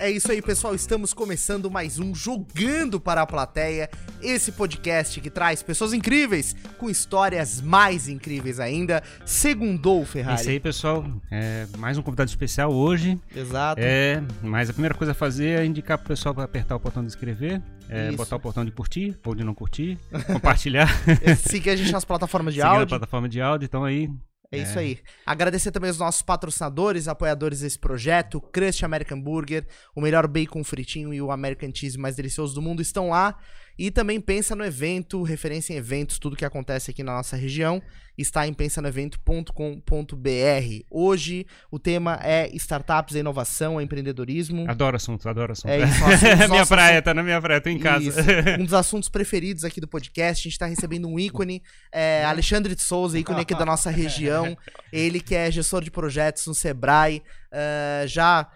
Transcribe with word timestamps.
É 0.00 0.10
isso 0.10 0.32
aí, 0.32 0.40
pessoal. 0.40 0.74
Estamos 0.74 1.12
começando 1.12 1.70
mais 1.70 1.98
um 1.98 2.14
Jogando 2.14 2.98
para 2.98 3.20
a 3.20 3.26
Plateia. 3.26 3.90
Esse 4.22 4.50
podcast 4.50 5.20
que 5.20 5.28
traz 5.28 5.62
pessoas 5.62 5.92
incríveis 5.92 6.56
com 6.78 6.88
histórias 6.88 7.60
mais 7.60 8.08
incríveis 8.08 8.58
ainda. 8.58 9.02
Segundou, 9.26 10.02
Ferrari. 10.06 10.38
É 10.38 10.40
isso 10.40 10.48
aí, 10.48 10.58
pessoal. 10.58 11.04
É, 11.30 11.66
mais 11.76 11.98
um 11.98 12.02
convidado 12.02 12.30
especial 12.30 12.72
hoje. 12.72 13.20
Exato. 13.36 13.78
É, 13.84 14.22
mas 14.40 14.70
a 14.70 14.72
primeira 14.72 14.94
coisa 14.94 15.10
a 15.12 15.14
fazer 15.14 15.60
é 15.60 15.66
indicar 15.66 15.98
pro 15.98 16.08
pessoal 16.08 16.34
para 16.34 16.44
apertar 16.44 16.76
o 16.76 16.78
botão 16.78 17.02
de 17.02 17.08
inscrever, 17.08 17.60
é, 17.86 18.10
botar 18.12 18.36
o 18.36 18.38
botão 18.38 18.64
de 18.64 18.70
curtir 18.70 19.18
ou 19.22 19.34
de 19.34 19.44
não 19.44 19.52
curtir, 19.52 19.98
compartilhar, 20.26 20.88
Siga 21.46 21.72
a 21.72 21.76
gente 21.76 21.92
nas 21.92 22.06
plataformas 22.06 22.54
de 22.54 22.60
seguir 22.60 22.70
a 22.70 22.72
áudio. 22.72 22.88
plataforma 22.88 23.28
de 23.28 23.38
áudio. 23.42 23.66
Então 23.66 23.84
aí, 23.84 24.08
É 24.52 24.58
isso 24.58 24.78
aí. 24.78 24.98
Agradecer 25.24 25.70
também 25.70 25.90
os 25.90 25.98
nossos 25.98 26.22
patrocinadores, 26.22 27.06
apoiadores 27.06 27.60
desse 27.60 27.78
projeto, 27.78 28.40
Crust 28.40 28.84
American 28.84 29.20
Burger, 29.20 29.64
o 29.94 30.00
melhor 30.00 30.26
bacon 30.26 30.64
fritinho 30.64 31.14
e 31.14 31.22
o 31.22 31.30
American 31.30 31.70
Cheese 31.72 31.96
mais 31.96 32.16
delicioso 32.16 32.54
do 32.54 32.62
mundo 32.62 32.82
estão 32.82 33.10
lá. 33.10 33.38
E 33.80 33.90
também 33.90 34.20
pensa 34.20 34.54
no 34.54 34.62
evento, 34.62 35.22
referência 35.22 35.72
em 35.72 35.76
eventos, 35.76 36.18
tudo 36.18 36.36
que 36.36 36.44
acontece 36.44 36.90
aqui 36.90 37.02
na 37.02 37.14
nossa 37.14 37.34
região 37.34 37.80
está 38.18 38.46
em 38.46 38.52
pensanoevento.com.br. 38.52 40.84
Hoje 40.90 41.46
o 41.70 41.78
tema 41.78 42.20
é 42.22 42.54
startups, 42.54 43.14
inovação, 43.14 43.80
empreendedorismo. 43.80 44.68
adoro 44.68 44.96
assuntos, 44.96 45.26
adoro 45.26 45.52
assuntos. 45.52 45.70
É 45.70 45.82
isso, 45.82 46.04
assuntos, 46.04 46.22
É 46.22 46.48
minha 46.48 46.66
praia, 46.66 47.00
tá 47.00 47.14
na 47.14 47.22
minha 47.22 47.40
praia, 47.40 47.58
tô 47.58 47.70
em 47.70 47.78
casa. 47.78 48.06
Isso. 48.06 48.20
Um 48.60 48.64
dos 48.64 48.74
assuntos 48.74 49.08
preferidos 49.08 49.64
aqui 49.64 49.80
do 49.80 49.88
podcast. 49.88 50.42
A 50.42 50.44
gente 50.44 50.52
está 50.52 50.66
recebendo 50.66 51.08
um 51.08 51.18
ícone, 51.18 51.62
é, 51.90 52.22
Alexandre 52.26 52.74
de 52.74 52.82
Souza, 52.82 53.18
ícone 53.18 53.40
aqui 53.40 53.54
da 53.54 53.64
nossa 53.64 53.88
região. 53.88 54.58
Ele 54.92 55.20
que 55.20 55.34
é 55.34 55.50
gestor 55.50 55.82
de 55.82 55.90
projetos 55.90 56.46
no 56.46 56.54
Sebrae, 56.54 57.22
ah, 57.50 58.04
já 58.06 58.46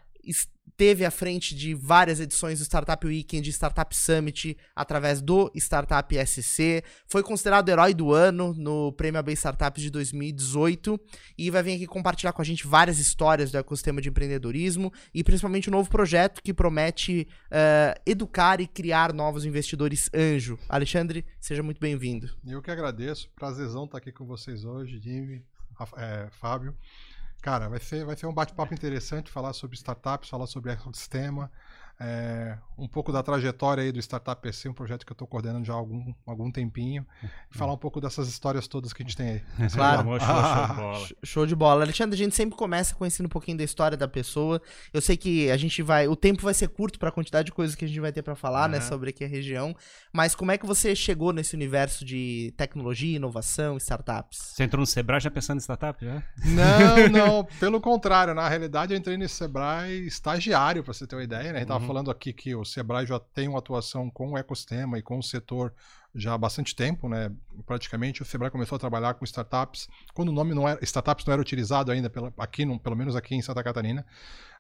esteve 0.75 1.05
à 1.05 1.11
frente 1.11 1.55
de 1.55 1.73
várias 1.73 2.19
edições 2.19 2.59
do 2.59 2.65
Startup 2.65 3.07
Weekend, 3.07 3.49
Startup 3.51 3.97
Summit, 3.97 4.57
através 4.75 5.23
do 5.23 5.51
Startup 5.55 6.27
SC. 6.27 6.83
Foi 7.07 7.23
considerado 7.23 7.69
herói 7.69 7.95
do 7.95 8.13
ano 8.13 8.53
no 8.55 8.93
Prêmio 8.93 9.21
AB 9.21 9.33
Startups 9.33 9.83
de 9.83 9.91
2018 9.91 11.01
e 11.39 11.49
vai 11.49 11.63
vir 11.63 11.77
aqui 11.77 11.87
compartilhar 11.87 12.33
com 12.33 12.43
a 12.43 12.45
gente 12.45 12.67
várias 12.67 12.99
histórias 12.99 13.53
do 13.53 13.59
ecossistema 13.59 14.01
de 14.01 14.09
empreendedorismo 14.09 14.93
e 15.15 15.23
principalmente 15.23 15.71
um 15.71 15.73
novo 15.73 15.89
projeto 15.89 16.43
que 16.43 16.53
promete 16.53 17.29
eh, 17.53 17.95
educar 18.05 18.61
e 18.61 18.67
criar 18.67 19.13
novos 19.13 19.45
investidores 19.45 20.11
anjo. 20.13 20.59
Alexandre, 20.69 21.25
seja 21.41 21.63
muito 21.63 21.81
bem-vindo. 21.81 22.29
Eu 22.45 22.61
que 22.61 22.71
agradeço. 22.71 23.31
Prazerzão 23.37 23.85
estar 23.85 23.99
aqui 23.99 24.11
com 24.11 24.27
vocês 24.27 24.65
hoje, 24.65 24.99
Jimmy, 24.99 25.45
é, 25.97 26.29
Fábio. 26.33 26.77
Cara, 27.45 27.69
vai 27.69 27.79
ser, 27.79 28.07
vai 28.07 28.17
ser 28.17 28.25
um 28.25 28.33
bate-papo 28.33 28.73
interessante 28.73 29.31
falar 29.31 29.53
sobre 29.53 29.77
startups, 29.77 30.31
falar 30.31 30.47
sobre 30.47 30.73
ecossistema, 30.73 31.53
é, 32.01 32.59
um 32.77 32.89
pouco 32.89 33.13
da 33.13 33.23
trajetória 33.23 33.83
aí 33.85 33.93
do 33.93 33.99
Startup 34.01 34.41
PC, 34.41 34.69
um 34.69 34.73
projeto 34.75 35.07
que 35.07 35.13
eu 35.13 35.15
estou 35.15 35.29
coordenando 35.29 35.65
já 35.65 35.73
há 35.73 35.77
algum, 35.77 36.13
algum 36.27 36.51
tempinho, 36.51 37.07
e 37.23 37.57
falar 37.57 37.73
um 37.73 37.77
pouco 37.79 38.01
dessas 38.01 38.29
histórias 38.29 38.67
todas 38.67 38.93
que 38.93 39.03
a 39.03 39.07
gente 39.07 39.17
tem 39.17 39.29
aí. 39.31 39.43
Claro. 39.75 40.09
Show, 40.09 40.19
show, 40.19 40.27
show 40.27 40.67
de 40.67 40.75
bola. 40.75 40.99
Sh- 41.07 41.15
Show 41.25 41.47
de 41.47 41.57
bola. 41.57 41.85
Alexandre, 41.85 42.15
a 42.15 42.23
gente 42.25 42.35
sempre 42.35 42.57
começa 42.57 42.95
conhecendo 42.95 43.27
um 43.27 43.31
pouquinho 43.31 43.57
da 43.59 43.65
história 43.65 43.97
da 43.97 44.09
pessoa. 44.09 44.61
Eu 44.93 45.01
sei 45.01 45.17
que 45.17 45.51
a 45.51 45.57
gente 45.57 45.83
vai. 45.83 46.09
O 46.09 46.17
tempo 46.17 46.43
vai 46.43 46.55
ser 46.55 46.69
curto 46.69 46.99
para 46.99 47.09
a 47.09 47.13
quantidade 47.13 47.47
de 47.47 47.53
coisas 47.53 47.75
que 47.77 47.85
a 47.85 47.89
gente 47.89 48.01
vai 48.01 48.13
ter 48.13 48.23
para 48.23 48.35
falar, 48.35 48.69
né, 48.69 48.79
Aham. 48.79 48.89
sobre 48.89 49.11
aqui 49.11 49.25
a 49.25 49.29
região. 49.29 49.75
Mas 50.13 50.35
como 50.35 50.51
é 50.51 50.59
que 50.59 50.67
você 50.67 50.95
chegou 50.97 51.33
nesse 51.33 51.55
universo 51.55 52.05
de 52.05 52.53
tecnologia, 52.57 53.17
inovação, 53.17 53.77
startups? 53.77 54.39
Você 54.55 54.65
entrou 54.65 54.81
no 54.81 54.87
Sebrae 54.87 55.21
já 55.21 55.31
pensando 55.31 55.59
em 55.59 55.61
startup? 55.61 56.05
Já? 56.05 56.23
Não, 56.45 57.09
não, 57.11 57.45
pelo 57.61 57.81
contrário, 57.81 58.35
na 58.35 58.49
realidade 58.49 58.93
eu 58.95 58.99
entrei 58.99 59.17
nesse 59.17 59.35
Sebrae 59.37 60.07
estagiário, 60.07 60.83
para 60.83 60.93
você 60.93 61.07
ter 61.07 61.17
uma 61.17 61.25
ideia, 61.25 61.45
né? 61.45 61.51
A 61.51 61.53
gente 61.55 61.63
estava 61.63 61.84
Uhum. 61.85 61.89
falando 61.89 62.11
aqui 62.11 62.33
que 62.33 62.55
o 62.55 62.65
Sebrae 62.65 63.07
já 63.07 63.19
tem 63.19 63.49
uma 63.49 63.59
atuação 63.59 64.11
com 64.11 64.33
o 64.33 64.39
ecossistema 64.39 64.99
e 64.99 65.03
com 65.03 65.19
o 65.19 65.23
setor 65.23 65.73
já 66.17 66.35
há 66.35 66.39
bastante 66.39 66.77
tempo, 66.77 67.09
né? 67.09 67.29
Praticamente 67.67 68.23
o 68.23 68.25
Sebrae 68.25 68.49
começou 68.51 68.77
a 68.77 68.79
trabalhar 68.79 69.15
com 69.15 69.25
startups, 69.25 69.89
quando 70.15 70.29
o 70.29 70.33
nome 70.33 70.55
não 70.55 70.69
era, 70.69 70.79
startups 70.85 71.27
não 71.27 71.33
era 71.33 71.43
utilizado 71.43 71.91
ainda, 71.91 72.09
pela, 72.09 72.33
aqui, 72.39 72.65
no- 72.65 72.79
pelo 72.79 72.95
menos 72.95 73.17
aqui 73.17 73.35
em 73.35 73.43
Santa 73.43 73.65
Catarina, 73.65 74.07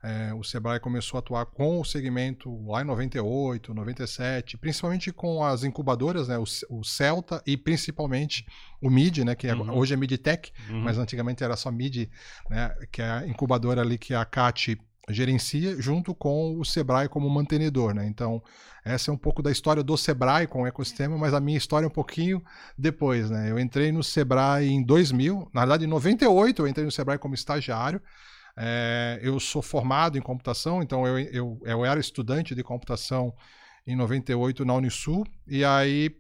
é, 0.03 0.35
o 0.35 0.43
Sebrae 0.43 0.81
começou 0.81 1.17
a 1.17 1.21
atuar 1.21 1.47
com 1.47 1.81
o 1.81 1.85
segmento 1.85 2.51
lá 2.67 2.83
em 2.83 2.85
98, 2.85 3.73
97, 3.73 4.56
principalmente 4.59 5.12
com 5.12 5.45
as 5.45 5.62
incubadoras, 5.62 6.27
né? 6.27 6.37
O, 6.39 6.45
o 6.71 6.83
Celta 6.83 7.41
e 7.47 7.56
principalmente 7.56 8.45
o 8.83 8.91
MID, 8.91 9.25
né? 9.25 9.35
Que 9.37 9.47
é- 9.47 9.55
Uhum. 9.55 9.77
hoje 9.79 9.95
é 9.95 9.97
MidTech, 9.97 10.53
Uhum. 10.69 10.81
mas 10.81 10.99
antigamente 10.99 11.45
era 11.45 11.55
só 11.56 11.71
MID, 11.71 12.11
né, 12.51 12.75
que 12.91 13.01
é 13.01 13.09
a 13.09 13.27
incubadora 13.29 13.81
ali 13.81 13.97
que 13.97 14.12
a 14.12 14.25
CAT 14.25 14.77
gerencia, 15.09 15.81
junto 15.81 16.15
com 16.15 16.59
o 16.59 16.65
Sebrae 16.65 17.09
como 17.09 17.29
mantenedor. 17.29 17.95
Né? 17.95 18.07
Então, 18.07 18.43
essa 18.85 19.11
é 19.11 19.15
um 19.15 19.17
pouco 19.17 19.43
da 19.43 19.51
história 19.51 19.83
do 19.83 19.97
Sebrae 19.97 20.47
com 20.47 20.63
o 20.63 20.67
ecossistema, 20.67 21.17
mas 21.17 21.35
a 21.35 21.41
minha 21.41 21.59
história 21.59 21.87
é 21.87 21.89
um 21.89 21.93
pouquinho 21.93 22.43
depois. 22.77 23.31
Né? 23.31 23.51
Eu 23.51 23.59
entrei 23.59 23.93
no 23.93 24.03
Sebrae 24.03 24.69
em 24.69 24.83
2000, 24.83 25.51
na 25.53 25.63
verdade 25.63 25.85
em 25.85 25.89
98 25.89 26.63
eu 26.63 26.69
entrei 26.69 26.85
no 26.85 26.93
Sebrae 26.93 27.19
como 27.19 27.35
estagiário, 27.35 28.01
é, 28.57 29.19
eu 29.23 29.41
sou 29.41 29.61
formado 29.61 30.17
em 30.17 30.21
computação, 30.21 30.83
então 30.83 31.07
eu, 31.07 31.19
eu, 31.19 31.61
eu 31.65 31.85
era 31.85 31.99
estudante 31.99 32.55
de 32.55 32.63
computação 32.63 33.35
em 33.87 33.97
98 33.97 34.65
na 34.65 34.75
Unisul, 34.75 35.27
e 35.47 35.65
aí 35.65 36.11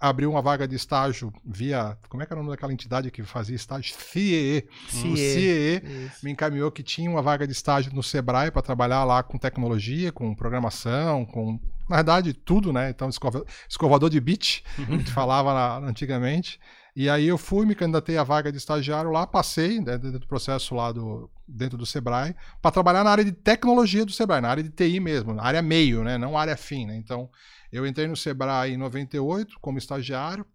abriu 0.00 0.30
uma 0.30 0.42
vaga 0.42 0.66
de 0.68 0.74
estágio 0.76 1.32
via. 1.44 1.96
Como 2.08 2.22
é 2.22 2.26
que 2.26 2.32
era 2.32 2.40
o 2.40 2.42
nome 2.44 2.54
daquela 2.54 2.72
entidade 2.72 3.10
que 3.10 3.22
fazia 3.22 3.56
estágio? 3.56 3.94
CIE. 3.94 4.66
O 4.88 4.90
CIE 5.16 5.82
Isso. 6.06 6.24
me 6.24 6.30
encaminhou 6.32 6.70
que 6.70 6.82
tinha 6.82 7.10
uma 7.10 7.22
vaga 7.22 7.46
de 7.46 7.52
estágio 7.52 7.92
no 7.94 8.02
Sebrae 8.02 8.50
para 8.50 8.62
trabalhar 8.62 9.04
lá 9.04 9.22
com 9.22 9.38
tecnologia, 9.38 10.12
com 10.12 10.34
programação, 10.34 11.24
com. 11.24 11.58
Na 11.88 11.96
verdade, 11.96 12.32
tudo, 12.32 12.72
né? 12.72 12.88
Então, 12.90 13.08
escova- 13.08 13.44
escovador 13.68 14.08
de 14.08 14.18
bit, 14.20 14.64
a 14.78 14.82
gente 14.82 15.10
falava 15.12 15.52
na- 15.52 15.88
antigamente. 15.88 16.58
E 16.96 17.10
aí 17.10 17.26
eu 17.26 17.36
fui, 17.36 17.66
me 17.66 17.74
candidatei 17.74 18.16
à 18.16 18.22
vaga 18.22 18.52
de 18.52 18.58
estagiário 18.58 19.10
lá, 19.10 19.26
passei 19.26 19.80
né, 19.80 19.98
dentro 19.98 20.20
do 20.20 20.28
processo 20.28 20.76
lá 20.76 20.92
do, 20.92 21.28
dentro 21.46 21.76
do 21.76 21.84
Sebrae, 21.84 22.36
para 22.62 22.70
trabalhar 22.70 23.02
na 23.02 23.10
área 23.10 23.24
de 23.24 23.32
tecnologia 23.32 24.04
do 24.06 24.12
Sebrae, 24.12 24.40
na 24.40 24.48
área 24.48 24.62
de 24.62 24.70
TI 24.70 25.00
mesmo, 25.00 25.34
na 25.34 25.42
área 25.42 25.60
meio, 25.60 26.04
né? 26.04 26.16
Não 26.16 26.38
área 26.38 26.56
fim, 26.56 26.86
né? 26.86 26.96
Então, 26.96 27.28
eu 27.76 27.86
entrei 27.86 28.06
no 28.06 28.16
Sebrae 28.16 28.72
em 28.72 28.76
98 28.76 29.58
como 29.60 29.78
estagiário, 29.78 30.46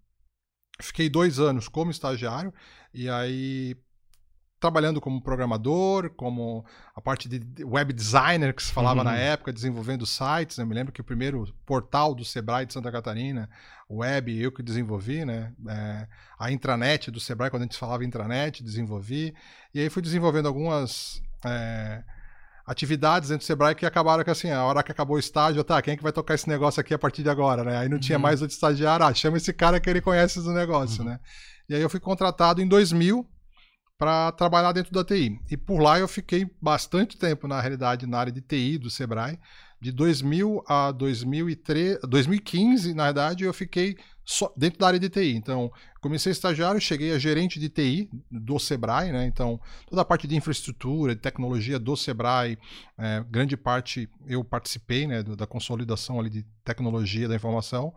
fiquei 0.82 1.10
dois 1.10 1.40
anos 1.40 1.68
como 1.68 1.92
estagiário, 1.92 2.54
e 2.94 3.10
aí 3.10 3.76
trabalhando 4.60 5.00
como 5.00 5.22
programador, 5.22 6.10
como 6.16 6.66
a 6.94 7.00
parte 7.00 7.30
de 7.30 7.64
web 7.64 7.94
designer 7.94 8.54
que 8.54 8.62
se 8.62 8.74
falava 8.74 9.00
Uhum. 9.00 9.06
na 9.06 9.16
época, 9.16 9.54
desenvolvendo 9.54 10.06
sites. 10.06 10.58
né? 10.58 10.64
Eu 10.64 10.68
me 10.68 10.76
lembro 10.76 10.92
que 10.92 11.00
o 11.00 11.04
primeiro 11.04 11.46
portal 11.66 12.14
do 12.14 12.26
Sebrae 12.26 12.66
de 12.66 12.74
Santa 12.74 12.92
Catarina, 12.92 13.50
web, 13.90 14.38
eu 14.38 14.52
que 14.52 14.62
desenvolvi, 14.62 15.24
né? 15.24 15.54
É, 15.70 16.08
a 16.38 16.52
intranet 16.52 17.10
do 17.10 17.22
Sebrae, 17.22 17.50
quando 17.50 17.62
a 17.64 17.66
gente 17.66 17.78
falava 17.78 18.04
intranet, 18.04 18.62
desenvolvi. 18.62 19.34
E 19.74 19.80
aí 19.80 19.90
fui 19.90 20.02
desenvolvendo 20.02 20.48
algumas 20.50 21.22
é, 21.46 22.04
atividades 22.70 23.30
dentro 23.30 23.44
do 23.44 23.48
Sebrae 23.48 23.74
que 23.74 23.86
acabaram 23.86 24.24
que 24.24 24.30
assim, 24.30 24.52
a 24.52 24.64
hora 24.64 24.84
que 24.84 24.92
acabou 24.92 25.16
o 25.16 25.20
estágio, 25.20 25.64
tá, 25.64 25.82
quem 25.82 25.96
é 25.96 25.98
que 25.98 26.04
vai 26.04 26.12
tocar 26.12 26.36
esse 26.36 26.48
negócio 26.48 26.80
aqui 26.80 26.94
a 26.94 27.00
partir 27.00 27.24
de 27.24 27.30
agora, 27.30 27.64
né? 27.64 27.78
Aí 27.78 27.90
não 27.90 28.00
tinha 28.00 28.18
Uhum. 28.18 28.22
mais 28.22 28.42
outro 28.42 28.54
estagiário, 28.54 29.06
ah, 29.06 29.14
chama 29.14 29.38
esse 29.38 29.52
cara 29.52 29.80
que 29.80 29.90
ele 29.90 30.00
conhece 30.02 30.40
do 30.42 30.52
negócio, 30.52 31.02
Uhum. 31.04 31.10
né? 31.10 31.20
E 31.68 31.74
aí 31.76 31.82
eu 31.82 31.90
fui 31.90 32.00
contratado 32.00 32.62
em 32.62 32.68
2000 32.68 33.28
para 33.98 34.32
trabalhar 34.34 34.72
dentro 34.72 34.94
da 34.94 35.04
TI. 35.04 35.40
E 35.52 35.58
por 35.58 35.82
lá 35.82 36.00
eu 36.00 36.08
fiquei 36.08 36.46
bastante 36.62 37.18
tempo, 37.18 37.48
na 37.48 37.60
realidade, 37.60 38.06
na 38.08 38.20
área 38.20 38.32
de 38.32 38.40
TI 38.42 38.78
do 38.78 38.90
Sebrae. 38.90 39.40
De 39.82 39.92
2000 39.92 40.62
a 40.68 40.92
2003, 40.92 42.00
2015, 42.08 42.94
na 42.94 43.06
verdade, 43.06 43.44
eu 43.46 43.54
fiquei 43.54 43.98
só 44.30 44.54
dentro 44.56 44.78
da 44.78 44.86
área 44.86 45.00
de 45.00 45.10
TI. 45.10 45.36
Então, 45.36 45.72
comecei 46.00 46.32
estagiário, 46.32 46.80
cheguei 46.80 47.12
a 47.14 47.18
gerente 47.18 47.60
de 47.60 47.68
TI 47.68 48.08
do 48.30 48.60
Sebrae, 48.60 49.12
né? 49.12 49.26
Então, 49.26 49.60
toda 49.90 50.04
a 50.04 50.06
parte 50.06 50.28
de 50.28 50.36
infraestrutura, 50.36 51.16
de 51.16 51.22
tecnologia 51.22 51.80
do 51.80 51.98
Sebrae, 51.98 52.56
é, 52.96 53.26
grande 53.28 53.58
parte 53.58 54.08
eu 54.28 54.44
participei, 54.44 55.08
né, 55.08 55.24
da 55.24 55.48
consolidação 55.48 56.20
ali 56.20 56.30
de 56.30 56.46
tecnologia 56.64 57.28
da 57.28 57.34
informação. 57.34 57.92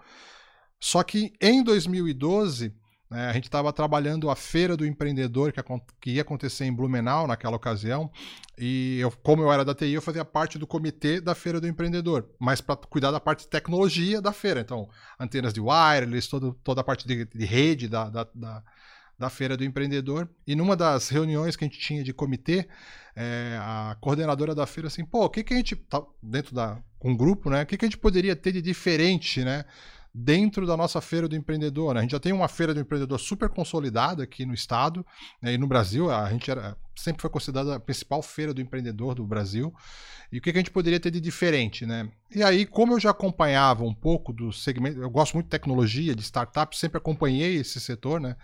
Só 0.81 1.03
que 1.03 1.35
em 1.39 1.63
2012, 1.63 2.75
né, 3.13 3.29
a 3.29 3.33
gente 3.35 3.45
estava 3.45 3.71
trabalhando 3.75 4.31
a 4.31 4.35
feira 4.35 4.75
do 4.75 4.87
empreendedor 4.87 5.53
que, 5.53 5.61
que 6.01 6.11
ia 6.13 6.23
acontecer 6.23 6.65
em 6.65 6.73
Blumenau 6.73 7.27
naquela 7.27 7.57
ocasião. 7.57 8.11
E 8.57 8.99
eu, 9.01 9.13
como 9.23 9.43
eu 9.43 9.53
era 9.53 9.67
da 9.67 9.75
TI, 9.75 9.93
eu 9.93 10.01
fazia 10.01 10.25
parte 10.25 10.59
do 10.59 10.67
comitê 10.67 11.21
da 11.21 11.35
feira 11.35 11.61
do 11.61 11.69
empreendedor, 11.69 12.27
mas 12.39 12.63
para 12.63 12.75
cuidar 12.75 13.11
da 13.11 13.21
parte 13.21 13.41
de 13.41 13.49
tecnologia 13.49 14.23
da 14.23 14.33
feira. 14.33 14.61
Então, 14.61 14.89
antenas 15.21 15.53
de 15.53 15.61
wireless, 15.61 16.27
todo, 16.27 16.59
toda 16.65 16.81
a 16.81 16.85
parte 16.85 17.07
de, 17.07 17.27
de 17.27 17.45
rede 17.45 17.87
da, 17.87 18.09
da, 18.09 18.27
da, 18.35 18.63
da 19.19 19.29
feira 19.29 19.59
do 19.59 19.65
empreendedor. 19.65 20.27
E 20.47 20.57
numa 20.57 20.75
das 20.75 21.11
reuniões 21.11 21.55
que 21.55 21.65
a 21.65 21.69
gente 21.69 21.79
tinha 21.79 22.03
de 22.03 22.15
comitê, 22.15 22.67
é, 23.15 23.59
a 23.61 23.95
coordenadora 24.01 24.55
da 24.55 24.67
feira 24.67 24.87
assim, 24.89 25.05
pô, 25.05 25.27
o 25.27 25.29
que, 25.29 25.45
que 25.45 25.53
a 25.53 25.57
gente. 25.59 25.77
Tá 25.77 26.03
dentro 26.23 26.55
da. 26.55 26.79
um 27.05 27.15
grupo, 27.15 27.51
né? 27.51 27.63
O 27.63 27.67
que, 27.67 27.77
que 27.77 27.85
a 27.85 27.89
gente 27.89 27.99
poderia 27.99 28.35
ter 28.35 28.53
de 28.53 28.63
diferente, 28.63 29.45
né? 29.45 29.67
Dentro 30.15 30.67
da 30.67 30.77
nossa 30.77 31.01
feira 31.01 31.27
do 31.27 31.37
empreendedor. 31.37 31.95
né? 31.95 32.01
A 32.01 32.03
gente 32.03 32.13
já 32.13 32.21
tem 32.21 32.33
uma 32.33 32.49
feira 32.49 32.75
do 32.75 32.81
empreendedor 32.81 33.19
super 33.19 33.49
consolidada 33.49 34.23
aqui 34.23 34.45
no 34.45 34.53
estado 34.53 35.05
né, 35.41 35.55
e 35.55 35.59
no 35.59 35.67
Brasil. 35.67 36.11
A 36.11 36.31
gente 36.31 36.51
era 36.51 36.77
sempre 36.95 37.23
foi 37.23 37.31
considerada 37.31 37.77
a 37.77 37.81
principal 37.81 38.23
feira 38.23 38.53
do 38.53 38.61
empreendedor 38.61 39.15
do 39.15 39.27
Brasil. 39.27 39.75
E 40.31 40.39
o 40.39 40.41
que, 40.41 40.51
que 40.51 40.59
a 40.59 40.61
gente 40.61 40.71
poderia 40.71 40.99
ter 40.99 41.11
de 41.11 41.21
diferente, 41.21 41.85
né? 41.85 42.09
E 42.35 42.43
aí, 42.43 42.65
como 42.65 42.95
eu 42.95 43.01
já 43.01 43.11
acompanhava 43.11 43.85
um 43.85 43.95
pouco 43.95 44.33
do 44.33 44.51
segmento, 44.51 45.01
eu 45.01 45.11
gosto 45.11 45.35
muito 45.35 45.47
de 45.47 45.51
tecnologia, 45.51 46.15
de 46.15 46.23
startups, 46.23 46.79
sempre 46.79 46.97
acompanhei 46.97 47.57
esse 47.57 47.79
setor, 47.79 48.21
né? 48.21 48.37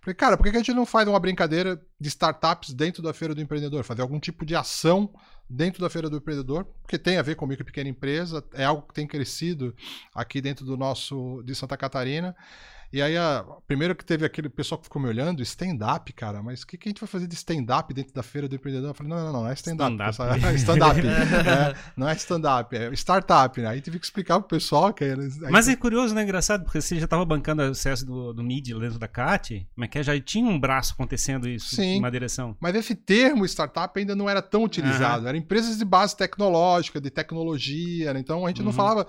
Falei, 0.00 0.14
cara, 0.14 0.36
por 0.36 0.44
que, 0.44 0.50
que 0.50 0.56
a 0.56 0.60
gente 0.60 0.74
não 0.74 0.84
faz 0.84 1.06
uma 1.06 1.20
brincadeira 1.20 1.80
de 2.00 2.08
startups 2.08 2.72
dentro 2.72 3.02
da 3.02 3.12
feira 3.14 3.34
do 3.34 3.40
empreendedor? 3.40 3.84
Fazer 3.84 4.02
algum 4.02 4.18
tipo 4.18 4.44
de 4.44 4.56
ação 4.56 5.12
dentro 5.48 5.80
da 5.80 5.88
feira 5.88 6.10
do 6.10 6.16
empreendedor, 6.16 6.64
porque 6.82 6.98
tem 6.98 7.18
a 7.18 7.22
ver 7.22 7.36
com 7.36 7.46
micro 7.46 7.62
e 7.62 7.66
pequena 7.66 7.88
empresa, 7.88 8.44
é 8.52 8.64
algo 8.64 8.82
que 8.82 8.94
tem 8.94 9.06
crescido 9.06 9.74
aqui 10.14 10.40
dentro 10.40 10.64
do 10.64 10.76
nosso 10.76 11.42
de 11.44 11.54
Santa 11.54 11.76
Catarina. 11.76 12.34
E 12.92 13.02
aí, 13.02 13.16
a, 13.16 13.44
primeiro 13.66 13.94
que 13.94 14.04
teve 14.04 14.24
aquele 14.24 14.48
pessoal 14.48 14.78
que 14.78 14.84
ficou 14.84 15.00
me 15.00 15.08
olhando, 15.08 15.42
stand-up, 15.42 16.12
cara, 16.12 16.42
mas 16.42 16.62
o 16.62 16.66
que, 16.66 16.76
que 16.76 16.88
a 16.88 16.90
gente 16.90 17.00
vai 17.00 17.08
fazer 17.08 17.26
de 17.26 17.34
stand-up 17.34 17.92
dentro 17.92 18.14
da 18.14 18.22
feira 18.22 18.48
do 18.48 18.54
empreendedor? 18.54 18.90
Eu 18.90 18.94
falei, 18.94 19.12
não, 19.12 19.18
não, 19.18 19.32
não, 19.32 19.42
não 19.42 19.48
é 19.48 19.54
stand-up. 19.54 19.92
Stand-up. 20.10 20.46
É 20.46 20.54
stand 20.54 20.76
é, 20.76 21.74
não 21.96 22.08
é 22.08 22.14
stand-up, 22.14 22.76
é 22.76 22.92
startup, 22.92 23.60
né? 23.60 23.68
Aí 23.68 23.80
tive 23.80 23.98
que 23.98 24.04
explicar 24.04 24.38
pro 24.40 24.48
pessoal 24.48 24.92
que 24.92 25.04
era. 25.04 25.22
Mas 25.50 25.68
é 25.68 25.76
curioso, 25.76 26.14
né? 26.14 26.22
Engraçado, 26.22 26.64
porque 26.64 26.80
você 26.80 26.96
já 26.96 27.04
estava 27.04 27.24
bancando 27.24 27.62
o 27.62 27.70
acesso 27.70 28.04
do, 28.04 28.32
do 28.32 28.42
MID 28.42 28.78
dentro 28.78 28.98
da 28.98 29.08
CAT, 29.08 29.66
mas 29.74 29.88
que 29.88 30.02
já 30.02 30.18
tinha 30.20 30.48
um 30.48 30.58
braço 30.58 30.92
acontecendo 30.94 31.48
isso 31.48 31.76
Sim, 31.76 31.98
uma 31.98 32.10
direção. 32.10 32.56
Mas 32.60 32.74
esse 32.74 32.94
termo 32.94 33.44
startup 33.44 33.98
ainda 33.98 34.14
não 34.14 34.28
era 34.28 34.42
tão 34.42 34.64
utilizado. 34.64 35.22
Uhum. 35.22 35.28
Eram 35.28 35.38
empresas 35.38 35.78
de 35.78 35.84
base 35.84 36.16
tecnológica, 36.16 37.00
de 37.00 37.10
tecnologia, 37.10 38.12
né? 38.12 38.20
Então 38.20 38.44
a 38.44 38.48
gente 38.48 38.60
uhum. 38.60 38.66
não 38.66 38.72
falava. 38.72 39.06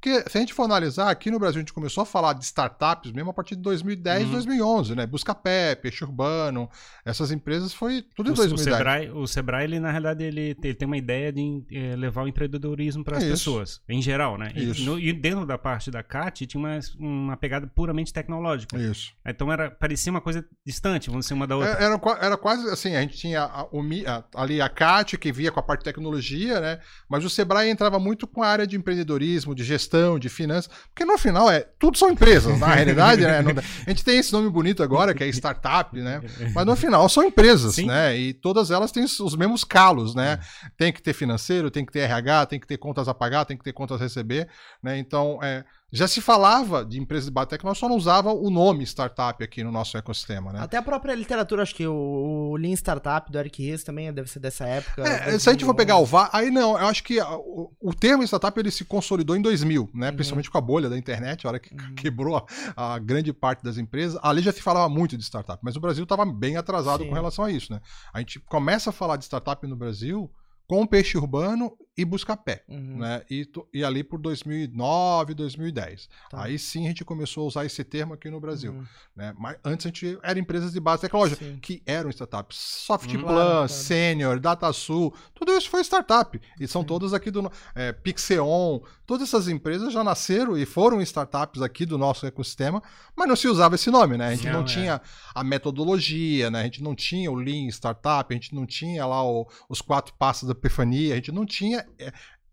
Porque 0.00 0.30
se 0.30 0.38
a 0.38 0.40
gente 0.40 0.54
for 0.54 0.62
analisar, 0.62 1.10
aqui 1.10 1.30
no 1.30 1.38
Brasil 1.38 1.58
a 1.58 1.60
gente 1.60 1.74
começou 1.74 2.02
a 2.02 2.06
falar 2.06 2.32
de 2.32 2.42
startups 2.42 3.12
mesmo 3.12 3.30
a 3.30 3.34
partir 3.34 3.54
de 3.54 3.60
2010, 3.60 4.24
uhum. 4.24 4.32
2011, 4.32 4.94
né? 4.94 5.06
Buscapé, 5.06 5.74
Peixe 5.74 6.02
Urbano, 6.02 6.70
essas 7.04 7.30
empresas 7.30 7.74
foi 7.74 8.02
tudo 8.16 8.30
em 8.30 8.32
o, 8.32 8.34
2010. 8.34 8.66
O 8.66 8.78
Sebrae, 8.78 9.10
o 9.10 9.26
Sebrae 9.26 9.64
ele, 9.64 9.78
na 9.78 9.90
realidade, 9.90 10.24
ele, 10.24 10.56
ele 10.62 10.74
tem 10.74 10.86
uma 10.86 10.96
ideia 10.96 11.30
de 11.30 11.62
é, 11.70 11.96
levar 11.96 12.22
o 12.22 12.28
empreendedorismo 12.28 13.04
para 13.04 13.18
as 13.18 13.24
pessoas, 13.24 13.82
em 13.86 14.00
geral, 14.00 14.38
né? 14.38 14.50
E, 14.56 14.82
no, 14.82 14.98
e, 14.98 15.12
dentro 15.12 15.44
da 15.44 15.58
parte 15.58 15.90
da 15.90 16.02
CAT 16.02 16.46
tinha 16.46 16.58
uma, 16.58 16.80
uma 16.98 17.36
pegada 17.36 17.66
puramente 17.66 18.10
tecnológica. 18.10 18.78
Isso. 18.78 19.12
Então 19.26 19.52
era, 19.52 19.70
parecia 19.70 20.10
uma 20.10 20.22
coisa 20.22 20.42
distante, 20.64 21.10
vamos 21.10 21.26
dizer, 21.26 21.34
uma 21.34 21.46
da 21.46 21.56
outra. 21.56 21.72
É, 21.72 21.84
era, 21.84 22.00
era 22.22 22.36
quase 22.38 22.66
assim, 22.70 22.96
a 22.96 23.02
gente 23.02 23.18
tinha 23.18 23.42
a, 23.42 23.62
a, 23.62 24.24
ali 24.42 24.62
a 24.62 24.68
CAT, 24.70 25.18
que 25.18 25.30
via 25.30 25.52
com 25.52 25.60
a 25.60 25.62
parte 25.62 25.80
de 25.80 25.84
tecnologia, 25.84 26.58
né? 26.58 26.80
Mas 27.06 27.22
o 27.22 27.28
Sebrae 27.28 27.68
entrava 27.68 27.98
muito 27.98 28.26
com 28.26 28.42
a 28.42 28.48
área 28.48 28.66
de 28.66 28.76
empreendedorismo, 28.76 29.54
de 29.54 29.62
gestão, 29.62 29.89
de 30.18 30.28
finanças, 30.28 30.70
porque 30.88 31.04
no 31.04 31.18
final 31.18 31.50
é 31.50 31.66
tudo 31.78 31.98
são 31.98 32.10
empresas, 32.10 32.58
na 32.58 32.68
realidade, 32.68 33.22
né? 33.22 33.40
A 33.86 33.90
gente 33.90 34.04
tem 34.04 34.18
esse 34.18 34.32
nome 34.32 34.48
bonito 34.48 34.82
agora, 34.82 35.14
que 35.14 35.24
é 35.24 35.28
startup, 35.28 35.98
né? 36.00 36.20
Mas 36.54 36.66
no 36.66 36.76
final 36.76 37.08
são 37.08 37.24
empresas, 37.24 37.74
Sim. 37.74 37.86
né? 37.86 38.16
E 38.16 38.32
todas 38.32 38.70
elas 38.70 38.92
têm 38.92 39.04
os 39.04 39.36
mesmos 39.36 39.64
calos, 39.64 40.14
né? 40.14 40.38
Tem 40.76 40.92
que 40.92 41.02
ter 41.02 41.12
financeiro, 41.12 41.70
tem 41.70 41.84
que 41.84 41.92
ter 41.92 42.00
RH, 42.00 42.46
tem 42.46 42.60
que 42.60 42.66
ter 42.66 42.78
contas 42.78 43.08
a 43.08 43.14
pagar, 43.14 43.44
tem 43.44 43.56
que 43.56 43.64
ter 43.64 43.72
contas 43.72 44.00
a 44.00 44.04
receber, 44.04 44.48
né? 44.82 44.98
Então, 44.98 45.38
é, 45.42 45.64
já 45.92 46.06
se 46.06 46.20
falava 46.20 46.84
de 46.84 47.00
empresas 47.00 47.26
de 47.26 47.32
Batec, 47.32 47.64
nós 47.64 47.76
só 47.76 47.88
não 47.88 47.96
usava 47.96 48.32
o 48.32 48.48
nome 48.48 48.84
startup 48.84 49.42
aqui 49.42 49.64
no 49.64 49.72
nosso 49.72 49.96
ecossistema, 49.96 50.52
né? 50.52 50.60
Até 50.60 50.76
a 50.76 50.82
própria 50.82 51.14
literatura, 51.14 51.62
acho 51.62 51.74
que 51.74 51.86
o, 51.86 52.52
o 52.52 52.56
Lean 52.56 52.72
Startup 52.74 53.30
do 53.30 53.38
Eric 53.38 53.62
Ries 53.62 53.82
também 53.82 54.12
deve 54.12 54.30
ser 54.30 54.38
dessa 54.38 54.64
época. 54.64 55.02
É, 55.02 55.38
se 55.38 55.48
a 55.48 55.52
gente 55.52 55.64
for 55.64 55.74
pegar 55.74 55.96
o 55.96 56.06
VAR, 56.06 56.30
aí 56.32 56.50
não, 56.50 56.78
eu 56.78 56.86
acho 56.86 57.02
que 57.02 57.20
o, 57.20 57.72
o 57.80 57.94
termo 57.94 58.22
startup 58.22 58.58
ele 58.58 58.70
se 58.70 58.84
consolidou 58.84 59.36
em 59.36 59.42
2000, 59.42 59.90
né? 59.92 60.10
Uhum. 60.10 60.14
Principalmente 60.14 60.50
com 60.50 60.58
a 60.58 60.60
bolha 60.60 60.88
da 60.88 60.96
internet, 60.96 61.46
a 61.46 61.50
hora 61.50 61.58
que 61.58 61.74
uhum. 61.74 61.94
quebrou 61.94 62.36
a, 62.36 62.94
a, 62.94 62.98
grande 62.98 63.32
parte 63.32 63.64
das 63.64 63.76
empresas. 63.76 64.18
Ali 64.22 64.42
já 64.42 64.52
se 64.52 64.62
falava 64.62 64.88
muito 64.88 65.16
de 65.16 65.24
startup, 65.24 65.58
mas 65.62 65.74
o 65.74 65.80
Brasil 65.80 66.04
estava 66.04 66.24
bem 66.24 66.56
atrasado 66.56 67.02
Sim. 67.02 67.08
com 67.08 67.14
relação 67.14 67.44
a 67.44 67.50
isso, 67.50 67.72
né? 67.72 67.80
A 68.12 68.20
gente 68.20 68.38
começa 68.40 68.90
a 68.90 68.92
falar 68.92 69.16
de 69.16 69.24
startup 69.24 69.66
no 69.66 69.76
Brasil 69.76 70.30
com 70.68 70.86
peixe 70.86 71.18
urbano 71.18 71.72
e 72.00 72.04
Buscapé, 72.04 72.64
uhum. 72.66 72.96
né? 72.98 73.22
E, 73.30 73.46
e, 73.74 73.84
ali 73.84 74.02
por 74.02 74.18
2009, 74.18 75.34
2010. 75.34 76.08
Tá. 76.30 76.44
Aí 76.44 76.58
sim 76.58 76.86
a 76.86 76.88
gente 76.88 77.04
começou 77.04 77.44
a 77.44 77.46
usar 77.46 77.66
esse 77.66 77.84
termo 77.84 78.14
aqui 78.14 78.30
no 78.30 78.40
Brasil, 78.40 78.72
uhum. 78.72 78.84
né? 79.14 79.34
Mas 79.38 79.58
antes 79.62 79.84
a 79.84 79.90
gente 79.90 80.18
era 80.22 80.38
empresas 80.38 80.72
de 80.72 80.80
base 80.80 81.02
tecnológica, 81.02 81.44
sim. 81.44 81.58
que 81.60 81.82
eram 81.84 82.08
startups. 82.08 82.56
Softplan, 82.56 83.18
uhum. 83.18 83.26
claro, 83.26 83.68
Senior, 83.68 84.40
DataSul, 84.40 85.14
tudo 85.34 85.52
isso 85.52 85.68
foi 85.68 85.82
startup. 85.82 86.40
E 86.58 86.66
são 86.66 86.80
sim. 86.80 86.86
todas 86.86 87.12
aqui 87.12 87.30
do 87.30 87.52
é, 87.74 87.92
Pixeon, 87.92 88.80
todas 89.06 89.28
essas 89.28 89.46
empresas 89.46 89.92
já 89.92 90.02
nasceram 90.02 90.56
e 90.56 90.64
foram 90.64 91.02
startups 91.02 91.60
aqui 91.60 91.84
do 91.84 91.98
nosso 91.98 92.24
ecossistema, 92.24 92.82
mas 93.14 93.28
não 93.28 93.36
se 93.36 93.46
usava 93.46 93.74
esse 93.74 93.90
nome, 93.90 94.16
né? 94.16 94.28
A 94.28 94.34
gente 94.34 94.46
não, 94.46 94.52
não 94.54 94.60
é. 94.62 94.64
tinha 94.64 95.02
a 95.34 95.44
metodologia, 95.44 96.50
né? 96.50 96.60
A 96.60 96.64
gente 96.64 96.82
não 96.82 96.94
tinha 96.94 97.30
o 97.30 97.34
Lean 97.34 97.68
Startup, 97.68 98.26
a 98.30 98.34
gente 98.34 98.54
não 98.54 98.64
tinha 98.64 99.04
lá 99.04 99.22
o, 99.22 99.46
os 99.68 99.82
quatro 99.82 100.14
passos 100.14 100.48
da 100.48 100.52
epifania, 100.52 101.12
a 101.12 101.16
gente 101.16 101.30
não 101.30 101.44
tinha 101.44 101.84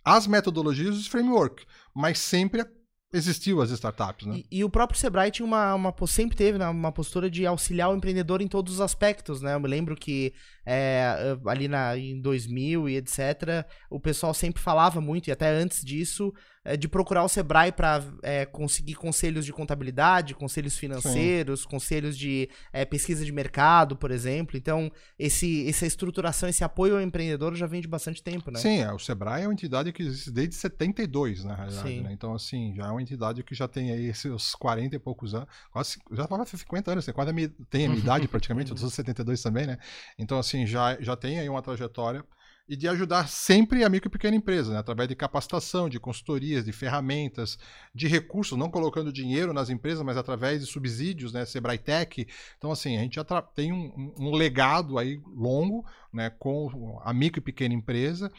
as 0.04 0.28
metodologias 0.28 0.96
e 0.96 1.00
os 1.00 1.08
frameworks, 1.08 1.66
mas 1.94 2.20
sempre 2.20 2.66
existiu 3.14 3.62
as 3.62 3.72
startups, 3.72 4.26
né? 4.26 4.38
E, 4.38 4.60
e, 4.60 4.64
o 4.64 4.70
próprio 4.70 5.00
Sebrae 5.00 5.32
tinha 5.32 5.46
uma, 5.46 5.74
uma 5.74 5.94
sempre 6.08 6.36
teve 6.36 6.58
né, 6.58 6.68
uma 6.68 6.92
postura 6.92 7.30
de 7.30 7.46
auxiliar 7.46 7.90
o 7.90 7.96
empreendedor 7.96 8.42
em 8.42 8.48
todos 8.48 8.76
os 8.76 8.82
aspectos, 8.82 9.42
né? 9.42 9.54
Eu 9.54 9.60
me 9.60 9.68
lembro 9.68 9.96
que 9.96 10.34
é, 10.70 11.38
ali 11.46 11.70
na, 11.70 11.98
em 11.98 12.20
2000 12.20 12.90
e 12.90 12.98
etc, 12.98 13.66
o 13.90 14.02
pessoal 14.02 14.34
sempre 14.34 14.62
falava 14.62 15.00
muito, 15.00 15.30
e 15.30 15.32
até 15.32 15.50
antes 15.50 15.82
disso, 15.82 16.34
é, 16.68 16.76
de 16.76 16.90
procurar 16.90 17.24
o 17.24 17.30
Sebrae 17.30 17.72
para 17.72 18.04
é, 18.22 18.46
conseguir 18.46 18.96
conselhos 18.96 19.46
de 19.46 19.54
contabilidade, 19.54 20.36
conselhos 20.36 20.78
financeiros, 20.78 21.62
Sim. 21.62 21.70
conselhos 21.70 22.18
de 22.18 22.50
pesquisa 22.90 23.24
de 23.24 23.32
mercado, 23.32 23.96
por 23.96 24.12
exemplo. 24.12 24.58
Então, 24.58 24.92
esse, 25.18 25.68
essa 25.70 25.86
estruturação, 25.86 26.50
esse 26.50 26.66
apoio 26.66 26.96
ao 26.96 27.02
empreendedor 27.02 27.56
já 27.56 27.66
vem 27.66 27.80
de 27.80 27.88
bastante 27.88 28.22
tempo, 28.22 28.52
né? 28.52 28.60
Sim, 28.60 28.82
é, 28.82 28.92
o 28.92 29.00
Sebrae 29.00 29.44
é 29.44 29.48
uma 29.48 29.54
entidade 29.54 29.94
que 29.94 30.04
existe 30.04 30.30
desde 30.30 30.56
72, 30.56 31.46
na 31.46 31.56
realidade. 31.56 32.02
Né? 32.02 32.12
Então, 32.12 32.34
assim, 32.34 32.74
já 32.76 32.88
é 32.88 32.92
uma 32.92 33.02
entidade 33.02 33.42
que 33.44 33.56
já 33.56 33.70
tem 33.70 33.92
aí 33.92 34.14
seus 34.14 34.54
40 34.54 34.94
e 34.94 35.00
poucos 35.00 35.34
anos, 35.34 35.48
quase, 35.72 35.98
já 36.12 36.28
faz 36.28 36.50
50 36.50 36.92
anos, 36.92 37.08
né? 37.08 37.14
quase 37.14 37.30
a 37.30 37.34
minha, 37.34 37.50
tem 37.70 37.86
a 37.86 37.90
minha 37.90 38.02
idade 38.02 38.28
praticamente, 38.28 38.72
eu 38.72 38.78
sou 38.78 38.90
72 38.92 39.42
também, 39.42 39.66
né? 39.66 39.78
Então, 40.20 40.38
assim, 40.38 40.57
já, 40.66 41.00
já 41.02 41.16
tem 41.16 41.40
aí 41.40 41.50
uma 41.50 41.62
trajetória 41.62 42.24
e 42.68 42.76
de 42.76 42.88
ajudar 42.88 43.30
sempre 43.30 43.84
a 43.84 43.90
micro 43.90 44.10
e 44.10 44.12
pequena 44.12 44.36
empresa, 44.36 44.74
né? 44.74 44.80
através 44.80 45.08
de 45.08 45.16
capacitação, 45.16 45.88
de 45.88 46.00
consultorias, 46.00 46.66
de 46.66 46.74
ferramentas, 46.74 47.58
de 47.96 48.08
recursos, 48.08 48.58
não 48.58 48.70
colocando 48.70 49.12
dinheiro 49.14 49.54
nas 49.54 49.70
empresas, 49.70 50.04
mas 50.04 50.18
através 50.18 50.60
de 50.60 50.66
subsídios, 50.66 51.32
né? 51.32 51.46
Sebrae 51.46 51.78
Tech. 51.78 52.28
Então, 52.58 52.72
assim, 52.72 52.98
a 52.98 53.02
gente 53.02 53.16
já 53.16 53.24
tem 53.42 53.72
um, 53.72 54.14
um 54.20 54.32
legado 54.32 54.98
aí 54.98 55.22
longo 55.28 55.86
né? 56.12 56.30
com 56.30 57.00
a 57.04 57.14
micro 57.14 57.40
e 57.40 57.44
pequena 57.44 57.74
empresa. 57.74 58.30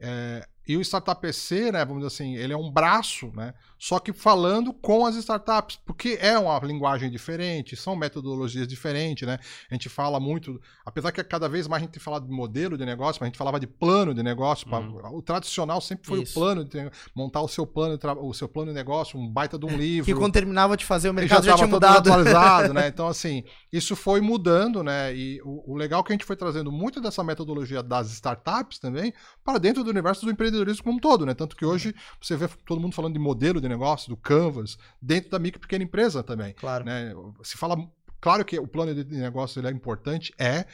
É, 0.00 0.48
e 0.66 0.76
o 0.76 0.80
Startup 0.80 1.20
PC, 1.20 1.72
né, 1.72 1.84
vamos 1.84 2.02
dizer 2.02 2.14
assim, 2.14 2.36
ele 2.36 2.52
é 2.52 2.56
um 2.56 2.70
braço, 2.70 3.30
né, 3.34 3.54
só 3.84 3.98
que 3.98 4.14
falando 4.14 4.72
com 4.72 5.04
as 5.04 5.14
startups, 5.16 5.78
porque 5.84 6.16
é 6.18 6.38
uma 6.38 6.58
linguagem 6.60 7.10
diferente, 7.10 7.76
são 7.76 7.94
metodologias 7.94 8.66
diferentes, 8.66 9.28
né? 9.28 9.38
A 9.70 9.74
gente 9.74 9.90
fala 9.90 10.18
muito, 10.18 10.58
apesar 10.86 11.12
que 11.12 11.22
cada 11.22 11.50
vez 11.50 11.68
mais 11.68 11.82
a 11.82 11.86
gente 11.86 12.00
fala 12.00 12.18
de 12.18 12.30
modelo 12.30 12.78
de 12.78 12.86
negócio, 12.86 13.20
mas 13.20 13.26
a 13.26 13.28
gente 13.28 13.36
falava 13.36 13.60
de 13.60 13.66
plano 13.66 14.14
de 14.14 14.22
negócio, 14.22 14.66
uhum. 14.72 15.18
o 15.18 15.20
tradicional 15.20 15.82
sempre 15.82 16.06
foi 16.06 16.22
Isso. 16.22 16.32
o 16.32 16.42
plano 16.42 16.64
de 16.64 16.90
montar 17.14 17.42
o 17.42 17.48
seu 17.48 17.66
plano, 17.66 17.98
o 18.22 18.32
seu 18.32 18.48
plano 18.48 18.70
de 18.70 18.74
negócio, 18.74 19.18
um 19.18 19.28
baita 19.28 19.58
de 19.58 19.66
um 19.66 19.76
livro. 19.76 20.06
Que 20.06 20.18
quando 20.18 20.32
terminava 20.32 20.78
de 20.78 20.84
fazer 20.86 21.10
o 21.10 21.14
mercado 21.14 21.44
já, 21.44 21.50
já 21.50 21.56
tinha 21.56 21.68
mudado. 21.68 22.08
atualizado, 22.10 22.72
né? 22.72 22.88
Então 22.94 23.08
assim, 23.08 23.44
isso 23.70 23.94
foi 23.94 24.22
mudando, 24.22 24.82
né? 24.82 25.14
E 25.14 25.42
o, 25.44 25.72
o 25.72 25.76
legal 25.76 26.00
é 26.00 26.04
que 26.04 26.12
a 26.12 26.14
gente 26.14 26.24
foi 26.24 26.36
trazendo 26.36 26.72
muito 26.72 27.02
dessa 27.02 27.22
metodologia 27.22 27.82
das 27.82 28.10
startups 28.12 28.78
também 28.78 29.12
para 29.44 29.58
dentro 29.58 29.84
do 29.84 29.90
universo 29.90 30.24
do 30.24 30.30
empreendedorismo 30.54 30.84
como 30.84 30.96
um 30.96 31.00
todo, 31.00 31.26
né? 31.26 31.34
Tanto 31.34 31.56
que 31.56 31.64
hoje 31.64 31.94
você 32.20 32.36
vê 32.36 32.48
todo 32.66 32.80
mundo 32.80 32.94
falando 32.94 33.12
de 33.12 33.18
modelo 33.18 33.60
de 33.60 33.68
negócio, 33.68 34.08
do 34.08 34.16
Canvas, 34.16 34.78
dentro 35.00 35.30
da 35.30 35.38
micro 35.38 35.58
e 35.58 35.60
pequena 35.60 35.84
empresa 35.84 36.22
também. 36.22 36.54
Claro. 36.54 36.84
Né? 36.84 37.12
Se 37.42 37.56
fala. 37.56 37.76
Claro 38.20 38.42
que 38.42 38.58
o 38.58 38.66
plano 38.66 38.94
de 38.94 39.16
negócio 39.18 39.60
ele 39.60 39.68
é 39.68 39.70
importante, 39.70 40.32
é, 40.38 40.64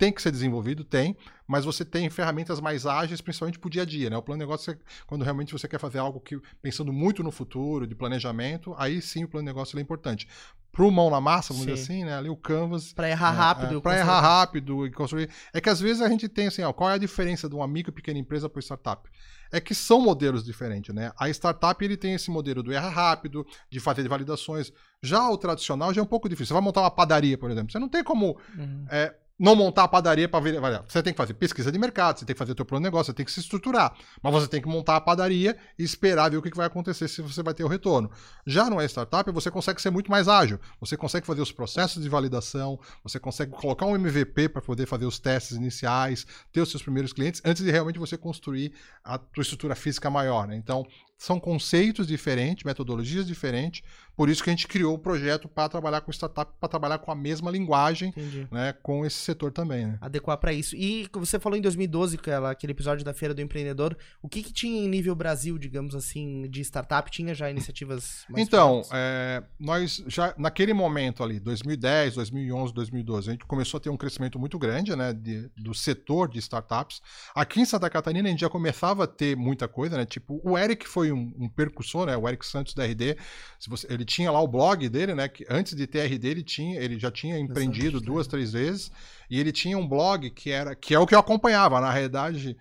tem 0.00 0.10
que 0.10 0.22
ser 0.22 0.30
desenvolvido, 0.30 0.82
tem, 0.82 1.14
mas 1.46 1.66
você 1.66 1.84
tem 1.84 2.08
ferramentas 2.08 2.58
mais 2.58 2.86
ágeis, 2.86 3.20
principalmente 3.20 3.58
para 3.58 3.68
o 3.68 3.70
dia 3.70 3.82
a 3.82 3.84
dia, 3.84 4.08
né? 4.08 4.16
O 4.16 4.22
plano 4.22 4.38
de 4.38 4.46
negócio, 4.46 4.74
quando 5.06 5.22
realmente 5.22 5.52
você 5.52 5.68
quer 5.68 5.78
fazer 5.78 5.98
algo 5.98 6.18
que 6.18 6.40
pensando 6.62 6.90
muito 6.90 7.22
no 7.22 7.30
futuro, 7.30 7.86
de 7.86 7.94
planejamento, 7.94 8.74
aí 8.78 9.02
sim 9.02 9.24
o 9.24 9.28
plano 9.28 9.44
de 9.44 9.52
negócio 9.52 9.78
é 9.78 9.82
importante. 9.82 10.26
Para 10.72 10.86
o 10.86 10.90
mão 10.90 11.10
na 11.10 11.20
massa, 11.20 11.52
vamos 11.52 11.66
sim. 11.66 11.74
dizer 11.74 11.82
assim, 11.82 12.04
né? 12.04 12.16
Ali 12.16 12.30
o 12.30 12.36
Canvas. 12.36 12.94
Para 12.94 13.10
errar 13.10 13.34
é, 13.34 13.36
rápido. 13.36 13.76
É, 13.76 13.80
para 13.82 13.98
errar 13.98 14.20
rápido 14.20 14.86
e 14.86 14.90
construir. 14.90 15.28
É 15.52 15.60
que 15.60 15.68
às 15.68 15.80
vezes 15.80 16.00
a 16.00 16.08
gente 16.08 16.30
tem 16.30 16.46
assim, 16.46 16.62
ó, 16.62 16.72
qual 16.72 16.88
é 16.88 16.94
a 16.94 16.98
diferença 16.98 17.46
de 17.46 17.54
uma 17.54 17.68
micro 17.68 17.92
e 17.92 17.94
pequena 17.94 18.18
empresa 18.18 18.48
para 18.48 18.62
startup? 18.62 19.06
é 19.52 19.60
que 19.60 19.74
são 19.74 20.00
modelos 20.00 20.44
diferentes, 20.44 20.94
né? 20.94 21.10
A 21.18 21.28
startup 21.28 21.84
ele 21.84 21.96
tem 21.96 22.14
esse 22.14 22.30
modelo 22.30 22.62
do 22.62 22.72
erra 22.72 22.88
rápido, 22.88 23.44
de 23.68 23.80
fazer 23.80 24.08
validações. 24.08 24.72
Já 25.02 25.28
o 25.28 25.36
tradicional 25.36 25.92
já 25.92 26.00
é 26.00 26.04
um 26.04 26.06
pouco 26.06 26.28
difícil. 26.28 26.46
Você 26.46 26.52
vai 26.52 26.62
montar 26.62 26.82
uma 26.82 26.90
padaria, 26.90 27.36
por 27.36 27.50
exemplo. 27.50 27.72
Você 27.72 27.78
não 27.80 27.88
tem 27.88 28.04
como 28.04 28.38
uhum. 28.56 28.86
é, 28.88 29.12
não 29.40 29.56
montar 29.56 29.84
a 29.84 29.88
padaria 29.88 30.28
para 30.28 30.38
ver. 30.38 30.60
Você 30.86 31.02
tem 31.02 31.14
que 31.14 31.16
fazer 31.16 31.32
pesquisa 31.32 31.72
de 31.72 31.78
mercado, 31.78 32.18
você 32.18 32.26
tem 32.26 32.34
que 32.34 32.38
fazer 32.38 32.54
teu 32.54 32.66
plano 32.66 32.82
de 32.82 32.88
negócio, 32.88 33.10
você 33.10 33.16
tem 33.16 33.24
que 33.24 33.32
se 33.32 33.40
estruturar. 33.40 33.96
Mas 34.22 34.32
você 34.34 34.46
tem 34.46 34.60
que 34.60 34.68
montar 34.68 34.96
a 34.96 35.00
padaria 35.00 35.56
e 35.78 35.82
esperar 35.82 36.30
ver 36.30 36.36
o 36.36 36.42
que 36.42 36.54
vai 36.54 36.66
acontecer 36.66 37.08
se 37.08 37.22
você 37.22 37.42
vai 37.42 37.54
ter 37.54 37.64
o 37.64 37.68
retorno. 37.68 38.10
Já 38.46 38.68
é 38.82 38.84
startup, 38.84 39.32
você 39.32 39.50
consegue 39.50 39.80
ser 39.80 39.88
muito 39.88 40.10
mais 40.10 40.28
ágil. 40.28 40.60
Você 40.78 40.94
consegue 40.94 41.26
fazer 41.26 41.40
os 41.40 41.50
processos 41.50 42.02
de 42.02 42.08
validação, 42.10 42.78
você 43.02 43.18
consegue 43.18 43.52
colocar 43.52 43.86
um 43.86 43.94
MVP 43.94 44.50
para 44.50 44.60
poder 44.60 44.84
fazer 44.84 45.06
os 45.06 45.18
testes 45.18 45.56
iniciais, 45.56 46.26
ter 46.52 46.60
os 46.60 46.70
seus 46.70 46.82
primeiros 46.82 47.14
clientes, 47.14 47.40
antes 47.42 47.64
de 47.64 47.70
realmente 47.70 47.98
você 47.98 48.18
construir 48.18 48.74
a 49.02 49.16
tua 49.16 49.40
estrutura 49.40 49.74
física 49.74 50.10
maior. 50.10 50.46
Né? 50.46 50.56
Então, 50.56 50.86
são 51.20 51.38
conceitos 51.38 52.06
diferentes, 52.06 52.64
metodologias 52.64 53.26
diferentes, 53.26 53.82
por 54.16 54.30
isso 54.30 54.42
que 54.42 54.48
a 54.48 54.52
gente 54.52 54.66
criou 54.66 54.94
o 54.94 54.98
projeto 54.98 55.48
para 55.48 55.68
trabalhar 55.68 56.00
com 56.00 56.10
startup, 56.10 56.50
para 56.58 56.68
trabalhar 56.68 56.98
com 56.98 57.10
a 57.10 57.14
mesma 57.14 57.50
linguagem, 57.50 58.12
né, 58.50 58.74
com 58.82 59.04
esse 59.04 59.16
setor 59.16 59.52
também. 59.52 59.86
Né? 59.86 59.98
Adequar 60.00 60.38
para 60.38 60.52
isso. 60.52 60.74
E 60.74 61.06
você 61.12 61.38
falou 61.38 61.58
em 61.58 61.60
2012, 61.60 62.16
aquela, 62.16 62.50
aquele 62.50 62.72
episódio 62.72 63.04
da 63.04 63.12
Feira 63.12 63.34
do 63.34 63.42
Empreendedor, 63.42 63.96
o 64.22 64.30
que, 64.30 64.42
que 64.42 64.52
tinha 64.52 64.82
em 64.82 64.88
nível 64.88 65.14
Brasil, 65.14 65.58
digamos 65.58 65.94
assim, 65.94 66.48
de 66.48 66.62
startup? 66.62 67.10
Tinha 67.10 67.34
já 67.34 67.50
iniciativas 67.50 68.24
mais 68.28 68.46
Então, 68.46 68.82
é, 68.90 69.42
nós 69.58 70.02
já, 70.06 70.34
naquele 70.38 70.72
momento 70.72 71.22
ali, 71.22 71.38
2010, 71.38 72.14
2011, 72.14 72.72
2012, 72.72 73.28
a 73.28 73.32
gente 73.32 73.44
começou 73.44 73.76
a 73.76 73.80
ter 73.80 73.90
um 73.90 73.96
crescimento 73.96 74.38
muito 74.38 74.58
grande 74.58 74.96
né, 74.96 75.12
de, 75.12 75.50
do 75.54 75.74
setor 75.74 76.28
de 76.28 76.38
startups. 76.38 77.02
Aqui 77.34 77.60
em 77.60 77.66
Santa 77.66 77.90
Catarina, 77.90 78.26
a 78.26 78.30
gente 78.30 78.40
já 78.40 78.48
começava 78.48 79.04
a 79.04 79.06
ter 79.06 79.36
muita 79.36 79.68
coisa, 79.68 79.98
né? 79.98 80.06
Tipo, 80.06 80.40
o 80.42 80.56
Eric 80.58 80.86
foi 80.86 81.09
um, 81.12 81.32
um 81.38 81.48
percussor, 81.48 82.06
né? 82.06 82.16
O 82.16 82.28
Eric 82.28 82.44
Santos 82.46 82.74
da 82.74 82.84
RD. 82.84 83.16
Se 83.58 83.68
você, 83.68 83.86
ele 83.90 84.04
tinha 84.04 84.30
lá 84.30 84.40
o 84.40 84.48
blog 84.48 84.88
dele, 84.88 85.14
né? 85.14 85.28
Que 85.28 85.46
antes 85.48 85.74
de 85.74 85.86
ter 85.86 86.06
RD, 86.06 86.28
ele, 86.28 86.42
tinha, 86.42 86.80
ele 86.80 86.98
já 86.98 87.10
tinha 87.10 87.38
empreendido 87.38 88.00
duas, 88.00 88.26
três 88.26 88.52
vezes. 88.52 88.90
E 89.28 89.38
ele 89.38 89.52
tinha 89.52 89.78
um 89.78 89.86
blog 89.86 90.30
que 90.30 90.50
era 90.50 90.74
que 90.74 90.94
é 90.94 90.98
o 90.98 91.06
que 91.06 91.14
eu 91.14 91.18
acompanhava. 91.18 91.80
Na 91.80 91.90
realidade, 91.90 92.56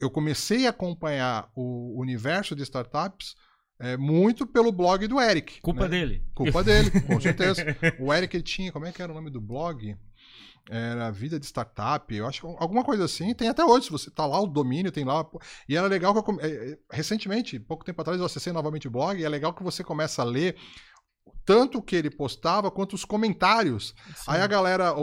eu 0.00 0.10
comecei 0.10 0.66
a 0.66 0.70
acompanhar 0.70 1.50
o 1.54 1.98
universo 2.00 2.54
de 2.54 2.62
startups 2.62 3.34
é, 3.78 3.96
muito 3.96 4.46
pelo 4.46 4.70
blog 4.70 5.06
do 5.08 5.20
Eric. 5.20 5.60
Culpa 5.60 5.88
né? 5.88 5.88
dele. 5.88 6.22
Culpa 6.34 6.62
dele, 6.62 6.90
com 7.02 7.18
certeza. 7.20 7.64
O 7.98 8.12
Eric 8.14 8.36
ele 8.36 8.44
tinha, 8.44 8.70
como 8.70 8.86
é 8.86 8.92
que 8.92 9.02
era 9.02 9.10
o 9.10 9.14
nome 9.14 9.28
do 9.28 9.40
blog? 9.40 9.96
Era 10.70 11.10
Vida 11.10 11.40
de 11.40 11.46
Startup, 11.46 12.14
eu 12.14 12.26
acho 12.26 12.46
alguma 12.58 12.84
coisa 12.84 13.04
assim. 13.04 13.34
Tem 13.34 13.48
até 13.48 13.64
hoje, 13.64 13.86
se 13.86 13.92
você 13.92 14.10
tá 14.10 14.24
lá, 14.24 14.40
o 14.40 14.46
domínio 14.46 14.92
tem 14.92 15.04
lá. 15.04 15.26
E 15.68 15.76
era 15.76 15.86
legal 15.86 16.14
que 16.14 16.30
eu. 16.30 16.40
É, 16.40 16.46
é, 16.46 16.78
recentemente, 16.90 17.58
pouco 17.58 17.84
tempo 17.84 18.00
atrás, 18.00 18.18
eu 18.18 18.26
acessei 18.26 18.52
novamente 18.52 18.86
o 18.86 18.90
blog 18.90 19.18
e 19.18 19.24
é 19.24 19.28
legal 19.28 19.52
que 19.52 19.62
você 19.62 19.82
começa 19.82 20.22
a 20.22 20.24
ler 20.24 20.56
tanto 21.44 21.78
o 21.78 21.82
que 21.82 21.96
ele 21.96 22.10
postava 22.10 22.70
quanto 22.70 22.94
os 22.94 23.04
comentários. 23.04 23.94
Sim. 24.14 24.24
Aí 24.28 24.40
a 24.40 24.46
galera. 24.46 24.94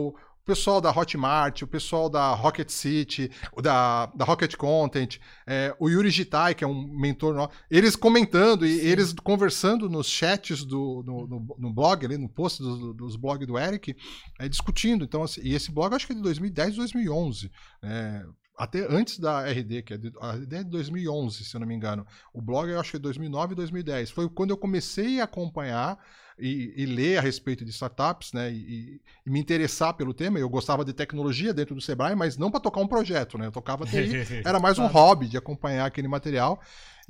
Pessoal 0.49 0.81
da 0.81 0.89
Hotmart, 0.89 1.61
o 1.61 1.67
pessoal 1.67 2.09
da 2.09 2.33
Rocket 2.33 2.69
City, 2.71 3.29
da, 3.61 4.07
da 4.07 4.25
Rocket 4.25 4.55
Content, 4.55 5.19
é, 5.45 5.75
o 5.79 5.87
Yuri 5.87 6.09
Gitai, 6.09 6.55
que 6.55 6.63
é 6.63 6.67
um 6.67 6.87
mentor 6.87 7.35
nosso, 7.35 7.51
eles 7.69 7.95
comentando 7.95 8.65
e 8.65 8.79
Sim. 8.79 8.87
eles 8.87 9.13
conversando 9.13 9.87
nos 9.87 10.07
chats 10.07 10.65
do, 10.65 11.03
no, 11.05 11.27
no, 11.27 11.55
no 11.59 11.71
blog, 11.71 12.03
ali, 12.03 12.17
no 12.17 12.27
post 12.27 12.63
dos, 12.63 12.95
dos 12.95 13.15
blogs 13.15 13.45
do 13.45 13.59
Eric, 13.59 13.95
é, 14.39 14.49
discutindo. 14.49 15.05
Então, 15.05 15.21
assim, 15.21 15.39
e 15.43 15.53
esse 15.53 15.71
blog 15.71 15.93
acho 15.93 16.07
que 16.07 16.13
é 16.13 16.15
de 16.15 16.23
2010, 16.23 16.77
2011. 16.77 17.51
É, 17.83 18.25
até 18.57 18.91
antes 18.91 19.19
da 19.19 19.45
RD, 19.45 19.83
que 19.83 19.93
é 19.93 19.97
de, 19.99 20.11
a 20.19 20.31
RD 20.31 20.55
é 20.55 20.63
de 20.63 20.69
2011, 20.71 21.45
se 21.45 21.55
eu 21.55 21.59
não 21.59 21.67
me 21.67 21.75
engano. 21.75 22.07
O 22.33 22.41
blog 22.41 22.67
eu 22.71 22.79
acho 22.79 22.89
que 22.89 22.97
é 22.97 22.99
2009 22.99 23.53
e 23.53 23.55
2010. 23.55 24.09
Foi 24.09 24.27
quando 24.27 24.49
eu 24.49 24.57
comecei 24.57 25.21
a 25.21 25.25
acompanhar 25.25 25.99
e, 26.39 26.73
e, 26.75 26.85
ler 26.85 27.17
a 27.17 27.21
respeito 27.21 27.65
de 27.65 27.71
startups, 27.71 28.33
né, 28.33 28.51
e, 28.51 29.01
e, 29.25 29.29
me 29.29 29.39
interessar 29.39 29.93
pelo 29.93 30.13
tema. 30.13 30.39
Eu 30.39 30.49
gostava 30.49 30.85
de 30.85 30.93
tecnologia 30.93 31.53
dentro 31.53 31.75
do 31.75 31.81
Sebrae, 31.81 32.15
mas 32.15 32.37
não 32.37 32.49
para 32.49 32.59
tocar 32.59 32.81
um 32.81 32.87
projeto, 32.87 33.37
né? 33.37 33.47
Eu 33.47 33.51
tocava 33.51 33.85
TI, 33.85 34.41
era 34.45 34.59
mais 34.59 34.79
um 34.79 34.87
hobby 34.87 35.27
de 35.27 35.37
acompanhar 35.37 35.85
aquele 35.85 36.07
material. 36.07 36.61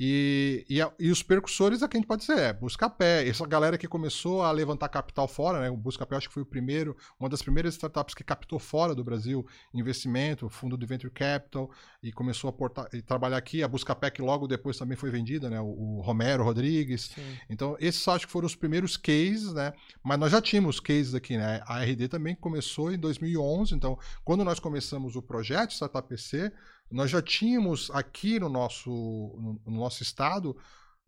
E, 0.02 0.66
e, 0.70 0.80
e, 0.98 1.12
os 1.12 1.22
percussores 1.22 1.84
aqui 1.84 1.98
a 1.98 2.00
gente 2.00 2.08
pode 2.08 2.22
dizer, 2.22 2.40
é 2.40 2.54
Buscapé, 2.54 3.28
essa 3.28 3.46
galera 3.46 3.78
que 3.78 3.86
começou 3.86 4.42
a 4.42 4.50
levantar 4.50 4.88
capital 4.88 5.28
fora, 5.28 5.60
né? 5.60 5.70
O 5.70 5.76
Buscapé 5.76 6.16
acho 6.16 6.30
que 6.30 6.34
foi 6.34 6.44
o 6.44 6.46
primeiro, 6.46 6.96
uma 7.20 7.28
das 7.28 7.42
primeiras 7.42 7.74
startups 7.74 8.16
que 8.16 8.24
captou 8.24 8.60
fora 8.60 8.96
do 8.96 9.04
Brasil 9.04 9.46
investimento, 9.74 10.48
fundo 10.48 10.78
de 10.78 10.86
venture 10.86 11.12
capital, 11.12 11.70
e 12.02 12.14
começou 12.14 12.50
a 12.50 12.54
portar, 12.54 12.88
e 12.94 13.02
trabalhar 13.02 13.36
aqui. 13.36 13.62
A 13.62 13.68
Buscapé 13.68 14.10
que 14.10 14.22
logo 14.22 14.48
depois 14.48 14.78
também 14.78 14.96
foi 14.96 15.12
vendida, 15.12 15.50
né? 15.50 15.60
O, 15.60 15.98
o 15.98 16.00
Romero 16.02 16.46
Rodrigues. 16.46 17.12
Sim. 17.14 17.38
Então, 17.50 17.76
esses 17.78 18.08
acho 18.08 18.26
que 18.26 18.32
foram 18.32 18.46
os 18.46 18.56
primeiros 18.56 18.96
cases, 18.96 19.52
né? 19.54 19.74
Mas 20.02 20.18
nós 20.18 20.32
já 20.32 20.42
tínhamos 20.42 20.80
cases 20.80 21.14
aqui, 21.14 21.36
né? 21.36 21.62
A 21.66 21.84
RD 21.84 22.08
também 22.08 22.36
começou 22.36 22.94
em 22.94 22.98
2011, 22.98 23.76
então, 23.76 24.00
quando 24.24 24.46
nós 24.46 24.62
começamos 24.62 25.18
o 25.18 25.22
projeto 25.22 25.72
Startup 25.72 26.08
PC, 26.08 26.54
nós 26.92 27.10
já 27.10 27.22
tínhamos 27.22 27.90
aqui 27.92 28.40
no 28.40 28.50
nosso, 28.50 28.90
no, 28.90 29.62
no 29.66 29.80
nosso 29.80 30.04
estado 30.04 30.56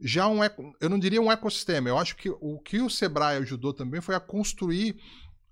já 0.01 0.27
um, 0.27 0.39
eu 0.79 0.89
não 0.89 0.97
diria 0.97 1.21
um 1.21 1.31
ecossistema, 1.31 1.87
eu 1.87 1.97
acho 1.97 2.15
que 2.15 2.29
o 2.29 2.59
que 2.59 2.81
o 2.81 2.89
Sebrae 2.89 3.37
ajudou 3.37 3.73
também 3.73 4.01
foi 4.01 4.15
a 4.15 4.19
construir 4.19 4.99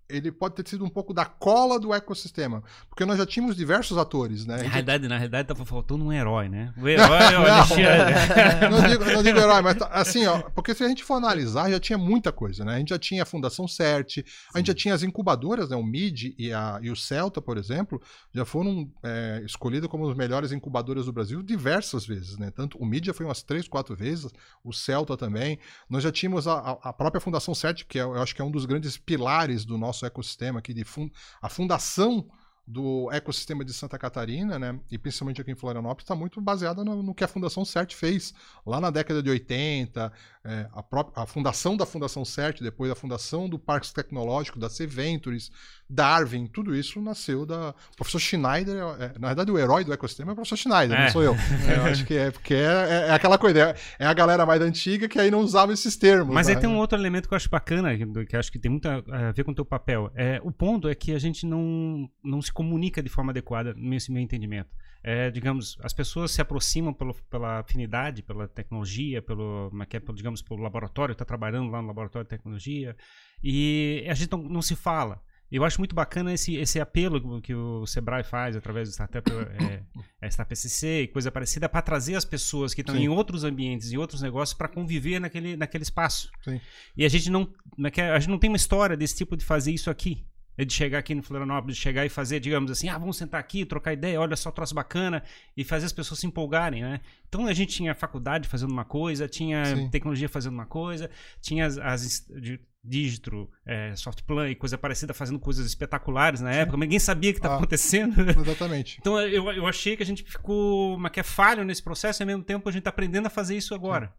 ele 0.10 0.32
pode 0.32 0.56
ter 0.56 0.68
sido 0.68 0.84
um 0.84 0.90
pouco 0.90 1.14
da 1.14 1.24
cola 1.24 1.80
do 1.80 1.94
ecossistema. 1.94 2.64
Porque 2.90 3.06
nós 3.06 3.18
já 3.18 3.26
tínhamos 3.26 3.56
diversos 3.56 3.98
atores, 3.98 4.46
né? 4.46 4.58
Na 4.58 4.64
realidade, 4.64 5.08
na 5.08 5.18
realidade, 5.18 5.48
tava 5.48 5.66
faltando 5.66 6.04
um 6.04 6.12
herói, 6.12 6.50
né? 6.50 6.74
O 6.76 6.88
herói 6.90 7.34
é 7.34 7.40
o 7.40 7.46
Alexandre. 7.46 7.86
não, 8.72 8.90
digo, 8.90 9.06
não 9.06 9.24
digo 9.24 9.40
herói, 9.40 9.62
mas 9.62 9.78
tá, 9.78 9.88
assim, 9.88 10.26
ó, 10.26 10.42
porque 10.50 10.74
se 10.74 10.84
a 10.84 10.88
gente 10.88 11.04
for 11.04 11.14
analisar, 11.14 11.70
já 11.70 11.80
tinha 11.80 11.98
muita 11.98 12.32
coisa, 12.32 12.66
né? 12.66 12.76
A 12.76 12.80
gente 12.80 12.90
já 12.90 12.98
tinha 12.98 13.22
a 13.22 13.26
Fundação 13.26 13.68
CERT, 13.68 14.26
a 14.54 14.58
gente 14.58 14.68
já 14.68 14.74
tinha 14.74 14.94
as 14.96 15.04
incubadoras, 15.04 15.70
né? 15.70 15.76
O 15.76 15.84
MID 15.84 16.36
e, 16.38 16.52
a, 16.52 16.80
e 16.82 16.90
o 16.90 16.96
Celta, 16.96 17.40
por 17.40 17.58
exemplo, 17.58 18.02
já 18.34 18.46
foram 18.46 18.92
é, 19.04 19.44
escolhidos 19.46 19.88
como 19.90 20.08
os 20.08 20.18
melhores 20.18 20.52
incubadoras 20.52 21.06
do 21.06 21.14
Brasil 21.14 21.44
diversas 21.44 22.06
vezes, 22.06 22.38
né? 22.38 22.50
Tanto 22.50 22.78
o 22.80 22.86
MID 22.86 23.08
já 23.08 23.14
foi 23.14 23.26
umas 23.28 23.44
três, 23.44 23.68
quatro 23.68 23.96
vezes, 23.96 24.32
o 24.64 24.74
Celta 24.74 25.16
também. 25.16 25.60
Nós 25.88 26.02
já 26.02 26.12
tínhamos 26.12 26.48
a, 26.48 26.78
a 26.82 26.92
própria 26.92 27.22
Fundação 27.22 27.54
CERT, 27.54 27.84
que 27.86 28.00
é, 28.00 28.02
eu 28.02 28.20
acho 28.22 28.34
que 28.34 28.42
é 28.42 28.46
um 28.46 28.52
dos 28.52 28.66
grandes 28.66 28.98
pilares 28.98 29.66
do 29.66 29.78
nosso 29.78 29.99
nosso 30.00 30.06
ecossistema 30.06 30.60
aqui 30.60 30.74
de 30.74 30.84
fun 30.84 31.10
a 31.42 31.50
fundação 31.50 32.26
do 32.66 33.10
ecossistema 33.12 33.66
de 33.66 33.74
Santa 33.74 33.98
Catarina, 33.98 34.60
né, 34.60 34.80
e 34.92 34.98
principalmente 34.98 35.42
aqui 35.42 35.50
em 35.50 35.56
Florianópolis, 35.56 36.04
está 36.04 36.14
muito 36.14 36.40
baseada 36.40 36.84
no, 36.84 37.02
no, 37.02 37.16
que 37.16 37.24
a 37.24 37.28
Fundação 37.28 37.66
CERT 37.66 37.96
fez 37.96 38.32
lá 38.64 38.80
na 38.80 38.92
década 38.92 39.24
de 39.24 39.30
80, 39.32 40.14
é, 40.46 40.68
a, 40.74 40.82
própria, 40.82 41.22
a 41.22 41.26
fundação 41.26 41.76
da 41.76 41.86
Fundação 41.86 42.24
CERT, 42.24 42.62
depois 42.62 42.90
a 42.90 42.96
fundação 42.96 43.50
do 43.50 43.60
Parque 43.60 43.94
Tecnológico, 43.94 44.58
da 44.58 44.70
C 44.70 44.88
Ventures, 44.88 45.52
Darwin, 45.90 46.48
tudo 46.48 46.74
isso 46.74 47.02
nasceu 47.02 47.46
da. 47.46 47.72
O 47.94 47.96
professor 47.98 48.20
Schneider, 48.20 48.78
é, 48.78 49.06
é, 49.06 49.20
na 49.20 49.28
verdade, 49.28 49.52
o 49.52 49.60
herói 49.60 49.84
do 49.84 49.92
ecossistema 49.92 50.32
é 50.32 50.34
o 50.34 50.36
professor 50.36 50.56
Schneider, 50.56 50.98
é. 50.98 51.04
não 51.04 51.12
sou 51.12 51.24
eu. 51.24 51.36
É, 51.68 51.78
eu 51.78 51.84
acho 51.84 52.06
que 52.06 52.14
é 52.14 52.32
porque 52.32 52.54
é, 52.54 53.08
é, 53.10 53.12
aquela 53.12 53.38
coisa, 53.38 53.76
é, 54.00 54.06
a 54.06 54.14
galera 54.14 54.46
mais 54.46 54.62
antiga 54.62 55.10
que 55.10 55.20
aí 55.20 55.30
não 55.30 55.40
usava 55.40 55.74
esses 55.74 55.98
termos. 55.98 56.34
Mas 56.34 56.48
né? 56.48 56.54
aí 56.54 56.60
tem 56.60 56.70
um 56.70 56.78
outro 56.78 56.98
elemento 56.98 57.28
que 57.28 57.34
eu 57.34 57.38
acho 57.38 57.50
bacana, 57.50 57.96
que, 57.98 58.26
que 58.26 58.36
acho 58.38 58.52
que 58.52 58.60
tem 58.60 58.72
muito 58.72 58.88
a 58.88 59.32
ver 59.34 59.44
com 59.44 59.52
o 59.52 59.56
teu 59.56 59.66
papel. 59.66 60.10
É, 60.16 60.40
o 60.44 60.52
ponto 60.52 60.88
é 60.88 60.96
que 60.96 61.14
a 61.14 61.20
gente 61.20 61.46
não, 61.46 62.10
não 62.24 62.42
se 62.42 62.52
comunica 62.52 63.04
de 63.04 63.10
forma 63.10 63.32
adequada, 63.32 63.74
nesse 63.76 64.12
meu 64.12 64.22
entendimento. 64.22 64.70
É, 65.02 65.32
digamos, 65.32 65.78
as 65.82 65.94
pessoas 65.94 66.32
se 66.32 66.42
aproximam 66.42 66.94
pelo, 66.94 67.14
pela 67.30 67.60
afinidade, 67.60 68.22
pela 68.22 68.48
tecnologia, 68.48 69.22
pelo, 69.22 69.72
digamos, 70.14 70.42
pelo 70.42 70.62
laboratório, 70.62 71.14
está 71.14 71.24
trabalhando 71.24 71.72
lá 71.72 71.82
no 71.82 71.88
laboratório 71.88 72.26
de 72.26 72.30
tecnologia, 72.30 72.96
e 73.42 74.06
a 74.10 74.14
gente 74.14 74.32
não, 74.32 74.44
não 74.44 74.62
se 74.62 74.76
fala. 74.76 75.22
Eu 75.52 75.64
acho 75.64 75.80
muito 75.80 75.96
bacana 75.96 76.32
esse, 76.32 76.56
esse 76.58 76.80
apelo 76.80 77.42
que 77.42 77.56
o 77.56 77.86
Sebrae 77.88 78.24
faz 78.24 78.56
através 78.56 78.88
do 78.88 78.92
Startup, 78.92 79.32
é, 79.32 79.82
é 80.22 80.28
Startup 80.30 80.56
SCC 80.56 81.04
e 81.04 81.08
coisa 81.08 81.32
parecida 81.32 81.68
para 81.68 81.82
trazer 81.82 82.16
as 82.16 82.24
pessoas 82.24 82.74
que 82.74 82.82
estão 82.82 82.96
em 82.96 83.10
outros 83.10 83.44
ambientes, 83.44 83.92
em 83.92 83.98
outros 83.98 84.22
negócios, 84.22 84.56
para 84.56 84.68
conviver 84.68 85.20
naquele, 85.20 85.58
naquele 85.58 85.84
espaço. 85.84 86.30
Sim. 86.44 86.62
E 86.96 87.04
a 87.04 87.10
gente 87.10 87.32
não 87.32 87.52
é 87.98 88.12
a 88.12 88.20
gente 88.20 88.30
não 88.30 88.38
tem 88.38 88.50
uma 88.50 88.58
história 88.58 88.96
desse 88.96 89.16
tipo 89.16 89.36
de 89.36 89.44
fazer 89.44 89.72
isso 89.72 89.90
aqui. 89.90 90.24
É 90.60 90.66
de 90.66 90.74
chegar 90.74 91.00
aqui 91.00 91.16
no 91.16 91.24
Florianópolis, 91.24 91.78
de 91.78 91.82
chegar 91.82 92.06
e 92.06 92.10
fazer, 92.10 92.42
digamos 92.42 92.70
assim, 92.70 92.90
ah, 92.90 92.98
vamos 92.98 93.16
sentar 93.16 93.40
aqui, 93.40 93.64
trocar 93.64 93.94
ideia, 93.94 94.20
olha 94.20 94.36
só, 94.36 94.52
troço 94.52 94.76
bacana, 94.76 95.24
e 95.56 95.64
fazer 95.64 95.86
as 95.86 95.94
pessoas 95.94 96.20
se 96.20 96.28
empolgarem, 96.28 96.82
né? 96.82 97.00
Então 97.30 97.48
a 97.48 97.54
gente 97.54 97.74
tinha 97.74 97.96
faculdade 97.96 98.46
fazendo 98.46 98.70
uma 98.70 98.84
coisa, 98.84 99.26
tinha 99.26 99.64
Sim. 99.64 99.90
tecnologia 99.90 100.28
fazendo 100.28 100.56
uma 100.56 100.66
coisa, 100.66 101.10
tinha 101.40 101.66
as, 101.66 101.78
as 101.78 102.28
de, 102.42 102.60
Digitro, 102.84 103.50
é, 103.66 103.96
Softplan 103.96 104.50
e 104.50 104.56
coisa 104.56 104.78
parecida 104.78 105.14
fazendo 105.14 105.40
coisas 105.40 105.66
espetaculares 105.66 106.42
na 106.42 106.52
Sim. 106.52 106.60
época, 106.60 106.76
mas 106.76 106.88
ninguém 106.88 107.00
sabia 107.00 107.30
o 107.30 107.34
que 107.34 107.40
estava 107.40 107.54
ah, 107.54 107.58
acontecendo. 107.60 108.20
Exatamente. 108.22 108.98
então 109.00 109.18
eu, 109.18 109.50
eu 109.54 109.66
achei 109.66 109.96
que 109.96 110.04
a 110.04 110.06
gente 110.06 110.24
ficou, 110.24 110.98
mas 110.98 111.14
que 111.14 111.22
é 111.22 111.24
falho 111.24 111.64
nesse 111.64 111.82
processo 111.82 112.22
e 112.22 112.24
ao 112.24 112.28
mesmo 112.28 112.44
tempo 112.44 112.68
a 112.68 112.72
gente 112.74 112.80
está 112.80 112.90
aprendendo 112.90 113.28
a 113.28 113.30
fazer 113.30 113.56
isso 113.56 113.74
agora. 113.74 114.08
Sim. 114.08 114.14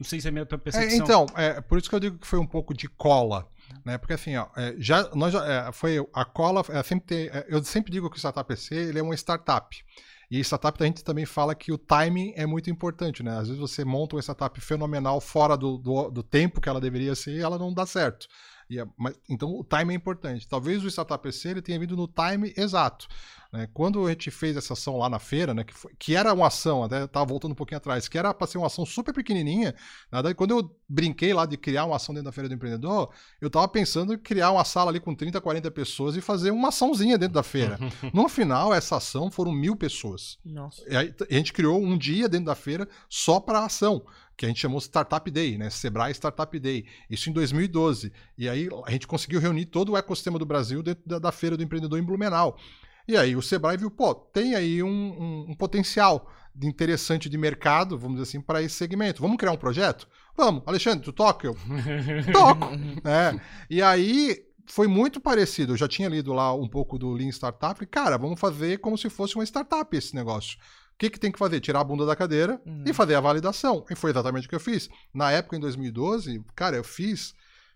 Não 0.00 0.08
sei 0.08 0.20
se 0.20 0.26
é 0.26 0.30
a 0.30 0.32
minha 0.32 0.46
tua 0.46 0.58
percepção. 0.58 0.90
É, 0.90 0.96
então, 0.96 1.26
é, 1.36 1.60
por 1.60 1.78
isso 1.78 1.88
que 1.88 1.94
eu 1.94 2.00
digo 2.00 2.18
que 2.18 2.26
foi 2.26 2.40
um 2.40 2.46
pouco 2.46 2.74
de 2.74 2.88
cola. 2.88 3.48
Né? 3.84 3.98
Porque 3.98 4.14
assim, 4.14 4.36
ó, 4.36 4.48
é, 4.56 4.74
já, 4.78 5.08
nós 5.14 5.32
já, 5.32 5.46
é, 5.46 5.72
foi 5.72 5.98
a 6.12 6.24
cola, 6.24 6.62
é, 6.68 6.82
sempre 6.82 7.06
ter, 7.06 7.34
é, 7.34 7.46
eu 7.48 7.62
sempre 7.64 7.90
digo 7.92 8.10
que 8.10 8.16
o 8.16 8.18
Startup 8.18 8.46
PC 8.46 8.74
ele 8.74 8.98
é 8.98 9.02
uma 9.02 9.14
startup. 9.14 9.76
E 10.30 10.40
startup 10.40 10.82
a 10.82 10.86
gente 10.86 11.02
também 11.02 11.24
fala 11.24 11.54
que 11.54 11.72
o 11.72 11.78
timing 11.78 12.34
é 12.36 12.44
muito 12.44 12.68
importante, 12.68 13.22
né? 13.22 13.38
Às 13.38 13.48
vezes 13.48 13.58
você 13.58 13.82
monta 13.84 14.14
uma 14.14 14.22
startup 14.22 14.60
fenomenal 14.60 15.20
fora 15.20 15.56
do, 15.56 15.78
do, 15.78 16.10
do 16.10 16.22
tempo 16.22 16.60
que 16.60 16.68
ela 16.68 16.80
deveria 16.80 17.14
ser 17.14 17.32
e 17.32 17.40
ela 17.40 17.58
não 17.58 17.72
dá 17.72 17.86
certo. 17.86 18.26
E 18.70 18.78
é- 18.78 18.86
mas- 18.96 19.18
então 19.28 19.50
o 19.50 19.64
time 19.64 19.92
é 19.94 19.96
importante. 19.96 20.46
Talvez 20.46 20.84
o 20.84 20.88
Startup 20.88 21.22
PC 21.22 21.48
ele 21.50 21.62
tenha 21.62 21.78
vindo 21.78 21.96
no 21.96 22.06
time 22.08 22.52
exato. 22.56 23.06
né? 23.50 23.66
Quando 23.72 24.06
a 24.06 24.10
gente 24.10 24.30
fez 24.30 24.58
essa 24.58 24.74
ação 24.74 24.98
lá 24.98 25.08
na 25.08 25.18
feira, 25.18 25.54
né, 25.54 25.64
que, 25.64 25.72
foi- 25.72 25.90
que 25.98 26.14
era 26.14 26.34
uma 26.34 26.48
ação, 26.48 26.84
até 26.84 27.06
tava 27.06 27.24
voltando 27.24 27.52
um 27.52 27.54
pouquinho 27.54 27.78
atrás, 27.78 28.06
que 28.06 28.18
era 28.18 28.34
para 28.34 28.46
ser 28.46 28.58
uma 28.58 28.66
ação 28.66 28.84
super 28.84 29.14
pequenininha, 29.14 29.74
na 30.12 30.18
verdade, 30.18 30.34
quando 30.34 30.50
eu 30.50 30.76
brinquei 30.86 31.32
lá 31.32 31.46
de 31.46 31.56
criar 31.56 31.86
uma 31.86 31.96
ação 31.96 32.14
dentro 32.14 32.26
da 32.26 32.32
feira 32.32 32.46
do 32.46 32.54
empreendedor, 32.54 33.10
eu 33.40 33.48
tava 33.48 33.66
pensando 33.66 34.12
em 34.12 34.18
criar 34.18 34.50
uma 34.50 34.66
sala 34.66 34.90
ali 34.90 35.00
com 35.00 35.14
30, 35.14 35.40
40 35.40 35.70
pessoas 35.70 36.14
e 36.14 36.20
fazer 36.20 36.50
uma 36.50 36.68
açãozinha 36.68 37.16
dentro 37.16 37.32
da 37.36 37.42
feira. 37.42 37.78
No 38.12 38.28
final, 38.28 38.74
essa 38.74 38.96
ação 38.98 39.30
foram 39.30 39.50
mil 39.50 39.74
pessoas. 39.74 40.36
Nossa. 40.44 40.82
E 40.86 40.94
aí, 40.94 41.14
a 41.30 41.34
gente 41.34 41.54
criou 41.54 41.80
um 41.82 41.96
dia 41.96 42.28
dentro 42.28 42.44
da 42.48 42.54
feira 42.54 42.86
só 43.08 43.40
para 43.40 43.64
ação, 43.64 44.04
que 44.38 44.46
a 44.46 44.48
gente 44.48 44.60
chamou 44.60 44.78
Startup 44.80 45.28
Day, 45.30 45.58
né? 45.58 45.68
Sebrae 45.68 46.12
Startup 46.14 46.58
Day. 46.58 46.86
Isso 47.10 47.28
em 47.28 47.32
2012. 47.32 48.12
E 48.38 48.48
aí 48.48 48.68
a 48.86 48.90
gente 48.92 49.06
conseguiu 49.06 49.40
reunir 49.40 49.66
todo 49.66 49.92
o 49.92 49.96
ecossistema 49.96 50.38
do 50.38 50.46
Brasil 50.46 50.82
dentro 50.82 51.02
da, 51.04 51.18
da 51.18 51.32
feira 51.32 51.56
do 51.56 51.62
empreendedor 51.62 51.98
em 51.98 52.02
Blumenau. 52.04 52.56
E 53.06 53.16
aí 53.16 53.34
o 53.34 53.42
Sebrae 53.42 53.76
viu, 53.76 53.90
pô, 53.90 54.14
tem 54.14 54.54
aí 54.54 54.82
um, 54.82 54.88
um- 54.88 55.46
um 55.50 55.54
potencial 55.56 56.30
interessante 56.62 57.28
de 57.28 57.36
mercado, 57.38 57.98
vamos 57.98 58.18
dizer 58.18 58.28
assim, 58.30 58.40
para 58.40 58.62
esse 58.62 58.74
segmento. 58.76 59.20
Vamos 59.20 59.36
criar 59.38 59.52
um 59.52 59.56
projeto? 59.56 60.06
Vamos. 60.36 60.62
Alexandre, 60.66 61.04
tu 61.04 61.12
toca? 61.12 61.48
Eu 61.48 61.56
toco. 62.32 62.66
É. 63.04 63.40
E 63.68 63.82
aí 63.82 64.44
foi 64.66 64.86
muito 64.86 65.20
parecido. 65.20 65.72
Eu 65.72 65.76
já 65.76 65.88
tinha 65.88 66.08
lido 66.08 66.32
lá 66.32 66.54
um 66.54 66.68
pouco 66.68 66.98
do 66.98 67.10
Lean 67.12 67.28
Startup. 67.30 67.74
Falei, 67.74 67.88
cara, 67.90 68.16
vamos 68.18 68.38
fazer 68.38 68.78
como 68.78 68.96
se 68.96 69.08
fosse 69.10 69.34
uma 69.34 69.44
startup 69.44 69.96
esse 69.96 70.14
negócio. 70.14 70.58
O 70.98 71.00
que, 71.00 71.10
que 71.10 71.20
tem 71.20 71.30
que 71.30 71.38
fazer? 71.38 71.60
Tirar 71.60 71.78
a 71.78 71.84
bunda 71.84 72.04
da 72.04 72.16
cadeira 72.16 72.60
e 72.84 72.92
fazer 72.92 73.14
a 73.14 73.20
validação. 73.20 73.86
E 73.88 73.94
foi 73.94 74.10
exatamente 74.10 74.46
o 74.46 74.48
que 74.48 74.56
eu 74.56 74.60
fiz. 74.60 74.90
Na 75.14 75.30
época, 75.30 75.56
em 75.56 75.60
2012, 75.60 76.44
cara, 76.56 76.76
eu 76.76 76.82
fiz 76.82 77.34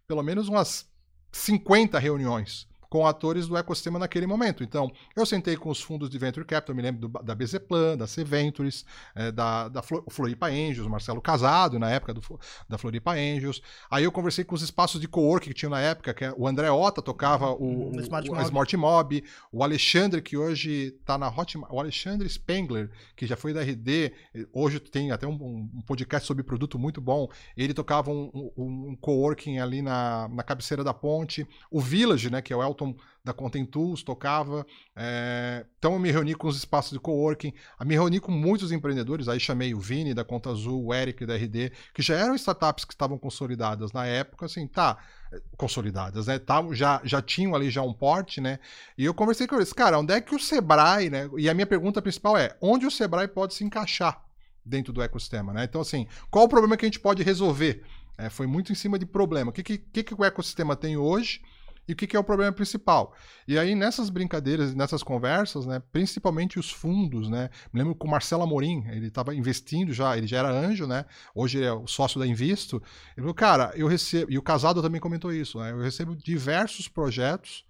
pelo 0.09 0.25
menos 0.25 0.49
umas 0.49 0.91
50 1.31 2.01
reuniões 2.01 2.67
com 2.93 3.07
atores 3.07 3.49
do 3.49 3.57
ecossistema 3.57 3.99
naquele 3.99 4.27
momento. 4.27 4.63
Então, 4.63 4.93
eu 5.17 5.25
sentei 5.25 5.57
com 5.57 5.71
os 5.71 5.81
fundos 5.81 6.11
de 6.11 6.19
Venture 6.19 6.45
Capital, 6.45 6.77
me 6.77 6.83
lembro 6.83 7.09
do- 7.09 7.23
da 7.23 7.35
BZ 7.35 7.59
Plan, 7.61 7.97
da 7.97 8.07
C 8.07 8.23
Ventures, 8.23 8.85
eh, 9.15 9.33
da, 9.33 9.69
da 9.71 9.81
Flo- 9.81 10.05
Floripa 10.11 10.49
Angels, 10.49 10.87
Marcelo 10.87 11.19
Casado, 11.23 11.79
na 11.79 11.91
época 11.91 12.13
do, 12.13 12.21
da 12.69 12.77
Floripa 12.77 13.13
Angels. 13.13 13.63
Aí 13.91 14.05
eu 14.05 14.13
conversei 14.13 14.45
com 14.45 14.55
os 14.55 14.61
espaços 14.61 15.01
de 15.01 15.09
coworking 15.09 15.49
que 15.49 15.55
tinham 15.55 15.71
na 15.71 15.81
época, 15.81 16.13
que 16.13 16.23
é- 16.23 16.35
o 16.37 16.47
André 16.47 16.71
Ota 16.71 17.01
tocava 17.01 17.51
o, 17.53 17.65
Uhum, 17.65 17.97
o- 17.97 18.01
Smart 18.03 18.29
o- 18.31 18.35
Mob. 18.35 18.45
Smart 18.45 18.77
Mob, 18.77 19.25
o 19.51 19.65
Alexandre, 19.65 20.21
que 20.21 20.37
hoje 20.37 20.95
está 21.01 21.17
na 21.17 21.29
Hotmart, 21.31 21.73
o 21.73 21.81
Alexandre 21.81 22.29
Spengler, 22.29 22.91
que 23.17 23.25
já 23.27 23.37
foi 23.37 23.55
da 23.55 23.63
RD, 23.63 24.13
hoje 24.53 24.79
tem 24.79 25.13
até 25.13 25.27
um, 25.27 25.33
um 25.33 25.81
podcast 25.87 26.27
sobre 26.27 26.43
produto 26.45 26.79
muito 26.79 27.01
bom, 27.01 27.27
ele 27.57 27.73
tocava 27.73 28.11
um, 28.11 28.53
um- 28.55 28.89
um 28.91 28.97
coworking 29.01 29.61
ali 29.61 29.81
na, 29.81 30.29
na 30.29 30.43
cabeceira 30.43 30.85
da 30.85 30.93
ponte, 30.93 31.47
o 31.71 31.81
Village, 31.81 32.29
né, 32.31 32.43
que 32.43 32.53
é 32.53 32.57
o 32.57 32.63
Elton 32.63 32.82
da 33.25 33.33
Content 33.33 33.69
Tools, 33.69 34.03
tocava, 34.03 34.67
é, 34.97 35.65
então 35.79 35.93
eu 35.93 35.99
me 35.99 36.11
reuni 36.11 36.35
com 36.35 36.49
os 36.49 36.57
espaços 36.57 36.93
de 36.93 36.99
coworking, 36.99 37.53
eu 37.79 37.87
me 37.87 37.95
reuni 37.95 38.19
com 38.19 38.33
muitos 38.33 38.73
empreendedores, 38.73 39.29
aí 39.29 39.39
chamei 39.39 39.75
o 39.75 39.79
Vini 39.79 40.13
da 40.13 40.25
Conta 40.25 40.51
Azul, 40.51 40.87
o 40.87 40.95
Eric 40.95 41.25
da 41.25 41.37
RD, 41.37 41.71
que 41.95 42.03
já 42.03 42.17
eram 42.17 42.35
startups 42.35 42.85
que 42.85 42.93
estavam 42.93 43.17
consolidadas 43.17 43.93
na 43.93 44.07
época, 44.07 44.47
assim, 44.47 44.67
tá, 44.67 44.99
eh, 45.33 45.41
consolidadas, 45.57 46.27
né, 46.27 46.41
já, 46.73 47.01
já 47.05 47.23
tinham 47.23 47.55
ali 47.55 47.71
já 47.71 47.83
um 47.83 47.93
porte, 47.93 48.41
né, 48.41 48.59
e 48.99 49.05
eu 49.05 49.15
conversei 49.15 49.47
com 49.47 49.55
eles, 49.55 49.73
cara, 49.73 49.99
onde 50.01 50.13
é 50.13 50.21
que 50.21 50.35
o 50.35 50.41
Sebrae, 50.41 51.09
né, 51.09 51.31
e 51.39 51.49
a 51.49 51.55
minha 51.55 51.67
pergunta 51.67 52.03
principal 52.03 52.37
é, 52.37 52.57
onde 52.61 52.87
o 52.87 52.91
Sebrae 52.91 53.29
pode 53.29 53.55
se 53.55 53.63
encaixar 53.63 54.21
dentro 54.65 54.93
do 54.93 55.01
ecossistema, 55.01 55.53
né, 55.53 55.65
então 55.65 55.81
assim, 55.81 56.09
qual 56.29 56.47
o 56.47 56.49
problema 56.49 56.77
que 56.77 56.85
a 56.85 56.89
gente 56.89 57.01
pode 57.01 57.23
resolver? 57.23 57.85
É, 58.19 58.29
foi 58.29 58.47
muito 58.47 58.73
em 58.73 58.75
cima 58.75 58.99
de 58.99 59.07
problema, 59.07 59.51
o 59.51 59.53
que, 59.53 59.63
que 59.63 60.03
que 60.03 60.15
o 60.15 60.25
ecossistema 60.25 60.77
tem 60.77 60.97
hoje, 60.97 61.41
e 61.89 61.93
o 61.93 61.97
que, 61.97 62.07
que 62.07 62.17
é 62.17 62.19
o 62.19 62.25
problema 62.25 62.53
principal. 62.53 63.15
E 63.47 63.59
aí, 63.59 63.75
nessas 63.75 64.09
brincadeiras, 64.09 64.75
nessas 64.75 65.03
conversas, 65.03 65.67
né, 65.67 65.83
principalmente 65.93 66.59
os 66.59 66.71
fundos, 66.71 67.29
né, 67.29 67.51
me 67.73 67.81
lembro 67.81 67.95
com 67.95 68.07
o 68.07 68.11
Marcelo 68.11 68.43
Amorim, 68.43 68.85
ele 68.89 69.09
estava 69.09 69.35
investindo 69.35 69.93
já, 69.93 70.17
ele 70.17 70.27
já 70.27 70.39
era 70.39 70.51
anjo, 70.51 70.87
né, 70.87 71.05
hoje 71.35 71.59
ele 71.59 71.67
é 71.67 71.73
o 71.73 71.87
sócio 71.87 72.21
da 72.21 72.27
Invisto, 72.27 72.77
ele 73.17 73.23
falou, 73.23 73.35
cara, 73.35 73.73
eu 73.75 73.87
recebo, 73.89 74.31
e 74.31 74.39
o 74.39 74.43
Casado 74.43 74.81
também 74.81 75.01
comentou 75.01 75.33
isso, 75.33 75.59
né, 75.59 75.73
eu 75.73 75.81
recebo 75.81 76.15
diversos 76.15 76.87
projetos, 76.89 77.65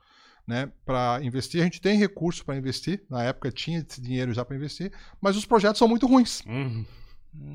né, 0.47 0.71
para 0.85 1.21
investir, 1.23 1.61
a 1.61 1.65
gente 1.65 1.81
tem 1.81 1.97
recurso 1.97 2.45
para 2.45 2.57
investir, 2.57 3.03
na 3.09 3.23
época 3.23 3.51
tinha 3.51 3.79
esse 3.79 4.01
dinheiro 4.01 4.35
já 4.35 4.45
para 4.45 4.57
investir, 4.57 4.93
mas 5.21 5.37
os 5.37 5.47
projetos 5.47 5.79
são 5.79 5.89
muito 5.89 6.07
ruins, 6.07 6.43
Hum. 6.47 6.85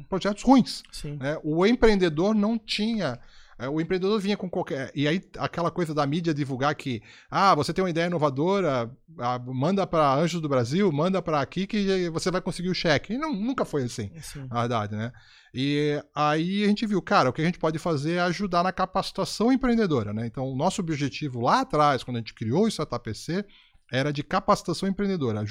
projetos 0.09 0.41
ruins, 0.41 0.81
Sim. 0.91 1.17
né? 1.17 1.37
O 1.43 1.63
empreendedor 1.63 2.33
não 2.33 2.57
tinha. 2.57 3.19
É, 3.59 3.67
O 3.67 3.81
empreendedor 3.81 4.19
vinha 4.19 4.37
com 4.37 4.49
qualquer. 4.49 4.91
E 4.93 5.07
aí, 5.07 5.21
aquela 5.37 5.71
coisa 5.71 5.93
da 5.93 6.05
mídia 6.05 6.33
divulgar 6.33 6.75
que, 6.75 7.01
ah, 7.29 7.55
você 7.55 7.73
tem 7.73 7.83
uma 7.83 7.89
ideia 7.89 8.07
inovadora, 8.07 8.91
ah, 9.19 9.39
manda 9.39 9.85
para 9.87 10.13
Anjos 10.15 10.41
do 10.41 10.49
Brasil, 10.49 10.91
manda 10.91 11.21
para 11.21 11.41
aqui 11.41 11.65
que 11.65 12.09
você 12.09 12.29
vai 12.29 12.41
conseguir 12.41 12.69
o 12.69 12.75
cheque. 12.75 13.13
E 13.13 13.17
não, 13.17 13.33
nunca 13.33 13.65
foi 13.65 13.83
assim, 13.83 14.11
Sim. 14.21 14.47
na 14.49 14.61
verdade, 14.61 14.95
né? 14.95 15.11
E 15.53 15.99
aí 16.13 16.63
a 16.63 16.67
gente 16.67 16.85
viu, 16.85 17.01
cara, 17.01 17.29
o 17.29 17.33
que 17.33 17.41
a 17.41 17.45
gente 17.45 17.57
pode 17.57 17.79
fazer 17.79 18.13
é 18.13 18.19
ajudar 18.21 18.63
na 18.63 18.71
capacitação 18.71 19.51
empreendedora, 19.51 20.13
né? 20.13 20.27
Então, 20.27 20.45
o 20.47 20.55
nosso 20.55 20.81
objetivo 20.81 21.41
lá 21.41 21.61
atrás, 21.61 22.03
quando 22.03 22.17
a 22.17 22.19
gente 22.19 22.33
criou 22.33 22.65
o 22.65 22.67
Startup 22.67 23.03
PC, 23.03 23.43
era 23.91 24.11
de 24.11 24.23
capacitação 24.23 24.87
empreendedora, 24.87 25.43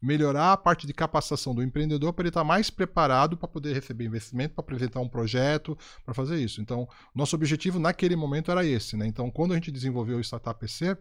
melhorar 0.00 0.52
a 0.52 0.56
parte 0.56 0.86
de 0.86 0.94
capacitação 0.94 1.54
do 1.54 1.62
empreendedor 1.62 2.12
para 2.12 2.22
ele 2.22 2.30
estar 2.30 2.44
mais 2.44 2.70
preparado 2.70 3.36
para 3.36 3.48
poder 3.48 3.74
receber 3.74 4.04
investimento, 4.04 4.54
para 4.54 4.62
apresentar 4.62 5.00
um 5.00 5.08
projeto, 5.08 5.76
para 6.04 6.14
fazer 6.14 6.36
isso. 6.36 6.60
Então, 6.60 6.88
nosso 7.14 7.36
objetivo 7.36 7.78
naquele 7.78 8.16
momento 8.16 8.50
era 8.50 8.64
esse, 8.64 8.96
né? 8.96 9.06
Então, 9.06 9.30
quando 9.30 9.52
a 9.52 9.54
gente 9.54 9.70
desenvolveu 9.70 10.18
o 10.18 10.20
Startup 10.20 10.58
PC, 10.58 10.96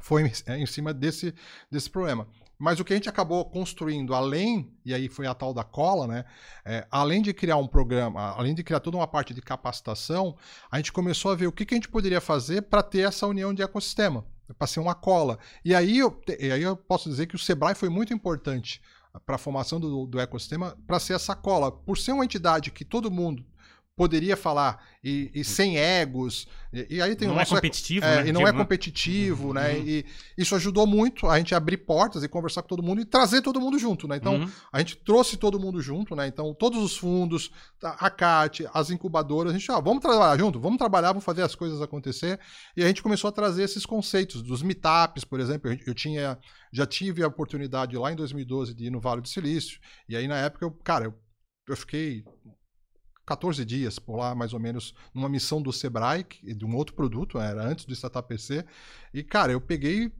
foi 0.00 0.22
em, 0.22 0.32
é, 0.46 0.58
em 0.58 0.66
cima 0.66 0.92
desse, 0.92 1.34
desse 1.70 1.90
problema. 1.90 2.26
Mas 2.58 2.78
o 2.78 2.84
que 2.84 2.92
a 2.92 2.96
gente 2.96 3.08
acabou 3.08 3.44
construindo, 3.44 4.14
além, 4.14 4.72
e 4.84 4.94
aí 4.94 5.08
foi 5.08 5.26
a 5.26 5.34
tal 5.34 5.52
da 5.52 5.64
cola, 5.64 6.06
né? 6.06 6.24
É, 6.64 6.86
além 6.90 7.20
de 7.20 7.34
criar 7.34 7.56
um 7.56 7.66
programa, 7.66 8.30
além 8.36 8.54
de 8.54 8.62
criar 8.62 8.80
toda 8.80 8.96
uma 8.96 9.06
parte 9.06 9.34
de 9.34 9.42
capacitação, 9.42 10.36
a 10.70 10.76
gente 10.76 10.92
começou 10.92 11.32
a 11.32 11.34
ver 11.34 11.46
o 11.46 11.52
que, 11.52 11.66
que 11.66 11.74
a 11.74 11.76
gente 11.76 11.88
poderia 11.88 12.20
fazer 12.20 12.62
para 12.62 12.82
ter 12.82 13.06
essa 13.06 13.26
união 13.26 13.52
de 13.52 13.62
ecossistema, 13.62 14.24
para 14.58 14.66
ser 14.66 14.80
uma 14.80 14.94
cola. 14.94 15.38
E 15.64 15.74
aí, 15.74 15.98
eu, 15.98 16.20
e 16.38 16.52
aí 16.52 16.62
eu 16.62 16.76
posso 16.76 17.08
dizer 17.08 17.26
que 17.26 17.34
o 17.34 17.38
Sebrae 17.38 17.74
foi 17.74 17.88
muito 17.88 18.14
importante 18.14 18.80
para 19.26 19.36
a 19.36 19.38
formação 19.38 19.78
do, 19.78 20.06
do 20.06 20.20
ecossistema, 20.20 20.76
para 20.86 20.98
ser 20.98 21.14
essa 21.14 21.34
cola. 21.34 21.70
Por 21.70 21.98
ser 21.98 22.12
uma 22.12 22.24
entidade 22.24 22.70
que 22.70 22.84
todo 22.84 23.10
mundo 23.10 23.44
poderia 23.96 24.36
falar 24.36 24.84
e, 25.02 25.30
e 25.32 25.44
sem 25.44 25.78
egos, 25.78 26.48
e, 26.72 26.96
e 26.96 27.02
aí 27.02 27.14
tem 27.14 27.28
Não 27.28 27.40
é 27.40 27.46
competitivo, 27.46 28.04
é, 28.04 28.22
né? 28.24 28.28
e 28.28 28.32
não 28.32 28.40
é 28.42 28.52
né? 28.52 28.58
competitivo, 28.58 29.54
né? 29.54 29.74
Uhum. 29.74 29.84
E 29.86 30.06
isso 30.36 30.54
ajudou 30.56 30.86
muito 30.86 31.28
a 31.28 31.38
gente 31.38 31.54
abrir 31.54 31.76
portas 31.76 32.24
e 32.24 32.28
conversar 32.28 32.62
com 32.62 32.68
todo 32.68 32.82
mundo 32.82 33.00
e 33.00 33.04
trazer 33.04 33.40
todo 33.42 33.60
mundo 33.60 33.78
junto, 33.78 34.08
né? 34.08 34.16
Então, 34.16 34.34
Uhum. 34.34 34.50
a 34.72 34.78
gente 34.80 34.96
trouxe 34.96 35.36
todo 35.36 35.60
mundo 35.60 35.80
junto, 35.80 36.16
né? 36.16 36.26
Então, 36.26 36.52
todos 36.52 36.82
os 36.82 36.96
fundos, 36.96 37.52
a 37.82 38.10
CAT, 38.10 38.66
as 38.74 38.90
incubadoras, 38.90 39.52
a 39.54 39.58
gente, 39.58 39.70
ah, 39.70 39.78
vamos 39.78 40.00
trabalhar 40.00 40.36
junto, 40.38 40.58
vamos 40.58 40.78
trabalhar, 40.78 41.08
vamos 41.08 41.24
fazer 41.24 41.42
as 41.42 41.54
coisas 41.54 41.80
acontecer. 41.80 42.40
E 42.76 42.82
a 42.82 42.86
gente 42.88 43.02
começou 43.02 43.28
a 43.28 43.32
trazer 43.32 43.62
esses 43.62 43.86
conceitos 43.86 44.42
dos 44.42 44.62
meetups, 44.62 45.24
por 45.24 45.38
exemplo. 45.38 45.70
Eu, 45.70 45.78
eu 45.86 45.94
tinha, 45.94 46.36
já 46.72 46.86
tive 46.86 47.22
a 47.22 47.28
oportunidade 47.28 47.96
lá 47.96 48.10
em 48.10 48.16
2012 48.16 48.74
de 48.74 48.86
ir 48.86 48.90
no 48.90 49.00
Vale 49.00 49.20
do 49.20 49.28
Silício. 49.28 49.78
E 50.08 50.16
aí, 50.16 50.26
na 50.26 50.38
época, 50.38 50.64
eu, 50.64 50.72
cara, 50.72 51.04
eu, 51.04 51.14
eu 51.68 51.76
fiquei 51.76 52.24
14 53.26 53.64
dias 53.64 53.98
por 53.98 54.16
lá, 54.16 54.34
mais 54.34 54.52
ou 54.52 54.60
menos, 54.60 54.94
numa 55.12 55.28
missão 55.28 55.62
do 55.62 55.72
Sebrae, 55.72 56.26
de 56.42 56.64
um 56.64 56.74
outro 56.76 56.94
produto, 56.94 57.38
era 57.38 57.64
antes 57.64 57.84
do 57.84 57.94
Startup 57.94 58.26
PC. 58.26 58.64
E, 59.12 59.22
cara, 59.22 59.52
eu 59.52 59.60
peguei. 59.60 60.12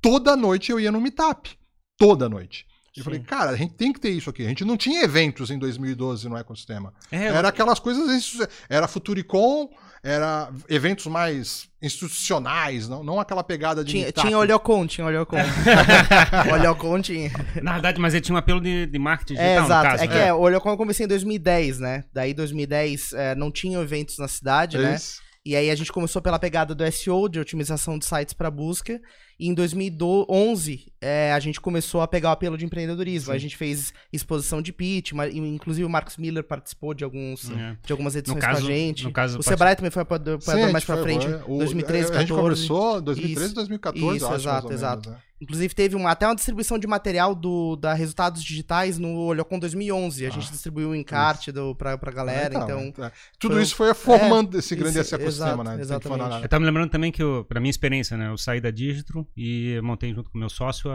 Toda 0.00 0.36
noite 0.36 0.70
eu 0.70 0.78
ia 0.78 0.92
no 0.92 1.00
Meetup. 1.00 1.58
Toda 1.98 2.28
noite. 2.28 2.66
E 2.96 3.00
eu 3.00 3.04
falei, 3.04 3.20
cara, 3.20 3.50
a 3.50 3.56
gente 3.56 3.74
tem 3.74 3.92
que 3.92 4.00
ter 4.00 4.10
isso 4.10 4.30
aqui. 4.30 4.44
A 4.44 4.48
gente 4.48 4.64
não 4.64 4.76
tinha 4.76 5.02
eventos 5.02 5.50
em 5.50 5.58
2012 5.58 6.28
no 6.28 6.36
ecossistema. 6.36 6.92
É, 7.12 7.26
Era 7.26 7.48
aquelas 7.48 7.78
coisas. 7.78 8.38
Era 8.68 8.88
Futuricom, 8.88 9.68
era 10.02 10.50
eventos 10.68 11.06
mais 11.06 11.68
institucionais, 11.82 12.88
não, 12.88 13.02
não 13.02 13.18
aquela 13.20 13.42
pegada 13.44 13.84
de. 13.84 13.92
Tinha, 13.92 14.12
tinha 14.12 14.38
Olhocon, 14.38 14.86
tinha 14.86 15.06
Olhocon. 15.06 15.36
Olhocon 16.52 17.00
tinha. 17.02 17.30
Na 17.62 17.72
verdade, 17.74 18.00
mas 18.00 18.14
ele 18.14 18.20
tinha 18.22 18.34
um 18.34 18.38
apelo 18.38 18.60
de, 18.60 18.86
de 18.86 18.98
marketing 18.98 19.34
É, 19.34 19.36
digital, 19.36 19.60
no 19.60 19.66
exato. 19.66 19.88
caso. 19.90 20.04
é 20.04 20.06
que 20.06 20.14
né? 20.14 20.28
é, 20.28 20.32
o 20.32 20.38
Olhocon 20.38 20.70
eu 20.70 20.76
comecei 20.76 21.04
em 21.04 21.08
2010, 21.08 21.80
né? 21.80 22.04
Daí 22.12 22.32
2010 22.34 23.12
é, 23.12 23.34
não 23.34 23.50
tinha 23.50 23.78
eventos 23.78 24.18
na 24.18 24.28
cidade, 24.28 24.78
né? 24.78 24.94
Isso. 24.94 25.25
E 25.48 25.54
aí 25.54 25.70
a 25.70 25.74
gente 25.76 25.92
começou 25.92 26.20
pela 26.20 26.40
pegada 26.40 26.74
do 26.74 26.84
SEO, 26.90 27.28
de 27.28 27.38
otimização 27.38 27.96
de 27.96 28.04
sites 28.04 28.34
para 28.34 28.50
busca. 28.50 29.00
E 29.38 29.46
em 29.48 29.54
2011 29.54 30.92
é, 31.00 31.32
a 31.32 31.38
gente 31.38 31.60
começou 31.60 32.00
a 32.00 32.08
pegar 32.08 32.30
o 32.30 32.32
apelo 32.32 32.58
de 32.58 32.64
empreendedorismo. 32.64 33.30
Aí 33.30 33.36
a 33.36 33.40
gente 33.40 33.56
fez 33.56 33.92
exposição 34.12 34.60
de 34.60 34.72
pitch, 34.72 35.12
ma- 35.12 35.28
inclusive 35.28 35.84
o 35.84 35.88
Marcos 35.90 36.16
Miller 36.16 36.42
participou 36.42 36.94
de, 36.94 37.04
alguns, 37.04 37.50
É. 37.50 37.76
de 37.84 37.92
algumas 37.92 38.16
edições 38.16 38.40
caso- 38.40 38.62
com 38.62 38.66
a 38.66 38.70
gente. 38.70 39.04
no 39.04 39.12
caso, 39.12 39.38
o 39.38 39.42
Sebrae 39.42 39.76
também 39.76 39.90
foi 39.90 40.02
apoiador 40.02 40.40
Sim, 40.40 40.72
mais 40.72 40.84
foi- 40.84 41.02
frente, 41.02 41.26
o- 41.46 41.58
2013, 41.58 42.10
A 42.12 42.18
gente 42.20 42.28
2014. 42.32 42.66
começou 42.68 42.98
em 42.98 43.02
2013, 43.02 43.46
Isso. 43.46 43.54
2014, 43.54 44.16
Isso, 44.16 44.24
eu 44.24 44.28
acho, 44.30 44.36
exato, 44.40 44.52
mais 44.54 44.64
ou 44.64 44.72
exato. 44.72 45.08
menos, 45.10 45.22
né? 45.22 45.25
Inclusive, 45.38 45.74
teve 45.74 45.94
uma, 45.94 46.10
até 46.10 46.26
uma 46.26 46.34
distribuição 46.34 46.78
de 46.78 46.86
material 46.86 47.34
do, 47.34 47.76
da 47.76 47.92
Resultados 47.92 48.42
Digitais 48.42 48.98
no 48.98 49.16
Olhocon 49.18 49.58
2011. 49.58 50.24
A 50.24 50.28
Ah, 50.28 50.30
gente 50.32 50.50
distribuiu 50.50 50.90
o 50.90 50.94
encarte 50.94 51.52
do, 51.52 51.74
pra, 51.74 51.98
pra 51.98 52.10
galera, 52.10 52.54
então... 52.54 52.80
é. 53.04 53.12
tudo 53.38 53.52
foi 53.52 53.60
um- 53.60 53.62
isso 53.62 53.76
foi 53.76 53.92
formando 53.92 54.58
esse 54.58 54.74
grande 54.74 54.98
isso, 54.98 55.14
ecossistema, 55.14 55.50
exato, 55.50 55.64
né? 55.64 55.70
Tem 55.70 55.76
que 55.76 55.82
exatamente. 55.82 56.18
falar- 56.22 56.42
Eu 56.42 56.48
tava 56.48 56.60
me 56.60 56.66
lembrando 56.66 56.90
também 56.90 57.12
que, 57.12 57.22
eu, 57.22 57.44
pra 57.46 57.60
minha 57.60 57.70
experiência, 57.70 58.16
né? 58.16 58.28
Eu 58.30 58.38
saí 58.38 58.62
da 58.62 58.70
Digitro 58.70 59.26
e 59.36 59.78
montei 59.82 60.14
junto 60.14 60.30
com 60.30 60.38
o 60.38 60.40
meu 60.40 60.48
sócio 60.48 60.90
a- 60.90 60.94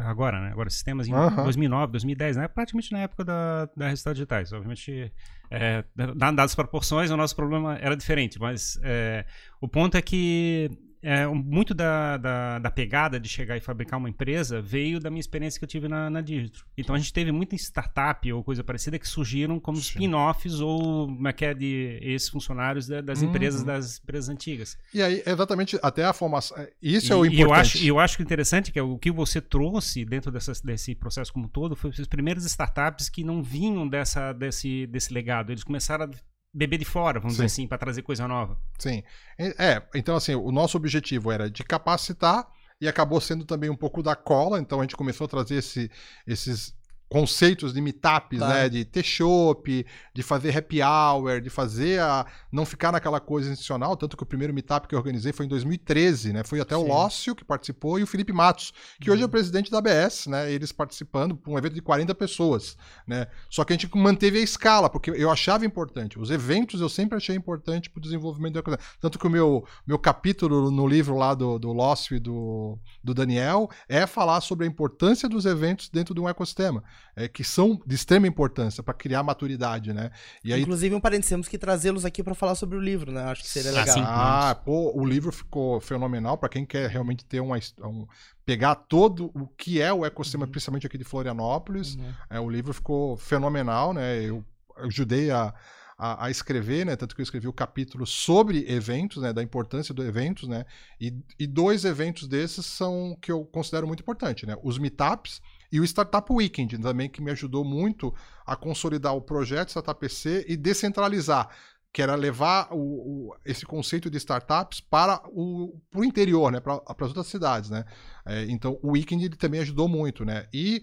a- 0.00 0.10
agora, 0.10 0.40
né? 0.40 0.50
Agora 0.50 0.68
Sistemas 0.68 1.06
em 1.06 1.12
Aham. 1.14 1.44
2009, 1.44 1.92
2010, 1.92 2.36
né? 2.36 2.48
Praticamente 2.48 2.90
na 2.90 2.98
época 3.02 3.24
da, 3.24 3.68
da 3.76 3.88
Resultados 3.88 4.16
Digitais. 4.18 4.52
Obviamente, 4.52 5.12
é, 5.52 5.84
da- 5.94 6.12
dadas 6.32 6.46
as 6.46 6.54
proporções, 6.56 7.12
o 7.12 7.16
nosso 7.16 7.36
problema 7.36 7.76
era 7.80 7.96
diferente, 7.96 8.40
mas 8.40 8.76
é, 8.82 9.24
o 9.60 9.68
ponto 9.68 9.96
é 9.96 10.02
que 10.02 10.68
é, 11.08 11.24
muito 11.28 11.72
da, 11.72 12.16
da, 12.16 12.58
da 12.58 12.68
pegada 12.70 13.20
de 13.20 13.28
chegar 13.28 13.56
e 13.56 13.60
fabricar 13.60 13.96
uma 13.98 14.08
empresa 14.08 14.60
veio 14.60 14.98
da 14.98 15.08
minha 15.08 15.20
experiência 15.20 15.56
que 15.58 15.64
eu 15.64 15.68
tive 15.68 15.86
na, 15.86 16.10
na 16.10 16.20
Digitro. 16.20 16.66
Então 16.76 16.96
a 16.96 16.98
gente 16.98 17.12
teve 17.12 17.30
muita 17.30 17.54
startup 17.54 18.32
ou 18.32 18.42
coisa 18.42 18.64
parecida 18.64 18.98
que 18.98 19.06
surgiram 19.06 19.60
como 19.60 19.78
spin-offs 19.78 20.58
ou 20.60 21.06
como 21.06 21.28
é 21.28 21.32
que 21.32 21.44
é 21.44 21.54
de 21.54 21.98
ex-funcionários 22.02 22.88
da- 22.88 23.00
das 23.00 23.22
Uhum. 23.22 23.28
empresas 23.28 23.62
das 23.62 23.98
empresas 24.00 24.28
antigas. 24.28 24.76
E 24.92 25.00
aí, 25.00 25.22
exatamente, 25.24 25.78
até 25.80 26.04
a 26.04 26.12
formação. 26.12 26.56
é, 26.58 26.72
Isso 26.82 27.12
e, 27.12 27.12
é 27.12 27.16
o 27.16 27.24
e 27.24 27.28
importante. 27.28 27.42
eu 27.46 27.54
acho, 27.54 27.78
e 27.78 27.86
eu 27.88 28.00
acho 28.00 28.16
que 28.16 28.22
interessante 28.24 28.72
que 28.72 28.78
é 28.78 28.82
o 28.82 28.98
que 28.98 29.12
você 29.12 29.40
trouxe 29.40 30.04
dentro 30.04 30.32
dessas- 30.32 30.60
desse 30.60 30.94
processo 30.94 31.32
como 31.32 31.46
um 31.46 31.48
todo 31.48 31.76
foi 31.76 31.90
os 31.90 32.08
primeiros 32.08 32.44
startups 32.44 33.08
que 33.08 33.22
não 33.22 33.42
vinham 33.42 33.86
dessa, 33.88 34.32
desse, 34.32 34.86
desse 34.88 35.12
legado. 35.14 35.50
Eles 35.52 35.62
começaram 35.62 36.04
a 36.06 36.08
beber 36.56 36.78
de 36.78 36.84
fora, 36.84 37.20
vamos 37.20 37.34
Sim. 37.34 37.42
dizer 37.42 37.46
assim, 37.46 37.68
para 37.68 37.78
trazer 37.78 38.02
coisa 38.02 38.26
nova. 38.26 38.58
Sim. 38.78 39.02
É, 39.38 39.82
então 39.94 40.16
assim, 40.16 40.34
o 40.34 40.50
nosso 40.50 40.76
objetivo 40.76 41.30
era 41.30 41.50
de 41.50 41.62
capacitar 41.62 42.46
e 42.80 42.88
acabou 42.88 43.20
sendo 43.20 43.44
também 43.44 43.68
um 43.70 43.76
pouco 43.76 44.02
da 44.02 44.16
cola, 44.16 44.58
então 44.58 44.80
a 44.80 44.82
gente 44.82 44.96
começou 44.96 45.26
a 45.26 45.28
trazer 45.28 45.56
esse- 45.56 45.90
esses 46.26 46.74
conceitos 47.08 47.72
de 47.72 47.80
meetups, 47.80 48.38
Claro. 48.38 48.54
né, 48.54 48.68
de 48.68 48.84
ter 48.84 49.02
chopp, 49.04 49.86
de 50.14 50.22
fazer 50.22 50.56
happy 50.56 50.80
hour, 50.82 51.40
de 51.40 51.48
fazer 51.48 52.00
a 52.00 52.26
não 52.50 52.66
ficar 52.66 52.90
naquela 52.92 53.20
coisa 53.20 53.50
institucional, 53.50 53.96
tanto 53.96 54.16
que 54.16 54.22
o 54.22 54.26
primeiro 54.26 54.52
meetup 54.52 54.88
que 54.88 54.94
eu 54.94 54.98
organizei 54.98 55.32
foi 55.32 55.46
em 55.46 55.48
2013, 55.48 56.32
né? 56.32 56.42
Foi 56.44 56.60
até 56.60 56.76
o 56.76 56.82
Sim. 56.82 56.88
Lócio 56.88 57.34
que 57.34 57.44
participou 57.44 57.98
e 57.98 58.02
o 58.02 58.06
Felipe 58.06 58.32
Matos, 58.32 58.72
que 59.00 59.10
hoje 59.10 59.22
é 59.22 59.26
o 59.26 59.28
presidente 59.28 59.70
da 59.70 59.78
ABS, 59.78 60.26
né? 60.26 60.50
Eles 60.50 60.72
participando 60.72 61.36
por 61.36 61.52
um 61.52 61.58
evento 61.58 61.74
de 61.74 61.82
40 61.82 62.14
pessoas, 62.14 62.76
né? 63.06 63.26
Só 63.48 63.64
que 63.64 63.72
a 63.72 63.76
gente 63.76 63.88
manteve 63.96 64.38
a 64.38 64.42
escala, 64.42 64.90
porque 64.90 65.10
eu 65.10 65.30
achava 65.30 65.64
importante. 65.64 66.18
Os 66.18 66.30
eventos 66.30 66.80
eu 66.80 66.88
sempre 66.88 67.16
achei 67.16 67.36
importante 67.36 67.88
para 67.88 67.98
o 67.98 68.02
desenvolvimento 68.02 68.54
da 68.54 68.62
coisa. 68.62 68.80
Tanto 69.00 69.18
que 69.18 69.26
o 69.26 69.30
meu, 69.30 69.64
meu 69.86 69.98
capítulo 69.98 70.70
no 70.70 70.86
livro 70.86 71.16
lá 71.16 71.34
do, 71.34 71.58
do 71.58 71.72
Lócio 71.72 72.16
e 72.16 72.20
do, 72.20 72.78
do 73.02 73.14
Daniel 73.14 73.68
é 73.88 74.06
falar 74.06 74.40
sobre 74.40 74.66
a 74.66 74.68
importância 74.68 75.28
dos 75.28 75.46
eventos 75.46 75.88
dentro 75.88 76.14
de 76.14 76.20
um 76.20 76.28
ecossistema, 76.28 76.82
é, 77.14 77.28
que 77.28 77.42
são 77.42 77.80
de 77.86 77.94
extrema 77.94 78.26
importância 78.26 78.82
para 78.82 78.92
criar 78.94 79.22
maturidade, 79.22 79.92
né? 79.92 80.10
E 80.44 80.52
aí 80.52 80.60
Inclusive, 80.62 80.94
um 80.94 81.00
parênteses, 81.00 81.30
temos 81.30 81.48
que 81.48 81.58
trazê-los 81.58 82.04
aqui 82.04 82.22
pra 82.22 82.34
falar 82.34 82.54
sobre 82.54 82.76
o 82.76 82.80
livro, 82.80 83.10
né? 83.12 83.22
Acho 83.24 83.42
que 83.42 83.48
seria 83.48 83.70
Ah, 83.70 83.74
legal. 83.80 83.94
sim. 83.94 84.02
ah, 84.04 84.54
pô, 84.64 84.92
o 84.98 85.04
livro 85.04 85.32
ficou 85.32 85.80
fenomenal 85.80 86.36
para 86.38 86.48
quem 86.48 86.64
quer 86.66 86.88
realmente 86.90 87.24
ter 87.24 87.40
uma, 87.40 87.56
um, 87.82 88.06
pegar 88.44 88.74
todo 88.74 89.30
o 89.34 89.46
que 89.46 89.80
é 89.80 89.92
o 89.92 90.04
ecossistema, 90.04 90.44
Uhum. 90.44 90.50
principalmente 90.50 90.86
aqui 90.86 90.98
de 90.98 91.04
Florianópolis. 91.04 91.94
Uhum. 91.96 92.12
É, 92.30 92.40
o 92.40 92.48
livro 92.50 92.72
ficou 92.72 93.16
fenomenal, 93.16 93.92
né? 93.92 94.22
Eu 94.22 94.44
ajudei 94.78 95.30
a, 95.30 95.54
a, 95.98 96.26
a 96.26 96.30
escrever, 96.30 96.84
né? 96.84 96.94
Tanto 96.96 97.14
que 97.14 97.22
eu 97.22 97.24
escrevi 97.24 97.48
o 97.48 97.52
capítulo 97.52 98.06
sobre 98.06 98.70
eventos, 98.70 99.22
né? 99.22 99.32
Da 99.32 99.42
importância 99.42 99.94
do 99.94 100.04
eventos, 100.04 100.46
né? 100.48 100.64
E, 101.00 101.14
e 101.38 101.46
dois 101.46 101.84
eventos 101.86 102.28
desses 102.28 102.66
são 102.66 103.16
que 103.20 103.32
eu 103.32 103.44
considero 103.46 103.86
muito 103.86 104.00
importante, 104.00 104.44
né? 104.46 104.54
Os 104.62 104.76
meetups 104.78 105.40
e 105.70 105.80
o 105.80 105.84
Startup 105.84 106.30
Weekend 106.32 106.78
também, 106.78 107.08
que 107.08 107.22
me 107.22 107.30
ajudou 107.30 107.64
muito 107.64 108.14
a 108.44 108.56
consolidar 108.56 109.14
o 109.14 109.20
projeto 109.22 109.70
Startup 109.70 109.98
PC 109.98 110.44
e 110.48 110.56
descentralizar 110.56 111.48
que 111.92 112.02
era 112.02 112.14
levar 112.14 112.68
o, 112.72 113.30
o- 113.30 113.36
esse 113.42 113.64
conceito 113.64 114.10
de 114.10 114.18
startups 114.18 114.80
para 114.80 115.22
o 115.28 115.80
pro 115.90 116.04
interior, 116.04 116.52
né, 116.52 116.60
para 116.60 116.74
as 116.74 117.08
outras 117.08 117.26
cidades, 117.26 117.70
né. 117.70 117.84
É, 118.26 118.44
então 118.50 118.78
o 118.82 118.90
Weekend 118.92 119.24
ele 119.24 119.36
também 119.36 119.60
ajudou 119.60 119.88
muito, 119.88 120.22
né. 120.22 120.46
E 120.52 120.82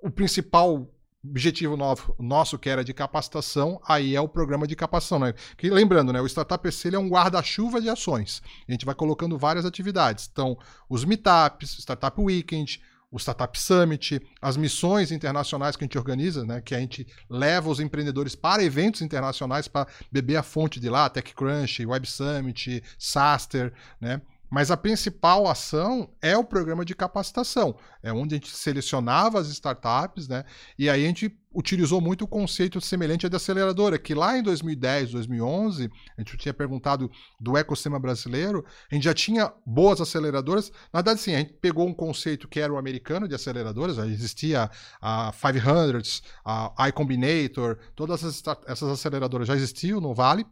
o 0.00 0.10
principal 0.12 0.88
objetivo 1.24 1.76
novo, 1.76 2.14
nosso 2.20 2.56
que 2.58 2.68
era 2.68 2.84
de 2.84 2.92
capacitação, 2.94 3.80
aí 3.84 4.14
é 4.14 4.20
o 4.20 4.28
programa 4.28 4.66
de 4.66 4.76
capacitação, 4.76 5.18
né? 5.18 5.32
Que 5.56 5.70
lembrando, 5.70 6.12
né, 6.12 6.20
o 6.20 6.26
Startup 6.28 6.62
PC 6.62 6.88
ele 6.88 6.96
é 6.96 6.98
um 7.00 7.08
guarda-chuva 7.08 7.80
de 7.80 7.88
ações. 7.88 8.40
A 8.68 8.70
gente 8.72 8.84
vai 8.86 8.94
colocando 8.94 9.36
várias 9.38 9.64
atividades. 9.64 10.28
Então, 10.30 10.56
os 10.88 11.04
meetups, 11.04 11.78
Startup 11.78 12.20
Weekend, 12.20 12.80
o 13.14 13.16
Startup 13.16 13.56
Summit, 13.56 14.20
as 14.42 14.56
missões 14.56 15.12
internacionais 15.12 15.76
que 15.76 15.84
a 15.84 15.86
gente 15.86 15.96
organiza, 15.96 16.44
né, 16.44 16.60
que 16.60 16.74
a 16.74 16.80
gente 16.80 17.06
leva 17.30 17.70
os 17.70 17.78
empreendedores 17.78 18.34
para 18.34 18.64
eventos 18.64 19.02
internacionais 19.02 19.68
para 19.68 19.86
beber 20.10 20.34
a 20.34 20.42
fonte 20.42 20.80
de 20.80 20.90
lá, 20.90 21.08
TechCrunch, 21.08 21.86
Web 21.86 22.08
Summit, 22.10 22.82
Saster, 22.98 23.72
né? 24.00 24.20
Mas 24.54 24.70
a 24.70 24.76
principal 24.76 25.48
ação 25.48 26.08
é 26.22 26.36
o 26.36 26.44
programa 26.44 26.84
de 26.84 26.94
capacitação. 26.94 27.76
É 28.00 28.12
onde 28.12 28.36
a 28.36 28.38
gente 28.38 28.54
selecionava 28.54 29.40
as 29.40 29.48
startups, 29.48 30.28
né? 30.28 30.44
E 30.78 30.88
aí 30.88 31.02
a 31.02 31.08
gente 31.08 31.36
utilizou 31.52 32.00
muito 32.00 32.22
o 32.22 32.28
conceito 32.28 32.80
semelhante 32.80 33.26
à 33.26 33.28
de 33.28 33.34
aceleradora, 33.34 33.98
que 33.98 34.14
lá 34.14 34.38
em 34.38 34.44
2010, 34.44 35.10
2011, 35.10 35.90
a 36.16 36.20
gente 36.20 36.36
tinha 36.36 36.54
perguntado 36.54 37.10
do 37.40 37.56
ecossistema 37.56 37.98
brasileiro, 37.98 38.64
a 38.88 38.94
gente 38.94 39.02
já 39.02 39.12
tinha 39.12 39.52
boas 39.66 40.00
aceleradoras. 40.00 40.70
Na 40.92 41.00
verdade, 41.00 41.20
sim, 41.20 41.34
a 41.34 41.38
gente 41.38 41.54
pegou 41.54 41.88
um 41.88 41.94
conceito 41.94 42.46
que 42.46 42.60
era 42.60 42.72
o 42.72 42.78
americano 42.78 43.26
de 43.26 43.34
aceleradoras, 43.34 43.96
já 43.96 44.06
existia 44.06 44.70
a 45.02 45.32
500, 45.32 46.22
a 46.44 46.88
iCombinator, 46.90 47.76
todas 47.96 48.22
essas, 48.22 48.84
aceleradoras 48.84 49.48
já 49.48 49.56
existiam 49.56 50.00
no 50.00 50.14
Vale, 50.14 50.46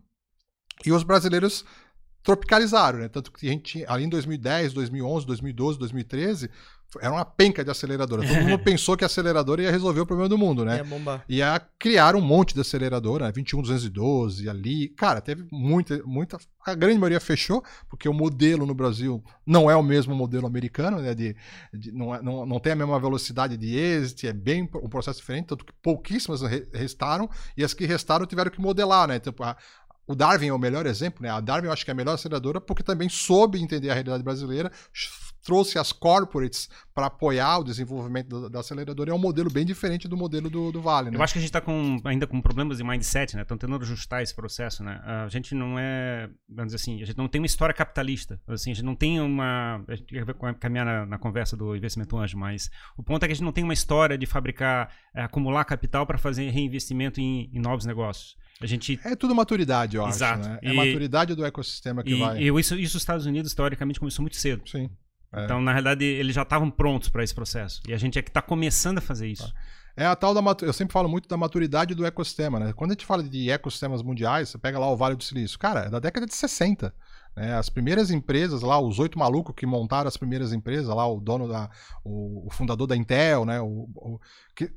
e 0.85 0.93
os 0.93 1.05
brasileiros 1.05 1.65
tropicalizaram, 2.22 2.98
né? 3.00 3.08
Tanto 3.08 3.32
que 3.32 3.46
a 3.46 3.50
gente 3.50 3.62
tinha, 3.64 3.87
ali 3.88 4.04
em 4.04 4.08
2010, 4.08 4.72
2011, 4.72 5.26
2012, 5.26 5.78
2013, 5.78 6.50
foi- 6.88 7.02
era 7.02 7.12
uma 7.12 7.24
penca 7.24 7.64
de 7.64 7.70
aceleradora. 7.70 8.22
Todo 8.26 8.37
mundo 8.42 8.58
pensou 8.62 8.96
que 8.96 9.04
a 9.04 9.06
aceleradora 9.06 9.62
ia 9.62 9.70
resolver 9.70 10.00
o 10.00 10.06
problema 10.06 10.28
do 10.28 10.37
mundo, 10.37 10.64
né? 10.64 10.80
É 10.80 10.85
bomba. 10.85 11.24
E 11.28 11.42
a 11.42 11.58
criar 11.78 12.14
um 12.14 12.20
monte 12.20 12.54
de 12.54 12.61
aceleradora, 12.61 13.26
né? 13.26 13.32
21212 13.32 14.48
ali. 14.48 14.88
Cara, 14.90 15.20
teve 15.20 15.46
muita, 15.50 16.02
muita. 16.04 16.37
A 16.64 16.74
grande 16.74 16.98
maioria 16.98 17.18
fechou, 17.18 17.64
porque 17.88 18.08
o 18.08 18.12
modelo 18.14 18.64
no 18.66 18.74
Brasil 18.74 19.24
não 19.44 19.70
é 19.70 19.74
o 19.74 19.82
mesmo 19.82 20.14
modelo 20.14 20.46
americano, 20.46 21.00
né? 21.00 21.14
De, 21.14 21.35
de- 21.72 21.90
não, 21.92 22.14
é- 22.14 22.22
não, 22.22 22.44
não 22.46 22.61
tem 22.61 22.72
a 22.72 22.76
mesma 22.76 23.00
velocidade 23.00 23.56
de 23.56 23.74
êxito, 23.76 24.26
é 24.26 24.32
bem 24.32 24.62
um 24.74 24.88
processo 24.88 25.18
diferente, 25.20 25.46
tanto 25.46 25.64
que 25.64 25.72
pouquíssimas 25.82 26.42
re- 26.42 26.68
restaram, 26.74 27.28
e 27.56 27.64
as 27.64 27.72
que 27.74 27.85
restaram 27.87 28.26
tiveram 28.26 28.50
que 28.50 28.61
modelar, 28.61 29.08
né? 29.08 29.18
Tipo, 29.18 29.42
a- 29.42 29.56
o 30.07 30.15
Darwin 30.15 30.49
é 30.49 30.53
o 30.53 30.59
melhor 30.59 30.87
exemplo, 30.87 31.23
né? 31.23 31.31
A 31.31 31.41
Darwin 31.41 31.67
eu 31.67 31.73
acho 31.73 31.85
que 31.85 31.91
é 31.91 31.95
a 31.95 31.97
melhor 31.97 32.15
aceleradora 32.15 32.61
porque 32.61 32.83
também 32.83 33.09
soube 33.09 33.61
entender 33.61 33.91
a 33.91 33.95
realidade 33.95 34.23
brasileira, 34.23 34.71
trouxe 35.43 35.79
as 35.79 35.93
corporates 35.93 36.69
para 36.95 37.07
apoiar 37.07 37.59
o 37.59 37.65
desenvolvimento 37.65 38.43
da, 38.43 38.49
da 38.49 38.61
aceleradora. 38.61 39.11
É 39.11 39.15
um 39.15 39.19
modelo 39.19 39.51
bem 39.51 39.65
diferente 39.65 40.07
do 40.07 40.17
modelo 40.17 40.49
do, 40.49 40.71
do 40.71 40.81
Vale, 40.81 41.11
né? 41.11 41.17
Eu 41.17 41.23
acho 41.23 41.33
que 41.33 41.38
a 41.38 41.43
gente 41.43 41.55
está 41.55 41.62
ainda 42.05 42.27
com 42.27 42.41
problemas 42.41 42.79
de 42.79 42.85
mindset, 42.85 43.35
né? 43.35 43.43
Estão 43.43 43.57
tentando 43.57 43.83
ajustar 43.83 44.23
esse 44.23 44.35
processo, 44.35 44.83
né? 44.85 45.01
A 45.05 45.29
gente 45.29 45.55
não 45.55 45.79
é, 45.79 46.29
vamos 46.49 46.73
dizer 46.73 46.77
assim, 46.77 47.03
a 47.03 47.07
gente 47.07 47.19
não 47.19 47.29
tem 47.29 47.41
uma 47.41 47.47
história 47.47 47.75
capitalista. 47.75 48.41
Assim, 48.47 48.71
a 48.71 48.75
gente 48.75 48.85
não 48.85 48.95
tem 48.95 49.21
uma. 49.21 49.85
A 49.88 49.95
gente 49.95 50.25
vai 50.25 50.55
caminhar 50.55 50.87
na, 50.87 51.07
na 51.07 51.19
conversa 51.19 51.57
do 51.57 51.75
investimento 51.77 52.17
anjo, 52.17 52.38
mas 52.38 52.71
o 52.97 53.03
ponto 53.03 53.25
é 53.25 53.27
que 53.27 53.33
a 53.33 53.35
gente 53.35 53.45
não 53.45 53.53
tem 53.53 53.65
uma 53.65 53.75
história 53.75 54.17
de 54.17 54.27
fabricar, 54.27 54.93
eh, 55.15 55.23
acumular 55.23 55.65
capital 55.65 56.07
para 56.07 56.19
fazer 56.19 56.51
reinvestimento 56.51 57.21
em, 57.21 57.51
em 57.53 57.61
novos 57.61 57.85
negócios. 57.85 58.37
A 58.62 58.66
gente 58.66 58.98
É 59.05 59.16
tudo 59.16 59.35
maturidade, 59.35 59.96
eu 59.96 60.07
Exato. 60.07 60.40
acho. 60.40 60.48
Né? 60.51 60.59
É 60.62 60.70
a 60.70 60.75
maturidade 60.75 61.35
do 61.35 61.44
ecossistema 61.44 62.03
que 62.03 62.12
e, 62.14 62.18
vai. 62.18 62.38
e 62.42 62.48
isso, 62.61 62.75
isso 62.79 62.96
os 62.96 63.03
Estados 63.03 63.27
Unidos 63.27 63.55
teoricamente 63.55 63.98
começou 63.98 64.22
muito 64.22 64.37
cedo. 64.37 64.62
Sim. 64.68 64.88
É. 65.35 65.44
Então, 65.44 65.61
na 65.61 65.72
realidade, 65.72 66.05
eles 66.05 66.35
já 66.35 66.42
estavam 66.42 66.70
prontos 66.70 67.09
para 67.09 67.25
esse 67.25 67.35
processo. 67.35 67.81
E 67.88 67.92
a 67.94 67.98
gente 67.98 68.18
é 68.18 68.22
que 68.22 68.29
está 68.31 68.42
começando 68.42 68.98
a 68.98 69.01
fazer 69.01 69.29
isso. 69.29 69.51
É 69.96 70.07
a 70.07 70.16
tal 70.16 70.33
da 70.33 70.40
eu 70.62 70.72
sempre 70.72 70.92
falo 70.92 71.09
muito 71.09 71.29
da 71.29 71.37
maturidade 71.37 71.94
do 71.94 72.05
ecossistema, 72.07 72.59
né? 72.59 72.72
Quando 72.72 72.92
a 72.92 72.94
gente 72.94 73.05
fala 73.05 73.22
de 73.22 73.51
ecossistemas 73.51 74.03
mundiais, 74.03 74.48
você 74.48 74.59
pega 74.59 74.79
lá 74.79 74.90
o 74.90 74.96
Vale 74.96 75.16
do 75.16 75.22
Silício, 75.25 75.59
cara, 75.59 75.81
é 75.81 75.90
da 75.90 75.98
década 75.98 76.27
de 76.27 76.35
60. 76.35 76.94
Né? 77.37 77.55
As 77.55 77.68
primeiras 77.68 78.11
empresas 78.11 78.62
lá, 78.62 78.79
os 78.81 78.98
oito 78.98 79.18
malucos 79.18 79.55
que 79.55 79.66
montaram 79.66 80.09
as 80.09 80.16
primeiras 80.16 80.53
empresas, 80.53 80.88
lá 80.94 81.07
o 81.07 81.20
dono 81.20 81.46
da, 81.46 81.70
o, 82.05 82.46
o 82.46 82.51
fundador 82.51 82.87
da 82.87 82.96
Intel, 82.96 83.44
né? 83.44 83.61
O, 83.61 83.88
o- 83.94 84.20
que, 84.57 84.70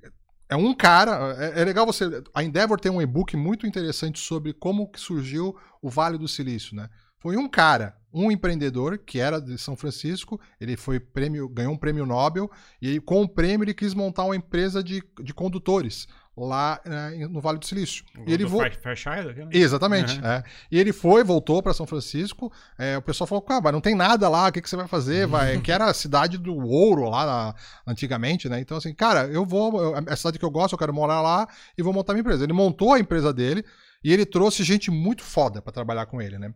é 0.48 0.56
um 0.56 0.74
cara, 0.74 1.36
é, 1.40 1.62
é 1.62 1.66
legal 1.66 1.86
você, 1.86 2.24
a 2.34 2.44
Endeavor 2.44 2.80
tem 2.80 2.92
um 2.92 3.02
e-book 3.02 3.36
muito 3.36 3.66
interessante 3.66 4.20
sobre 4.20 4.54
como 4.54 4.90
que 4.90 5.00
surgiu 5.00 5.56
o 5.82 5.90
Vale 5.90 6.18
do 6.18 6.28
Silício, 6.28 6.76
né? 6.76 6.90
Foi 7.18 7.38
um 7.38 7.50
cara, 7.50 7.98
um 8.14 8.32
empreendedor 8.32 9.00
que 9.00 9.20
era 9.20 9.42
de 9.42 9.58
São 9.58 9.76
Francisco, 9.76 10.40
ele 10.62 10.78
foi 10.78 11.00
prêmio, 11.00 11.50
ganhou 11.50 11.74
um 11.74 11.78
prêmio 11.78 12.06
Nobel 12.06 12.52
e 12.80 13.00
com 13.00 13.24
o 13.24 13.28
prêmio 13.28 13.66
ele 13.66 13.74
quis 13.74 13.96
montar 13.96 14.26
uma 14.26 14.36
empresa 14.36 14.84
de, 14.84 15.04
de 15.24 15.34
condutores 15.34 16.08
lá 16.38 16.82
né, 16.86 17.28
no 17.30 17.40
Vale 17.40 17.60
do 17.60 17.66
Silício. 17.66 18.04
O 18.18 18.30
E 18.30 18.34
ele 18.34 18.44
vo... 18.46 18.58
Fair- 18.58 18.80
Fairchild, 18.82 19.30
aquele? 19.30 19.48
Exatamente. 19.58 20.20
Uhum. 20.20 20.26
é. 20.26 20.44
E 20.72 20.78
ele 20.80 20.92
foi, 20.92 21.24
voltou 21.24 21.64
para 21.64 21.74
São 21.74 21.86
Francisco. 21.88 22.52
é, 22.78 22.98
o 22.98 23.02
pessoal 23.02 23.28
falou: 23.28 23.46
ah, 23.50 23.62
mas 23.64 23.72
não 23.74 23.80
tem 23.82 23.96
nada 23.96 24.28
lá, 24.28 24.48
o 24.48 24.52
que, 24.52 24.62
que 24.62 24.70
você 24.70 24.76
vai 24.76 24.88
fazer? 24.88 25.28
Vai... 25.28 25.60
que 25.62 25.72
era 25.72 25.86
a 25.86 25.94
cidade 25.94 26.38
do 26.38 26.56
ouro 26.56 27.10
lá 27.10 27.26
na- 27.26 27.56
antigamente, 27.88 28.50
né? 28.50 28.60
Então, 28.60 28.78
assim, 28.78 28.94
cara, 28.94 29.28
eu 29.28 29.46
vou. 29.46 29.82
eu- 29.82 29.96
é 29.96 30.04
a 30.14 30.16
cidade 30.16 30.38
que 30.40 30.46
eu 30.46 30.52
gosto, 30.52 30.74
eu 30.74 30.80
quero 30.80 30.94
morar 30.94 31.22
lá 31.22 31.48
e 31.78 31.82
vou 31.82 31.94
montar 31.94 32.14
minha 32.14 32.22
empresa. 32.22 32.44
Ele 32.44 32.54
montou 32.54 32.94
a 32.94 33.00
empresa 33.00 33.34
dele 33.34 33.64
e 34.04 34.12
ele 34.14 34.26
trouxe 34.26 34.64
gente 34.64 34.92
muito 34.92 35.24
foda 35.24 35.62
para 35.62 35.72
trabalhar 35.74 36.06
com 36.06 36.22
ele, 36.22 36.38
né? 36.38 36.54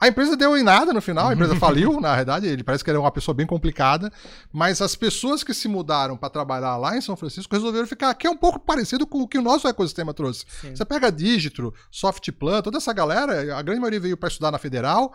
A 0.00 0.06
empresa 0.06 0.36
deu 0.36 0.56
em 0.56 0.62
nada 0.62 0.92
no 0.92 1.00
final, 1.00 1.28
a 1.28 1.32
empresa 1.32 1.56
faliu, 1.60 2.00
na 2.00 2.14
verdade, 2.14 2.46
ele 2.46 2.62
parece 2.62 2.84
que 2.84 2.90
era 2.90 3.00
uma 3.00 3.10
pessoa 3.10 3.34
bem 3.34 3.46
complicada, 3.46 4.12
mas 4.52 4.80
as 4.80 4.94
pessoas 4.94 5.42
que 5.42 5.52
se 5.52 5.66
mudaram 5.66 6.16
para 6.16 6.30
trabalhar 6.30 6.76
lá 6.76 6.96
em 6.96 7.00
São 7.00 7.16
Francisco 7.16 7.54
resolveram 7.54 7.86
ficar, 7.86 8.14
que 8.14 8.26
é 8.26 8.30
um 8.30 8.36
pouco 8.36 8.60
parecido 8.60 9.06
com 9.06 9.22
o 9.22 9.28
que 9.28 9.38
o 9.38 9.42
nosso 9.42 9.66
ecossistema 9.66 10.14
trouxe. 10.14 10.44
Sim. 10.60 10.76
Você 10.76 10.84
pega 10.84 11.08
a 11.08 11.10
Digitro, 11.10 11.74
Softplan, 11.90 12.62
toda 12.62 12.78
essa 12.78 12.92
galera, 12.92 13.56
a 13.56 13.62
grande 13.62 13.80
maioria 13.80 14.00
veio 14.00 14.16
para 14.16 14.28
estudar 14.28 14.52
na 14.52 14.58
Federal 14.58 15.12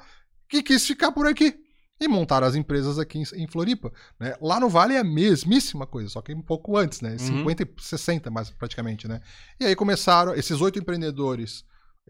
e 0.52 0.62
quis 0.62 0.86
ficar 0.86 1.12
por 1.12 1.28
aqui. 1.28 1.56
E 2.02 2.08
montaram 2.08 2.46
as 2.46 2.56
empresas 2.56 3.00
aqui 3.00 3.24
em, 3.36 3.48
Floripa. 3.48 3.92
né? 4.20 4.36
Lá 4.42 4.60
no 4.60 4.68
Vale 4.68 4.96
é 4.96 5.00
a 5.00 5.04
mesmíssima 5.04 5.88
coisa, 5.88 6.10
só 6.10 6.22
que 6.22 6.34
um 6.34 6.42
pouco 6.42 6.76
antes, 6.76 7.00
né? 7.00 7.18
50 7.18 7.64
e 7.64 7.68
60 7.80 8.30
mais 8.30 8.50
praticamente, 8.50 9.08
né? 9.08 9.22
E 9.60 9.66
aí 9.66 9.76
começaram 9.76 10.34
esses 10.34 10.60
oito 10.60 10.78
empreendedores, 10.80 11.64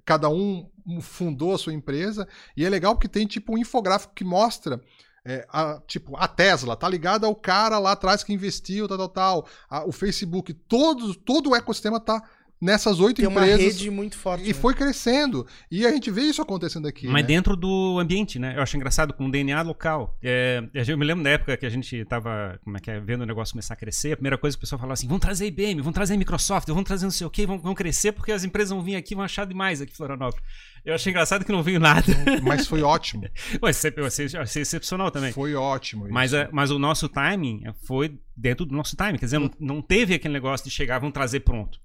cada 0.06 0.30
um 0.30 0.70
fundou 1.02 1.54
a 1.54 1.58
sua 1.58 1.74
empresa, 1.74 2.28
e 2.58 2.66
é 2.66 2.70
legal 2.70 2.96
porque 2.96 3.08
tem 3.08 3.26
tipo 3.26 3.54
um 3.54 3.58
infográfico 3.58 4.14
que 4.14 4.24
mostra 4.24 4.82
é, 5.26 5.46
a, 5.50 5.82
tipo, 5.88 6.18
a 6.18 6.28
Tesla 6.28 6.76
tá 6.76 6.90
ligada 6.90 7.26
ao 7.26 7.34
cara 7.36 7.80
lá 7.80 7.94
atrás 7.94 8.24
que 8.24 8.34
investiu, 8.34 8.88
tal, 8.90 8.98
tal, 8.98 9.10
tal. 9.10 9.48
A- 9.70 9.86
o 9.86 9.92
Facebook, 9.94 10.54
todo, 10.54 11.16
todo 11.16 11.52
o 11.52 11.56
ecossistema 11.56 12.00
tá 12.00 12.22
nessas 12.64 13.00
oito 13.00 13.18
Tem 13.18 13.28
uma 13.28 13.42
empresas. 13.42 13.66
rede 13.66 13.90
muito 13.92 14.18
forte. 14.18 14.46
E 14.46 14.48
né? 14.48 14.54
foi 14.54 14.74
crescendo. 14.74 15.46
E 15.70 15.86
a 15.86 15.92
gente 15.92 16.10
vê 16.10 16.22
isso 16.22 16.42
acontecendo 16.42 16.88
aqui. 16.88 17.08
Mas 17.08 17.24
né? 17.24 17.28
dentro 17.28 17.56
do 17.56 18.00
ambiente, 18.00 18.40
né? 18.40 18.54
Eu 18.56 18.62
acho 18.64 18.78
engraçado 18.78 19.14
com 19.14 19.26
o 19.26 19.32
DNA 19.32 19.62
local. 19.62 20.18
É, 20.24 20.64
eu 20.74 20.98
me 20.98 21.06
lembro 21.06 21.24
da 21.24 21.32
época 21.32 21.58
que 21.58 21.66
a 21.66 21.70
gente 21.70 22.06
tava, 22.06 22.60
como 22.64 22.78
é 22.78 22.80
que 22.80 22.90
é, 22.90 23.00
vendo 23.00 23.22
o 23.22 23.26
negócio 23.26 23.54
começar 23.54 23.74
a 23.74 23.78
crescer. 23.78 24.14
A 24.14 24.16
primeira 24.16 24.38
coisa 24.38 24.56
que 24.56 24.60
o 24.60 24.62
pessoal 24.62 24.80
falava 24.80 24.94
assim: 24.94 25.08
vamos 25.08 25.22
trazer 25.22 25.46
IBM, 25.48 25.82
vamos 25.82 25.94
trazer 25.94 26.16
Microsoft, 26.16 26.68
vamos 26.68 26.86
trazer 26.86 27.04
não 27.06 27.12
sei 27.12 27.28
o 27.28 27.30
quê, 27.30 27.46
vão, 27.46 27.60
vão 27.60 27.74
crescer 27.76 28.14
porque 28.14 28.32
as 28.32 28.44
empresas 28.44 28.70
vão 28.70 28.82
vir 28.82 28.96
aqui 28.96 29.14
e 29.14 29.16
vão 29.16 29.26
achar 29.26 29.46
demais 29.46 29.82
aqui 29.82 29.92
em 29.92 29.96
Florianópolis. 29.96 30.44
Eu 30.86 30.94
achei 30.94 31.12
engraçado 31.12 31.46
que 31.46 31.52
não 31.52 31.64
veio 31.64 31.80
nada. 31.80 32.06
Mas 32.42 32.68
foi 32.68 32.82
ótimo. 32.82 33.24
É- 33.64 33.94
eu 34.00 34.06
achei, 34.06 34.62
excepcional 34.62 35.10
também. 35.12 35.32
Foi 35.32 35.56
ótimo. 35.56 36.08
Mas, 36.10 36.32
isso. 36.32 36.42
a- 36.42 36.50
mas 36.52 36.72
o 36.72 36.78
nosso 36.80 37.08
timing 37.10 37.64
foi 37.86 38.18
dentro 38.36 38.66
do 38.66 38.76
nosso 38.76 38.96
timing. 38.96 39.18
Quer 39.18 39.26
dizer, 39.26 39.40
não, 39.40 39.50
não 39.60 39.82
teve 39.82 40.14
aquele 40.14 40.34
negócio 40.34 40.66
de 40.66 40.72
chegar, 40.72 41.00
vamos 41.00 41.14
trazer 41.14 41.42
pronto. 41.42 41.80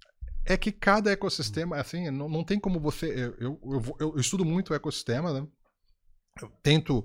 É 0.50 0.56
que 0.56 0.72
cada 0.72 1.12
ecossistema, 1.12 1.76
assim, 1.76 2.10
não, 2.10 2.26
não 2.26 2.42
tem 2.42 2.58
como 2.58 2.80
você. 2.80 3.06
Eu, 3.38 3.58
eu, 3.62 3.96
eu, 4.00 4.12
eu 4.14 4.18
estudo 4.18 4.46
muito 4.46 4.72
o 4.72 4.74
ecossistema, 4.74 5.30
né? 5.30 5.46
Eu 6.40 6.50
tento 6.62 7.04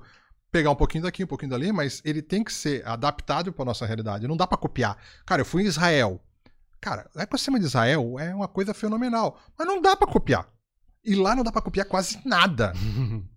pegar 0.49 0.69
um 0.69 0.75
pouquinho 0.75 1.03
daqui, 1.03 1.25
um 1.25 1.27
pouquinho 1.27 1.51
dali, 1.51 1.71
mas 1.73 2.01
ele 2.05 2.21
tem 2.21 2.41
que 2.41 2.53
ser 2.53 2.87
adaptado 2.87 3.51
para 3.51 3.65
nossa 3.65 3.85
realidade. 3.85 4.29
Não 4.29 4.37
dá 4.37 4.47
para 4.47 4.57
copiar. 4.57 4.97
Cara, 5.25 5.41
eu 5.41 5.45
fui 5.45 5.63
em 5.63 5.65
Israel. 5.65 6.23
Cara, 6.79 7.09
o 7.13 7.19
ecossistema 7.19 7.59
de 7.59 7.65
Israel 7.65 8.17
é 8.17 8.33
uma 8.33 8.47
coisa 8.47 8.73
fenomenal, 8.73 9.37
mas 9.57 9.67
não 9.67 9.81
dá 9.81 9.93
para 9.93 10.07
copiar. 10.07 10.47
E 11.03 11.13
lá 11.13 11.35
não 11.35 11.43
dá 11.43 11.51
para 11.51 11.61
copiar 11.61 11.85
quase 11.85 12.19
nada. 12.25 12.71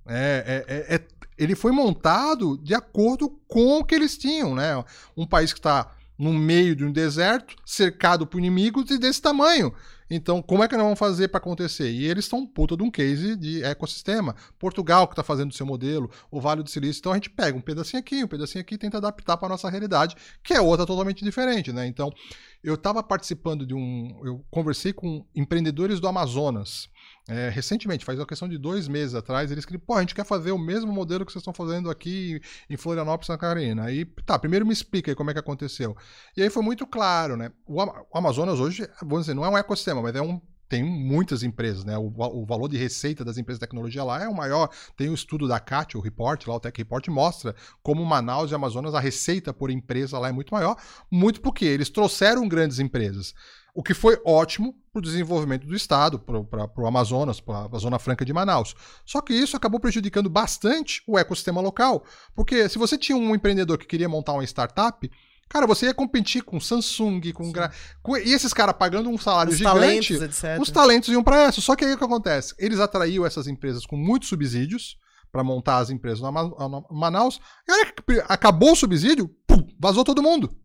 É, 0.09 0.65
é- 0.69 0.75
é- 0.77 0.95
é- 0.95 1.09
ele 1.37 1.57
foi 1.57 1.73
montado 1.73 2.57
de 2.59 2.75
acordo 2.75 3.29
com 3.49 3.81
o 3.81 3.85
que 3.85 3.93
eles 3.93 4.17
tinham, 4.17 4.55
né? 4.55 4.85
Um 5.17 5.27
país 5.27 5.53
que 5.53 5.59
está 5.59 5.93
no 6.17 6.33
meio 6.33 6.77
de 6.77 6.85
um 6.85 6.93
deserto, 6.93 7.57
cercado 7.67 8.25
por 8.25 8.39
inimigos 8.39 8.89
e 8.91 8.99
desse 8.99 9.21
tamanho. 9.21 9.75
Então, 10.09 10.41
como 10.41 10.63
é 10.63 10.69
que 10.69 10.77
nós 10.77 10.85
vamos 10.85 10.99
fazer 10.99 11.29
para 11.29 11.39
acontecer? 11.39 11.91
E 11.91 12.07
eles 12.07 12.25
estão 12.25 12.47
puta 12.47 12.77
de 12.77 12.83
um 12.83 12.91
case 12.91 13.37
de 13.37 13.63
ecossistema. 13.65 14.35
Portugal 14.59 15.07
que 15.07 15.13
está 15.13 15.23
fazendo 15.23 15.51
o 15.51 15.55
seu 15.55 15.67
modelo, 15.67 16.11
o 16.31 16.41
Vale 16.41 16.63
do 16.63 16.71
Silício. 16.71 17.01
Então 17.01 17.13
a 17.13 17.17
gente 17.17 17.31
pega 17.31 17.57
um 17.57 17.61
pedacinho 17.61 18.01
aqui, 18.01 18.23
um 18.23 18.29
pedacinho 18.29 18.63
aqui 18.63 18.77
e 18.77 18.79
tenta 18.79 18.99
adaptar 18.99 19.37
para 19.37 19.49
nossa 19.49 19.69
realidade, 19.69 20.17
que 20.43 20.55
é 20.55 20.61
outra 20.61 20.87
totalmente 20.87 21.25
diferente, 21.25 21.73
né? 21.73 21.87
Então, 21.87 22.13
eu 22.63 22.75
estava 22.75 23.03
participando 23.03 23.67
de 23.67 23.75
um. 23.75 24.21
Eu 24.25 24.45
conversei 24.51 24.93
com 24.93 25.25
empreendedores 25.35 26.01
do 26.01 26.09
Amazonas. 26.09 26.89
É, 27.29 27.49
recentemente, 27.49 28.05
faz 28.05 28.19
uma 28.19 28.27
questão 28.27 28.49
de 28.49 28.57
dois 28.57 28.87
meses 28.87 29.15
atrás, 29.15 29.51
eles 29.51 29.65
queriam, 29.65 29.83
pô, 29.85 29.95
a 29.95 30.01
gente 30.01 30.15
quer 30.15 30.25
fazer 30.25 30.53
o 30.53 30.59
mesmo 30.59 30.93
modelo 30.93 31.27
que 31.27 31.33
vocês 31.33 31.41
estão 31.41 31.53
fazendo 31.53 31.91
aqui 31.91 32.41
em 32.71 32.77
Florianópolis, 32.77 33.27
Santa 33.27 33.41
Catarina. 33.41 33.85
Aí, 33.85 34.05
tá, 34.25 34.39
primeiro 34.39 34.65
me 34.65 34.73
explica 34.73 35.11
aí 35.11 35.15
como 35.17 35.31
é 35.31 35.33
que 35.33 35.41
aconteceu. 35.41 35.97
E 36.37 36.43
aí 36.43 36.51
foi 36.51 36.63
muito 36.63 36.87
claro, 36.87 37.37
né? 37.37 37.51
O, 37.67 37.81
Ama- 37.81 38.05
o 38.13 38.19
Amazonas 38.19 38.61
hoje, 38.61 38.89
vamos 39.01 39.23
dizer, 39.23 39.35
não 39.35 39.45
é 39.45 39.49
um 39.49 39.59
ecossistema, 39.59 40.01
mas 40.01 40.15
é 40.15 40.23
um. 40.23 40.41
Tem 40.69 40.83
muitas 40.83 41.45
empresas, 41.45 41.85
né? 41.85 41.97
O, 41.97 42.13
o 42.17 42.45
valor 42.45 42.69
de 42.69 42.77
receita 42.77 43.25
das 43.25 43.39
empresas 43.39 43.61
de 43.61 43.67
tecnologia 43.67 44.03
lá 44.03 44.25
é 44.25 44.29
o 44.29 44.35
maior. 44.35 44.69
Tem 44.97 45.09
o 45.09 45.15
estudo 45.15 45.47
da 45.47 45.61
CAT, 45.61 45.97
o 45.97 46.01
report, 46.01 46.45
lá 46.45 46.57
o 46.57 46.61
Tech 46.61 46.77
Report, 46.77 47.07
mostra 47.07 47.55
como 47.85 48.05
Manaus 48.05 48.51
e 48.51 48.55
Amazonas, 48.57 48.93
a 48.93 48.99
receita 48.99 49.55
por 49.55 49.71
empresa 49.71 50.19
lá 50.19 50.29
é 50.29 50.33
muito 50.33 50.53
maior, 50.53 50.77
muito 51.09 51.41
porque 51.41 51.65
eles 51.65 51.89
trouxeram 51.89 52.49
grandes 52.49 52.81
empresas. 52.81 53.33
O 53.77 53.83
que 53.83 53.95
foi 53.95 54.21
ótimo 54.27 54.75
para 54.97 55.01
o 55.01 55.03
desenvolvimento 55.03 55.67
do 55.67 55.75
Estado, 55.77 56.19
para 56.19 56.39
o 56.83 56.87
Amazonas, 56.87 57.39
para 57.39 57.69
a 57.71 57.79
Zona 57.79 57.99
Franca 57.99 58.25
de 58.25 58.33
Manaus. 58.33 58.75
Só 59.05 59.21
que 59.21 59.35
isso 59.35 59.55
acabou 59.55 59.79
prejudicando 59.79 60.31
bastante 60.31 61.03
o 61.07 61.19
ecossistema 61.19 61.61
local. 61.61 62.03
Porque 62.35 62.67
se 62.67 62.79
você 62.79 62.97
tinha 62.97 63.17
um 63.19 63.35
empreendedor 63.35 63.77
que 63.77 63.85
queria 63.87 64.09
montar 64.09 64.33
uma 64.33 64.43
startup, 64.45 65.11
cara, 65.51 65.67
você 65.67 65.85
ia 65.87 65.93
competir 65.95 66.43
com 66.43 66.59
Samsung, 66.59 67.21
com, 67.35 67.53
gra... 67.53 67.71
com- 68.03 68.17
e 68.17 68.33
esses 68.33 68.55
caras 68.55 68.75
pagando 68.79 69.11
um 69.11 69.19
salário 69.19 69.53
Os 69.53 69.59
gigante. 69.59 69.75
talentos, 70.17 70.23
etc. 70.23 70.61
Os 70.63 70.71
talentos 70.71 71.09
iam 71.11 71.23
para 71.23 71.43
essa. 71.43 71.61
Só 71.61 71.77
que 71.77 71.85
aí 71.85 71.93
o 71.93 71.99
que 71.99 72.05
acontece? 72.05 72.55
Eles 72.59 72.81
atraíam 72.81 73.27
essas 73.27 73.47
empresas 73.47 73.85
com 73.85 73.97
muitos 73.99 74.31
subsídios 74.31 74.97
para 75.31 75.45
montar 75.45 75.77
as 75.79 75.91
empresas 75.91 76.21
no 76.21 76.29
Ama- 76.29 76.43
no 76.49 76.87
Manaus. 76.91 77.39
E 77.69 77.71
a 77.71 77.75
hora 77.75 77.93
que 77.93 78.03
acabou 78.29 78.73
o 78.73 78.77
subsídio, 78.77 79.29
pum, 79.47 79.67
vazou 79.79 80.05
todo 80.05 80.23
mundo. 80.23 80.57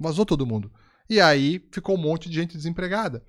Vazou 0.00 0.24
todo 0.24 0.46
mundo. 0.46 0.72
E 1.08 1.20
aí 1.20 1.62
ficou 1.70 1.96
um 1.96 2.00
monte 2.00 2.28
de 2.28 2.34
gente 2.34 2.56
desempregada. 2.56 3.22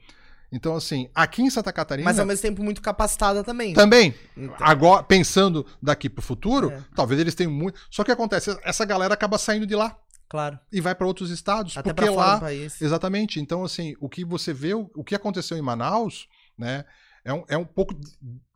Então, 0.51 0.75
assim, 0.75 1.09
aqui 1.13 1.41
em 1.41 1.49
Santa 1.49 1.73
Catarina. 1.73 2.05
Mas 2.09 2.19
ao 2.19 2.25
mesmo 2.25 2.41
tempo 2.41 2.63
muito 2.63 2.81
capacitada 2.81 3.43
também. 3.43 3.73
Também. 3.73 4.13
Então, 4.37 4.55
Agora, 4.59 5.03
pensando 5.03 5.65
daqui 5.81 6.09
pro 6.09 6.21
futuro, 6.21 6.71
É. 6.71 6.81
talvez 6.95 7.19
eles 7.19 7.35
tenham 7.35 7.51
muito. 7.51 7.79
Só 7.89 8.03
que 8.03 8.11
acontece, 8.11 8.57
essa 8.63 8.85
galera 8.85 9.13
acaba 9.13 9.37
saindo 9.37 9.67
de 9.67 9.75
lá 9.75 9.97
claro. 10.29 10.57
e 10.71 10.79
vai 10.79 10.95
para 10.95 11.07
outros 11.07 11.29
estados. 11.29 11.75
Até 11.75 11.93
porque 11.93 12.09
lá. 12.09 12.39
Exatamente. 12.79 13.39
Então, 13.39 13.65
assim, 13.65 13.95
o 13.99 14.07
que 14.07 14.23
você 14.23 14.53
vê, 14.53 14.73
o 14.73 14.89
o 14.95 15.03
que 15.03 15.15
aconteceu 15.15 15.57
em 15.57 15.61
Manaus, 15.61 16.27
né? 16.57 16.85
É 17.25 17.33
um, 17.33 17.43
é 17.49 17.57
um 17.57 17.65
pouco. 17.65 17.93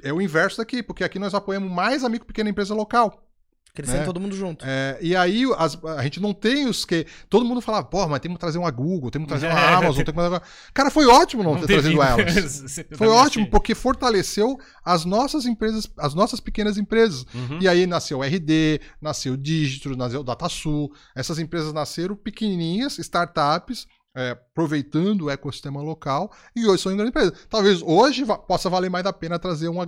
É 0.04 0.14
o 0.14 0.22
inverso 0.22 0.58
daqui, 0.58 0.84
porque 0.84 1.04
aqui 1.04 1.18
nós 1.18 1.34
apoiamos 1.34 1.72
mais 1.72 2.04
a 2.04 2.10
micro 2.10 2.28
pequena 2.28 2.50
empresa 2.50 2.74
local. 2.74 3.26
Crescendo 3.74 4.00
né? 4.00 4.06
todo 4.06 4.20
mundo 4.20 4.36
junto. 4.36 4.66
É, 4.68 4.98
e 5.02 5.16
aí 5.16 5.44
as- 5.58 5.82
a 5.84 6.04
gente 6.04 6.20
não 6.20 6.34
tem 6.34 6.68
os 6.68 6.84
que. 6.84 7.06
Todo 7.30 7.46
mundo 7.46 7.62
falava, 7.62 7.86
pô, 7.86 8.08
mas 8.08 8.20
temos 8.20 8.36
que 8.36 8.40
trazer 8.42 8.58
uma 8.58 8.72
Google, 8.72 9.10
temos 9.10 9.26
que 9.28 9.30
trazer 9.38 9.48
uma 9.48 9.60
Amazon, 9.78 10.04
temos 10.04 10.24
que 10.24 10.30
trazer. 10.30 10.42
Cara, 10.74 10.92
foi 10.92 11.06
ótimo 11.06 11.44
não, 11.44 11.56
ter 11.60 11.68
teve- 11.68 11.82
trazido 11.82 12.02
elas. 12.04 12.86
Foi 12.98 13.08
ótimo, 13.08 13.50
porque 13.50 13.74
fortaleceu 13.76 14.58
as 14.84 15.06
nossas 15.06 15.46
empresas, 15.46 15.90
as 15.98 16.14
nossas 16.14 16.40
pequenas 16.40 16.78
empresas. 16.78 17.26
Uhum. 17.34 17.60
E 17.62 17.68
aí 17.68 17.86
nasceu 17.88 18.20
o 18.20 18.24
RD, 18.24 18.82
nasceu 19.02 19.34
o 19.34 19.38
Digitro, 19.38 19.96
nasceu 19.96 20.22
o 20.22 20.24
DataSul. 20.24 20.92
Essas 21.16 21.40
empresas 21.40 21.72
nasceram 21.72 22.16
pequenininhas, 22.16 22.98
startups, 23.00 23.88
é, 24.16 24.32
aproveitando 24.32 25.26
o 25.26 25.30
ecossistema 25.30 25.82
local, 25.82 26.32
e 26.56 26.66
hoje 26.66 26.82
são 26.84 26.92
grandes 26.96 27.10
empresas. 27.12 27.34
Talvez 27.50 27.82
hoje 27.82 28.24
va- 28.24 28.38
possa 28.38 28.70
valer 28.70 28.90
mais 28.90 29.06
a 29.06 29.14
pena 29.14 29.38
trazer 29.40 29.68
uma, 29.70 29.86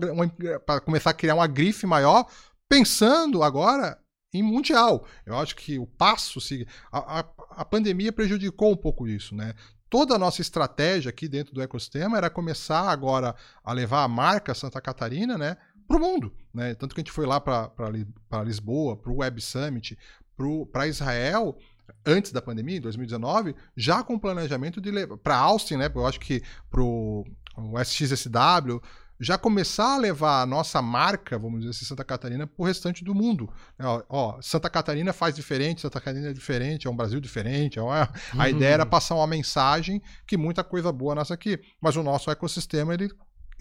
para 0.65 0.79
começar 0.79 1.09
a 1.09 1.13
criar 1.13 1.35
uma 1.35 1.47
grife 1.47 1.85
maior, 1.85 2.25
pensando 2.71 3.43
agora 3.43 3.99
em 4.33 4.41
mundial. 4.41 5.05
Eu 5.25 5.37
acho 5.37 5.57
que 5.57 5.77
o 5.77 5.85
passo 5.85 6.39
a, 6.89 7.19
a, 7.19 7.25
a 7.49 7.65
pandemia 7.65 8.13
prejudicou 8.13 8.71
um 8.71 8.77
pouco 8.77 9.05
isso, 9.09 9.35
né? 9.35 9.53
Toda 9.89 10.15
a 10.15 10.17
nossa 10.17 10.39
estratégia 10.39 11.09
aqui 11.09 11.27
dentro 11.27 11.53
do 11.53 11.61
ecossistema 11.61 12.15
era 12.15 12.29
começar 12.29 12.89
agora 12.89 13.35
a 13.61 13.73
levar 13.73 14.05
a 14.05 14.07
marca 14.07 14.53
Santa 14.53 14.79
Catarina, 14.79 15.37
né, 15.37 15.57
para 15.85 15.97
o 15.97 15.99
mundo, 15.99 16.33
né? 16.53 16.73
Tanto 16.75 16.95
que 16.95 17.01
a 17.01 17.03
gente 17.03 17.11
foi 17.11 17.25
lá 17.25 17.41
para 17.41 18.41
Lisboa, 18.45 18.95
para 18.95 19.11
o 19.11 19.17
Web 19.17 19.41
Summit, 19.41 19.99
para 20.71 20.87
Israel 20.87 21.57
antes 22.05 22.31
da 22.31 22.41
pandemia, 22.41 22.77
em 22.77 22.81
2019, 22.81 23.53
já 23.75 24.01
com 24.01 24.17
planejamento 24.17 24.79
de 24.79 24.91
levar 24.91 25.17
para 25.17 25.35
Austin, 25.35 25.75
né? 25.75 25.91
Eu 25.93 26.07
acho 26.07 26.21
que 26.21 26.41
para 26.69 26.81
o 26.81 27.25
SXSW 27.83 28.81
já 29.21 29.37
começar 29.37 29.93
a 29.93 29.97
levar 29.97 30.41
a 30.41 30.45
nossa 30.45 30.81
marca, 30.81 31.37
vamos 31.37 31.59
dizer 31.59 31.69
assim, 31.71 31.85
Santa 31.85 32.03
Catarina, 32.03 32.47
para 32.47 32.55
o 32.61 32.65
restante 32.65 33.03
do 33.03 33.13
mundo. 33.13 33.47
Ó, 33.79 34.03
ó, 34.09 34.41
Santa 34.41 34.69
Catarina 34.69 35.13
faz 35.13 35.35
diferente, 35.35 35.81
Santa 35.81 35.99
Catarina 36.01 36.29
é 36.29 36.33
diferente, 36.33 36.87
é 36.87 36.89
um 36.89 36.95
Brasil 36.95 37.19
diferente. 37.21 37.77
é 37.77 37.81
uma- 37.81 38.09
A 38.37 38.49
ideia 38.49 38.73
era 38.73 38.85
passar 38.85 39.15
uma 39.15 39.27
mensagem 39.27 40.01
que 40.27 40.35
muita 40.35 40.63
coisa 40.63 40.91
boa 40.91 41.13
nasce 41.15 41.31
aqui. 41.31 41.59
Mas 41.79 41.95
o 41.95 42.03
nosso 42.03 42.31
ecossistema, 42.31 42.93
ele, 42.93 43.09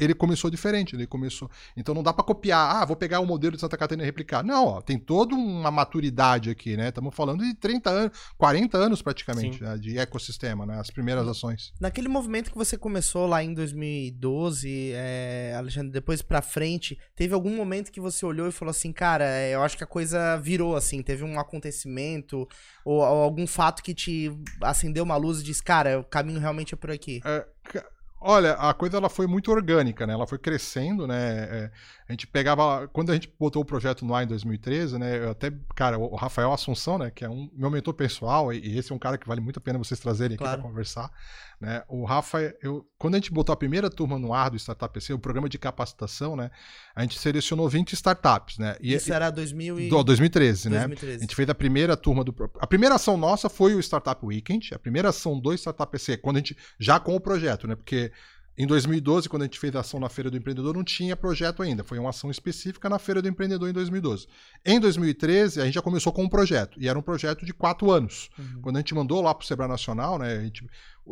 ele 0.00 0.14
começou 0.14 0.50
diferente, 0.50 0.96
ele 0.96 1.06
começou. 1.06 1.50
Então 1.76 1.94
não 1.94 2.02
dá 2.02 2.12
para 2.12 2.24
copiar, 2.24 2.76
ah, 2.76 2.84
vou 2.84 2.96
pegar 2.96 3.20
o 3.20 3.26
modelo 3.26 3.54
de 3.54 3.60
Santa 3.60 3.76
Catarina 3.76 4.02
e 4.02 4.06
replicar. 4.06 4.42
Não, 4.42 4.66
ó, 4.66 4.80
tem 4.80 4.98
toda 4.98 5.34
uma 5.34 5.70
maturidade 5.70 6.48
aqui, 6.48 6.76
né? 6.76 6.88
Estamos 6.88 7.14
falando 7.14 7.44
de 7.44 7.54
30 7.54 7.90
anos, 7.90 8.18
40 8.38 8.78
anos 8.78 9.02
praticamente 9.02 9.62
né, 9.62 9.76
de 9.76 9.98
ecossistema, 9.98 10.64
né? 10.64 10.80
As 10.80 10.90
primeiras 10.90 11.28
ações. 11.28 11.72
Naquele 11.78 12.08
movimento 12.08 12.50
que 12.50 12.56
você 12.56 12.78
começou 12.78 13.26
lá 13.26 13.44
em 13.44 13.52
2012, 13.52 14.92
é, 14.94 15.54
Alexandre, 15.56 15.92
depois 15.92 16.22
pra 16.22 16.40
frente, 16.40 16.98
teve 17.14 17.34
algum 17.34 17.54
momento 17.54 17.92
que 17.92 18.00
você 18.00 18.24
olhou 18.24 18.48
e 18.48 18.52
falou 18.52 18.70
assim, 18.70 18.92
cara, 18.92 19.24
é, 19.24 19.54
eu 19.54 19.62
acho 19.62 19.76
que 19.76 19.84
a 19.84 19.86
coisa 19.86 20.36
virou, 20.38 20.74
assim, 20.74 21.02
teve 21.02 21.22
um 21.24 21.38
acontecimento 21.38 22.48
ou, 22.84 22.96
ou 22.96 23.02
algum 23.02 23.46
fato 23.46 23.82
que 23.82 23.94
te 23.94 24.30
acendeu 24.62 25.04
uma 25.04 25.16
luz 25.16 25.40
e 25.40 25.44
disse, 25.44 25.62
cara, 25.62 26.00
o 26.00 26.04
caminho 26.04 26.40
realmente 26.40 26.74
é 26.74 26.76
por 26.76 26.90
aqui? 26.90 27.20
É, 27.24 27.46
Olha, 28.22 28.52
a 28.52 28.74
coisa 28.74 28.98
ela 28.98 29.08
foi 29.08 29.26
muito 29.26 29.50
orgânica, 29.50 30.06
né? 30.06 30.12
Ela 30.12 30.26
foi 30.26 30.38
crescendo, 30.38 31.06
né? 31.06 31.16
É, 31.16 31.70
a 32.06 32.12
gente 32.12 32.26
pegava. 32.26 32.86
Quando 32.88 33.10
a 33.10 33.14
gente 33.14 33.32
botou 33.38 33.62
o 33.62 33.64
projeto 33.64 34.04
no 34.04 34.14
ar 34.14 34.24
em 34.24 34.26
2013, 34.26 34.98
né? 34.98 35.24
Eu 35.24 35.30
até, 35.30 35.50
cara, 35.74 35.98
o 35.98 36.14
Rafael 36.14 36.52
Assunção, 36.52 36.98
né? 36.98 37.10
Que 37.10 37.24
é 37.24 37.30
um 37.30 37.50
meu 37.54 37.70
mentor 37.70 37.94
pessoal, 37.94 38.52
e 38.52 38.76
esse 38.76 38.92
é 38.92 38.94
um 38.94 38.98
cara 38.98 39.16
que 39.16 39.26
vale 39.26 39.40
muito 39.40 39.58
a 39.58 39.62
pena 39.62 39.78
vocês 39.78 39.98
trazerem 39.98 40.34
aqui 40.34 40.44
claro. 40.44 40.60
para 40.60 40.68
conversar. 40.68 41.10
Né? 41.60 41.82
O 41.88 42.06
Rafa, 42.06 42.54
eu, 42.62 42.86
quando 42.96 43.16
a 43.16 43.18
gente 43.18 43.30
botou 43.30 43.52
a 43.52 43.56
primeira 43.56 43.90
turma 43.90 44.18
no 44.18 44.32
ar 44.32 44.50
do 44.50 44.56
Startup 44.56 44.90
PC, 44.92 45.12
o 45.12 45.18
programa 45.18 45.46
de 45.46 45.58
capacitação, 45.58 46.34
né? 46.34 46.50
A 46.94 47.02
gente 47.02 47.18
selecionou 47.18 47.68
20 47.68 47.92
startups, 47.92 48.56
né? 48.56 48.76
E, 48.80 48.94
Isso 48.94 49.12
era 49.12 49.28
2000 49.28 49.80
e... 49.80 49.88
do, 49.90 50.02
2013, 50.02 50.70
2013, 50.70 51.06
né? 51.06 51.16
A 51.16 51.20
gente 51.20 51.36
fez 51.36 51.48
a 51.50 51.54
primeira 51.54 51.98
turma 51.98 52.24
do. 52.24 52.34
A 52.58 52.66
primeira 52.66 52.94
ação 52.94 53.18
nossa 53.18 53.50
foi 53.50 53.74
o 53.74 53.80
Startup 53.80 54.24
Weekend, 54.24 54.74
a 54.74 54.78
primeira 54.78 55.10
ação 55.10 55.38
do 55.38 55.52
Startup 55.52 55.90
PC, 55.90 56.16
quando 56.16 56.36
a 56.36 56.38
gente. 56.38 56.56
Já 56.78 56.98
com 56.98 57.14
o 57.14 57.20
projeto, 57.20 57.68
né? 57.68 57.76
Porque 57.76 58.10
em 58.60 58.66
2012, 58.66 59.26
quando 59.26 59.40
a 59.40 59.44
gente 59.46 59.58
fez 59.58 59.74
a 59.74 59.80
ação 59.80 59.98
na 59.98 60.10
Feira 60.10 60.30
do 60.30 60.36
Empreendedor, 60.36 60.74
não 60.74 60.84
tinha 60.84 61.16
projeto 61.16 61.62
ainda. 61.62 61.82
Foi 61.82 61.98
uma 61.98 62.10
ação 62.10 62.30
específica 62.30 62.90
na 62.90 62.98
Feira 62.98 63.22
do 63.22 63.28
Empreendedor 63.28 63.70
em 63.70 63.72
2012. 63.72 64.26
Em 64.66 64.78
2013, 64.78 65.62
a 65.62 65.64
gente 65.64 65.76
já 65.76 65.80
começou 65.80 66.12
com 66.12 66.24
um 66.24 66.28
projeto. 66.28 66.78
E 66.78 66.86
era 66.86 66.98
um 66.98 67.00
projeto 67.00 67.46
de 67.46 67.54
quatro 67.54 67.90
anos. 67.90 68.28
Uhum. 68.38 68.60
Quando 68.60 68.76
a 68.76 68.80
gente 68.80 68.94
mandou 68.94 69.22
lá 69.22 69.34
para 69.34 69.44
o 69.44 69.46
Sebrae 69.46 69.66
Nacional, 69.66 70.18
né, 70.18 70.36
a, 70.36 70.42
gente, 70.42 70.68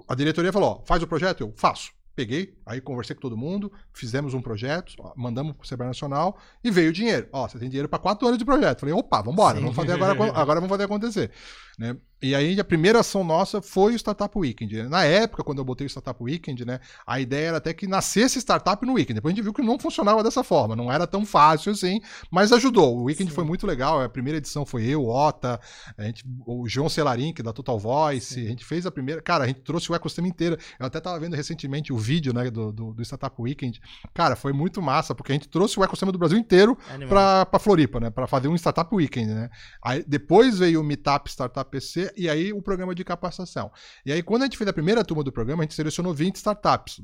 a 0.08 0.14
diretoria 0.14 0.52
falou: 0.52 0.80
ó, 0.80 0.86
faz 0.86 1.02
o 1.02 1.06
projeto? 1.06 1.40
Eu 1.40 1.52
faço. 1.56 1.92
Peguei, 2.14 2.58
aí 2.66 2.80
conversei 2.80 3.14
com 3.14 3.22
todo 3.22 3.36
mundo, 3.36 3.70
fizemos 3.92 4.34
um 4.34 4.42
projeto, 4.42 4.92
mandamos 5.16 5.54
para 5.54 5.62
o 5.62 5.66
Sebrae 5.68 5.86
Nacional 5.86 6.36
e 6.64 6.70
veio 6.70 6.90
o 6.90 6.92
dinheiro. 6.92 7.28
Ó, 7.32 7.46
você 7.46 7.60
tem 7.60 7.68
dinheiro 7.68 7.88
para 7.88 8.00
quatro 8.00 8.26
anos 8.26 8.40
de 8.40 8.44
projeto. 8.44 8.80
Falei, 8.80 8.92
opa, 8.92 9.18
vamos 9.18 9.34
embora, 9.34 9.60
vamos 9.60 9.76
fazer 9.76 9.92
agora, 9.92 10.12
agora 10.34 10.60
vamos 10.60 10.68
fazer 10.68 10.82
acontecer. 10.82 11.30
Né? 11.78 11.96
E 12.20 12.34
aí 12.34 12.58
a 12.58 12.64
primeira 12.64 13.00
ação 13.00 13.22
nossa 13.22 13.62
foi 13.62 13.92
o 13.92 13.96
Startup 13.96 14.36
Weekend. 14.36 14.84
Na 14.84 15.04
época, 15.04 15.44
quando 15.44 15.58
eu 15.58 15.64
botei 15.64 15.86
o 15.86 15.90
Startup 15.90 16.20
Weekend, 16.20 16.64
né, 16.64 16.80
a 17.06 17.20
ideia 17.20 17.48
era 17.48 17.56
até 17.58 17.72
que 17.72 17.86
nascesse 17.86 18.38
startup 18.40 18.84
no 18.84 18.94
Weekend. 18.94 19.14
Depois 19.14 19.32
a 19.32 19.36
gente 19.36 19.44
viu 19.44 19.52
que 19.52 19.62
não 19.62 19.78
funcionava 19.78 20.22
dessa 20.22 20.42
forma, 20.42 20.74
não 20.74 20.90
era 20.90 21.06
tão 21.06 21.24
fácil 21.24 21.70
assim, 21.70 22.00
mas 22.28 22.50
ajudou. 22.52 22.98
O 22.98 23.04
Weekend 23.04 23.30
Sim. 23.30 23.34
foi 23.36 23.44
muito 23.44 23.66
legal. 23.66 24.02
A 24.02 24.08
primeira 24.08 24.38
edição 24.38 24.66
foi 24.66 24.84
eu, 24.84 25.06
Ota, 25.06 25.60
a 25.96 26.02
gente, 26.02 26.24
o 26.44 26.68
João 26.68 26.88
Celarin, 26.88 27.32
que 27.32 27.40
é 27.40 27.44
da 27.44 27.52
Total 27.52 27.78
Voice. 27.78 28.34
Sim. 28.34 28.46
A 28.46 28.48
gente 28.48 28.64
fez 28.64 28.84
a 28.84 28.90
primeira. 28.90 29.22
Cara, 29.22 29.44
a 29.44 29.46
gente 29.46 29.60
trouxe 29.60 29.90
o 29.92 29.94
ecossistema 29.94 30.26
inteiro. 30.26 30.58
Eu 30.78 30.86
até 30.86 30.98
estava 30.98 31.18
vendo 31.20 31.36
recentemente 31.36 31.92
o 31.92 31.96
vídeo 31.96 32.32
né, 32.34 32.50
do, 32.50 32.72
do, 32.72 32.94
do, 32.94 33.02
Startup 33.02 33.34
Weekend. 33.40 33.80
Cara, 34.12 34.34
foi 34.34 34.52
muito 34.52 34.82
massa, 34.82 35.14
porque 35.14 35.30
a 35.30 35.34
gente 35.34 35.48
trouxe 35.48 35.78
o 35.78 35.84
ecossistema 35.84 36.10
do 36.10 36.18
Brasil 36.18 36.36
inteiro 36.38 36.76
para 37.08 37.58
Floripa, 37.60 38.00
né? 38.00 38.10
Para 38.10 38.26
fazer 38.26 38.48
um 38.48 38.56
Startup 38.56 38.92
Weekend, 38.92 39.32
né? 39.32 39.50
Aí 39.80 40.04
depois 40.06 40.58
veio 40.58 40.80
o 40.80 40.84
Meetup 40.84 41.30
Startup 41.30 41.70
PC 41.70 42.07
e 42.16 42.28
aí 42.28 42.52
o 42.52 42.62
programa 42.62 42.94
de 42.94 43.04
capacitação. 43.04 43.70
E 44.04 44.12
aí, 44.12 44.22
quando 44.22 44.42
a 44.42 44.44
gente 44.46 44.58
fez 44.58 44.68
a 44.68 44.72
primeira 44.72 45.04
turma 45.04 45.24
do 45.24 45.32
programa, 45.32 45.62
a 45.62 45.64
gente 45.64 45.74
selecionou 45.74 46.14
20 46.14 46.36
startups. 46.36 47.02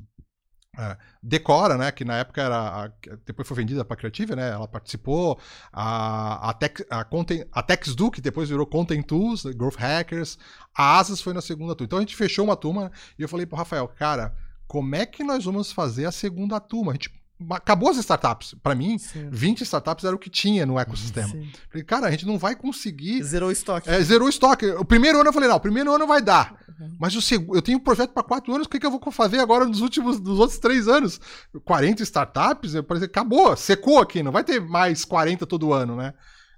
É, 0.76 0.96
Decora, 1.22 1.78
né, 1.78 1.92
que 1.92 2.04
na 2.04 2.18
época 2.18 2.42
era. 2.42 2.84
A, 2.84 2.92
depois 3.24 3.46
foi 3.46 3.56
vendida 3.56 3.84
para 3.84 3.94
a 3.94 3.96
Creative, 3.96 4.34
né? 4.34 4.50
Ela 4.50 4.66
participou. 4.66 5.38
A, 5.72 6.50
a, 6.50 6.52
Tech, 6.52 6.84
a, 6.90 7.04
Content, 7.04 7.46
a 7.52 7.62
TexDo, 7.62 8.10
que 8.10 8.20
depois 8.20 8.48
virou 8.48 8.66
Content 8.66 9.06
Tools, 9.06 9.44
Growth 9.44 9.76
Hackers. 9.76 10.36
A 10.76 10.98
Asas 10.98 11.20
foi 11.20 11.32
na 11.32 11.40
segunda 11.40 11.74
turma. 11.74 11.86
Então 11.86 11.98
a 11.98 12.02
gente 12.02 12.16
fechou 12.16 12.44
uma 12.44 12.56
turma 12.56 12.90
e 13.18 13.22
eu 13.22 13.28
falei 13.28 13.46
pro 13.46 13.56
Rafael, 13.56 13.86
cara, 13.86 14.34
como 14.66 14.96
é 14.96 15.06
que 15.06 15.22
nós 15.22 15.44
vamos 15.44 15.70
fazer 15.70 16.06
a 16.06 16.12
segunda 16.12 16.58
turma? 16.58 16.90
A 16.90 16.94
gente 16.94 17.10
acabou 17.50 17.90
as 17.90 17.96
startups. 17.96 18.54
Para 18.62 18.74
mim, 18.74 18.98
Sim. 18.98 19.28
20 19.30 19.62
startups 19.62 20.04
era 20.04 20.14
o 20.14 20.18
que 20.18 20.30
tinha 20.30 20.64
no 20.64 20.78
ecossistema. 20.78 21.28
Sim. 21.28 21.50
Falei, 21.68 21.84
cara, 21.84 22.06
a 22.06 22.10
gente 22.10 22.26
não 22.26 22.38
vai 22.38 22.54
conseguir. 22.56 23.22
Zerou 23.22 23.48
o 23.48 23.52
estoque. 23.52 23.88
É, 23.88 24.00
zerou 24.02 24.26
o 24.26 24.30
estoque. 24.30 24.66
O 24.66 24.84
primeiro 24.84 25.20
ano 25.20 25.28
eu 25.28 25.32
falei, 25.32 25.48
não, 25.48 25.56
o 25.56 25.60
primeiro 25.60 25.92
ano 25.92 26.06
vai 26.06 26.22
dar. 26.22 26.56
Uhum. 26.78 26.96
Mas 26.98 27.14
o 27.14 27.22
segundo, 27.22 27.56
eu 27.56 27.62
tenho 27.62 27.78
um 27.78 27.80
projeto 27.80 28.12
para 28.12 28.22
quatro 28.22 28.52
anos, 28.54 28.66
o 28.66 28.70
que, 28.70 28.78
que 28.78 28.86
eu 28.86 28.90
vou 28.90 29.00
fazer 29.12 29.38
agora 29.38 29.64
nos 29.64 29.80
últimos, 29.80 30.20
nos 30.20 30.38
outros 30.38 30.58
três 30.58 30.88
anos? 30.88 31.20
40 31.64 32.02
startups, 32.02 32.74
eu 32.74 32.84
falei, 32.84 33.04
acabou, 33.04 33.56
secou 33.56 33.98
aqui, 33.98 34.22
não 34.22 34.32
vai 34.32 34.44
ter 34.44 34.60
mais 34.60 35.04
40 35.04 35.46
todo 35.46 35.72
ano, 35.72 35.96
né? 35.96 36.14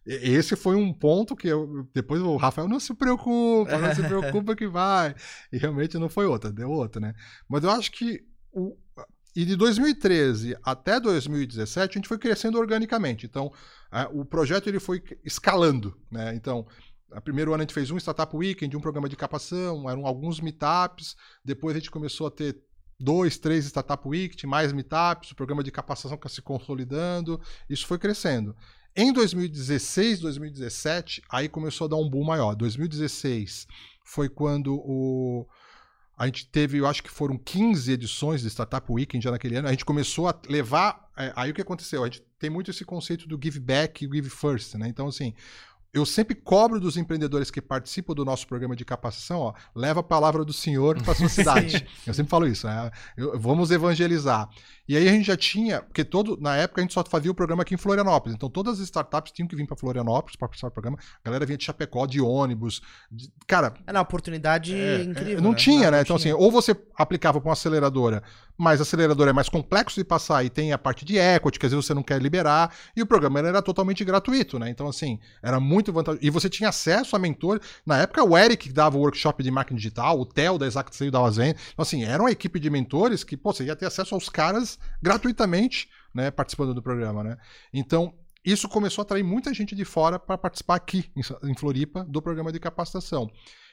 Esse 0.06 0.54
foi 0.54 0.76
um 0.76 0.92
ponto 0.92 1.34
que 1.34 1.48
eu, 1.48 1.88
depois 1.92 2.22
o 2.22 2.36
Rafael 2.36 2.68
não 2.68 2.78
se 2.78 2.94
preocupa, 2.94 3.76
não 3.76 3.92
se 3.92 4.02
preocupa 4.06 4.54
que 4.54 4.68
vai. 4.68 5.14
E 5.52 5.58
realmente 5.58 5.98
não 5.98 6.08
foi 6.08 6.26
outra, 6.26 6.52
deu 6.52 6.70
outra, 6.70 7.00
né? 7.00 7.12
Mas 7.48 7.64
eu 7.64 7.70
acho 7.70 7.90
que 7.90 8.22
o, 8.52 8.76
e 9.36 9.44
de 9.44 9.54
2013 9.54 10.56
até 10.62 10.98
2017, 10.98 11.90
a 11.90 11.94
gente 11.98 12.08
foi 12.08 12.16
crescendo 12.16 12.58
organicamente. 12.58 13.26
Então, 13.26 13.52
o 14.12 14.24
projeto 14.24 14.66
ele 14.66 14.80
foi 14.80 15.02
escalando. 15.22 15.94
Né? 16.10 16.34
Então, 16.34 16.66
no 17.14 17.20
primeiro 17.20 17.52
ano 17.52 17.60
a 17.60 17.64
gente 17.64 17.74
fez 17.74 17.90
um 17.90 17.98
Startup 17.98 18.34
Weekend, 18.34 18.74
um 18.74 18.80
programa 18.80 19.10
de 19.10 19.14
capacitação, 19.14 19.90
eram 19.90 20.06
alguns 20.06 20.40
meetups. 20.40 21.16
Depois 21.44 21.76
a 21.76 21.78
gente 21.78 21.90
começou 21.90 22.26
a 22.26 22.30
ter 22.30 22.58
dois, 22.98 23.36
três 23.36 23.66
Startup 23.66 24.08
Weekend, 24.08 24.46
mais 24.46 24.72
meetups, 24.72 25.32
o 25.32 25.36
programa 25.36 25.62
de 25.62 25.70
capacitação 25.70 26.18
se 26.28 26.40
consolidando. 26.40 27.38
Isso 27.68 27.86
foi 27.86 27.98
crescendo. 27.98 28.56
Em 28.96 29.12
2016, 29.12 30.20
2017, 30.20 31.22
aí 31.28 31.46
começou 31.46 31.84
a 31.84 31.88
dar 31.88 31.96
um 31.96 32.08
boom 32.08 32.24
maior. 32.24 32.54
2016 32.54 33.66
foi 34.02 34.30
quando 34.30 34.74
o 34.74 35.46
a 36.16 36.26
gente 36.26 36.48
teve, 36.48 36.78
eu 36.78 36.86
acho 36.86 37.02
que 37.02 37.10
foram 37.10 37.36
15 37.36 37.92
edições 37.92 38.40
de 38.40 38.48
Startup 38.48 38.90
Weekend 38.90 39.22
já 39.22 39.30
naquele 39.30 39.56
ano. 39.56 39.68
A 39.68 39.70
gente 39.70 39.84
começou 39.84 40.28
a 40.28 40.34
levar. 40.48 41.10
É, 41.16 41.32
aí 41.36 41.50
o 41.50 41.54
que 41.54 41.60
aconteceu? 41.60 42.02
A 42.02 42.06
gente 42.06 42.22
tem 42.38 42.48
muito 42.48 42.70
esse 42.70 42.84
conceito 42.84 43.28
do 43.28 43.38
give 43.42 43.60
back 43.60 44.04
e 44.04 44.08
give 44.10 44.30
first, 44.30 44.74
né? 44.76 44.88
Então, 44.88 45.08
assim, 45.08 45.34
eu 45.92 46.06
sempre 46.06 46.34
cobro 46.34 46.80
dos 46.80 46.96
empreendedores 46.96 47.50
que 47.50 47.60
participam 47.60 48.14
do 48.14 48.24
nosso 48.24 48.46
programa 48.46 48.74
de 48.74 48.84
capacitação, 48.84 49.40
ó, 49.40 49.54
leva 49.74 50.00
a 50.00 50.02
palavra 50.02 50.44
do 50.44 50.52
Senhor 50.52 51.02
para 51.02 51.14
sua 51.14 51.28
cidade. 51.30 51.86
eu 52.06 52.14
sempre 52.14 52.30
falo 52.30 52.46
isso, 52.46 52.66
né? 52.66 52.90
Eu, 53.16 53.38
vamos 53.38 53.70
evangelizar. 53.70 54.48
E 54.88 54.96
aí 54.96 55.08
a 55.08 55.12
gente 55.12 55.26
já 55.26 55.36
tinha, 55.36 55.82
porque 55.82 56.04
todo, 56.04 56.38
na 56.40 56.56
época 56.56 56.80
a 56.80 56.82
gente 56.82 56.94
só 56.94 57.04
fazia 57.04 57.30
o 57.30 57.34
programa 57.34 57.62
aqui 57.62 57.74
em 57.74 57.78
Florianópolis, 57.78 58.36
então 58.36 58.48
todas 58.48 58.78
as 58.78 58.84
startups 58.86 59.32
tinham 59.32 59.48
que 59.48 59.56
vir 59.56 59.66
para 59.66 59.76
Florianópolis 59.76 60.36
para 60.36 60.46
participar 60.46 60.68
do 60.68 60.72
programa. 60.72 60.98
A 60.98 61.24
galera 61.24 61.44
vinha 61.44 61.58
de 61.58 61.64
Chapecó, 61.64 62.06
de 62.06 62.20
ônibus, 62.20 62.80
de, 63.10 63.30
cara. 63.46 63.74
É 63.86 63.92
uma 63.92 64.02
oportunidade 64.02 64.74
é, 64.74 65.02
incrível. 65.02 65.42
Não 65.42 65.50
né? 65.50 65.56
tinha, 65.56 65.84
não, 65.84 65.90
né? 65.90 65.96
Não 65.96 66.02
então 66.02 66.18
tinha. 66.18 66.34
assim, 66.34 66.42
ou 66.42 66.50
você 66.50 66.76
aplicava 66.96 67.40
para 67.40 67.48
uma 67.48 67.52
aceleradora, 67.52 68.22
mas 68.56 68.80
a 68.80 68.82
aceleradora 68.82 69.30
é 69.30 69.32
mais 69.32 69.48
complexo 69.48 69.96
de 69.96 70.04
passar 70.04 70.44
e 70.44 70.50
tem 70.50 70.72
a 70.72 70.78
parte 70.78 71.04
de 71.04 71.18
equity, 71.18 71.58
que 71.58 71.66
às 71.66 71.72
vezes 71.72 71.84
você 71.84 71.92
não 71.92 72.02
quer 72.02 72.20
liberar, 72.22 72.72
e 72.96 73.02
o 73.02 73.06
programa 73.06 73.40
era 73.40 73.60
totalmente 73.60 74.04
gratuito, 74.04 74.58
né? 74.58 74.70
Então 74.70 74.86
assim, 74.86 75.18
era 75.42 75.58
muito 75.58 75.92
vantajoso. 75.92 76.24
E 76.24 76.30
você 76.30 76.48
tinha 76.48 76.68
acesso 76.68 77.16
a 77.16 77.18
mentor. 77.18 77.60
Na 77.84 77.98
época 77.98 78.22
o 78.22 78.36
Eric 78.38 78.72
dava 78.72 78.96
o 78.96 79.00
workshop 79.00 79.42
de 79.42 79.50
marketing 79.50 79.76
digital, 79.76 80.20
o 80.20 80.24
Theo 80.24 80.58
da 80.58 80.66
Exact 80.66 80.94
Sale 80.94 81.10
dava 81.10 81.30
vendas. 81.30 81.60
Então 81.72 81.82
assim, 81.82 82.04
era 82.04 82.22
uma 82.22 82.30
equipe 82.30 82.60
de 82.60 82.70
mentores 82.70 83.24
que, 83.24 83.36
pô, 83.36 83.52
você 83.52 83.64
ia 83.64 83.76
ter 83.76 83.86
acesso 83.86 84.14
aos 84.14 84.28
caras 84.28 84.75
gratuitamente, 85.02 85.88
né, 86.14 86.30
participando 86.30 86.74
do 86.74 86.82
programa, 86.82 87.22
né? 87.22 87.36
Então, 87.72 88.14
isso 88.44 88.68
começou 88.68 89.02
a 89.02 89.04
atrair 89.04 89.24
muita 89.24 89.52
gente 89.52 89.74
de 89.74 89.84
fora 89.84 90.18
para 90.18 90.38
participar 90.38 90.76
aqui 90.76 91.10
em 91.42 91.54
Floripa 91.54 92.04
do 92.04 92.22
programa 92.22 92.52
de 92.52 92.60
capacitação. 92.60 93.28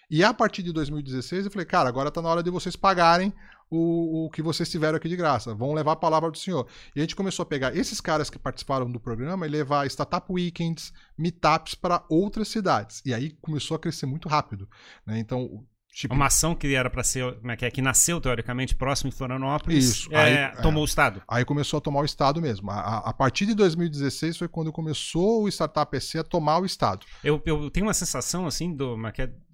E 0.09 0.23
a 0.23 0.33
partir 0.33 0.63
de 0.63 0.71
2016 0.73 1.45
eu 1.45 1.51
falei, 1.51 1.65
cara, 1.65 1.87
agora 1.87 2.09
está 2.09 2.21
na 2.21 2.29
hora 2.29 2.43
de 2.43 2.49
vocês 2.49 2.75
pagarem 2.75 3.33
o, 3.69 4.25
o, 4.25 4.29
que 4.29 4.41
vocês 4.41 4.69
tiveram 4.69 4.97
aqui 4.97 5.09
de 5.09 5.15
graça. 5.15 5.53
Vão 5.53 5.73
levar 5.73 5.93
a 5.93 5.95
palavra 5.95 6.29
do 6.29 6.37
senhor. 6.37 6.67
E 6.95 6.99
a 6.99 7.03
gente 7.03 7.15
começou 7.15 7.43
a 7.43 7.45
pegar 7.45 7.75
esses 7.75 7.99
caras 7.99 8.29
que 8.29 8.37
participaram 8.37 8.91
do 8.91 8.99
programa 8.99 9.47
e 9.47 9.49
levar 9.49 9.87
Startup 9.87 10.25
Weekends, 10.31 10.93
Meetups 11.17 11.73
para 11.73 12.03
outras 12.09 12.47
cidades. 12.47 13.01
E 13.05 13.13
aí 13.13 13.31
começou 13.41 13.75
a 13.75 13.79
crescer 13.79 14.05
muito 14.05 14.29
rápido. 14.29 14.69
Né? 15.05 15.17
Então, 15.17 15.65
Tipo... 15.93 16.15
Uma 16.15 16.25
ação 16.25 16.55
que 16.55 16.73
era 16.73 16.89
para 16.89 17.03
ser, 17.03 17.35
como 17.35 17.51
é 17.51 17.55
que 17.55 17.63
é, 17.63 17.69
que 17.69 17.79
nasceu 17.79 18.19
teoricamente 18.19 18.73
próximo 18.73 19.09
em 19.09 19.11
Florianópolis, 19.11 19.85
Isso. 19.85 20.09
É, 20.11 20.45
aí, 20.45 20.61
tomou 20.63 20.81
é, 20.81 20.81
o 20.81 20.85
estado. 20.85 21.21
Aí 21.27 21.45
começou 21.45 21.77
a 21.77 21.81
tomar 21.81 22.01
o 22.01 22.05
estado 22.05 22.41
mesmo. 22.41 22.71
A, 22.71 22.97
a, 22.97 23.13
partir 23.13 23.45
de 23.45 23.53
2016 23.53 24.37
foi 24.37 24.47
quando 24.47 24.71
começou 24.71 25.43
o 25.43 25.47
Startup 25.47 25.89
PC 25.91 26.17
a 26.17 26.23
tomar 26.23 26.57
o 26.59 26.65
estado. 26.65 27.05
Eu, 27.23 27.39
eu 27.45 27.69
tenho 27.69 27.85
uma 27.85 27.93
sensação 27.93 28.47
assim 28.47 28.73
do, 28.73 28.97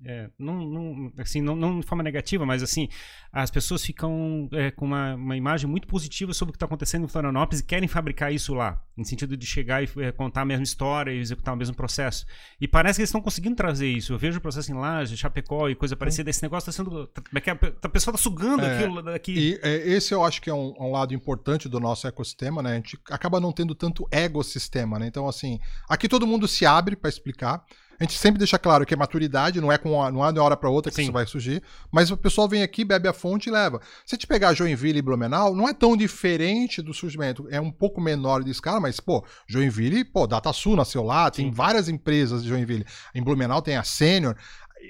é, 0.06 0.12
é, 0.12 0.30
não, 0.38 0.66
não, 0.66 1.14
assim, 1.18 1.42
não, 1.42 1.56
não 1.56 1.80
de 1.80 1.86
forma 1.86 2.04
negativa, 2.04 2.46
mas 2.46 2.64
assim, 2.64 2.90
as 3.32 3.52
pessoas 3.52 3.84
ficam 3.84 4.50
é, 4.54 4.72
com 4.72 4.86
uma, 4.86 5.16
uma 5.16 5.38
imagem 5.38 5.70
muito 5.70 5.88
positiva 5.88 6.34
sobre 6.34 6.52
o 6.52 6.54
que 6.54 6.58
está 6.58 6.66
acontecendo 6.66 7.06
em 7.06 7.08
Florianópolis 7.08 7.60
e 7.60 7.64
querem 7.64 7.88
fabricar 7.88 8.34
isso 8.34 8.54
lá, 8.54 8.82
no 8.96 9.06
sentido 9.06 9.36
de 9.36 9.46
chegar 9.46 9.84
e 9.84 9.90
é, 9.98 10.12
contar 10.12 10.42
a 10.42 10.46
mesma 10.46 10.64
história 10.64 11.12
e 11.12 11.20
executar 11.20 11.54
o 11.54 11.58
mesmo 11.58 11.76
processo. 11.76 12.26
E 12.60 12.68
parece 12.68 12.98
que 12.98 13.02
eles 13.02 13.10
estão 13.10 13.22
conseguindo 13.22 13.56
trazer 13.56 13.88
isso. 13.88 14.14
Eu 14.14 14.18
vejo 14.18 14.38
o 14.38 14.42
processo 14.42 14.72
em 14.72 14.76
Laje, 14.76 15.18
Chapecó 15.18 15.70
e 15.70 15.76
coisa 15.76 15.96
parecida. 15.96 16.30
Esse 16.30 16.44
negócio 16.44 16.70
está 16.70 16.84
sendo. 16.84 17.08
Tá, 17.08 17.22
é 17.34 17.52
a 17.52 17.90
pessoa 17.90 18.14
está 18.14 18.18
sugando 18.18 18.64
É, 18.64 18.76
aquilo 18.78 19.02
daqui. 19.02 19.34
E 19.34 19.60
é, 19.62 19.90
esse 19.90 20.14
eu 20.14 20.24
acho 20.24 20.42
que 20.42 20.50
é 20.50 20.54
um, 20.54 20.74
um 20.80 20.92
lado 20.92 21.14
importante 21.14 21.68
do 21.68 21.80
nosso 21.80 22.08
ecossistema, 22.08 22.62
né? 22.62 22.72
A 22.72 22.76
gente 22.76 22.98
acaba 23.10 23.40
não 23.40 23.52
tendo 23.52 23.76
tanto 23.76 24.08
ecossistema, 24.12 24.98
né? 24.98 25.08
Então, 25.08 25.28
assim, 25.28 25.60
aqui 25.88 26.08
todo 26.08 26.28
mundo 26.28 26.48
se 26.48 26.66
abre 26.66 26.96
para 26.96 27.10
explicar. 27.10 27.64
A 28.00 28.04
gente 28.04 28.18
sempre 28.18 28.38
deixa 28.38 28.58
claro 28.58 28.86
que 28.86 28.94
é 28.94 28.98
maturidade, 28.98 29.60
não 29.60 29.72
é 29.72 29.78
com 29.78 30.02
a, 30.02 30.10
não 30.10 30.26
é 30.26 30.32
de 30.32 30.40
uma 30.40 30.46
hora 30.46 30.56
para 30.56 30.70
outra 30.70 30.90
que 30.90 30.96
Sim. 30.96 31.04
isso 31.04 31.12
vai 31.12 31.28
surgir, 31.28 31.62
mas 31.92 32.10
o 32.10 32.16
pessoal 32.16 32.48
vem 32.48 32.64
aqui, 32.64 32.86
bebe 32.86 33.10
a 33.10 33.14
fonte 33.14 33.50
e 33.50 33.52
leva. 33.52 33.82
Se 34.06 34.16
a 34.16 34.18
gente 34.18 34.26
pegar 34.26 34.54
Joinville 34.54 35.00
e 35.00 35.02
Blumenau, 35.02 35.54
não 35.54 35.68
é 35.68 35.74
tão 35.74 35.98
diferente 35.98 36.82
do 36.82 36.94
surgimento, 36.94 37.46
é 37.52 37.60
um 37.60 37.72
pouco 37.72 38.00
menor 38.00 38.42
de 38.42 38.52
escala, 38.52 38.80
mas 38.80 39.02
pô, 39.02 39.26
Joinville, 39.48 40.06
pô, 40.06 40.26
DataSul 40.26 40.78
nasceu 40.78 41.04
lá, 41.04 41.30
tem 41.30 41.48
Sim. 41.48 41.52
várias 41.52 41.90
empresas 41.90 42.42
de 42.42 42.50
Joinville. 42.50 42.86
Em 43.14 43.22
Blumenau 43.22 43.62
tem 43.62 43.76
a 43.76 43.84
Sênior. 43.84 44.36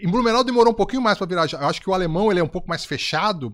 Em 0.03 0.07
Blumenau 0.07 0.43
demorou 0.43 0.71
um 0.71 0.75
pouquinho 0.75 1.01
mais 1.01 1.17
para 1.17 1.25
virar. 1.25 1.51
Eu 1.51 1.67
acho 1.67 1.81
que 1.81 1.89
o 1.89 1.93
alemão 1.93 2.29
ele 2.29 2.39
é 2.39 2.43
um 2.43 2.47
pouco 2.47 2.69
mais 2.69 2.85
fechado. 2.85 3.51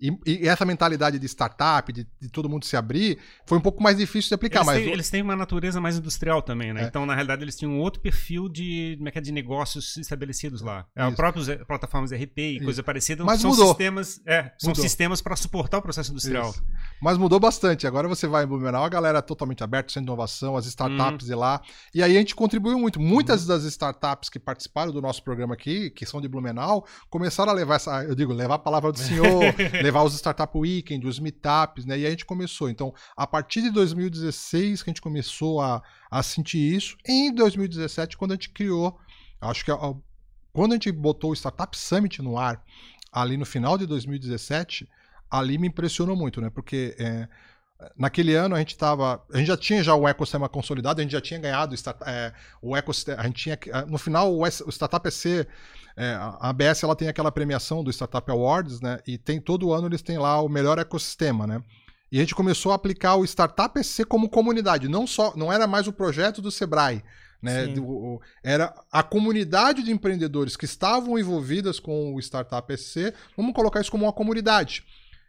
E, 0.00 0.16
e 0.24 0.48
essa 0.48 0.64
mentalidade 0.64 1.18
de 1.18 1.26
startup, 1.26 1.92
de, 1.92 2.06
de 2.20 2.28
todo 2.28 2.48
mundo 2.48 2.64
se 2.64 2.76
abrir, 2.76 3.18
foi 3.44 3.58
um 3.58 3.60
pouco 3.60 3.82
mais 3.82 3.96
difícil 3.96 4.28
de 4.28 4.34
aplicar. 4.34 4.60
Eles, 4.60 4.66
mas 4.66 4.82
têm, 4.82 4.92
eles 4.92 5.10
têm 5.10 5.22
uma 5.22 5.34
natureza 5.34 5.80
mais 5.80 5.98
industrial 5.98 6.40
também, 6.40 6.72
né? 6.72 6.84
É. 6.84 6.86
Então, 6.86 7.04
na 7.04 7.14
realidade, 7.14 7.42
eles 7.42 7.56
tinham 7.56 7.72
um 7.72 7.80
outro 7.80 8.00
perfil 8.00 8.48
de, 8.48 8.94
como 8.96 9.08
é 9.08 9.12
que 9.12 9.18
é, 9.18 9.20
de 9.20 9.32
negócios 9.32 9.96
estabelecidos 9.96 10.62
lá. 10.62 10.86
É, 10.94 11.06
Isso. 11.06 11.16
próprios 11.16 11.48
eh, 11.48 11.56
plataformas 11.56 12.12
RP 12.12 12.38
e 12.38 12.56
Isso. 12.56 12.64
coisa 12.64 12.82
parecida 12.82 13.24
Mas 13.24 13.40
são 13.40 13.50
mudou. 13.50 13.68
sistemas, 13.68 14.20
é, 14.24 14.52
são 14.56 14.70
Mudou. 14.70 14.82
sistemas 14.82 15.20
para 15.20 15.34
suportar 15.34 15.78
o 15.78 15.82
processo 15.82 16.12
industrial. 16.12 16.50
Isso. 16.50 16.62
Mas 17.02 17.18
mudou 17.18 17.40
bastante. 17.40 17.86
Agora 17.86 18.06
você 18.06 18.26
vai 18.26 18.44
em 18.44 18.46
Blumenau, 18.46 18.84
a 18.84 18.88
galera 18.88 19.18
é 19.18 19.22
totalmente 19.22 19.64
aberta, 19.64 19.92
sem 19.92 20.02
inovação, 20.02 20.56
as 20.56 20.66
startups 20.66 21.26
de 21.26 21.34
lá. 21.34 21.60
E 21.92 22.02
aí 22.02 22.16
a 22.16 22.20
gente 22.20 22.34
contribuiu 22.34 22.78
muito. 22.78 23.00
Muitas 23.00 23.46
das 23.46 23.64
startups 23.64 24.28
que 24.28 24.38
participaram 24.38 24.92
do 24.92 25.02
nosso 25.02 25.22
programa 25.22 25.54
aqui, 25.54 25.90
que 25.90 26.06
são 26.06 26.20
de 26.20 26.28
Blumenau, 26.28 26.86
começaram 27.10 27.50
a 27.50 27.54
levar 27.54 27.76
essa, 27.76 28.04
eu 28.04 28.14
digo, 28.14 28.32
levar 28.32 28.54
a 28.54 28.58
palavra 28.58 28.92
do 28.92 28.98
senhor, 28.98 29.42
levar 29.88 30.02
os 30.04 30.14
Startup 30.14 30.56
Weekend, 30.56 31.06
os 31.06 31.18
meetups, 31.18 31.86
né? 31.86 31.98
E 31.98 32.06
a 32.06 32.10
gente 32.10 32.26
começou. 32.26 32.68
Então, 32.68 32.92
a 33.16 33.26
partir 33.26 33.62
de 33.62 33.70
2016 33.70 34.82
que 34.82 34.90
a 34.90 34.92
gente 34.92 35.00
começou 35.00 35.60
a, 35.60 35.82
a 36.10 36.22
sentir 36.22 36.58
isso. 36.76 36.96
Em 37.06 37.34
2017, 37.34 38.16
quando 38.18 38.32
a 38.32 38.34
gente 38.34 38.50
criou, 38.50 38.98
acho 39.40 39.64
que 39.64 39.70
a- 39.70 39.74
a- 39.74 39.94
quando 40.52 40.72
a 40.72 40.74
gente 40.74 40.92
botou 40.92 41.30
o 41.30 41.34
Startup 41.34 41.74
Summit 41.76 42.20
no 42.20 42.38
ar, 42.38 42.62
ali 43.10 43.36
no 43.36 43.46
final 43.46 43.78
de 43.78 43.86
2017, 43.86 44.86
ali 45.30 45.56
me 45.58 45.68
impressionou 45.68 46.16
muito, 46.16 46.40
né? 46.40 46.50
Porque 46.50 46.94
é, 46.98 47.26
naquele 47.96 48.34
ano 48.34 48.54
a 48.54 48.58
gente 48.58 48.70
estava, 48.72 49.22
a 49.32 49.38
gente 49.38 49.46
já 49.46 49.56
tinha 49.56 49.82
já 49.82 49.94
o 49.94 50.08
ecossistema 50.08 50.48
consolidado, 50.48 51.00
a 51.00 51.02
gente 51.02 51.12
já 51.12 51.20
tinha 51.20 51.38
ganhado 51.38 51.74
é, 52.06 52.32
o 52.60 52.76
ecossistema, 52.76 53.20
a 53.22 53.26
gente 53.26 53.36
tinha, 53.42 53.58
no 53.86 53.98
final 53.98 54.34
o, 54.34 54.44
S- 54.46 54.64
o 54.64 54.70
Startup 54.70 55.06
EC, 55.06 55.46
é, 55.96 56.14
a 56.14 56.48
ABS 56.50 56.82
ela 56.82 56.96
tem 56.96 57.08
aquela 57.08 57.30
premiação 57.30 57.82
do 57.84 57.90
Startup 57.92 58.28
Awards, 58.30 58.80
né? 58.80 58.98
E 59.06 59.16
tem 59.18 59.40
todo 59.40 59.72
ano 59.72 59.86
eles 59.88 60.02
têm 60.02 60.18
lá 60.18 60.40
o 60.40 60.48
melhor 60.48 60.78
ecossistema, 60.78 61.46
né? 61.46 61.62
E 62.10 62.16
a 62.18 62.20
gente 62.20 62.34
começou 62.34 62.72
a 62.72 62.74
aplicar 62.74 63.16
o 63.16 63.24
Startup 63.24 63.78
EC 63.78 64.06
como 64.06 64.28
comunidade, 64.28 64.88
não 64.88 65.06
só, 65.06 65.32
não 65.36 65.52
era 65.52 65.66
mais 65.66 65.86
o 65.86 65.92
projeto 65.92 66.40
do 66.40 66.50
Sebrae, 66.50 67.02
né? 67.42 67.66
Do- 67.74 68.20
era 68.42 68.74
a 68.90 69.02
comunidade 69.02 69.82
de 69.82 69.92
empreendedores 69.92 70.56
que 70.56 70.64
estavam 70.64 71.18
envolvidas 71.18 71.78
com 71.78 72.14
o 72.14 72.18
Startup 72.20 72.72
EC, 72.72 73.12
vamos 73.36 73.52
colocar 73.52 73.80
isso 73.80 73.90
como 73.90 74.04
uma 74.04 74.12
comunidade. 74.12 74.84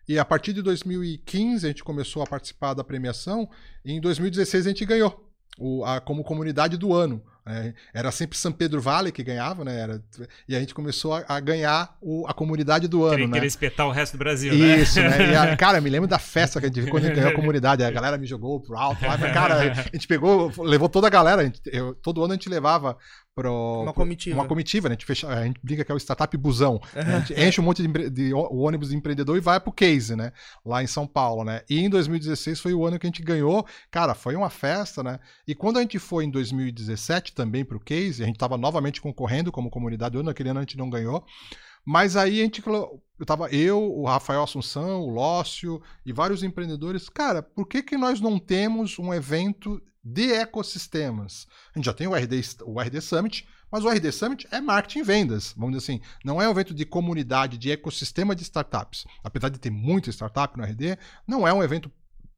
E 0.09 0.17
a 0.17 0.25
partir 0.25 0.53
de 0.53 0.61
2015 0.63 1.65
a 1.65 1.69
gente 1.69 1.83
começou 1.83 2.23
a 2.23 2.25
participar 2.25 2.73
da 2.73 2.83
premiação 2.83 3.47
e 3.85 3.93
em 3.93 4.01
2016 4.01 4.65
a 4.65 4.69
gente 4.69 4.83
ganhou 4.85 5.23
o, 5.57 5.85
a, 5.85 6.01
como 6.01 6.23
comunidade 6.23 6.77
do 6.77 6.93
ano. 6.93 7.21
né? 7.45 7.73
era 7.93 8.11
sempre 8.11 8.37
São 8.37 8.51
Pedro 8.51 8.81
Vale 8.81 9.11
que 9.11 9.23
ganhava, 9.23 9.63
né? 9.65 9.79
Era, 9.79 10.03
e 10.47 10.55
a 10.55 10.59
gente 10.59 10.73
começou 10.73 11.13
a, 11.13 11.23
a 11.27 11.39
ganhar 11.39 11.95
o- 12.01 12.25
a 12.27 12.33
comunidade 12.33 12.87
do 12.87 13.03
ano, 13.03 13.15
Querer, 13.17 13.27
né? 13.27 13.33
querer 13.33 13.47
espetar 13.47 13.87
o 13.87 13.91
resto 13.91 14.13
do 14.13 14.19
Brasil, 14.19 14.51
né? 14.53 14.77
Isso, 14.77 14.99
né? 15.01 15.31
E 15.31 15.35
a- 15.35 15.55
cara, 15.57 15.79
me 15.81 15.89
lembro 15.89 16.07
da 16.07 16.17
festa 16.19 16.59
que 16.59 16.65
a 16.67 16.69
gente 16.71 16.89
quando 16.89 17.03
a 17.03 17.07
gente 17.07 17.15
ganhou 17.15 17.31
a 17.31 17.35
comunidade. 17.39 17.83
A 17.83 17.91
galera 17.91 18.17
me 18.17 18.25
jogou 18.25 18.59
pro 18.61 18.77
alto 18.77 19.01
mas, 19.05 19.19
Cara, 19.33 19.55
a 19.59 19.73
gente 19.73 20.07
pegou, 20.07 20.51
levou 20.59 20.89
toda 20.89 21.07
a 21.07 21.09
galera. 21.09 21.41
a 21.41 21.45
gente- 21.45 21.61
eu- 21.65 21.93
todo 21.95 22.23
ano 22.23 22.33
a 22.33 22.35
gente 22.35 22.49
levava 22.49 22.97
pro, 23.41 23.81
Uma 23.83 23.93
comitiva. 23.93 24.35
uma 24.39 24.45
comitiva, 24.47 24.89
né? 24.89 24.93
A 24.93 24.95
gente, 24.97 25.05
fecha, 25.05 25.27
a 25.27 25.43
gente 25.45 25.59
brinca 25.63 25.85
que 25.85 25.91
é 25.91 25.95
o 25.95 25.97
startup 25.97 26.35
busão. 26.37 26.79
A 26.93 27.19
gente 27.19 27.33
enche 27.39 27.61
um 27.61 27.63
monte 27.63 27.81
de, 27.81 27.87
empre- 27.87 28.09
de 28.09 28.33
ônibus 28.33 28.89
de 28.89 28.95
empreendedor 28.95 29.37
e 29.37 29.39
vai 29.39 29.59
pro 29.59 29.71
case, 29.71 30.15
né? 30.15 30.31
Lá 30.65 30.83
em 30.83 30.87
São 30.87 31.07
Paulo, 31.07 31.43
né? 31.43 31.61
E 31.69 31.79
em 31.79 31.89
2016 31.89 32.59
foi 32.59 32.73
o 32.73 32.85
ano 32.85 32.99
que 32.99 33.07
a 33.07 33.09
gente 33.09 33.21
ganhou. 33.23 33.65
Cara, 33.89 34.13
foi 34.13 34.35
uma 34.35 34.49
festa, 34.49 35.01
né? 35.01 35.19
E 35.47 35.55
quando 35.55 35.77
a 35.77 35.81
gente 35.81 35.97
foi 35.99 36.25
em 36.25 36.29
2017 36.29 37.33
também 37.33 37.63
pro 37.63 37.79
case, 37.79 38.21
a 38.23 38.25
gente 38.25 38.37
tava 38.37 38.57
novamente 38.57 39.01
concorrendo 39.01 39.51
como 39.51 39.69
comunidade 39.69 40.17
ano, 40.17 40.25
naquele 40.25 40.49
ano 40.49 40.59
a 40.59 40.63
gente 40.63 40.77
não 40.77 40.89
ganhou. 40.89 41.23
Mas 41.85 42.15
aí 42.15 42.39
a 42.39 42.43
gente 42.43 42.61
eu 43.19 43.25
tava 43.25 43.49
eu, 43.49 43.81
o 43.81 44.05
Rafael 44.05 44.43
Assunção, 44.43 45.01
o 45.01 45.09
Lócio 45.09 45.81
e 46.05 46.13
vários 46.13 46.41
empreendedores, 46.41 47.09
cara, 47.09 47.43
por 47.43 47.67
que 47.67 47.83
que 47.83 47.97
nós 47.97 48.21
não 48.21 48.39
temos 48.39 48.97
um 48.97 49.13
evento 49.13 49.81
de 50.01 50.31
ecossistemas? 50.31 51.45
A 51.73 51.77
gente 51.77 51.85
já 51.85 51.93
tem 51.93 52.07
o 52.07 52.15
RD, 52.15 52.41
o 52.63 52.79
RD 52.79 53.01
Summit, 53.01 53.47
mas 53.71 53.83
o 53.83 53.89
RD 53.89 54.11
Summit 54.11 54.47
é 54.51 54.61
marketing 54.61 54.99
e 54.99 55.03
vendas, 55.03 55.53
vamos 55.55 55.75
dizer 55.75 55.91
assim. 55.91 56.01
Não 56.23 56.41
é 56.41 56.47
um 56.47 56.51
evento 56.51 56.73
de 56.73 56.85
comunidade, 56.85 57.57
de 57.57 57.71
ecossistema 57.71 58.35
de 58.35 58.43
startups. 58.43 59.05
Apesar 59.23 59.49
de 59.49 59.59
ter 59.59 59.69
muita 59.69 60.09
startup 60.09 60.57
no 60.57 60.63
RD, 60.63 60.97
não 61.27 61.47
é 61.47 61.53
um 61.53 61.61
evento 61.61 61.91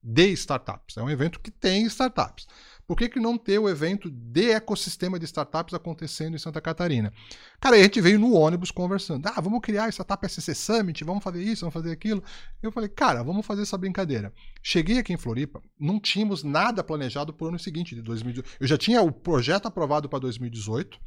de 0.03 0.31
startups. 0.31 0.97
É 0.97 1.03
um 1.03 1.09
evento 1.09 1.39
que 1.39 1.51
tem 1.51 1.85
startups. 1.85 2.47
Por 2.91 2.97
que, 2.97 3.07
que 3.07 3.21
não 3.21 3.37
ter 3.37 3.57
o 3.57 3.69
evento 3.69 4.11
de 4.11 4.51
ecossistema 4.51 5.17
de 5.17 5.23
startups 5.23 5.73
acontecendo 5.73 6.35
em 6.35 6.37
Santa 6.37 6.59
Catarina? 6.59 7.13
Cara, 7.57 7.77
a 7.77 7.81
gente 7.81 8.01
veio 8.01 8.19
no 8.19 8.33
ônibus 8.33 8.69
conversando. 8.69 9.25
Ah, 9.27 9.39
vamos 9.39 9.61
criar 9.61 9.87
Startup 9.87 10.27
SC 10.27 10.53
Summit, 10.53 11.01
vamos 11.05 11.23
fazer 11.23 11.41
isso, 11.41 11.61
vamos 11.61 11.73
fazer 11.73 11.89
aquilo. 11.89 12.21
Eu 12.61 12.69
falei, 12.69 12.89
cara, 12.89 13.23
vamos 13.23 13.45
fazer 13.45 13.61
essa 13.61 13.77
brincadeira. 13.77 14.33
Cheguei 14.61 14.97
aqui 14.97 15.13
em 15.13 15.17
Floripa, 15.17 15.61
não 15.79 16.01
tínhamos 16.01 16.43
nada 16.43 16.83
planejado 16.83 17.31
para 17.31 17.45
o 17.45 17.47
ano 17.47 17.57
seguinte, 17.57 17.95
de 17.95 18.01
2018. 18.01 18.57
Eu 18.59 18.67
já 18.67 18.77
tinha 18.77 19.01
o 19.01 19.09
projeto 19.09 19.67
aprovado 19.67 20.09
para 20.09 20.19
2018, 20.19 20.99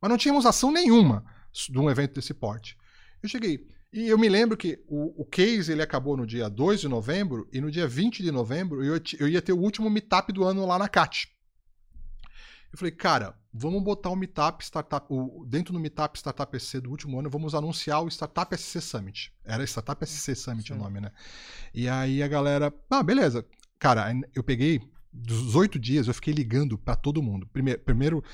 mas 0.00 0.10
não 0.10 0.16
tínhamos 0.16 0.46
ação 0.46 0.72
nenhuma 0.72 1.22
de 1.52 1.78
um 1.78 1.90
evento 1.90 2.14
desse 2.14 2.32
porte. 2.32 2.78
Eu 3.22 3.28
cheguei, 3.28 3.68
e 3.92 4.08
eu 4.08 4.18
me 4.18 4.28
lembro 4.28 4.56
que 4.56 4.82
o, 4.86 5.22
o 5.22 5.24
case 5.24 5.72
ele 5.72 5.82
acabou 5.82 6.16
no 6.16 6.26
dia 6.26 6.48
2 6.48 6.80
de 6.80 6.88
novembro, 6.88 7.48
e 7.52 7.60
no 7.60 7.70
dia 7.70 7.86
20 7.86 8.22
de 8.22 8.30
novembro 8.30 8.84
eu, 8.84 9.00
eu 9.18 9.28
ia 9.28 9.42
ter 9.42 9.52
o 9.52 9.60
último 9.60 9.88
meetup 9.88 10.32
do 10.32 10.44
ano 10.44 10.66
lá 10.66 10.78
na 10.78 10.88
CAT. 10.88 11.28
Eu 12.72 12.78
falei, 12.78 12.92
cara, 12.92 13.34
vamos 13.52 13.82
botar 13.82 14.10
o 14.10 14.16
meetup 14.16 14.62
startup, 14.62 15.06
o, 15.08 15.46
dentro 15.46 15.72
do 15.72 15.80
meetup 15.80 16.18
Startup 16.18 16.60
SC 16.60 16.80
do 16.80 16.90
último 16.90 17.18
ano, 17.18 17.30
vamos 17.30 17.54
anunciar 17.54 18.02
o 18.02 18.08
Startup 18.08 18.54
SC 18.56 18.80
Summit. 18.80 19.32
Era 19.44 19.64
Startup 19.64 20.04
SC 20.06 20.34
Summit 20.34 20.72
o 20.72 20.76
Sim. 20.76 20.82
nome, 20.82 21.00
né? 21.00 21.10
E 21.72 21.88
aí 21.88 22.22
a 22.22 22.28
galera, 22.28 22.74
ah, 22.90 23.02
beleza. 23.02 23.46
Cara, 23.78 24.12
eu 24.34 24.42
peguei 24.42 24.82
dos 25.12 25.54
oito 25.54 25.78
dias, 25.78 26.06
eu 26.06 26.14
fiquei 26.14 26.34
ligando 26.34 26.76
pra 26.76 26.94
todo 26.94 27.22
mundo. 27.22 27.46
Primeiro, 27.46 27.80
primeiro 27.80 28.24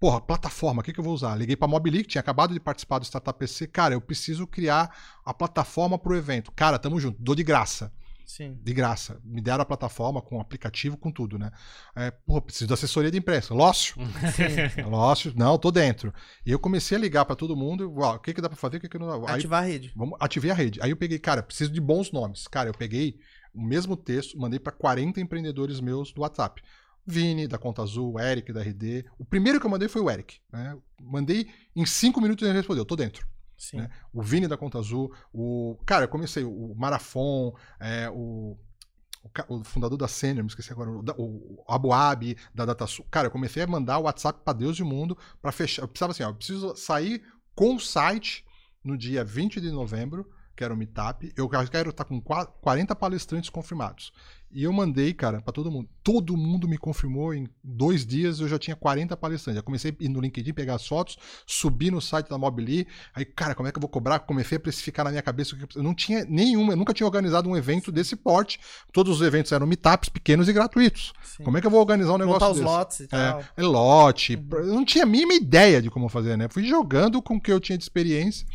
Porra, 0.00 0.20
plataforma, 0.20 0.80
o 0.80 0.84
que, 0.84 0.92
que 0.92 1.00
eu 1.00 1.04
vou 1.04 1.12
usar? 1.12 1.34
Liguei 1.34 1.56
pra 1.56 1.66
Mobili, 1.66 2.02
que 2.02 2.10
tinha 2.10 2.20
acabado 2.20 2.54
de 2.54 2.60
participar 2.60 2.98
do 3.00 3.04
Startup 3.04 3.36
PC. 3.36 3.66
Cara, 3.66 3.94
eu 3.94 4.00
preciso 4.00 4.46
criar 4.46 4.94
a 5.24 5.34
plataforma 5.34 5.98
pro 5.98 6.16
evento. 6.16 6.52
Cara, 6.52 6.78
tamo 6.78 7.00
junto, 7.00 7.20
dou 7.20 7.34
de 7.34 7.42
graça. 7.42 7.92
Sim. 8.28 8.58
De 8.62 8.74
graça. 8.74 9.18
Me 9.24 9.40
deram 9.40 9.62
a 9.62 9.64
plataforma 9.64 10.20
com 10.20 10.36
o 10.36 10.40
aplicativo, 10.40 10.98
com 10.98 11.10
tudo, 11.10 11.38
né? 11.38 11.50
É, 11.96 12.10
porra, 12.10 12.42
preciso 12.42 12.68
da 12.68 12.74
assessoria 12.74 13.10
de 13.10 13.16
imprensa. 13.16 13.54
Lócio, 13.54 13.96
Lócio, 14.86 15.32
não, 15.34 15.56
tô 15.56 15.70
dentro. 15.70 16.12
E 16.44 16.52
eu 16.52 16.58
comecei 16.58 16.98
a 16.98 17.00
ligar 17.00 17.24
pra 17.24 17.34
todo 17.34 17.56
mundo. 17.56 17.90
Uau, 17.90 18.16
o 18.16 18.18
que, 18.18 18.34
que 18.34 18.42
dá 18.42 18.48
pra 18.50 18.56
fazer, 18.56 18.76
o 18.76 18.80
que, 18.80 18.88
que 18.88 18.98
não 18.98 19.06
dá? 19.06 19.32
Aí, 19.32 19.38
Ativar 19.38 19.62
a 19.62 19.66
rede. 19.66 19.90
Vamos 19.96 20.16
ativei 20.20 20.50
a 20.50 20.54
rede. 20.54 20.78
Aí 20.82 20.90
eu 20.90 20.96
peguei, 20.96 21.18
cara, 21.18 21.42
preciso 21.42 21.72
de 21.72 21.80
bons 21.80 22.12
nomes. 22.12 22.46
Cara, 22.46 22.68
eu 22.68 22.74
peguei 22.74 23.18
o 23.54 23.62
mesmo 23.62 23.96
texto, 23.96 24.38
mandei 24.38 24.60
para 24.60 24.72
40 24.72 25.20
empreendedores 25.22 25.80
meus 25.80 26.12
do 26.12 26.20
WhatsApp. 26.20 26.62
Vini, 27.06 27.48
da 27.48 27.58
Conta 27.58 27.82
Azul, 27.82 28.18
Eric, 28.20 28.52
da 28.52 28.62
RD. 28.62 29.06
O 29.18 29.24
primeiro 29.24 29.58
que 29.58 29.66
eu 29.66 29.70
mandei 29.70 29.88
foi 29.88 30.02
o 30.02 30.10
Eric. 30.10 30.40
Né? 30.52 30.76
Mandei 31.00 31.48
em 31.74 31.86
cinco 31.86 32.20
minutos 32.20 32.46
e 32.46 32.50
ele 32.50 32.58
respondeu, 32.58 32.84
tô 32.84 32.96
dentro. 32.96 33.26
Né? 33.72 33.90
O 34.12 34.22
Vini 34.22 34.46
da 34.46 34.56
Conta 34.56 34.78
Azul, 34.78 35.12
o. 35.32 35.76
Cara, 35.84 36.04
eu 36.04 36.08
comecei, 36.08 36.44
o 36.44 36.74
Marafon, 36.76 37.54
é, 37.80 38.08
o. 38.10 38.56
O, 39.48 39.62
fundador 39.62 39.98
da 39.98 40.08
Senior, 40.08 40.42
me 40.42 40.48
esqueci 40.48 40.72
agora, 40.72 40.90
o, 40.90 41.64
Abu 41.68 41.92
Abi, 41.92 42.36
da 42.54 42.64
DataSul. 42.64 43.04
Cara, 43.10 43.26
eu 43.26 43.30
comecei 43.30 43.62
a 43.62 43.66
mandar 43.66 43.98
o 43.98 44.02
WhatsApp 44.02 44.40
pra 44.42 44.54
Deus 44.54 44.78
e 44.78 44.82
o 44.82 44.86
mundo 44.86 45.18
pra 45.42 45.52
fechar. 45.52 45.82
Eu 45.82 45.88
precisava 45.88 46.12
assim, 46.12 46.22
ó, 46.22 46.28
eu 46.28 46.34
preciso 46.34 46.74
sair 46.76 47.22
com 47.54 47.74
o 47.74 47.80
site 47.80 48.44
no 48.82 48.96
dia 48.96 49.24
20 49.24 49.60
de 49.60 49.70
novembro, 49.70 50.30
que 50.58 50.64
era 50.64 50.74
o 50.74 50.76
Meetup. 50.76 51.32
Eu 51.36 51.48
quero 51.48 51.90
estar 51.90 52.04
com 52.04 52.20
40 52.20 52.94
palestrantes 52.96 53.48
confirmados. 53.48 54.12
E 54.50 54.64
eu 54.64 54.72
mandei, 54.72 55.12
cara, 55.12 55.40
para 55.40 55.52
todo 55.52 55.70
mundo. 55.70 55.88
Todo 56.02 56.36
mundo 56.36 56.66
me 56.66 56.76
confirmou. 56.76 57.32
Em 57.32 57.46
dois 57.62 58.04
dias 58.04 58.40
eu 58.40 58.48
já 58.48 58.58
tinha 58.58 58.74
40 58.74 59.16
palestrantes. 59.16 59.56
Já 59.56 59.62
comecei 59.62 59.92
a 59.92 60.04
ir 60.04 60.08
no 60.08 60.20
LinkedIn, 60.20 60.52
pegar 60.54 60.74
as 60.74 60.86
fotos, 60.86 61.16
subir 61.46 61.92
no 61.92 62.00
site 62.00 62.28
da 62.28 62.36
Mobili. 62.36 62.88
Aí, 63.14 63.24
cara, 63.24 63.54
como 63.54 63.68
é 63.68 63.72
que 63.72 63.78
eu 63.78 63.80
vou 63.80 63.90
cobrar? 63.90 64.18
Comecei 64.20 64.56
a 64.56 64.60
precificar 64.60 65.04
na 65.04 65.10
minha 65.10 65.22
cabeça. 65.22 65.56
Eu 65.76 65.82
não 65.82 65.94
tinha 65.94 66.24
nenhuma, 66.24 66.72
eu 66.72 66.76
nunca 66.76 66.92
tinha 66.92 67.06
organizado 67.06 67.48
um 67.48 67.56
evento 67.56 67.92
desse 67.92 68.16
porte. 68.16 68.58
Todos 68.92 69.20
os 69.20 69.26
eventos 69.26 69.52
eram 69.52 69.66
meetups 69.66 70.08
pequenos 70.08 70.48
e 70.48 70.52
gratuitos. 70.52 71.12
Sim. 71.22 71.44
Como 71.44 71.56
é 71.56 71.60
que 71.60 71.66
eu 71.66 71.70
vou 71.70 71.80
organizar 71.80 72.14
um 72.14 72.18
negócio 72.18 72.40
Montar 72.40 72.48
desse? 72.48 72.60
os 72.60 72.66
lotes 72.66 73.00
e 73.00 73.06
tal. 73.06 73.44
É, 73.56 73.62
lote. 73.62 74.34
Uhum. 74.34 74.58
Eu 74.58 74.74
não 74.74 74.84
tinha 74.84 75.04
a 75.04 75.06
mínima 75.06 75.34
ideia 75.34 75.80
de 75.80 75.90
como 75.90 76.08
fazer, 76.08 76.36
né? 76.36 76.48
Fui 76.48 76.64
jogando 76.64 77.22
com 77.22 77.36
o 77.36 77.40
que 77.40 77.52
eu 77.52 77.60
tinha 77.60 77.76
de 77.76 77.84
experiência. 77.84 78.46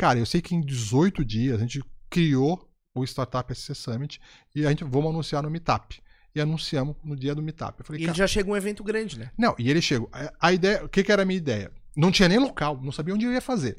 Cara, 0.00 0.18
eu 0.18 0.24
sei 0.24 0.40
que 0.40 0.54
em 0.54 0.62
18 0.62 1.22
dias 1.22 1.58
a 1.58 1.60
gente 1.60 1.84
criou 2.08 2.66
o 2.94 3.04
Startup 3.04 3.54
SC 3.54 3.74
Summit 3.74 4.18
e 4.54 4.64
a 4.64 4.70
gente 4.70 4.82
vamos 4.82 5.10
anunciar 5.10 5.42
no 5.42 5.50
Meetup. 5.50 6.00
E 6.34 6.40
anunciamos 6.40 6.96
no 7.04 7.14
dia 7.14 7.34
do 7.34 7.42
Meetup. 7.42 7.80
Eu 7.80 7.84
falei, 7.84 8.00
e 8.00 8.04
ele 8.04 8.14
já 8.14 8.26
chega 8.26 8.48
um 8.48 8.56
evento 8.56 8.82
grande, 8.82 9.18
né? 9.18 9.30
Não, 9.36 9.54
e 9.58 9.68
ele 9.68 9.82
chegou. 9.82 10.08
A 10.40 10.52
ideia, 10.54 10.82
o 10.82 10.88
que, 10.88 11.04
que 11.04 11.12
era 11.12 11.20
a 11.20 11.24
minha 11.26 11.36
ideia? 11.36 11.70
Não 11.96 12.12
tinha 12.12 12.28
nem 12.28 12.38
local, 12.38 12.78
não 12.80 12.92
sabia 12.92 13.12
onde 13.12 13.26
eu 13.26 13.32
ia 13.32 13.40
fazer. 13.40 13.76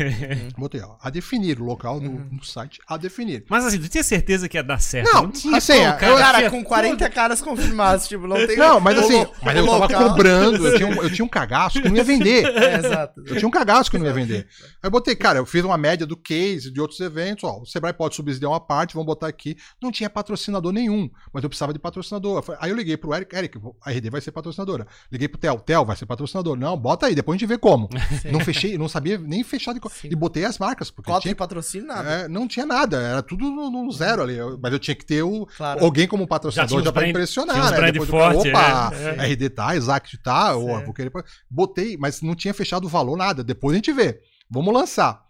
Botei, 0.58 0.82
ó, 0.82 0.96
a 1.00 1.08
definir, 1.08 1.58
o 1.58 1.64
local 1.64 1.98
no, 2.00 2.10
uhum. 2.10 2.28
no, 2.32 2.44
site, 2.44 2.80
a 2.86 2.98
definir. 2.98 3.44
Mas 3.48 3.64
assim, 3.64 3.78
tu 3.78 3.88
tinha 3.88 4.04
certeza 4.04 4.46
que 4.46 4.58
ia 4.58 4.62
dar 4.62 4.78
certo? 4.78 5.12
Não, 5.12 5.22
não 5.22 5.30
tinha 5.30 5.56
assim, 5.56 5.72
como, 5.72 5.98
cara, 5.98 6.18
cara 6.18 6.50
com 6.50 6.62
40 6.62 7.10
caras 7.10 7.40
confirmados, 7.40 8.06
tipo, 8.06 8.26
não 8.26 8.46
tem 8.46 8.56
Não, 8.58 8.78
mas 8.78 8.98
assim, 8.98 9.26
mas 9.42 9.56
eu 9.56 9.66
tava 9.66 9.88
cobrando, 9.88 10.66
eu 10.66 10.76
tinha, 10.76 10.88
um, 10.88 11.02
eu 11.02 11.10
tinha 11.10 11.24
um 11.24 11.28
cagaço 11.28 11.80
que 11.80 11.88
não 11.88 11.96
ia 11.96 12.04
vender. 12.04 12.46
É, 12.56 12.76
exato. 12.76 13.22
Eu 13.26 13.36
tinha 13.36 13.46
um 13.46 13.50
cagaço 13.50 13.90
que 13.90 13.98
não 13.98 14.06
ia 14.06 14.12
vender. 14.12 14.46
Aí 14.82 14.86
eu 14.86 14.90
botei, 14.90 15.14
cara, 15.14 15.38
eu 15.38 15.46
fiz 15.46 15.62
uma 15.62 15.76
média 15.76 16.06
do 16.06 16.16
case 16.16 16.70
de 16.70 16.80
outros 16.80 16.98
eventos, 17.00 17.44
ó, 17.44 17.60
o 17.60 17.66
Sebrae 17.66 17.92
pode 17.92 18.14
subsidiar 18.14 18.50
uma 18.50 18.60
parte, 18.60 18.94
vamos 18.94 19.06
botar 19.06 19.28
aqui. 19.28 19.56
Não 19.80 19.92
tinha 19.92 20.08
patrocinador 20.08 20.72
nenhum, 20.72 21.08
mas 21.32 21.42
eu 21.42 21.48
precisava 21.48 21.72
de 21.72 21.78
patrocinador. 21.78 22.42
Aí 22.60 22.70
eu 22.70 22.76
liguei 22.76 22.96
pro 22.96 23.14
Eric, 23.14 23.34
Eric, 23.36 23.58
a 23.84 23.90
RD 23.90 24.10
vai 24.10 24.20
ser 24.20 24.32
patrocinadora. 24.32 24.86
Liguei 25.10 25.28
pro 25.28 25.38
Tel, 25.38 25.58
Tel 25.60 25.84
vai 25.84 25.96
ser 25.96 26.06
patrocinador. 26.06 26.56
Não, 26.56 26.76
bota 26.76 27.06
aí, 27.06 27.14
depois 27.14 27.36
a 27.36 27.38
gente 27.38 27.45
vê 27.46 27.58
como. 27.58 27.88
Não 28.30 28.40
fechei, 28.40 28.76
não 28.76 28.88
sabia 28.88 29.18
nem 29.18 29.42
fechar 29.42 29.72
de 29.72 29.80
Sim. 29.90 30.08
E 30.10 30.16
botei 30.16 30.44
as 30.44 30.58
marcas. 30.58 30.90
Porque 30.90 31.10
Cota 31.10 31.22
tinha, 31.22 31.34
de 31.34 31.38
patrocínio, 31.38 31.86
nada. 31.86 32.10
É, 32.10 32.28
não 32.28 32.48
tinha 32.48 32.66
nada, 32.66 33.00
era 33.00 33.22
tudo 33.22 33.48
no, 33.50 33.70
no 33.70 33.92
zero 33.92 34.22
ali. 34.22 34.36
mas 34.60 34.72
eu 34.72 34.78
tinha 34.78 34.94
que 34.94 35.04
ter 35.04 35.22
o, 35.22 35.46
claro. 35.56 35.84
alguém 35.84 36.08
como 36.08 36.26
patrocinador 36.26 36.80
já, 36.80 36.86
já 36.86 36.92
para 36.92 37.08
impressionar, 37.08 37.70
né? 37.70 37.92
Depois 37.92 38.10
forte, 38.10 38.48
opa, 38.48 38.90
é. 38.94 39.26
RD 39.32 39.50
tá, 39.50 39.76
Exact 39.76 40.18
tá, 40.18 40.54
ou, 40.54 40.84
vou 40.84 40.92
querer. 40.92 41.12
Botei, 41.48 41.96
mas 41.96 42.20
não 42.20 42.34
tinha 42.34 42.52
fechado 42.52 42.84
o 42.86 42.88
valor, 42.88 43.16
nada. 43.16 43.44
Depois 43.44 43.74
a 43.74 43.76
gente 43.76 43.92
vê. 43.92 44.20
Vamos 44.50 44.74
lançar. 44.74 45.24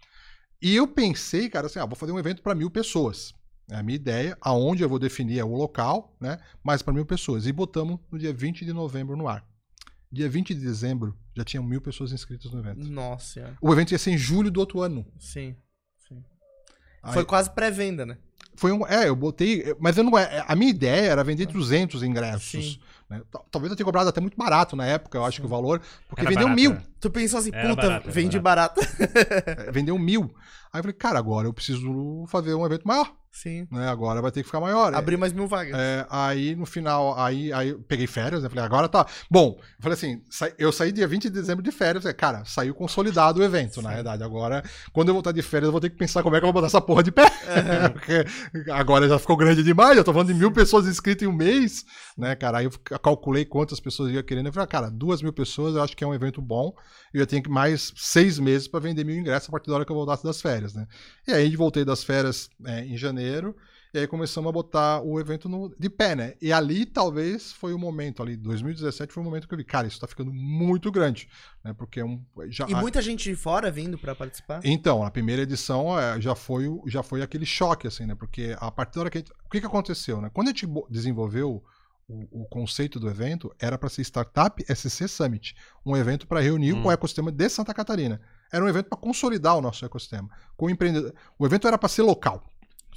E 0.61 0.75
eu 0.75 0.87
pensei, 0.87 1.49
cara, 1.49 1.67
assim, 1.67 1.79
ah, 1.79 1.87
vou 1.87 1.97
fazer 1.97 2.13
um 2.13 2.19
evento 2.19 2.43
para 2.43 2.55
mil 2.55 2.71
pessoas. 2.71 3.35
É 3.71 3.77
a 3.77 3.83
minha 3.83 3.97
ideia, 3.97 4.39
aonde 4.41 4.83
eu 4.83 4.89
vou 4.89 4.99
definir 4.99 5.39
é 5.39 5.45
o 5.45 5.55
local, 5.55 6.15
né? 6.21 6.39
Mas 6.63 6.83
para 6.83 6.95
mil 6.95 7.05
pessoas. 7.05 7.47
E 7.47 7.53
botamos 7.53 7.99
no 8.11 8.19
dia 8.19 8.33
20 8.33 8.65
de 8.65 8.73
novembro 8.73 9.17
no 9.17 9.29
ar. 9.29 9.45
Dia 10.11 10.29
20 10.29 10.55
de 10.55 10.61
dezembro, 10.61 11.17
já 11.37 11.45
tinham 11.45 11.65
mil 11.65 11.81
pessoas 11.81 12.13
inscritas 12.13 12.53
no 12.53 12.61
evento. 12.61 12.87
Nossa. 12.89 13.41
É. 13.41 13.53
O 13.61 13.73
evento 13.73 13.93
ia 13.93 13.99
ser 13.99 14.13
em 14.13 14.19
julho 14.19 14.51
do 14.51 14.61
outro 14.61 14.81
ano. 14.81 15.05
Sim. 15.19 15.57
sim. 16.09 16.23
Aí, 17.03 17.13
Foi 17.13 17.25
quase 17.25 17.51
pré-venda, 17.51 18.07
né? 18.07 18.17
Foi 18.57 18.73
um. 18.73 18.87
É, 18.87 19.09
eu 19.09 19.15
botei. 19.15 19.77
Mas 19.79 19.97
eu 19.97 20.05
não. 20.05 20.17
É, 20.19 20.45
a 20.47 20.57
minha 20.57 20.71
ideia 20.71 21.11
era 21.11 21.23
vender 21.23 21.47
200 21.47 22.03
ingressos. 22.03 22.81
Né? 23.09 23.23
Talvez 23.51 23.71
eu 23.71 23.77
tenha 23.77 23.85
cobrado 23.85 24.09
até 24.09 24.21
muito 24.21 24.37
barato 24.37 24.75
na 24.75 24.85
época, 24.87 25.19
eu 25.19 25.25
acho 25.25 25.37
Sim. 25.37 25.43
que 25.43 25.47
o 25.47 25.51
valor. 25.51 25.81
Porque 26.09 26.23
era 26.23 26.31
vendeu 26.31 26.49
barato, 26.49 26.61
mil. 26.61 26.73
É. 26.73 26.83
Tu 26.99 27.11
pensou 27.11 27.39
assim, 27.39 27.51
era 27.53 27.69
puta, 27.69 27.83
barato, 27.83 28.11
vende 28.11 28.41
barato. 28.41 28.81
barato. 28.81 29.67
É, 29.69 29.71
vendeu 29.71 29.99
mil. 29.99 30.35
Aí 30.73 30.81
eu 30.81 30.83
falei, 30.83 30.93
cara, 30.93 31.19
agora 31.19 31.47
eu 31.47 31.53
preciso 31.53 32.25
fazer 32.29 32.55
um 32.55 32.65
evento 32.65 32.87
maior. 32.87 33.13
Sim. 33.37 33.69
Né? 33.71 33.87
Agora 33.87 34.23
vai 34.23 34.31
ter 34.31 34.41
que 34.41 34.47
ficar 34.47 34.61
maior. 34.61 34.95
Abrir 34.95 35.19
mais 35.19 35.31
mil 35.31 35.47
vagas. 35.47 35.75
É, 35.77 36.07
aí 36.09 36.57
no 36.57 36.65
final, 36.65 37.19
aí, 37.19 37.53
aí 37.53 37.69
eu 37.69 37.79
peguei 37.81 38.07
férias, 38.07 38.43
né? 38.43 38.49
Falei, 38.49 38.65
agora 38.65 38.89
tá. 38.89 39.07
Bom, 39.31 39.59
eu 39.61 39.83
falei 39.83 39.93
assim, 39.93 40.23
eu 40.59 40.73
saí 40.73 40.91
dia 40.91 41.07
20 41.07 41.25
de 41.25 41.31
dezembro 41.31 41.63
de 41.63 41.71
férias. 41.71 42.11
Cara, 42.15 42.47
saiu 42.47 42.75
consolidado 42.75 43.41
o 43.41 43.45
evento, 43.45 43.75
Sim. 43.75 43.83
na 43.83 43.91
verdade. 43.91 44.23
Agora, 44.23 44.65
quando 44.91 45.09
eu 45.09 45.15
voltar 45.15 45.33
de 45.33 45.43
férias, 45.43 45.67
eu 45.67 45.73
vou 45.73 45.83
ter 45.83 45.91
que 45.91 45.97
pensar 45.97 46.23
como 46.23 46.35
é 46.35 46.39
que 46.39 46.45
eu 46.45 46.47
vou 46.47 46.55
botar 46.55 46.69
essa 46.69 46.81
porra 46.81 47.03
de 47.03 47.13
pé. 47.13 47.25
Uhum. 47.25 47.91
Porque 47.93 48.25
agora 48.73 49.07
já 49.07 49.19
ficou 49.19 49.37
grande 49.37 49.63
demais. 49.63 49.99
Eu 49.99 50.05
tô 50.05 50.15
falando 50.15 50.29
de 50.29 50.35
mil 50.35 50.51
pessoas 50.51 50.87
inscritas 50.87 51.23
em 51.23 51.31
um 51.31 51.35
mês, 51.35 51.85
né, 52.17 52.35
cara? 52.35 52.59
Aí 52.59 52.65
eu 52.65 52.71
calculei 52.99 53.45
quantas 53.45 53.79
pessoas 53.79 54.15
ia 54.15 54.23
querendo. 54.23 54.47
Eu 54.47 54.53
falei, 54.55 54.65
ah, 54.65 54.67
cara, 54.69 54.91
duas 54.91 55.21
mil 55.21 55.33
pessoas, 55.33 55.75
eu 55.75 55.83
acho 55.83 55.95
que 55.95 56.03
é 56.03 56.07
um 56.07 56.15
evento 56.15 56.41
bom. 56.41 56.75
Eu 57.13 57.27
tenho 57.27 57.43
que 57.43 57.51
mais 57.51 57.93
seis 57.97 58.39
meses 58.39 58.67
para 58.67 58.81
vender 58.81 59.05
mil 59.05 59.17
ingressos 59.17 59.51
a 59.51 59.53
partir 59.53 59.69
da 59.69 59.77
hora 59.77 59.85
que 59.85 59.93
eu 59.93 59.97
voltasse 59.97 60.25
das 60.25 60.41
férias, 60.41 60.73
né? 60.73 60.87
E 61.29 61.33
aí 61.33 61.55
voltei 61.55 61.85
das 61.85 62.03
férias 62.03 62.49
é, 62.65 62.81
em 62.81 62.97
janeiro. 62.97 63.26
E 63.95 63.99
aí 63.99 64.07
começamos 64.07 64.49
a 64.49 64.53
botar 64.53 65.01
o 65.01 65.19
evento 65.19 65.49
no, 65.49 65.75
de 65.79 65.89
pé, 65.89 66.15
né? 66.15 66.35
E 66.41 66.53
ali 66.53 66.85
talvez 66.85 67.53
foi 67.53 67.73
o 67.73 67.79
momento, 67.79 68.23
ali, 68.23 68.37
2017 68.37 69.11
foi 69.11 69.23
o 69.23 69.25
momento 69.25 69.49
que 69.49 69.55
eu 69.55 69.59
vi, 69.59 69.65
cara, 69.65 69.87
isso 69.87 69.99
tá 69.99 70.07
ficando 70.07 70.31
muito 70.33 70.93
grande, 70.93 71.29
né? 71.65 71.73
Porque 71.73 72.01
é 72.01 72.05
um. 72.05 72.23
Já, 72.49 72.67
e 72.69 72.75
muita 72.75 73.01
gente 73.01 73.31
de 73.31 73.35
fora 73.35 73.71
vindo 73.71 73.97
para 73.97 74.15
participar? 74.15 74.61
Então, 74.65 75.03
a 75.03 75.11
primeira 75.11 75.43
edição 75.43 75.99
é, 75.99 76.21
já, 76.21 76.35
foi, 76.35 76.67
já 76.87 77.03
foi 77.03 77.23
aquele 77.23 77.47
choque, 77.47 77.87
assim, 77.87 78.05
né? 78.05 78.15
Porque 78.15 78.55
a 78.59 78.71
partir 78.71 78.97
da 78.97 79.01
hora 79.03 79.11
que. 79.11 79.19
Gente, 79.19 79.31
o 79.31 79.49
que, 79.49 79.61
que 79.61 79.67
aconteceu, 79.67 80.21
né? 80.21 80.31
Quando 80.31 80.49
a 80.49 80.51
gente 80.51 80.67
desenvolveu 80.91 81.65
o, 82.09 82.43
o, 82.43 82.45
conceito 82.45 83.01
do 83.01 83.09
evento 83.09 83.55
era 83.59 83.77
para 83.77 83.89
ser 83.89 84.03
Startup 84.03 84.63
SC 84.63 85.09
Summit, 85.09 85.57
um 85.85 85.97
evento 85.97 86.27
para 86.27 86.41
reunir 86.41 86.73
hum. 86.73 86.85
o 86.85 86.93
ecossistema 86.93 87.33
de 87.33 87.49
Santa 87.49 87.75
Catarina. 87.75 88.21
Era 88.53 88.65
um 88.65 88.69
evento 88.69 88.89
para 88.89 88.99
consolidar 88.99 89.57
o 89.57 89.61
nosso 89.61 89.85
ecossistema. 89.85 90.29
Com 90.57 90.67
o, 90.67 90.71
empreendedor... 90.71 91.13
o 91.39 91.47
evento 91.47 91.67
era 91.67 91.77
para 91.77 91.89
ser 91.89 92.03
local. 92.03 92.45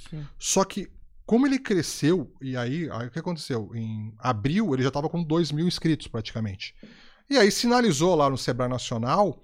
Sim. 0.08 0.26
Só 0.38 0.64
que, 0.64 0.90
como 1.26 1.46
ele 1.46 1.58
cresceu, 1.58 2.32
e 2.40 2.56
aí, 2.56 2.88
aí 2.90 3.06
o 3.06 3.10
que 3.10 3.18
aconteceu? 3.18 3.70
Em 3.74 4.14
abril, 4.18 4.72
ele 4.74 4.82
já 4.82 4.88
estava 4.88 5.08
com 5.08 5.22
2 5.22 5.52
mil 5.52 5.66
inscritos 5.66 6.06
praticamente. 6.06 6.74
E 7.28 7.36
aí 7.36 7.50
sinalizou 7.50 8.14
lá 8.14 8.28
no 8.28 8.38
Sebrae 8.38 8.68
Nacional, 8.68 9.42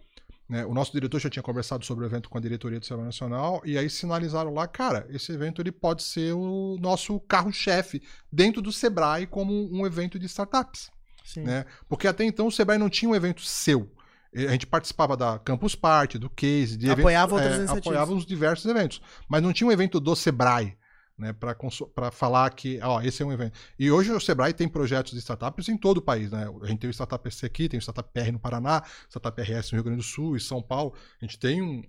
né, 0.48 0.64
o 0.64 0.72
nosso 0.72 0.92
diretor 0.92 1.20
já 1.20 1.28
tinha 1.28 1.42
conversado 1.42 1.84
sobre 1.84 2.04
o 2.04 2.07
evento 2.07 2.28
com 2.28 2.38
a 2.38 2.40
diretoria 2.40 2.78
do 2.78 2.86
Sebrae 2.86 3.04
Nacional, 3.04 3.61
e 3.64 3.76
aí 3.76 3.90
sinalizaram 3.90 4.54
lá, 4.54 4.66
cara, 4.66 5.07
esse 5.11 5.32
evento 5.32 5.61
ele 5.61 5.72
pode 5.72 6.02
ser 6.02 6.32
o 6.32 6.76
nosso 6.80 7.18
carro-chefe 7.20 8.02
dentro 8.32 8.62
do 8.62 8.72
Sebrae 8.72 9.26
como 9.26 9.52
um 9.72 9.84
evento 9.86 10.18
de 10.18 10.26
startups. 10.26 10.90
Né? 11.36 11.66
Porque 11.88 12.07
até 12.07 12.24
então 12.24 12.46
o 12.46 12.52
Sebrae 12.52 12.78
não 12.78 12.88
tinha 12.88 13.11
um 13.11 13.14
evento 13.14 13.42
seu. 13.42 13.90
A 14.37 14.53
gente 14.53 14.66
participava 14.66 15.16
da 15.16 15.39
Campus 15.39 15.74
Party, 15.74 16.18
do 16.18 16.28
Case, 16.28 16.76
de 16.76 16.91
apoiava 16.91 17.39
eventos, 17.39 17.59
outras 17.61 17.76
é, 17.76 17.78
apoiava 17.78 18.12
os 18.12 18.26
diversos 18.26 18.66
eventos, 18.66 19.01
mas 19.28 19.43
não 19.43 19.53
tinha 19.53 19.66
um 19.66 19.72
evento 19.72 19.99
do 19.99 20.14
Sebrae, 20.14 20.76
né, 21.18 21.32
para 21.32 22.11
falar 22.11 22.51
que, 22.51 22.78
ó, 22.82 23.01
esse 23.01 23.22
é 23.22 23.26
um 23.26 23.32
evento. 23.32 23.59
E 23.78 23.91
hoje 23.91 24.12
o 24.12 24.20
Sebrae 24.20 24.53
tem 24.53 24.68
projetos 24.68 25.12
de 25.12 25.18
startups 25.18 25.68
em 25.68 25.76
todo 25.78 25.99
o 25.99 26.03
país, 26.03 26.30
né? 26.30 26.47
A 26.62 26.66
gente 26.66 26.80
tem 26.80 26.91
o 26.91 26.93
Startup 26.93 27.22
PC 27.22 27.47
aqui, 27.47 27.68
tem 27.68 27.78
o 27.78 27.80
Startup 27.80 28.09
PR 28.12 28.30
no 28.30 28.39
Paraná, 28.39 28.82
Startup 29.09 29.41
RS 29.41 29.72
no 29.72 29.76
Rio 29.76 29.84
Grande 29.84 30.01
do 30.01 30.05
Sul 30.05 30.37
e 30.37 30.41
São 30.41 30.61
Paulo. 30.61 30.93
A 31.20 31.24
gente 31.24 31.39
tem 31.39 31.62
um, 31.62 31.82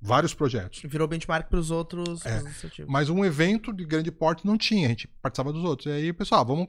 vários 0.00 0.34
projetos. 0.34 0.82
Virou 0.84 1.08
benchmark 1.08 1.48
para 1.48 1.58
os 1.58 1.70
outros 1.70 2.26
é, 2.26 2.42
Mas 2.86 3.08
um 3.08 3.24
evento 3.24 3.72
de 3.72 3.84
grande 3.84 4.10
porte 4.10 4.44
não 4.44 4.58
tinha, 4.58 4.86
a 4.86 4.90
gente 4.90 5.08
participava 5.22 5.52
dos 5.52 5.64
outros. 5.64 5.86
E 5.86 5.90
aí, 5.90 6.12
pessoal, 6.12 6.44
vamos 6.44 6.68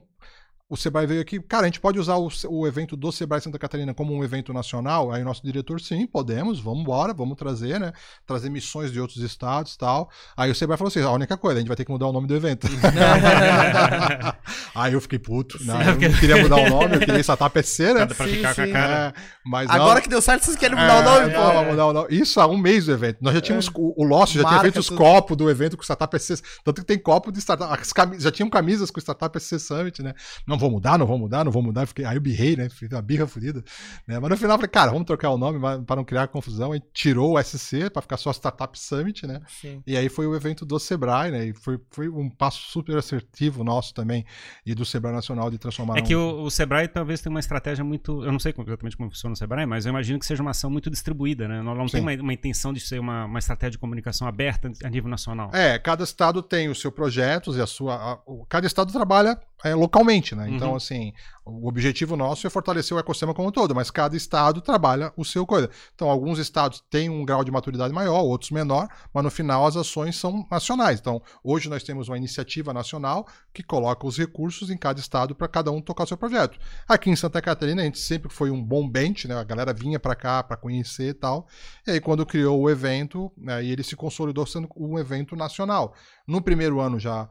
o 0.68 0.76
Sebrae 0.76 1.06
veio 1.06 1.20
aqui, 1.20 1.40
cara, 1.40 1.62
a 1.62 1.66
gente 1.66 1.78
pode 1.78 1.96
usar 1.96 2.16
o, 2.16 2.28
o, 2.48 2.66
evento 2.66 2.96
do 2.96 3.12
Sebrae 3.12 3.40
Santa 3.40 3.56
Catarina 3.56 3.94
como 3.94 4.12
um 4.12 4.24
evento 4.24 4.52
nacional? 4.52 5.12
Aí 5.12 5.22
o 5.22 5.24
nosso 5.24 5.40
diretor, 5.44 5.80
sim, 5.80 6.04
podemos, 6.06 6.58
vamos 6.58 6.80
embora, 6.80 7.14
vamos 7.14 7.36
trazer, 7.36 7.78
né? 7.78 7.92
Trazer 8.26 8.50
missões 8.50 8.90
de 8.90 9.00
outros 9.00 9.18
estados 9.18 9.74
e 9.74 9.78
tal. 9.78 10.10
Aí 10.36 10.50
o 10.50 10.54
Sebrae 10.56 10.76
falou 10.76 10.88
assim: 10.88 11.02
a 11.02 11.12
única 11.12 11.36
coisa, 11.36 11.58
a 11.58 11.60
gente 11.60 11.68
vai 11.68 11.76
ter 11.76 11.84
que 11.84 11.92
mudar 11.92 12.08
o 12.08 12.12
nome 12.12 12.26
do 12.26 12.34
evento. 12.34 12.66
aí 14.74 14.92
eu 14.92 15.00
fiquei 15.00 15.20
puto, 15.20 15.56
né? 15.64 15.84
Eu 15.86 16.10
não 16.10 16.18
queria 16.18 16.42
mudar 16.42 16.56
o 16.56 16.68
nome, 16.68 16.96
eu 16.96 17.00
queria 17.00 17.20
Startup 17.20 17.62
SC, 17.62 17.94
né? 17.94 18.06
Pra 18.06 18.26
sim, 18.26 18.34
ficar 18.34 18.54
sim. 18.54 18.62
com 18.62 18.70
a 18.70 18.72
cara. 18.72 19.14
É, 19.16 19.20
mas 19.44 19.70
Agora 19.70 19.94
não, 19.94 20.02
que 20.02 20.08
deu 20.08 20.20
certo, 20.20 20.46
vocês 20.46 20.56
querem 20.56 20.76
mudar 20.76 20.96
é, 20.96 21.00
o 21.00 21.04
nome, 21.04 21.32
pô. 21.32 21.40
Não, 21.40 21.64
mudar 21.64 21.86
o 21.86 21.92
nome. 21.92 22.08
Isso 22.10 22.40
há 22.40 22.46
um 22.48 22.58
mês 22.58 22.86
do 22.86 22.92
evento. 22.92 23.18
Nós 23.20 23.34
já 23.34 23.40
tínhamos, 23.40 23.68
é. 23.68 23.70
o, 23.76 23.94
o 23.98 24.02
Lost 24.02 24.34
já 24.34 24.42
Marca 24.42 24.58
tinha 24.58 24.72
feito 24.72 24.80
os 24.80 24.90
copos 24.90 25.36
do 25.36 25.48
evento 25.48 25.76
com 25.76 25.84
Startup 25.84 26.18
SC, 26.18 26.42
tanto 26.64 26.80
que 26.80 26.86
tem 26.86 26.98
copo 26.98 27.30
de 27.30 27.38
Startup, 27.38 27.80
já 28.18 28.32
tinham 28.32 28.50
camisas 28.50 28.90
com 28.90 28.98
Startup 28.98 29.38
SC 29.38 29.60
Summit, 29.60 30.02
né? 30.02 30.12
Não 30.44 30.55
vou 30.58 30.70
mudar, 30.70 30.98
não 30.98 31.06
vou 31.06 31.18
mudar 31.18 31.36
não 31.44 31.52
vou 31.52 31.62
mudar. 31.62 31.86
Fiquei, 31.86 32.04
aí 32.04 32.16
eu 32.16 32.20
birrei, 32.20 32.56
né? 32.56 32.68
Fiz 32.68 32.90
uma 32.90 33.02
birra 33.02 33.26
fodida. 33.26 33.64
Né? 34.06 34.18
Mas 34.18 34.30
no 34.30 34.36
final 34.36 34.54
eu 34.54 34.58
falei, 34.58 34.70
cara, 34.70 34.90
vamos 34.90 35.06
trocar 35.06 35.30
o 35.30 35.38
nome 35.38 35.58
para 35.84 35.96
não 35.96 36.04
criar 36.04 36.28
confusão. 36.28 36.74
E 36.74 36.82
tirou 36.92 37.36
o 37.36 37.42
SC 37.42 37.90
para 37.90 38.02
ficar 38.02 38.16
só 38.16 38.30
Startup 38.32 38.78
Summit, 38.78 39.26
né? 39.26 39.40
Sim. 39.48 39.82
E 39.86 39.96
aí 39.96 40.08
foi 40.08 40.26
o 40.26 40.34
evento 40.34 40.66
do 40.66 40.78
Sebrae, 40.78 41.30
né? 41.30 41.46
E 41.46 41.54
foi, 41.54 41.78
foi 41.90 42.08
um 42.08 42.28
passo 42.28 42.62
super 42.70 42.96
assertivo 42.96 43.64
nosso 43.64 43.94
também 43.94 44.24
e 44.64 44.74
do 44.74 44.84
Sebrae 44.84 45.12
Nacional 45.12 45.50
de 45.50 45.58
transformar. 45.58 45.98
É 45.98 46.02
que 46.02 46.14
o, 46.14 46.42
o, 46.42 46.50
Sebrae 46.50 46.88
talvez 46.88 47.20
tenha 47.20 47.30
uma 47.30 47.40
estratégia 47.40 47.84
muito. 47.84 48.24
Eu 48.24 48.32
não 48.32 48.38
sei 48.38 48.54
exatamente 48.56 48.96
como 48.96 49.10
funciona 49.10 49.32
o 49.32 49.36
Sebrae, 49.36 49.66
mas 49.66 49.86
eu 49.86 49.90
imagino 49.90 50.18
que 50.18 50.26
seja 50.26 50.42
uma 50.42 50.50
ação 50.50 50.70
muito 50.70 50.90
distribuída, 50.90 51.46
né? 51.48 51.62
Não, 51.62 51.74
não 51.74 51.86
tem 51.86 52.00
uma, 52.00 52.12
uma, 52.14 52.32
intenção 52.32 52.72
de 52.72 52.80
ser 52.80 52.98
uma, 52.98 53.24
uma 53.24 53.38
estratégia 53.38 53.72
de 53.72 53.78
comunicação 53.78 54.26
aberta 54.26 54.70
a 54.82 54.88
nível 54.90 55.08
nacional. 55.08 55.50
É, 55.52 55.78
cada 55.78 56.04
estado 56.04 56.42
tem 56.42 56.68
os 56.68 56.80
seus 56.80 56.92
projetos 56.92 57.56
e 57.56 57.60
a 57.60 57.66
sua. 57.66 57.94
A, 57.94 58.18
cada 58.48 58.66
estado 58.66 58.92
trabalha 58.92 59.38
é, 59.64 59.74
localmente, 59.74 60.34
né? 60.34 60.45
Então, 60.48 60.70
Uhum. 60.70 60.76
assim, 60.76 61.12
o 61.44 61.68
objetivo 61.68 62.16
nosso 62.16 62.46
é 62.46 62.50
fortalecer 62.50 62.96
o 62.96 63.00
ecossistema 63.00 63.34
como 63.34 63.48
um 63.48 63.52
todo, 63.52 63.74
mas 63.74 63.90
cada 63.90 64.16
estado 64.16 64.60
trabalha 64.60 65.12
o 65.16 65.24
seu 65.24 65.46
coisa. 65.46 65.70
Então, 65.94 66.10
alguns 66.10 66.38
estados 66.38 66.82
têm 66.90 67.08
um 67.08 67.24
grau 67.24 67.44
de 67.44 67.50
maturidade 67.50 67.92
maior, 67.92 68.22
outros 68.22 68.50
menor, 68.50 68.88
mas 69.12 69.24
no 69.24 69.30
final 69.30 69.66
as 69.66 69.76
ações 69.76 70.16
são 70.16 70.46
nacionais. 70.50 71.00
Então, 71.00 71.22
hoje 71.42 71.68
nós 71.68 71.82
temos 71.82 72.08
uma 72.08 72.16
iniciativa 72.16 72.72
nacional 72.72 73.26
que 73.52 73.62
coloca 73.62 74.06
os 74.06 74.16
recursos 74.18 74.70
em 74.70 74.76
cada 74.76 75.00
estado 75.00 75.34
para 75.34 75.48
cada 75.48 75.70
um 75.70 75.80
tocar 75.80 76.04
o 76.04 76.06
seu 76.06 76.16
projeto. 76.16 76.58
Aqui 76.88 77.10
em 77.10 77.16
Santa 77.16 77.40
Catarina, 77.40 77.82
a 77.82 77.84
gente 77.84 77.98
sempre 77.98 78.32
foi 78.32 78.50
um 78.50 78.62
bom 78.62 78.88
bench, 78.88 79.26
né? 79.28 79.34
A 79.36 79.44
galera 79.44 79.72
vinha 79.72 79.98
para 79.98 80.14
cá 80.14 80.42
para 80.42 80.56
conhecer 80.56 81.08
e 81.10 81.14
tal. 81.14 81.46
E 81.86 81.92
aí, 81.92 82.00
quando 82.00 82.26
criou 82.26 82.60
o 82.60 82.70
evento, 82.70 83.32
né, 83.36 83.62
e 83.64 83.70
ele 83.70 83.82
se 83.82 83.96
consolidou 83.96 84.46
sendo 84.46 84.68
um 84.76 84.98
evento 84.98 85.34
nacional. 85.36 85.94
No 86.26 86.42
primeiro 86.42 86.80
ano 86.80 86.98
já 86.98 87.28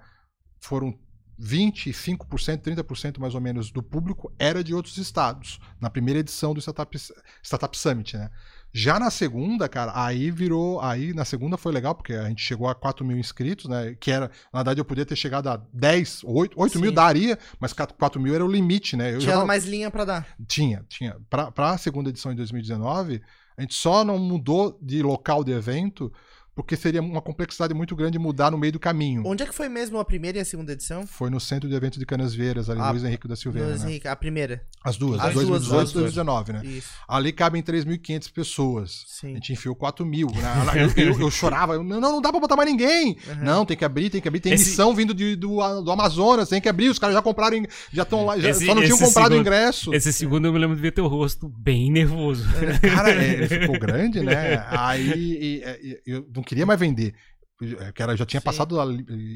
foram 0.59 0.97
25%, 1.39 2.61
30% 2.61 3.19
mais 3.19 3.35
ou 3.35 3.41
menos 3.41 3.71
do 3.71 3.81
público 3.83 4.31
era 4.39 4.63
de 4.63 4.73
outros 4.73 4.97
estados, 4.97 5.59
na 5.79 5.89
primeira 5.89 6.19
edição 6.19 6.53
do 6.53 6.59
Startup, 6.61 6.97
Startup 7.43 7.77
Summit, 7.77 8.17
né? 8.17 8.29
Já 8.77 8.99
na 8.99 9.09
segunda, 9.09 9.69
cara, 9.69 9.93
aí 9.95 10.29
virou. 10.29 10.81
Aí 10.81 11.13
na 11.13 11.23
segunda 11.23 11.55
foi 11.55 11.71
legal, 11.71 11.95
porque 11.95 12.11
a 12.11 12.27
gente 12.27 12.41
chegou 12.43 12.67
a 12.67 12.75
4 12.75 13.05
mil 13.05 13.17
inscritos, 13.17 13.69
né? 13.69 13.95
Que 13.97 14.11
era. 14.11 14.29
Na 14.51 14.59
verdade, 14.59 14.81
eu 14.81 14.85
podia 14.85 15.05
ter 15.05 15.15
chegado 15.15 15.47
a 15.47 15.61
10, 15.71 16.23
8, 16.25 16.59
8 16.59 16.79
mil 16.81 16.91
daria, 16.91 17.39
mas 17.57 17.71
4 17.71 18.19
mil 18.21 18.35
era 18.35 18.43
o 18.43 18.51
limite, 18.51 18.97
né? 18.97 19.13
Eu 19.15 19.19
Tinha 19.19 19.31
tava- 19.31 19.45
mais 19.45 19.63
linha 19.65 19.89
pra 19.89 20.03
dar. 20.03 20.27
tinha, 20.45 20.83
tinha. 20.89 21.15
Para 21.29 21.69
a 21.71 21.77
segunda 21.77 22.09
edição 22.09 22.33
em 22.33 22.35
2019, 22.35 23.21
a 23.57 23.61
gente 23.61 23.75
só 23.75 24.03
não 24.03 24.19
mudou 24.19 24.77
de 24.81 25.01
local 25.01 25.41
de 25.41 25.53
evento 25.53 26.11
porque 26.55 26.75
seria 26.77 27.01
uma 27.01 27.21
complexidade 27.21 27.73
muito 27.73 27.95
grande 27.95 28.17
mudar 28.17 28.49
no 28.49 28.57
meio 28.57 28.71
do 28.71 28.79
caminho. 28.79 29.23
Onde 29.25 29.43
é 29.43 29.45
que 29.45 29.53
foi 29.53 29.67
mesmo 29.67 29.99
a 29.99 30.05
primeira 30.05 30.37
e 30.37 30.41
a 30.41 30.45
segunda 30.45 30.71
edição? 30.71 31.05
Foi 31.05 31.29
no 31.29 31.39
centro 31.39 31.67
de 31.69 31.75
eventos 31.75 31.99
de 31.99 32.05
Canasvieiras, 32.05 32.69
ali 32.69 32.79
Ah, 32.79 32.91
Luiz 32.91 33.03
Henrique 33.03 33.27
da 33.27 33.35
Silveira, 33.35 33.67
Luiz 33.69 33.83
né? 33.83 33.89
Henrique, 33.91 34.07
a 34.07 34.15
primeira. 34.15 34.63
As 34.83 34.95
duas, 34.97 35.19
As 35.19 35.27
as 35.27 35.33
duas, 35.33 35.47
2018 35.47 35.83
as 35.83 35.89
e 35.89 35.93
duas. 35.93 36.13
2019, 36.15 36.53
né? 36.53 36.61
Isso. 36.65 36.89
Ali 37.07 37.33
cabem 37.33 37.61
3.500 37.61 38.31
pessoas. 38.31 39.03
A 39.07 39.21
Sim. 39.27 39.33
gente 39.35 39.53
enfiou 39.53 39.75
4 39.75 40.05
mil. 40.05 40.27
Né? 40.27 40.91
Eu, 40.97 41.03
eu- 41.13 41.19
eu 41.19 41.31
chorava. 41.31 41.73
eu, 41.73 41.83
não, 41.83 41.99
não 41.99 42.21
dá 42.21 42.31
pra 42.31 42.39
botar 42.39 42.55
mais 42.55 42.69
ninguém. 42.69 43.17
Uhum. 43.27 43.43
Não, 43.43 43.65
tem 43.65 43.75
que 43.75 43.83
abrir, 43.83 44.09
tem 44.09 44.21
que 44.21 44.27
abrir. 44.27 44.39
Tem 44.39 44.53
Esse- 44.53 44.69
missão 44.69 44.95
vindo 44.95 45.13
de- 45.13 45.35
do, 45.35 45.57
do 45.81 45.91
Amazonas, 45.91 46.47
tem 46.49 46.61
que 46.61 46.69
abrir. 46.69 46.89
Os 46.89 46.97
caras 46.99 47.15
já 47.15 47.21
compraram, 47.21 47.61
já 47.91 48.03
estão 48.03 48.25
lá, 48.25 48.39
já, 48.39 48.49
Esse- 48.49 48.65
só 48.65 48.73
não 48.73 48.81
tinham 48.83 48.97
comprado 48.97 49.31
segundo- 49.31 49.41
ingresso. 49.41 49.93
Esse 49.93 50.13
segundo 50.13 50.47
eu 50.47 50.53
me 50.53 50.59
lembro 50.59 50.75
de 50.75 50.81
ver 50.81 50.91
teu 50.91 51.07
rosto 51.07 51.49
bem 51.49 51.91
nervoso. 51.91 52.45
Cara, 52.93 53.11
é, 53.11 53.33
ele 53.33 53.47
ficou 53.69 53.79
grande, 53.79 54.21
né? 54.21 54.65
Aí 54.69 55.11
e- 55.11 55.63
e- 55.83 56.01
e 56.05 56.11
eu 56.11 56.25
não 56.33 56.43
queria 56.45 56.65
mais 56.65 56.79
vender. 56.79 57.13
É, 57.79 57.91
Que 57.93 58.03
era, 58.03 58.17
já 58.17 58.25
tinha 58.25 58.41
Sim. 58.41 58.43
passado. 58.43 58.77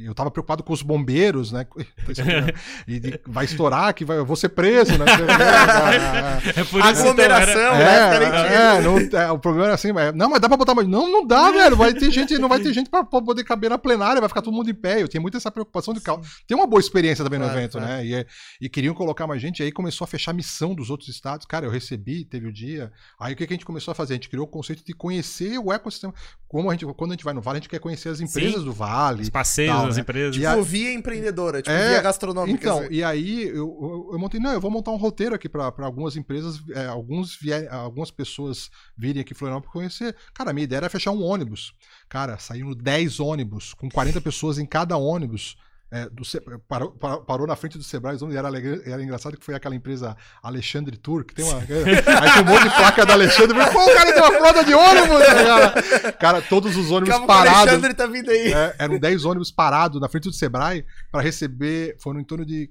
Eu 0.05 0.13
tava 0.13 0.29
preocupado 0.29 0.61
com 0.61 0.73
os 0.73 0.81
bombeiros, 0.81 1.53
né? 1.53 1.65
E 2.85 2.99
de- 2.99 3.19
vai 3.25 3.45
estourar, 3.45 3.93
que 3.93 4.03
vai, 4.03 4.17
eu 4.17 4.25
vou 4.25 4.35
ser 4.35 4.49
preso, 4.49 4.97
né? 4.97 5.05
É 6.55 6.63
por 6.65 6.79
isso 6.79 7.01
Aglomeração, 7.01 7.53
então, 7.53 7.77
né? 7.77 8.15
É, 8.15 8.19
Fica 8.19 8.37
é, 8.37 8.81
não- 8.81 9.19
é, 9.21 9.31
o 9.31 9.39
problema 9.39 9.69
é 9.69 9.73
assim, 9.73 9.91
mas- 9.91 10.13
não, 10.13 10.29
mas 10.29 10.39
dá 10.41 10.47
pra 10.47 10.57
botar 10.57 10.75
mais. 10.75 10.87
Não, 10.87 11.09
não 11.09 11.25
dá, 11.25 11.51
velho. 11.51 11.75
Vai 11.75 11.93
ter 11.93 12.11
gente, 12.11 12.37
não 12.37 12.49
vai 12.49 12.59
ter 12.59 12.73
gente 12.73 12.89
pra, 12.89 13.03
pra 13.03 13.21
poder 13.21 13.43
caber 13.43 13.69
na 13.69 13.77
plenária, 13.77 14.19
vai 14.19 14.27
ficar 14.29 14.41
todo 14.41 14.53
mundo 14.53 14.69
em 14.69 14.73
pé. 14.73 15.01
Eu 15.01 15.07
tinha 15.07 15.21
muito 15.21 15.37
essa 15.37 15.49
preocupação 15.51 15.93
de 15.93 16.01
cal- 16.01 16.21
ter 16.47 16.55
uma 16.55 16.67
boa 16.67 16.79
experiência 16.79 17.23
também 17.23 17.39
no 17.39 17.45
Claro, 17.45 17.59
evento, 17.59 17.71
claro. 17.77 17.87
né? 17.87 18.05
E, 18.05 18.15
é- 18.15 18.25
e 18.61 18.69
queriam 18.69 18.93
colocar 18.93 19.27
mais 19.27 19.41
gente, 19.41 19.63
aí 19.63 19.71
começou 19.71 20.03
a 20.05 20.07
fechar 20.07 20.31
a 20.31 20.33
missão 20.33 20.73
dos 20.75 20.89
outros 20.89 21.09
estados. 21.09 21.45
Cara, 21.45 21.65
eu 21.65 21.71
recebi, 21.71 22.25
teve 22.25 22.47
o 22.47 22.53
dia. 22.53 22.91
Aí 23.19 23.33
o 23.33 23.37
que, 23.37 23.47
que 23.47 23.53
a 23.53 23.55
gente 23.55 23.65
começou 23.65 23.91
a 23.91 23.95
fazer? 23.95 24.13
A 24.13 24.17
gente 24.17 24.29
criou 24.29 24.45
o 24.45 24.49
conceito 24.49 24.83
de 24.83 24.93
conhecer 24.93 25.57
o 25.57 25.71
ecossistema. 25.71 26.13
Como 26.49 26.67
a 26.67 26.73
gente, 26.73 26.83
quando 26.95 27.11
a 27.11 27.13
gente 27.13 27.23
vai 27.23 27.31
no 27.33 27.41
Vale, 27.41 27.57
a 27.57 27.61
gente 27.61 27.69
quer 27.69 27.79
conhecer 27.79 28.09
as 28.09 28.19
empresas 28.19 28.55
Sim. 28.61 28.65
do 28.65 28.73
Vale. 28.73 29.21
Os 29.21 29.29
passeios 29.29 29.71
Tal, 29.75 29.85
das 29.85 29.95
né? 29.97 30.01
empresas. 30.01 30.35
E 30.35 30.43
a- 30.47 30.51
Tipo, 30.53 30.63
via 30.63 30.91
empreendedora, 30.91 31.61
tipo, 31.61 31.69
É, 31.75 31.89
via 31.91 32.01
gastronômica. 32.01 32.57
Então, 32.59 32.79
assim. 32.79 32.87
e 32.91 33.03
aí 33.03 33.43
eu, 33.49 33.53
eu, 33.55 34.09
eu 34.13 34.19
montei, 34.19 34.39
não, 34.39 34.51
eu 34.51 34.59
vou 34.59 34.71
montar 34.71 34.89
um 34.89 34.95
roteiro 34.97 35.35
aqui 35.35 35.47
para 35.47 35.71
algumas 35.85 36.15
empresas, 36.15 36.59
é, 36.71 36.87
alguns 36.87 37.35
vier, 37.35 37.71
algumas 37.71 38.09
pessoas 38.09 38.71
virem 38.97 39.21
aqui 39.21 39.33
em 39.33 39.35
Florianópolis 39.35 39.71
conhecer. 39.71 40.15
Cara, 40.33 40.49
a 40.49 40.53
minha 40.53 40.63
ideia 40.63 40.77
era 40.79 40.89
fechar 40.89 41.11
um 41.11 41.21
ônibus. 41.21 41.71
Cara, 42.09 42.39
saíram 42.39 42.71
10 42.73 43.19
ônibus, 43.19 43.75
com 43.75 43.87
40 43.87 44.19
pessoas 44.19 44.57
em 44.57 44.65
cada 44.65 44.97
ônibus. 44.97 45.55
É, 45.91 46.07
do 46.07 46.21
parou, 46.67 46.91
parou, 46.91 47.21
parou 47.23 47.47
na 47.47 47.55
frente 47.55 47.77
do 47.77 47.83
Sebrae, 47.83 48.17
era, 48.35 48.49
era 48.85 49.03
engraçado 49.03 49.37
que 49.37 49.45
foi 49.45 49.55
aquela 49.55 49.75
empresa 49.75 50.15
Alexandre 50.41 50.95
Tour, 50.95 51.25
que 51.25 51.33
tem 51.33 51.43
uma. 51.43 51.57
aí 51.65 52.33
tem 52.33 52.43
um 52.43 52.45
monte 52.45 52.63
de 52.63 52.75
placa 52.75 53.05
da 53.05 53.13
Alexandre. 53.13 53.57
Pô, 53.71 53.83
o 53.83 53.93
cara 53.93 54.13
tem 54.13 54.21
uma 54.21 54.31
frota 54.31 54.63
de 54.63 54.73
ônibus, 54.73 55.19
né, 55.19 55.43
cara? 55.43 56.11
Cara, 56.13 56.41
todos 56.43 56.77
os 56.77 56.91
ônibus 56.91 57.09
Calma 57.09 57.27
parados. 57.27 57.59
Alexandre 57.59 57.93
tá 57.95 58.05
vindo 58.05 58.29
aí. 58.29 58.53
É, 58.53 58.75
eram 58.77 58.99
10 58.99 59.25
ônibus 59.25 59.51
parados 59.51 59.99
na 59.99 60.07
frente 60.07 60.25
do 60.25 60.33
Sebrae 60.33 60.85
para 61.11 61.21
receber, 61.21 61.97
foram 61.99 62.19
em 62.19 62.23
torno 62.23 62.45
de 62.45 62.69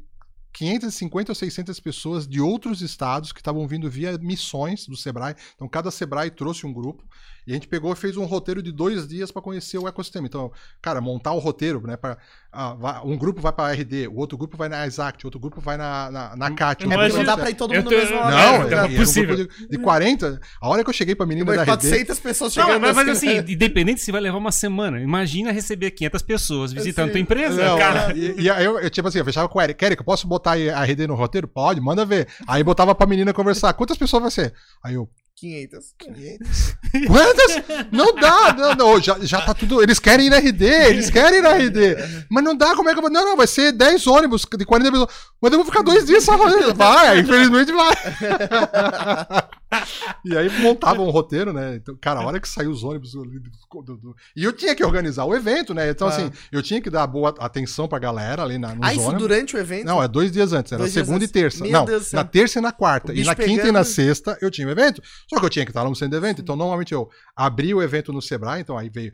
550 0.52 1.32
ou 1.32 1.34
600 1.34 1.80
pessoas 1.80 2.26
de 2.26 2.40
outros 2.40 2.82
estados 2.82 3.32
que 3.32 3.40
estavam 3.40 3.66
vindo 3.66 3.90
via 3.90 4.16
missões 4.18 4.86
do 4.86 4.96
Sebrae. 4.96 5.34
Então, 5.54 5.68
cada 5.68 5.90
Sebrae 5.90 6.30
trouxe 6.30 6.66
um 6.66 6.72
grupo 6.72 7.04
e 7.48 7.50
a 7.50 7.54
gente 7.54 7.66
pegou 7.66 7.90
e 7.92 7.96
fez 7.96 8.16
um 8.18 8.26
roteiro 8.26 8.62
de 8.62 8.70
dois 8.70 9.08
dias 9.08 9.30
para 9.32 9.40
conhecer 9.40 9.78
o 9.78 9.88
ecossistema. 9.88 10.26
Então, 10.26 10.52
cara, 10.82 11.00
montar 11.00 11.32
o 11.32 11.38
roteiro, 11.38 11.80
né? 11.86 11.96
Pra, 11.96 12.18
ah, 12.52 12.74
vai- 12.74 13.00
um 13.04 13.16
grupo 13.16 13.40
vai 13.40 13.52
para 13.52 13.68
a 13.70 13.72
RD, 13.74 14.06
o 14.08 14.16
outro 14.16 14.36
grupo 14.36 14.54
vai 14.56 14.68
na 14.68 14.86
Exact, 14.86 15.26
outro 15.26 15.40
grupo 15.40 15.58
vai 15.60 15.78
na, 15.78 16.10
na, 16.10 16.36
na 16.36 16.50
CAT. 16.50 16.84
É 16.84 16.86
um 16.86 16.90
grupo 16.90 17.16
não 17.16 17.24
dá 17.24 17.36
pra 17.38 17.48
ir 17.50 17.54
todo 17.54 17.72
mundo 17.74 17.84
tô- 17.84 17.90
no 17.90 17.96
mesmo 17.96 18.16
Não, 18.16 18.22
Não, 18.30 18.68
tá 18.68 18.76
era, 18.76 18.86
um 18.86 18.96
possível. 18.96 19.34
grupo 19.36 19.52
de, 19.60 19.68
de 19.68 19.78
40. 19.78 20.40
A 20.60 20.68
hora 20.68 20.84
que 20.84 20.90
eu 20.90 20.94
cheguei 20.94 21.14
pra 21.14 21.24
menina 21.24 21.46
da 21.46 21.62
RD. 21.62 21.66
400 21.66 22.20
pessoas 22.20 22.54
Não, 22.54 22.64
chegando. 22.66 22.80
mas, 22.82 22.94
mas 22.94 23.08
assim, 23.08 23.38
assim, 23.38 23.52
independente 23.52 24.00
se 24.02 24.12
vai 24.12 24.20
levar 24.20 24.36
uma 24.36 24.52
semana, 24.52 25.00
imagina 25.00 25.50
receber 25.50 25.90
500 25.92 26.20
pessoas 26.22 26.72
visitando 26.72 27.10
tua 27.10 27.20
empresa, 27.20 27.64
Não, 27.64 27.78
cara. 27.78 28.14
E, 28.16 28.42
e 28.42 28.50
aí 28.50 28.64
eu, 28.64 28.78
eu, 28.78 28.90
tipo 28.90 29.08
assim, 29.08 29.18
eu 29.18 29.24
fechava 29.24 29.48
com 29.48 29.58
o 29.58 29.62
Eric. 29.62 29.82
Eric, 29.82 30.00
eu 30.00 30.04
posso 30.04 30.26
botar 30.28 30.52
aí 30.52 30.68
a 30.68 30.84
RD 30.84 31.06
no 31.06 31.14
roteiro? 31.14 31.48
Pode, 31.48 31.80
manda 31.80 32.04
ver. 32.04 32.28
Aí 32.46 32.62
botava 32.62 32.94
pra 32.94 33.06
menina 33.06 33.32
conversar. 33.32 33.72
Quantas 33.72 33.96
pessoas 33.96 34.20
vai 34.22 34.30
ser? 34.30 34.52
Aí 34.84 34.94
eu, 34.94 35.08
500. 35.38 35.94
500? 35.98 36.76
Quantas? 37.06 37.62
Não 37.92 38.12
dá, 38.14 38.52
não, 38.52 38.74
não, 38.74 39.00
já, 39.00 39.16
já 39.20 39.40
tá 39.40 39.54
tudo. 39.54 39.80
Eles 39.80 40.00
querem 40.00 40.26
ir 40.26 40.30
na 40.30 40.38
RD, 40.38 40.64
eles 40.64 41.10
querem 41.10 41.38
ir 41.38 41.42
na 41.42 41.52
RD. 41.52 42.26
Mas 42.28 42.42
não 42.42 42.56
dá, 42.56 42.74
como 42.74 42.88
é 42.88 42.92
que 42.92 42.98
eu 42.98 43.02
vou. 43.02 43.10
Não, 43.10 43.24
não, 43.24 43.36
vai 43.36 43.46
ser 43.46 43.70
10 43.70 44.06
ônibus 44.08 44.44
de 44.44 44.64
40 44.64 44.90
pessoas. 44.90 45.10
Mas 45.40 45.52
eu 45.52 45.58
vou 45.58 45.66
ficar 45.66 45.82
dois 45.82 46.04
dias 46.06 46.24
só 46.24 46.36
fazendo. 46.36 46.74
Vai, 46.74 47.20
infelizmente 47.20 47.70
vai. 47.70 47.94
E 50.24 50.36
aí 50.36 50.48
montava 50.60 51.02
um 51.02 51.10
roteiro, 51.10 51.52
né? 51.52 51.76
Então, 51.76 51.96
cara, 52.00 52.20
a 52.20 52.26
hora 52.26 52.40
que 52.40 52.48
saiu 52.48 52.70
os 52.70 52.82
ônibus. 52.82 53.12
do- 53.12 53.22
do- 53.82 53.96
do- 53.98 54.16
E 54.34 54.42
eu 54.44 54.52
tinha 54.52 54.74
que 54.74 54.82
organizar 54.84 55.24
o 55.24 55.34
evento, 55.34 55.74
né? 55.74 55.90
Então, 55.90 56.08
Ah. 56.08 56.10
assim, 56.10 56.30
eu 56.50 56.62
tinha 56.62 56.80
que 56.80 56.88
dar 56.88 57.06
boa 57.06 57.34
atenção 57.38 57.86
pra 57.86 57.98
galera 57.98 58.42
ali 58.42 58.56
na, 58.58 58.74
nos 58.74 58.86
Ah, 58.86 58.92
isso 58.94 59.02
ônibus. 59.02 59.18
durante 59.22 59.56
o 59.56 59.58
evento? 59.58 59.84
Não, 59.86 60.02
é 60.02 60.08
dois 60.08 60.32
dias 60.32 60.52
antes, 60.52 60.72
era 60.72 60.88
segunda 60.88 61.24
e 61.24 61.28
terça. 61.28 61.62
Meu 61.64 61.72
não, 61.72 61.84
Deus 61.84 62.10
do 62.10 62.14
na 62.16 62.24
terça 62.24 62.58
e 62.58 62.62
na 62.62 62.72
quarta. 62.72 63.12
E 63.12 63.22
na 63.24 63.34
quinta 63.34 63.50
e 63.50 63.56
pegando. 63.56 63.72
na 63.74 63.84
sexta 63.84 64.38
eu 64.40 64.50
tinha 64.50 64.66
o 64.66 64.70
evento. 64.70 65.02
Só 65.28 65.38
que 65.38 65.44
eu 65.44 65.50
tinha 65.50 65.64
que 65.66 65.70
estar 65.70 65.82
lá 65.82 65.88
no 65.88 65.94
centro 65.96 66.18
de 66.18 66.24
evento. 66.24 66.40
Então, 66.40 66.56
normalmente 66.56 66.92
eu 66.94 67.08
abria 67.36 67.76
o 67.76 67.82
evento 67.82 68.12
no 68.12 68.22
Sebrae, 68.22 68.60
então 68.62 68.76
aí 68.78 68.88
veio. 68.88 69.12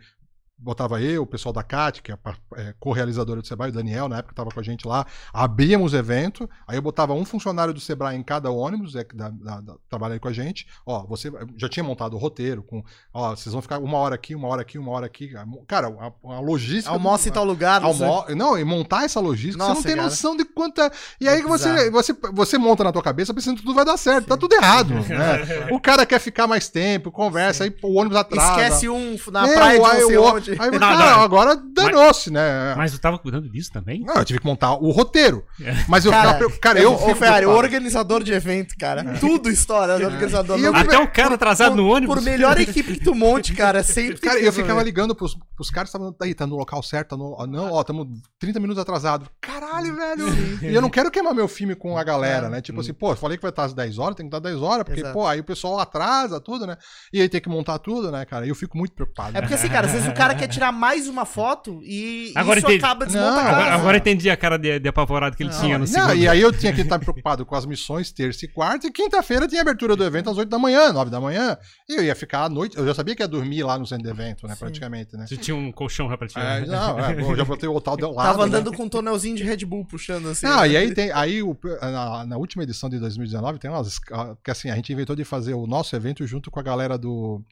Botava 0.56 1.00
eu, 1.02 1.22
o 1.22 1.26
pessoal 1.26 1.52
da 1.52 1.62
CAT, 1.62 2.00
que 2.00 2.12
é 2.12 2.14
a 2.14 2.34
é, 2.56 2.74
co-realizadora 2.78 3.40
do 3.40 3.46
Sebrae, 3.46 3.70
o 3.70 3.72
Daniel, 3.72 4.08
na 4.08 4.18
época 4.18 4.32
estava 4.32 4.50
com 4.50 4.60
a 4.60 4.62
gente 4.62 4.86
lá, 4.86 5.04
abríamos 5.32 5.92
evento, 5.94 6.48
aí 6.66 6.76
eu 6.78 6.82
botava 6.82 7.12
um 7.12 7.24
funcionário 7.24 7.74
do 7.74 7.80
Sebrae 7.80 8.16
em 8.16 8.22
cada 8.22 8.50
ônibus, 8.50 8.94
é, 8.94 9.04
da, 9.12 9.30
da, 9.30 9.60
da, 9.60 9.74
trabalhando 9.90 10.20
com 10.20 10.28
a 10.28 10.32
gente, 10.32 10.66
ó, 10.86 11.04
você 11.06 11.30
já 11.56 11.68
tinha 11.68 11.82
montado 11.82 12.14
o 12.14 12.18
roteiro, 12.18 12.62
com, 12.62 12.84
ó, 13.12 13.30
vocês 13.34 13.52
vão 13.52 13.60
ficar 13.60 13.78
uma 13.78 13.98
hora 13.98 14.14
aqui, 14.14 14.34
uma 14.34 14.46
hora 14.46 14.62
aqui, 14.62 14.78
uma 14.78 14.92
hora 14.92 15.06
aqui, 15.06 15.32
cara, 15.66 15.88
a, 15.88 16.34
a 16.34 16.40
logística... 16.40 16.90
Almoça 16.90 17.28
em 17.28 17.32
tal 17.32 17.44
lugar. 17.44 17.82
Almo... 17.82 18.24
Não, 18.36 18.56
e 18.56 18.64
montar 18.64 19.04
essa 19.04 19.18
logística, 19.18 19.62
você 19.62 19.68
Nossa, 19.68 19.74
não 19.74 19.82
tem 19.82 19.96
cara. 19.96 20.08
noção 20.08 20.36
de 20.36 20.44
quanta. 20.44 20.90
E 21.20 21.28
aí 21.28 21.40
É 21.40 21.42
você, 21.42 21.90
você, 21.90 22.12
você 22.32 22.58
monta 22.58 22.84
na 22.84 22.92
tua 22.92 23.02
cabeça 23.02 23.34
pensando 23.34 23.56
que 23.56 23.62
tudo 23.62 23.74
vai 23.74 23.84
dar 23.84 23.96
certo. 23.96 24.28
Tá 24.28 24.36
tudo 24.36 24.54
errado. 24.54 24.94
Né? 25.14 25.68
O 25.70 25.78
cara 25.78 26.04
quer 26.06 26.18
ficar 26.18 26.46
mais 26.46 26.68
tempo, 26.68 27.10
conversa, 27.10 27.64
aí 27.64 27.74
o 27.82 27.98
ônibus 27.98 28.16
atrasa. 28.16 28.50
Esquece 28.52 28.88
um 28.88 29.16
na 29.30 29.48
É, 29.48 29.54
praia 29.54 29.78
de 29.78 29.86
aí 29.86 30.04
onde. 30.44 30.62
Aí, 30.62 30.70
Não, 30.70 30.78
cara, 30.78 31.16
não. 31.16 31.22
agora 31.22 31.56
danou-se, 31.56 32.30
né? 32.30 32.74
Mas 32.76 32.92
tu 32.92 32.98
tava 32.98 33.18
cuidando 33.18 33.48
disso 33.48 33.70
também? 33.72 34.00
Não, 34.00 34.14
eu 34.14 34.24
tive 34.24 34.38
que 34.38 34.46
montar 34.46 34.74
o 34.74 34.90
roteiro. 34.90 35.44
É. 35.60 35.84
Mas 35.88 36.04
eu 36.04 36.10
Cara, 36.10 36.34
ficava 36.34 36.58
cara, 36.58 36.78
eu. 36.80 36.92
Ô, 36.92 36.98
fico 36.98 37.14
Ferrari, 37.14 37.46
organizador 37.46 38.22
de 38.22 38.32
evento, 38.32 38.74
cara. 38.78 39.18
Tudo 39.18 39.50
história 39.50 39.98
do 39.98 40.06
organizador. 40.06 40.58
E 40.58 40.64
eu 40.64 40.74
Até 40.74 40.98
o 40.98 41.08
cara 41.08 41.34
atrasado 41.34 41.70
por, 41.72 41.76
no 41.76 41.88
ônibus. 41.88 42.14
Por 42.16 42.22
melhor 42.22 42.60
equipe 42.60 42.94
que 42.94 43.04
tu 43.04 43.14
monte, 43.14 43.54
cara, 43.54 43.82
sempre 43.84 44.18
Cara, 44.18 44.38
eu 44.40 44.52
ficava 44.52 44.82
ligando 44.82 45.14
pros, 45.14 45.36
pros 45.56 45.70
caras 45.70 45.90
que 45.90 45.96
estavam 45.96 46.14
aí, 46.22 46.34
tá 46.34 46.46
no 46.46 46.56
local 46.56 46.82
certo, 46.82 47.10
tá 47.10 47.16
no. 47.16 47.46
Não, 47.46 47.72
ó, 47.72 47.80
estamos 47.80 48.06
30 48.38 48.60
minutos 48.60 48.80
atrasado. 48.80 49.28
Caralho, 49.40 49.96
velho. 49.96 50.24
E 50.64 50.74
eu 50.74 50.80
não 50.80 50.88
quero 50.88 51.10
queimar 51.10 51.34
meu 51.34 51.46
filme 51.46 51.74
com 51.74 51.98
a 51.98 52.04
galera, 52.04 52.48
né? 52.48 52.60
Tipo 52.60 52.80
assim, 52.80 52.94
pô, 52.94 53.12
eu 53.12 53.16
falei 53.16 53.36
que 53.36 53.42
vai 53.42 53.50
estar 53.50 53.64
às 53.64 53.74
10 53.74 53.98
horas, 53.98 54.16
tem 54.16 54.28
que 54.28 54.34
estar 54.34 54.48
às 54.48 54.54
10 54.54 54.62
horas, 54.62 54.84
porque, 54.84 55.00
Exato. 55.00 55.12
pô, 55.12 55.26
aí 55.26 55.40
o 55.40 55.44
pessoal 55.44 55.78
atrasa 55.78 56.40
tudo, 56.40 56.66
né? 56.66 56.76
E 57.12 57.20
aí 57.20 57.28
tem 57.28 57.40
que 57.40 57.48
montar 57.48 57.78
tudo, 57.78 58.10
né, 58.10 58.24
cara? 58.24 58.46
E 58.46 58.48
eu 58.48 58.54
fico 58.54 58.78
muito 58.78 58.94
preocupado. 58.94 59.36
É 59.36 59.40
porque 59.40 59.54
assim, 59.54 59.68
cara, 59.68 59.86
às 59.86 59.92
vezes 59.92 60.08
o 60.08 60.12
cara 60.14 60.33
quer 60.36 60.48
tirar 60.48 60.72
mais 60.72 61.08
uma 61.08 61.24
foto 61.24 61.80
e 61.84 62.32
Agora 62.34 62.58
isso 62.58 62.66
entendi. 62.68 62.84
acaba 62.84 63.04
Não, 63.06 63.12
desmontando. 63.12 63.38
a 63.38 63.42
Agora, 63.50 63.64
casa. 63.64 63.74
agora 63.80 63.96
entendi 63.96 64.30
a 64.30 64.36
cara 64.36 64.56
de, 64.58 64.78
de 64.78 64.88
apavorado 64.88 65.36
que 65.36 65.42
ele 65.42 65.50
tinha 65.50 65.78
no 65.78 65.84
Não, 65.84 65.86
segundo. 65.86 66.14
e 66.16 66.28
aí 66.28 66.40
eu 66.40 66.52
tinha 66.52 66.72
que 66.72 66.80
estar 66.80 66.98
preocupado 66.98 67.44
com 67.46 67.54
as 67.54 67.64
missões 67.66 68.10
terça 68.12 68.44
e 68.44 68.48
quarta, 68.48 68.86
e 68.86 68.90
quinta-feira 68.92 69.46
tinha 69.48 69.60
abertura 69.60 69.96
do 69.96 70.04
evento 70.04 70.30
às 70.30 70.36
8 70.38 70.48
da 70.48 70.58
manhã, 70.58 70.92
9 70.92 71.10
da 71.10 71.20
manhã, 71.20 71.56
e 71.88 71.94
eu 71.96 72.04
ia 72.04 72.14
ficar 72.14 72.44
à 72.44 72.48
noite, 72.48 72.76
eu 72.76 72.86
já 72.86 72.94
sabia 72.94 73.14
que 73.16 73.22
ia 73.22 73.28
dormir 73.28 73.62
lá 73.62 73.78
no 73.78 73.86
centro 73.86 74.04
do 74.04 74.10
evento, 74.10 74.46
né, 74.46 74.54
praticamente, 74.58 75.16
né? 75.16 75.24
Tu 75.28 75.36
tinha 75.36 75.54
um 75.56 75.70
colchão 75.72 76.08
já 76.08 76.16
pra 76.16 76.26
É, 76.26 76.28
tirar. 76.28 76.66
não, 76.66 76.98
é, 77.00 77.12
eu 77.20 77.36
já 77.36 77.44
botei 77.44 77.68
o 77.68 77.80
tal 77.80 77.96
do 77.96 78.10
lado. 78.14 78.26
Tava 78.26 78.46
né? 78.46 78.58
andando 78.58 78.72
com 78.76 78.84
um 78.84 78.88
tonelzinho 78.88 79.36
de 79.36 79.42
Red 79.42 79.64
Bull 79.64 79.84
puxando 79.84 80.28
assim. 80.28 80.46
Não, 80.46 80.60
né? 80.62 80.68
e 80.68 80.76
aí 80.76 80.94
tem. 80.94 81.10
Aí 81.12 81.42
o- 81.42 81.56
na, 81.80 82.26
na 82.26 82.36
última 82.36 82.62
edição 82.62 82.88
de 82.88 82.98
2019 82.98 83.58
tem 83.58 83.70
umas. 83.70 83.98
Porque 83.98 84.50
assim, 84.50 84.70
a 84.70 84.74
gente 84.74 84.92
inventou 84.92 85.14
de 85.16 85.24
fazer 85.24 85.54
o 85.54 85.66
nosso 85.66 85.94
evento 85.96 86.26
junto 86.26 86.50
com 86.50 86.60
a 86.60 86.62
galera 86.62 86.96
do. 86.98 87.42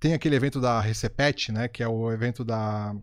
Tem 0.00 0.14
aquele 0.14 0.36
evento 0.36 0.60
da 0.60 0.80
Recepet, 0.80 1.50
né? 1.52 1.68
Que 1.68 1.82
é 1.82 1.88
o 1.88 2.10
evento 2.12 2.44
da. 2.44 2.94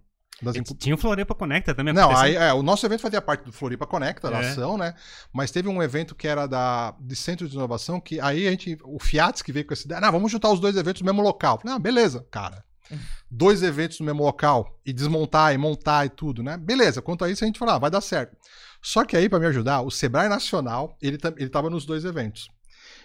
Das 0.41 0.55
Tinha 0.77 0.95
o 0.95 0.97
Floripa 0.97 1.33
Conecta 1.33 1.73
também. 1.73 1.93
Não, 1.93 2.15
aí, 2.15 2.35
é, 2.35 2.51
o 2.53 2.61
nosso 2.61 2.85
evento 2.85 2.99
fazia 3.01 3.21
parte 3.21 3.45
do 3.45 3.53
Floripa 3.53 3.87
Conecta, 3.87 4.29
da 4.29 4.41
É. 4.41 4.49
ação, 4.49 4.77
né? 4.77 4.93
Mas 5.31 5.49
teve 5.49 5.69
um 5.69 5.81
evento 5.81 6.13
que 6.13 6.27
era 6.27 6.45
da, 6.45 6.93
de 6.99 7.15
centro 7.15 7.47
de 7.47 7.55
inovação, 7.55 8.01
que 8.01 8.19
aí 8.19 8.45
a 8.45 8.51
gente, 8.51 8.77
o 8.83 8.99
Fiat 8.99 9.41
que 9.41 9.53
veio 9.53 9.65
com 9.65 9.73
essa 9.73 9.85
ideia, 9.85 10.01
não, 10.01 10.11
vamos 10.11 10.29
juntar 10.29 10.51
os 10.51 10.59
dois 10.59 10.75
eventos 10.75 11.01
no 11.01 11.05
mesmo 11.05 11.21
local. 11.21 11.57
Falei, 11.59 11.75
ah, 11.75 11.79
beleza, 11.79 12.25
cara. 12.29 12.65
Dois 13.31 13.63
eventos 13.63 13.99
no 13.99 14.05
mesmo 14.05 14.23
local 14.23 14.77
e 14.85 14.93
desmontar 14.93 15.53
e 15.53 15.57
montar 15.57 16.05
e 16.05 16.09
tudo, 16.09 16.43
né? 16.43 16.55
Beleza, 16.57 17.01
quanto 17.01 17.23
a 17.25 17.29
isso 17.29 17.43
a 17.43 17.47
gente 17.47 17.57
falou, 17.57 17.73
ah, 17.75 17.79
vai 17.79 17.89
dar 17.89 18.01
certo. 18.01 18.37
Só 18.81 19.03
que 19.03 19.17
aí, 19.17 19.27
para 19.27 19.39
me 19.39 19.47
ajudar, 19.47 19.81
o 19.81 19.89
Sebrae 19.89 20.29
Nacional, 20.29 20.95
ele, 21.01 21.17
ele 21.37 21.49
tava 21.49 21.69
nos 21.69 21.85
dois 21.85 22.05
eventos. 22.05 22.47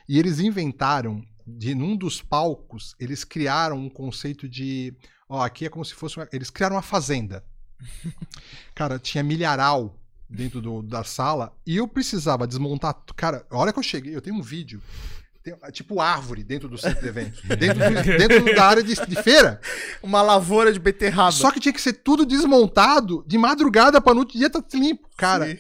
E 0.09 0.19
eles 0.19 0.39
inventaram, 0.39 1.23
de 1.59 1.75
num 1.75 1.97
dos 1.97 2.21
palcos, 2.23 2.95
eles 2.99 3.25
criaram 3.25 3.77
um 3.79 3.89
conceito 3.91 4.49
de. 4.49 4.95
Ó, 5.29 5.41
aqui 5.43 5.67
é 5.67 5.69
como 5.69 5.85
se 5.85 5.95
fosse. 5.95 6.17
Uma, 6.17 6.29
eles 6.33 6.51
criaram 6.51 6.77
uma 6.77 6.83
fazenda. 6.83 7.45
Cara, 8.75 8.99
tinha 8.99 9.23
milharal 9.23 9.97
dentro 10.29 10.61
do- 10.61 10.83
da 10.83 11.03
sala 11.05 11.53
e 11.67 11.77
eu 11.77 11.89
precisava 11.89 12.47
desmontar. 12.47 12.95
Cara, 13.17 13.45
a 13.51 13.57
hora 13.57 13.73
que 13.73 13.79
eu 13.79 13.83
cheguei, 13.83 14.15
eu 14.15 14.21
tenho 14.21 14.37
um 14.37 14.43
vídeo. 14.43 14.81
tem, 15.43 15.55
é 15.63 15.71
tipo 15.71 16.01
árvore 16.01 16.45
dentro 16.45 16.69
do 16.69 16.79
centro 16.79 17.01
de 17.01 17.09
eventos. 17.09 17.41
dentro, 17.59 17.79
do- 17.79 18.19
dentro 18.19 18.55
da 18.55 18.65
área 18.67 18.83
de, 18.83 18.95
de 18.95 19.23
feira. 19.23 19.61
Uma 20.03 20.23
lavoura 20.23 20.73
de 20.73 20.79
beterraba. 20.79 21.33
Só 21.33 21.51
que 21.51 21.61
tinha 21.61 21.73
que 21.73 21.81
ser 21.81 21.95
tudo 21.95 22.25
desmontado 22.27 23.25
de 23.27 23.39
madrugada 23.39 24.01
pra 24.01 24.15
no 24.15 24.21
outro 24.21 24.37
dia 24.39 24.47
estar 24.49 24.63
limpo. 24.75 25.09
Cara, 25.17 25.47
Sim. 25.51 25.59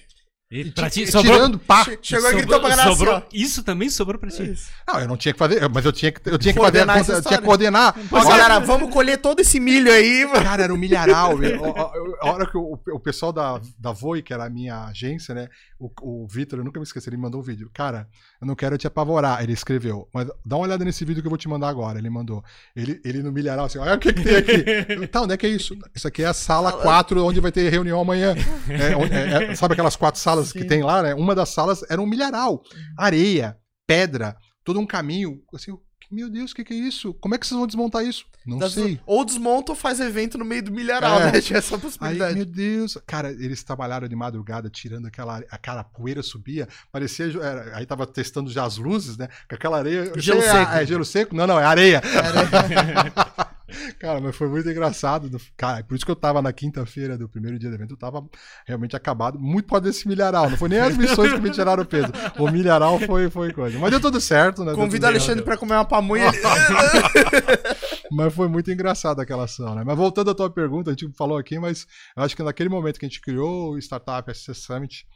E 0.52 0.62
e 0.62 0.70
pra 0.72 0.90
ti- 0.90 1.06
sobrou, 1.06 1.32
tirando 1.34 1.58
pá. 1.60 1.84
Che- 1.84 1.98
Chegou 2.02 2.28
e 2.28 2.32
sobrou- 2.32 2.38
gritou 2.42 2.60
pra 2.60 2.68
galera 2.70 2.90
sobrou- 2.90 3.14
assim, 3.18 3.26
Isso 3.32 3.62
também 3.62 3.88
sobrou 3.88 4.18
pra 4.18 4.30
ti. 4.30 4.52
ó. 4.88 4.92
Não, 4.94 5.00
eu 5.02 5.06
não 5.08 5.16
tinha 5.16 5.32
que 5.32 5.38
fazer, 5.38 5.68
mas 5.68 5.84
eu 5.84 5.92
tinha 5.92 6.10
que, 6.10 6.20
eu 6.28 6.36
tinha 6.38 6.52
que 6.52 6.58
fazer, 6.58 6.80
a 6.80 6.86
Coordenar 6.86 6.98
essa 6.98 7.12
eu 7.12 7.22
tinha 7.22 7.38
que 7.38 7.44
coordenar. 7.44 7.94
Ó, 8.10 8.24
galera, 8.24 8.58
vamos 8.58 8.92
colher 8.92 9.18
todo 9.18 9.38
esse 9.38 9.60
milho 9.60 9.92
aí. 9.92 10.28
Cara, 10.42 10.64
era 10.64 10.74
um 10.74 10.76
milharal. 10.76 11.38
Eu- 11.44 12.16
A 12.20 12.32
hora 12.32 12.46
que 12.50 12.56
o, 12.58 12.78
o 12.92 12.98
pessoal 12.98 13.32
da, 13.32 13.60
da 13.78 13.92
Voi, 13.92 14.22
que 14.22 14.32
era 14.34 14.44
a 14.44 14.50
minha 14.50 14.86
agência, 14.86 15.32
né? 15.34 15.48
O, 15.78 15.88
o 16.02 16.26
Vitor, 16.28 16.58
eu 16.58 16.64
nunca 16.64 16.78
me 16.80 16.84
esqueci, 16.84 17.08
ele 17.08 17.16
mandou 17.16 17.40
um 17.40 17.44
vídeo. 17.44 17.70
Cara, 17.72 18.06
eu 18.40 18.46
não 18.46 18.54
quero 18.56 18.76
te 18.76 18.86
apavorar. 18.88 19.42
Ele 19.42 19.52
escreveu, 19.52 20.08
mas 20.12 20.26
dá 20.44 20.56
uma 20.56 20.64
olhada 20.66 20.84
nesse 20.84 21.04
vídeo 21.04 21.22
que 21.22 21.26
eu 21.28 21.30
vou 21.30 21.38
te 21.38 21.48
mandar 21.48 21.68
agora. 21.68 21.98
Ele 21.98 22.10
mandou. 22.10 22.42
Ele, 22.74 23.00
ele 23.04 23.22
no 23.22 23.30
milharal, 23.32 23.66
assim, 23.66 23.78
olha 23.78 23.94
o 23.94 23.98
que, 23.98 24.12
que 24.12 24.22
tem 24.22 24.36
aqui. 24.36 24.64
Eu, 25.00 25.08
tá, 25.08 25.22
onde 25.22 25.32
é 25.32 25.36
que 25.36 25.46
é 25.46 25.48
isso? 25.48 25.76
Isso 25.94 26.08
aqui 26.08 26.22
é 26.22 26.26
a 26.26 26.34
sala 26.34 26.72
4, 26.72 27.24
onde 27.24 27.38
vai 27.40 27.52
ter 27.52 27.70
reunião 27.70 28.00
amanhã. 28.00 28.34
É, 28.68 29.44
é- 29.46 29.52
é- 29.52 29.54
sabe 29.54 29.72
aquelas 29.74 29.94
quatro 29.96 30.20
salas 30.20 30.39
que 30.52 30.60
Sim. 30.60 30.66
tem 30.66 30.82
lá, 30.82 31.02
né? 31.02 31.14
Uma 31.14 31.34
das 31.34 31.48
salas 31.50 31.82
era 31.90 32.00
um 32.00 32.06
milharal. 32.06 32.62
Areia, 32.96 33.56
pedra, 33.86 34.36
todo 34.64 34.78
um 34.80 34.86
caminho. 34.86 35.40
Assim, 35.54 35.72
meu 36.10 36.28
Deus, 36.28 36.50
o 36.50 36.54
que, 36.56 36.64
que 36.64 36.72
é 36.74 36.76
isso? 36.76 37.14
Como 37.14 37.34
é 37.34 37.38
que 37.38 37.46
vocês 37.46 37.56
vão 37.56 37.66
desmontar 37.68 38.04
isso? 38.04 38.24
Não 38.44 38.58
Das- 38.58 38.72
sei. 38.72 38.98
Ou 39.06 39.24
desmonta 39.24 39.70
ou 39.72 39.76
faz 39.76 40.00
evento 40.00 40.36
no 40.38 40.44
meio 40.44 40.62
do 40.64 40.72
milharal, 40.72 41.20
É. 41.20 41.30
né? 41.32 41.40
Tinha 41.40 41.58
essa 41.58 41.76
Aí, 41.76 41.80
possibilidade. 41.80 42.34
meu 42.34 42.44
Deus, 42.46 42.98
cara, 43.06 43.30
eles 43.30 43.62
trabalharam 43.62 44.08
de 44.08 44.16
madrugada 44.16 44.68
tirando 44.70 45.06
aquela 45.06 45.40
aquela 45.50 45.84
poeira 45.84 46.22
subia, 46.22 46.66
parecia, 46.90 47.26
era- 47.26 47.76
aí 47.76 47.86
tava 47.86 48.06
testando 48.06 48.50
já 48.50 48.64
as 48.64 48.76
luzes, 48.76 49.16
né? 49.16 49.28
Com 49.48 49.54
aquela 49.54 49.78
areia. 49.78 50.10
Gelo 50.16 50.40
é, 50.40 50.50
seco. 50.50 50.72
É, 50.72 50.86
gelo 50.86 51.04
seco? 51.04 51.34
Não, 51.36 51.46
não, 51.46 51.60
é 51.60 51.64
areia. 51.64 52.00
cara, 53.98 54.20
mas 54.20 54.36
foi 54.36 54.48
muito 54.48 54.68
engraçado. 54.68 55.28
do- 55.30 55.40
Cara, 55.56 55.82
por 55.84 55.94
isso 55.94 56.04
que 56.04 56.10
eu 56.10 56.16
tava 56.16 56.40
na 56.42 56.52
quinta-feira 56.52 57.16
do 57.18 57.28
primeiro 57.28 57.58
dia 57.58 57.68
do 57.68 57.74
evento, 57.76 57.92
eu 57.94 57.98
tava 57.98 58.22
realmente 58.66 58.94
acabado. 58.96 59.38
Muito 59.38 59.66
por 59.66 59.80
desse 59.80 60.06
milharal. 60.08 60.48
Não 60.50 60.56
foi 60.56 60.68
nem 60.68 60.78
as 60.80 60.96
missões 60.96 61.32
que 61.32 61.40
me 61.40 61.50
tiraram 61.50 61.82
o 61.82 61.86
peso. 61.86 62.12
O 62.38 62.50
milharal 62.50 62.98
foi, 63.00 63.30
foi 63.30 63.52
coisa. 63.52 63.78
Mas 63.78 63.90
deu 63.90 64.00
tudo 64.00 64.20
certo, 64.20 64.64
né? 64.64 64.74
Convida 64.74 65.06
o 65.06 65.10
Alexandre 65.10 65.42
pra 65.44 65.56
comer 65.56 65.74
uma 65.74 65.84
pamonha. 65.84 66.30
mas 68.10 68.34
foi 68.34 68.48
muito 68.48 68.70
engraçado 68.70 69.20
aquela 69.20 69.44
ação, 69.44 69.74
né? 69.74 69.82
Mas 69.84 69.96
voltando 69.96 70.30
à 70.30 70.34
tua 70.34 70.50
pergunta, 70.50 70.90
a 70.90 70.92
gente 70.94 71.10
falou 71.16 71.38
aqui, 71.38 71.58
mas 71.58 71.86
eu 72.16 72.22
acho 72.22 72.36
que 72.36 72.42
naquele 72.42 72.68
momento 72.68 72.98
que 72.98 73.06
a 73.06 73.08
gente 73.08 73.20
criou 73.20 73.72
o 73.72 73.78
Startup 73.78 74.32
SC 74.34 74.54
Summit, 74.54 75.06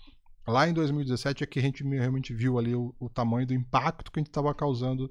lá 0.46 0.68
em 0.68 0.72
2017, 0.72 1.44
é 1.44 1.46
que 1.46 1.58
a 1.58 1.62
gente 1.62 1.82
realmente 1.84 2.32
viu 2.34 2.58
ali 2.58 2.74
o, 2.74 2.94
o 3.00 3.08
tamanho 3.08 3.46
do 3.46 3.54
impacto 3.54 4.10
que 4.10 4.18
a 4.18 4.20
gente 4.20 4.28
estava 4.28 4.54
causando 4.54 5.10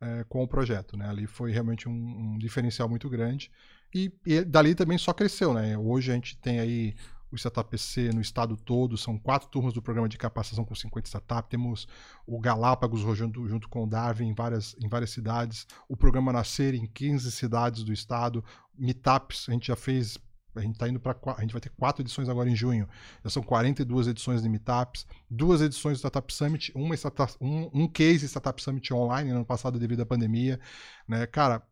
eh, 0.00 0.24
com 0.28 0.42
o 0.42 0.48
projeto, 0.48 0.96
né? 0.96 1.08
Ali 1.08 1.26
foi 1.26 1.52
realmente 1.52 1.88
um, 1.88 1.92
um 1.92 2.38
diferencial 2.38 2.88
muito 2.88 3.08
grande. 3.08 3.50
E, 3.94 4.12
e 4.24 4.42
dali 4.44 4.74
também 4.74 4.96
só 4.96 5.12
cresceu, 5.12 5.52
né? 5.52 5.76
Hoje 5.76 6.10
a 6.10 6.14
gente 6.14 6.36
tem 6.38 6.60
aí 6.60 6.94
o 7.30 7.36
Startup 7.36 7.68
PC 7.68 8.10
no 8.12 8.20
estado 8.20 8.56
todo, 8.56 8.96
são 8.96 9.16
quatro 9.16 9.48
turmas 9.48 9.72
do 9.72 9.80
programa 9.80 10.08
de 10.08 10.18
capacitação 10.18 10.64
com 10.64 10.74
50 10.74 11.06
startups, 11.06 11.48
temos 11.48 11.88
o 12.26 12.40
Galápagos 12.40 13.00
junto, 13.16 13.46
junto 13.46 13.68
com 13.68 13.84
o 13.84 13.86
Darwin 13.86 14.28
em 14.28 14.34
várias, 14.34 14.74
em 14.80 14.88
várias 14.88 15.10
cidades, 15.10 15.66
o 15.88 15.96
programa 15.96 16.32
Nascer 16.32 16.74
em 16.74 16.86
15 16.86 17.30
cidades 17.30 17.84
do 17.84 17.92
estado, 17.92 18.44
Meetups, 18.76 19.48
a 19.48 19.52
gente 19.52 19.68
já 19.68 19.76
fez, 19.76 20.18
a 20.54 20.60
gente 20.60 20.78
tá 20.78 20.88
indo 20.88 21.00
para 21.00 21.16
a 21.36 21.40
gente 21.40 21.52
vai 21.52 21.60
ter 21.60 21.70
quatro 21.70 22.02
edições 22.02 22.28
agora 22.28 22.48
em 22.48 22.56
junho, 22.56 22.88
já 23.22 23.30
são 23.30 23.42
42 23.42 24.08
edições 24.08 24.42
de 24.42 24.48
Meetups, 24.48 25.06
duas 25.30 25.60
edições 25.60 25.98
do 25.98 26.00
Startup 26.00 26.32
Summit, 26.32 26.72
uma 26.74 26.94
startup, 26.94 27.32
um, 27.40 27.70
um 27.72 27.88
case 27.88 28.26
Startup 28.26 28.60
Summit 28.62 28.92
online 28.92 29.30
no 29.30 29.36
ano 29.36 29.46
passado 29.46 29.78
devido 29.78 30.00
à 30.00 30.06
pandemia, 30.06 30.58
né, 31.06 31.26
cara, 31.26 31.62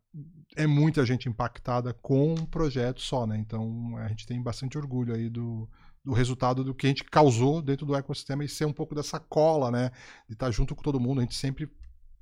é 0.55 0.65
muita 0.65 1.05
gente 1.05 1.29
impactada 1.29 1.93
com 1.93 2.33
um 2.33 2.45
projeto 2.45 3.01
só, 3.01 3.27
né? 3.27 3.37
Então 3.37 3.95
a 3.97 4.07
gente 4.07 4.25
tem 4.25 4.41
bastante 4.41 4.77
orgulho 4.77 5.13
aí 5.13 5.29
do, 5.29 5.69
do 6.03 6.13
resultado 6.13 6.63
do 6.63 6.73
que 6.73 6.87
a 6.87 6.89
gente 6.89 7.03
causou 7.03 7.61
dentro 7.61 7.85
do 7.85 7.95
ecossistema 7.95 8.43
e 8.43 8.49
ser 8.49 8.65
um 8.65 8.73
pouco 8.73 8.95
dessa 8.95 9.19
cola, 9.19 9.69
né? 9.69 9.91
De 10.27 10.33
estar 10.33 10.49
junto 10.51 10.75
com 10.75 10.81
todo 10.81 10.99
mundo. 10.99 11.19
A 11.19 11.23
gente 11.23 11.35
sempre 11.35 11.69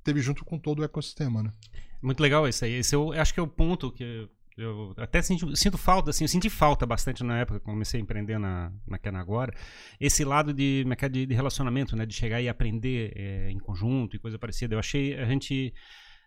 teve 0.04 0.20
junto 0.20 0.44
com 0.44 0.58
todo 0.58 0.80
o 0.80 0.84
ecossistema, 0.84 1.42
né? 1.42 1.52
Muito 2.02 2.20
legal 2.20 2.46
isso 2.46 2.64
aí. 2.64 2.74
Esse 2.74 2.94
eu 2.94 3.12
acho 3.12 3.34
que 3.34 3.40
é 3.40 3.42
o 3.42 3.48
ponto 3.48 3.90
que 3.90 4.28
eu 4.58 4.92
até 4.96 5.22
sinto, 5.22 5.54
sinto 5.56 5.78
falta, 5.78 6.10
assim, 6.10 6.24
eu 6.24 6.28
senti 6.28 6.50
falta 6.50 6.84
bastante 6.84 7.22
na 7.22 7.38
época 7.38 7.60
que 7.60 7.64
comecei 7.64 8.00
a 8.00 8.02
empreender 8.02 8.38
na, 8.38 8.72
na 8.86 8.98
Cana 8.98 9.20
agora. 9.20 9.54
Esse 10.00 10.24
lado 10.24 10.52
de, 10.52 10.84
é 10.86 11.06
é, 11.06 11.08
de, 11.08 11.26
de 11.26 11.34
relacionamento, 11.34 11.94
né? 11.96 12.04
De 12.04 12.14
chegar 12.14 12.42
e 12.42 12.48
aprender 12.48 13.12
é, 13.14 13.50
em 13.50 13.58
conjunto 13.58 14.16
e 14.16 14.18
coisa 14.18 14.38
parecida. 14.38 14.74
Eu 14.74 14.78
achei 14.80 15.14
a 15.14 15.24
gente 15.24 15.72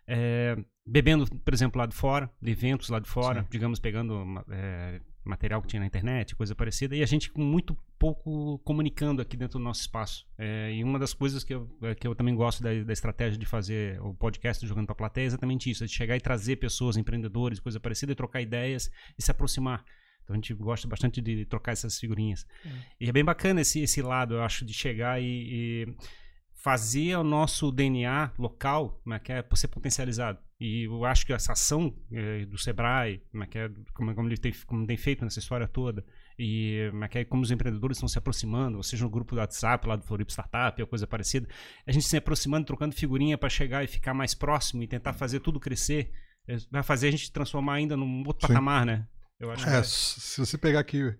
é, 0.06 0.56
bebendo, 0.86 1.26
por 1.26 1.52
exemplo, 1.52 1.78
lá 1.78 1.86
de 1.86 1.94
fora, 1.94 2.30
de 2.40 2.50
eventos 2.50 2.88
lá 2.88 2.98
de 2.98 3.08
fora, 3.08 3.42
Sim. 3.42 3.48
digamos, 3.50 3.78
pegando 3.78 4.24
é, 4.50 5.00
material 5.24 5.62
que 5.62 5.68
tinha 5.68 5.80
na 5.80 5.86
internet, 5.86 6.34
coisa 6.34 6.54
parecida, 6.54 6.96
e 6.96 7.02
a 7.02 7.06
gente 7.06 7.30
com 7.30 7.42
muito 7.42 7.76
pouco 7.98 8.58
comunicando 8.60 9.22
aqui 9.22 9.36
dentro 9.36 9.58
do 9.58 9.64
nosso 9.64 9.82
espaço. 9.82 10.26
É, 10.36 10.72
e 10.72 10.82
uma 10.82 10.98
das 10.98 11.14
coisas 11.14 11.44
que 11.44 11.54
eu, 11.54 11.70
é, 11.82 11.94
que 11.94 12.06
eu 12.06 12.14
também 12.14 12.34
gosto 12.34 12.62
da, 12.62 12.70
da 12.82 12.92
estratégia 12.92 13.38
de 13.38 13.46
fazer 13.46 14.00
o 14.02 14.14
podcast 14.14 14.66
Jogando 14.66 14.86
para 14.86 14.94
a 14.94 14.96
Plateia 14.96 15.24
é 15.24 15.26
exatamente 15.26 15.70
isso, 15.70 15.84
é 15.84 15.86
de 15.86 15.92
chegar 15.92 16.16
e 16.16 16.20
trazer 16.20 16.56
pessoas, 16.56 16.96
empreendedores, 16.96 17.60
coisa 17.60 17.78
parecida, 17.78 18.12
e 18.12 18.14
trocar 18.14 18.40
ideias 18.40 18.90
e 19.16 19.22
se 19.22 19.30
aproximar. 19.30 19.84
Então 20.24 20.34
a 20.34 20.36
gente 20.36 20.54
gosta 20.54 20.88
bastante 20.88 21.20
de 21.20 21.44
trocar 21.46 21.72
essas 21.72 21.98
figurinhas. 21.98 22.46
E 23.00 23.08
é 23.08 23.12
bem 23.12 23.24
bacana 23.24 23.60
esse, 23.60 23.80
esse 23.80 24.02
lado, 24.02 24.34
eu 24.34 24.42
acho, 24.42 24.64
de 24.64 24.72
chegar 24.72 25.20
e, 25.20 25.26
e 25.26 25.96
fazer 26.62 27.16
o 27.16 27.24
nosso 27.24 27.72
DNA 27.72 28.32
local 28.38 29.00
né, 29.04 29.18
que 29.18 29.32
é 29.32 29.44
ser 29.54 29.68
potencializado. 29.68 30.38
E 30.64 30.84
eu 30.84 31.04
acho 31.04 31.26
que 31.26 31.32
essa 31.32 31.50
ação 31.54 31.92
eh, 32.12 32.46
do 32.46 32.56
Sebrae, 32.56 33.20
que 33.50 33.58
é, 33.58 33.68
como, 33.92 34.14
como 34.14 34.28
ele 34.28 34.36
tem, 34.36 34.52
como 34.64 34.86
tem 34.86 34.96
feito 34.96 35.24
nessa 35.24 35.40
história 35.40 35.66
toda, 35.66 36.04
e 36.38 36.88
que 37.10 37.18
é 37.18 37.24
como 37.24 37.42
os 37.42 37.50
empreendedores 37.50 37.96
estão 37.96 38.06
se 38.06 38.16
aproximando, 38.16 38.76
ou 38.76 38.82
seja, 38.84 39.02
no 39.02 39.10
grupo 39.10 39.34
do 39.34 39.40
WhatsApp 39.40 39.88
lá 39.88 39.96
do 39.96 40.04
Floripa 40.04 40.30
Startup 40.30 40.80
ou 40.80 40.86
coisa 40.86 41.04
parecida, 41.04 41.48
a 41.84 41.90
gente 41.90 42.06
se 42.06 42.16
aproximando, 42.16 42.64
trocando 42.64 42.94
figurinha 42.94 43.36
para 43.36 43.48
chegar 43.48 43.82
e 43.82 43.88
ficar 43.88 44.14
mais 44.14 44.34
próximo 44.34 44.84
e 44.84 44.86
tentar 44.86 45.14
fazer 45.14 45.40
tudo 45.40 45.58
crescer, 45.58 46.12
eh, 46.46 46.58
vai 46.70 46.84
fazer 46.84 47.08
a 47.08 47.10
gente 47.10 47.32
transformar 47.32 47.74
ainda 47.74 47.96
num 47.96 48.22
outro 48.24 48.46
Sim. 48.46 48.52
patamar, 48.52 48.86
né? 48.86 49.08
Eu 49.40 49.50
acho 49.50 49.68
É, 49.68 49.80
que 49.80 49.88
se 49.88 50.38
você 50.38 50.56
pegar 50.56 50.78
aqui 50.78 51.12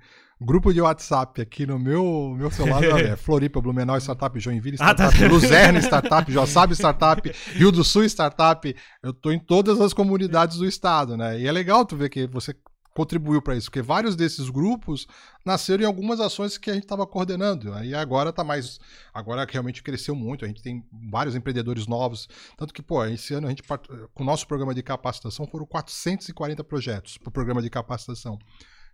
grupo 0.42 0.72
de 0.72 0.80
WhatsApp 0.80 1.40
aqui 1.40 1.66
no 1.66 1.78
meu, 1.78 2.34
meu 2.36 2.50
celular, 2.50 2.82
é 3.00 3.16
Floripa, 3.16 3.60
Blumenau 3.60 3.96
Startup, 3.98 4.38
Joinville 4.38 4.76
Ah, 4.80 4.94
tá. 4.94 5.08
Startup, 5.08 5.32
Luzerne 5.32 5.78
Startup, 5.82 6.32
Joaçaba 6.32 6.72
Startup, 6.74 7.32
Rio 7.54 7.72
do 7.72 7.84
Sul 7.84 8.04
Startup. 8.04 8.76
Eu 9.02 9.12
tô 9.12 9.30
em 9.30 9.38
todas 9.38 9.80
as 9.80 9.92
comunidades 9.92 10.58
do 10.58 10.66
estado, 10.66 11.16
né? 11.16 11.40
E 11.40 11.46
é 11.46 11.52
legal 11.52 11.84
tu 11.84 11.96
ver 11.96 12.08
que 12.08 12.26
você 12.26 12.54
contribuiu 12.94 13.40
para 13.40 13.56
isso, 13.56 13.70
porque 13.70 13.82
vários 13.82 14.14
desses 14.14 14.50
grupos 14.50 15.06
nasceram 15.44 15.82
em 15.82 15.86
algumas 15.86 16.20
ações 16.20 16.58
que 16.58 16.70
a 16.70 16.74
gente 16.74 16.82
estava 16.84 17.06
coordenando. 17.06 17.72
Aí 17.72 17.94
agora 17.94 18.32
tá 18.32 18.44
mais, 18.44 18.78
agora 19.12 19.46
realmente 19.48 19.82
cresceu 19.82 20.14
muito. 20.14 20.44
A 20.44 20.48
gente 20.48 20.62
tem 20.62 20.84
vários 21.10 21.34
empreendedores 21.34 21.86
novos, 21.86 22.28
tanto 22.56 22.72
que 22.72 22.82
pô, 22.82 23.04
esse 23.06 23.34
ano 23.34 23.46
a 23.46 23.50
gente 23.50 23.62
com 23.62 24.22
o 24.22 24.26
nosso 24.26 24.46
programa 24.46 24.74
de 24.74 24.82
capacitação 24.82 25.46
foram 25.46 25.66
440 25.66 26.62
projetos 26.64 27.16
para 27.18 27.28
o 27.30 27.32
programa 27.32 27.62
de 27.62 27.70
capacitação. 27.70 28.38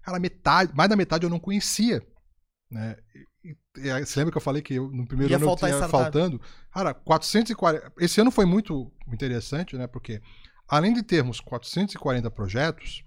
Cara, 0.03 0.19
metade, 0.19 0.73
mais 0.75 0.89
da 0.89 0.97
metade 0.97 1.25
eu 1.25 1.31
não 1.31 1.39
conhecia. 1.41 2.03
Né? 2.71 2.97
E- 3.45 3.57
e- 3.77 4.05
você 4.05 4.19
lembra 4.21 4.33
que 4.33 4.39
eu 4.39 4.43
falei 4.43 4.63
que 4.63 4.75
eu, 4.75 4.91
no 4.91 5.07
primeiro 5.07 5.31
Ia 5.33 5.37
ano 5.37 5.47
eu 5.51 5.57
tinha 5.57 5.89
faltando? 5.89 6.41
Cara, 6.73 6.93
440. 6.95 7.93
Esse 7.99 8.21
ano 8.21 8.31
foi 8.31 8.45
muito 8.45 8.93
interessante, 9.13 9.77
né? 9.77 9.87
Porque 9.87 10.21
além 10.69 10.93
de 10.93 11.03
termos 11.03 11.41
440 11.41 12.31
projetos, 12.31 13.05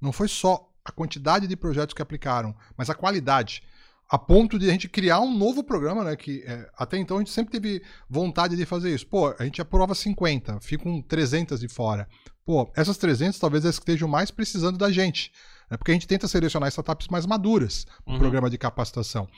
não 0.00 0.12
foi 0.12 0.28
só 0.28 0.68
a 0.84 0.92
quantidade 0.92 1.46
de 1.46 1.56
projetos 1.56 1.94
que 1.94 2.02
aplicaram, 2.02 2.54
mas 2.76 2.88
a 2.90 2.94
qualidade. 2.94 3.62
A 4.08 4.18
ponto 4.18 4.58
de 4.58 4.68
a 4.68 4.72
gente 4.72 4.88
criar 4.88 5.20
um 5.20 5.36
novo 5.36 5.62
programa, 5.62 6.02
né? 6.02 6.16
Que 6.16 6.42
é, 6.44 6.68
até 6.76 6.98
então 6.98 7.16
a 7.16 7.20
gente 7.20 7.30
sempre 7.30 7.52
teve 7.52 7.80
vontade 8.08 8.56
de 8.56 8.66
fazer 8.66 8.92
isso. 8.92 9.06
Pô, 9.06 9.34
a 9.38 9.44
gente 9.44 9.60
aprova 9.62 9.94
50, 9.94 10.60
ficam 10.60 11.00
300 11.00 11.60
de 11.60 11.68
fora. 11.68 12.08
Pô, 12.44 12.68
essas 12.74 12.96
300 12.96 13.38
talvez 13.38 13.64
as 13.64 13.78
que 13.78 13.82
estejam 13.82 14.08
mais 14.08 14.30
precisando 14.32 14.76
da 14.76 14.90
gente. 14.90 15.30
Né, 15.70 15.76
porque 15.76 15.92
a 15.92 15.94
gente 15.94 16.08
tenta 16.08 16.26
selecionar 16.26 16.68
startups 16.68 17.08
mais 17.08 17.24
maduras 17.24 17.86
para 18.04 18.10
o 18.10 18.14
uhum. 18.14 18.18
programa 18.18 18.50
de 18.50 18.58
capacitação. 18.58 19.28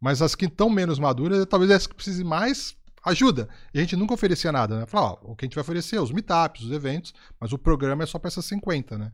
Mas 0.00 0.22
as 0.22 0.34
que 0.34 0.46
estão 0.46 0.70
menos 0.70 0.98
maduras, 0.98 1.46
talvez 1.46 1.70
as 1.70 1.86
que 1.86 1.94
precisem 1.94 2.24
mais 2.24 2.74
ajuda. 3.04 3.48
E 3.74 3.78
a 3.78 3.82
gente 3.82 3.96
nunca 3.96 4.14
oferecia 4.14 4.50
nada, 4.50 4.80
né? 4.80 4.86
Falar, 4.86 5.12
ó, 5.12 5.18
o 5.22 5.36
que 5.36 5.44
a 5.44 5.46
gente 5.46 5.54
vai 5.54 5.62
oferecer? 5.62 6.00
Os 6.00 6.12
meetups, 6.12 6.62
os 6.62 6.72
eventos, 6.72 7.12
mas 7.38 7.52
o 7.52 7.58
programa 7.58 8.04
é 8.04 8.06
só 8.06 8.18
para 8.18 8.28
essas 8.28 8.44
50, 8.46 8.96
né? 8.96 9.12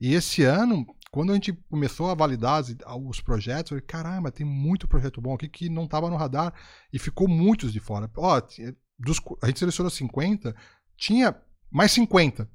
E 0.00 0.14
esse 0.14 0.42
ano, 0.44 0.86
quando 1.10 1.30
a 1.30 1.34
gente 1.34 1.52
começou 1.70 2.10
a 2.10 2.14
validar 2.14 2.62
os 2.62 3.20
projetos, 3.20 3.72
eu 3.72 3.78
falei, 3.78 3.86
caramba, 3.86 4.30
tem 4.30 4.46
muito 4.46 4.86
projeto 4.86 5.20
bom 5.20 5.34
aqui 5.34 5.48
que 5.48 5.68
não 5.68 5.84
estava 5.84 6.08
no 6.08 6.16
radar 6.16 6.54
e 6.92 6.98
ficou 6.98 7.28
muitos 7.28 7.72
de 7.72 7.80
fora. 7.80 8.10
Ó, 8.16 8.40
dos, 8.98 9.20
a 9.42 9.46
gente 9.46 9.58
selecionou 9.58 9.90
50, 9.90 10.54
tinha 10.96 11.34
mais 11.70 11.92
50 11.92 12.48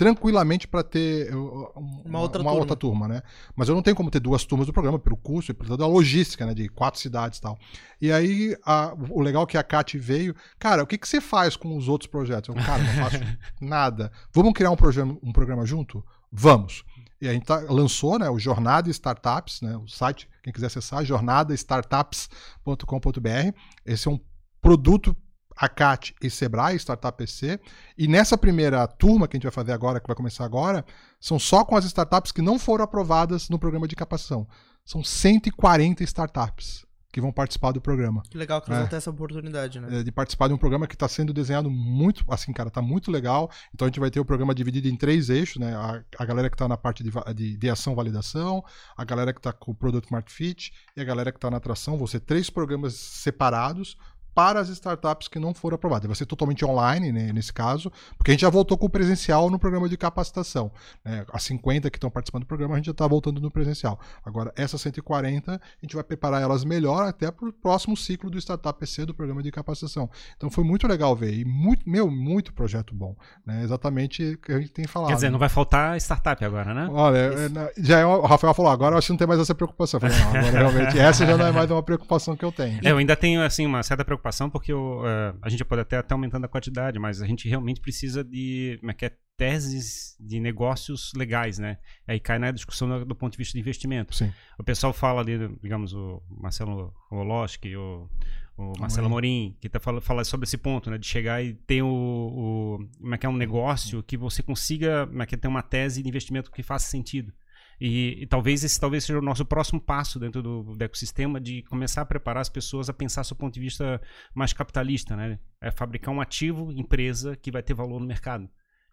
tranquilamente 0.00 0.66
para 0.66 0.82
ter 0.82 1.30
uma, 1.34 1.70
uma, 2.06 2.20
outra, 2.20 2.40
uma 2.40 2.50
turma. 2.50 2.52
outra, 2.52 2.74
turma. 2.74 3.06
né? 3.06 3.22
Mas 3.54 3.68
eu 3.68 3.74
não 3.74 3.82
tenho 3.82 3.94
como 3.94 4.10
ter 4.10 4.18
duas 4.18 4.46
turmas 4.46 4.66
do 4.66 4.72
programa 4.72 4.98
pelo 4.98 5.14
curso 5.14 5.50
e 5.50 5.54
por 5.54 5.66
toda 5.66 5.84
a 5.84 5.86
logística, 5.86 6.46
né? 6.46 6.54
De 6.54 6.70
quatro 6.70 6.98
cidades 6.98 7.38
e 7.38 7.42
tal. 7.42 7.58
E 8.00 8.10
aí, 8.10 8.56
a, 8.64 8.94
o 9.10 9.20
legal 9.20 9.42
é 9.42 9.46
que 9.46 9.58
a 9.58 9.62
Kat 9.62 9.98
veio, 9.98 10.34
cara, 10.58 10.82
o 10.82 10.86
que, 10.86 10.96
que 10.96 11.06
você 11.06 11.20
faz 11.20 11.54
com 11.54 11.76
os 11.76 11.86
outros 11.86 12.10
projetos? 12.10 12.48
Eu, 12.48 12.54
cara, 12.64 12.82
não 12.82 12.94
faço 12.94 13.18
nada. 13.60 14.10
Vamos 14.32 14.54
criar 14.54 14.70
um 14.70 14.76
programa, 14.76 15.18
um 15.22 15.34
programa 15.34 15.66
junto? 15.66 16.02
Vamos. 16.32 16.82
E 17.20 17.28
a 17.28 17.34
gente 17.34 17.44
tá, 17.44 17.58
lançou 17.68 18.18
né, 18.18 18.30
o 18.30 18.38
Jornada 18.38 18.88
Startups, 18.88 19.60
né, 19.60 19.76
o 19.76 19.86
site, 19.86 20.26
quem 20.42 20.50
quiser 20.50 20.68
acessar, 20.68 21.04
jornadastartups.com.br. 21.04 23.54
Esse 23.84 24.08
é 24.08 24.10
um 24.10 24.18
produto 24.62 25.14
ACAT 25.60 26.14
e 26.22 26.30
Sebrae, 26.30 26.76
Startup 26.76 27.16
PC. 27.16 27.60
E 27.98 28.08
nessa 28.08 28.38
primeira 28.38 28.86
turma 28.86 29.28
que 29.28 29.36
a 29.36 29.38
gente 29.38 29.44
vai 29.44 29.52
fazer 29.52 29.72
agora, 29.72 30.00
que 30.00 30.06
vai 30.06 30.16
começar 30.16 30.44
agora, 30.44 30.84
são 31.20 31.38
só 31.38 31.64
com 31.64 31.76
as 31.76 31.84
startups 31.84 32.32
que 32.32 32.40
não 32.40 32.58
foram 32.58 32.84
aprovadas 32.84 33.50
no 33.50 33.58
programa 33.58 33.86
de 33.86 33.94
capacitação. 33.94 34.48
São 34.86 35.04
140 35.04 36.02
startups 36.04 36.86
que 37.12 37.20
vão 37.20 37.32
participar 37.32 37.72
do 37.72 37.80
programa. 37.80 38.22
Que 38.30 38.38
legal 38.38 38.60
que 38.62 38.70
eles 38.70 38.78
é. 38.78 38.80
vão 38.82 38.88
ter 38.88 38.96
essa 38.96 39.10
oportunidade, 39.10 39.80
né? 39.80 39.98
É, 39.98 40.02
de 40.02 40.12
participar 40.12 40.48
de 40.48 40.54
um 40.54 40.56
programa 40.56 40.86
que 40.86 40.94
está 40.94 41.08
sendo 41.08 41.32
desenhado 41.32 41.68
muito, 41.68 42.24
assim, 42.28 42.52
cara, 42.52 42.70
tá 42.70 42.80
muito 42.80 43.10
legal. 43.10 43.50
Então 43.74 43.86
a 43.86 43.88
gente 43.88 44.00
vai 44.00 44.10
ter 44.10 44.20
o 44.20 44.24
programa 44.24 44.54
dividido 44.54 44.88
em 44.88 44.96
três 44.96 45.28
eixos, 45.28 45.56
né? 45.56 45.74
A, 45.74 46.02
a 46.18 46.24
galera 46.24 46.48
que 46.48 46.54
está 46.54 46.68
na 46.68 46.76
parte 46.76 47.02
de, 47.02 47.10
de, 47.34 47.56
de 47.56 47.70
ação 47.70 47.94
validação, 47.94 48.64
a 48.96 49.04
galera 49.04 49.32
que 49.32 49.40
está 49.40 49.52
com 49.52 49.72
o 49.72 49.74
Product 49.74 50.10
Market 50.10 50.32
Fit 50.32 50.72
e 50.96 51.00
a 51.00 51.04
galera 51.04 51.32
que 51.32 51.38
está 51.38 51.50
na 51.50 51.56
atração. 51.56 51.98
Vão 51.98 52.06
ser 52.06 52.20
três 52.20 52.48
programas 52.48 52.94
separados 52.94 53.96
para 54.34 54.60
as 54.60 54.68
startups 54.68 55.28
que 55.28 55.38
não 55.38 55.52
foram 55.54 55.74
aprovadas. 55.74 56.06
Vai 56.06 56.16
ser 56.16 56.26
totalmente 56.26 56.64
online, 56.64 57.12
né, 57.12 57.32
nesse 57.32 57.52
caso, 57.52 57.90
porque 58.16 58.30
a 58.30 58.34
gente 58.34 58.42
já 58.42 58.50
voltou 58.50 58.76
com 58.78 58.86
o 58.86 58.90
presencial 58.90 59.50
no 59.50 59.58
programa 59.58 59.88
de 59.88 59.96
capacitação. 59.96 60.70
Né? 61.04 61.24
As 61.32 61.42
50 61.44 61.90
que 61.90 61.96
estão 61.96 62.10
participando 62.10 62.42
do 62.42 62.46
programa, 62.46 62.74
a 62.74 62.76
gente 62.76 62.86
já 62.86 62.92
está 62.92 63.06
voltando 63.06 63.40
no 63.40 63.50
presencial. 63.50 63.98
Agora, 64.24 64.52
essas 64.56 64.80
140, 64.80 65.54
a 65.54 65.60
gente 65.82 65.94
vai 65.94 66.04
preparar 66.04 66.40
elas 66.40 66.64
melhor 66.64 67.06
até 67.06 67.30
para 67.30 67.48
o 67.48 67.52
próximo 67.52 67.96
ciclo 67.96 68.30
do 68.30 68.38
Startup 68.38 68.78
PC 68.78 69.06
do 69.06 69.14
programa 69.14 69.42
de 69.42 69.50
capacitação. 69.50 70.08
Então 70.36 70.50
foi 70.50 70.64
muito 70.64 70.86
legal 70.86 71.14
ver. 71.14 71.34
E 71.34 71.44
muito, 71.44 71.88
meu, 71.88 72.10
muito 72.10 72.52
projeto 72.52 72.94
bom. 72.94 73.16
Né? 73.44 73.62
Exatamente 73.62 74.34
o 74.34 74.38
que 74.38 74.52
a 74.52 74.60
gente 74.60 74.72
tem 74.72 74.86
falado. 74.86 75.08
Quer 75.08 75.16
dizer, 75.16 75.30
não 75.30 75.38
vai 75.38 75.48
faltar 75.48 75.96
startup 75.98 76.42
agora, 76.44 76.72
né? 76.72 76.88
Olha, 76.90 77.18
é, 77.18 77.72
já 77.78 77.98
é, 77.98 78.06
o 78.06 78.22
Rafael 78.22 78.54
falou, 78.54 78.70
agora 78.70 78.94
eu 78.94 78.98
acho 78.98 79.08
que 79.08 79.12
não 79.12 79.18
tem 79.18 79.26
mais 79.26 79.40
essa 79.40 79.54
preocupação. 79.54 80.00
Eu 80.00 80.08
falei, 80.08 80.18
não, 80.18 80.28
agora 80.28 80.50
realmente 80.70 80.98
essa 80.98 81.26
já 81.26 81.36
não 81.36 81.46
é 81.46 81.52
mais 81.52 81.70
uma 81.70 81.82
preocupação 81.82 82.36
que 82.36 82.44
eu 82.44 82.52
tenho. 82.52 82.80
É, 82.84 82.90
eu 82.90 82.96
ainda 82.96 83.16
tenho, 83.16 83.42
assim, 83.42 83.66
uma 83.66 83.82
certa 83.82 84.04
preocupação 84.04 84.19
preocupação 84.20 84.50
porque 84.50 84.72
uh, 84.72 85.02
a 85.40 85.48
gente 85.48 85.64
pode 85.64 85.80
até 85.80 85.98
estar 85.98 86.14
aumentando 86.14 86.44
a 86.44 86.48
quantidade, 86.48 86.98
mas 86.98 87.22
a 87.22 87.26
gente 87.26 87.48
realmente 87.48 87.80
precisa 87.80 88.22
de 88.22 88.76
como 88.80 88.90
é 88.90 88.94
que 88.94 89.06
é, 89.06 89.16
teses 89.36 90.14
de 90.20 90.38
negócios 90.38 91.12
legais, 91.16 91.58
né? 91.58 91.78
Aí 92.06 92.20
cai 92.20 92.38
na 92.38 92.50
discussão 92.50 92.88
do, 92.88 93.04
do 93.06 93.14
ponto 93.14 93.32
de 93.32 93.38
vista 93.38 93.54
de 93.54 93.60
investimento. 93.60 94.14
Sim. 94.14 94.30
O 94.58 94.62
pessoal 94.62 94.92
fala 94.92 95.22
ali, 95.22 95.38
digamos, 95.62 95.94
o 95.94 96.22
Marcelo 96.30 96.92
Woloski, 97.10 97.74
o, 97.74 98.08
o 98.56 98.78
Marcelo 98.78 99.08
Morim, 99.08 99.56
que 99.58 99.68
tá 99.68 99.80
falando 99.80 100.02
fala 100.02 100.22
sobre 100.24 100.44
esse 100.44 100.58
ponto, 100.58 100.90
né? 100.90 100.98
De 100.98 101.06
chegar 101.06 101.42
e 101.42 101.54
ter 101.54 101.82
o, 101.82 101.88
o 101.88 102.88
como 102.98 103.14
é 103.14 103.18
que 103.18 103.24
é 103.24 103.28
um 103.28 103.36
negócio 103.36 104.02
que 104.02 104.16
você 104.16 104.42
consiga, 104.42 105.06
como 105.06 105.22
é 105.22 105.26
que 105.26 105.34
é, 105.34 105.38
ter 105.38 105.48
uma 105.48 105.62
tese 105.62 106.02
de 106.02 106.08
investimento 106.08 106.50
que 106.50 106.62
faça 106.62 106.90
sentido. 106.90 107.32
E, 107.80 108.22
e, 108.22 108.26
talvez 108.26 108.62
esse 108.62 108.78
talvez 108.78 109.04
seja 109.04 109.18
o 109.18 109.22
nosso 109.22 109.44
próximo 109.44 109.80
passo 109.80 110.18
dentro 110.18 110.42
do, 110.42 110.62
do, 110.76 110.84
ecossistema 110.84 111.40
de 111.40 111.62
começar 111.62 112.02
a 112.02 112.04
preparar 112.04 112.42
as 112.42 112.48
pessoas 112.50 112.90
a 112.90 112.92
pensar 112.92 113.22
do 113.24 113.34
ponto 113.34 113.54
de 113.54 113.60
vista 113.60 114.00
mais 114.34 114.52
capitalista, 114.52 115.16
né? 115.16 115.38
É 115.62 115.70
fabricar 115.70 116.14
um 116.14 116.20
ativo, 116.20 116.70
empresa, 116.72 117.34
que 117.36 117.50
vai 117.50 117.62
ter 117.62 117.72
valor 117.72 117.98
no 117.98 118.06
mercado. 118.06 118.50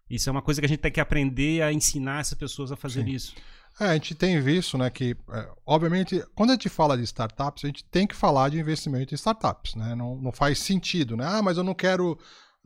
Isso 0.08 0.30
é 0.30 0.32
uma 0.32 0.40
coisa 0.40 0.60
que 0.60 0.64
a 0.64 0.68
gente 0.68 0.80
tem 0.80 0.90
que 0.90 1.00
aprender 1.00 1.62
a 1.62 1.70
ensinar 1.70 2.20
essas 2.20 2.38
pessoas 2.38 2.72
a 2.72 2.76
fazer 2.76 3.04
Sim. 3.04 3.10
isso. 3.10 3.34
É, 3.78 3.88
a 3.88 3.94
gente 3.94 4.14
tem 4.14 4.40
visto, 4.40 4.76
né, 4.76 4.90
que, 4.90 5.14
é, 5.30 5.48
obviamente, 5.66 6.24
quando 6.34 6.50
a 6.50 6.52
gente 6.54 6.68
fala 6.68 6.96
de 6.96 7.04
startups, 7.04 7.64
a 7.64 7.68
gente 7.68 7.84
tem 7.84 8.06
que 8.06 8.16
falar 8.16 8.48
de 8.48 8.58
investimento 8.58 9.12
em 9.12 9.16
startups, 9.16 9.74
né? 9.74 9.94
Não, 9.94 10.16
não 10.16 10.32
faz 10.32 10.58
sentido, 10.58 11.16
né? 11.16 11.24
Ah, 11.26 11.42
mas 11.42 11.58
eu 11.58 11.64
não 11.64 11.74
quero, 11.74 12.18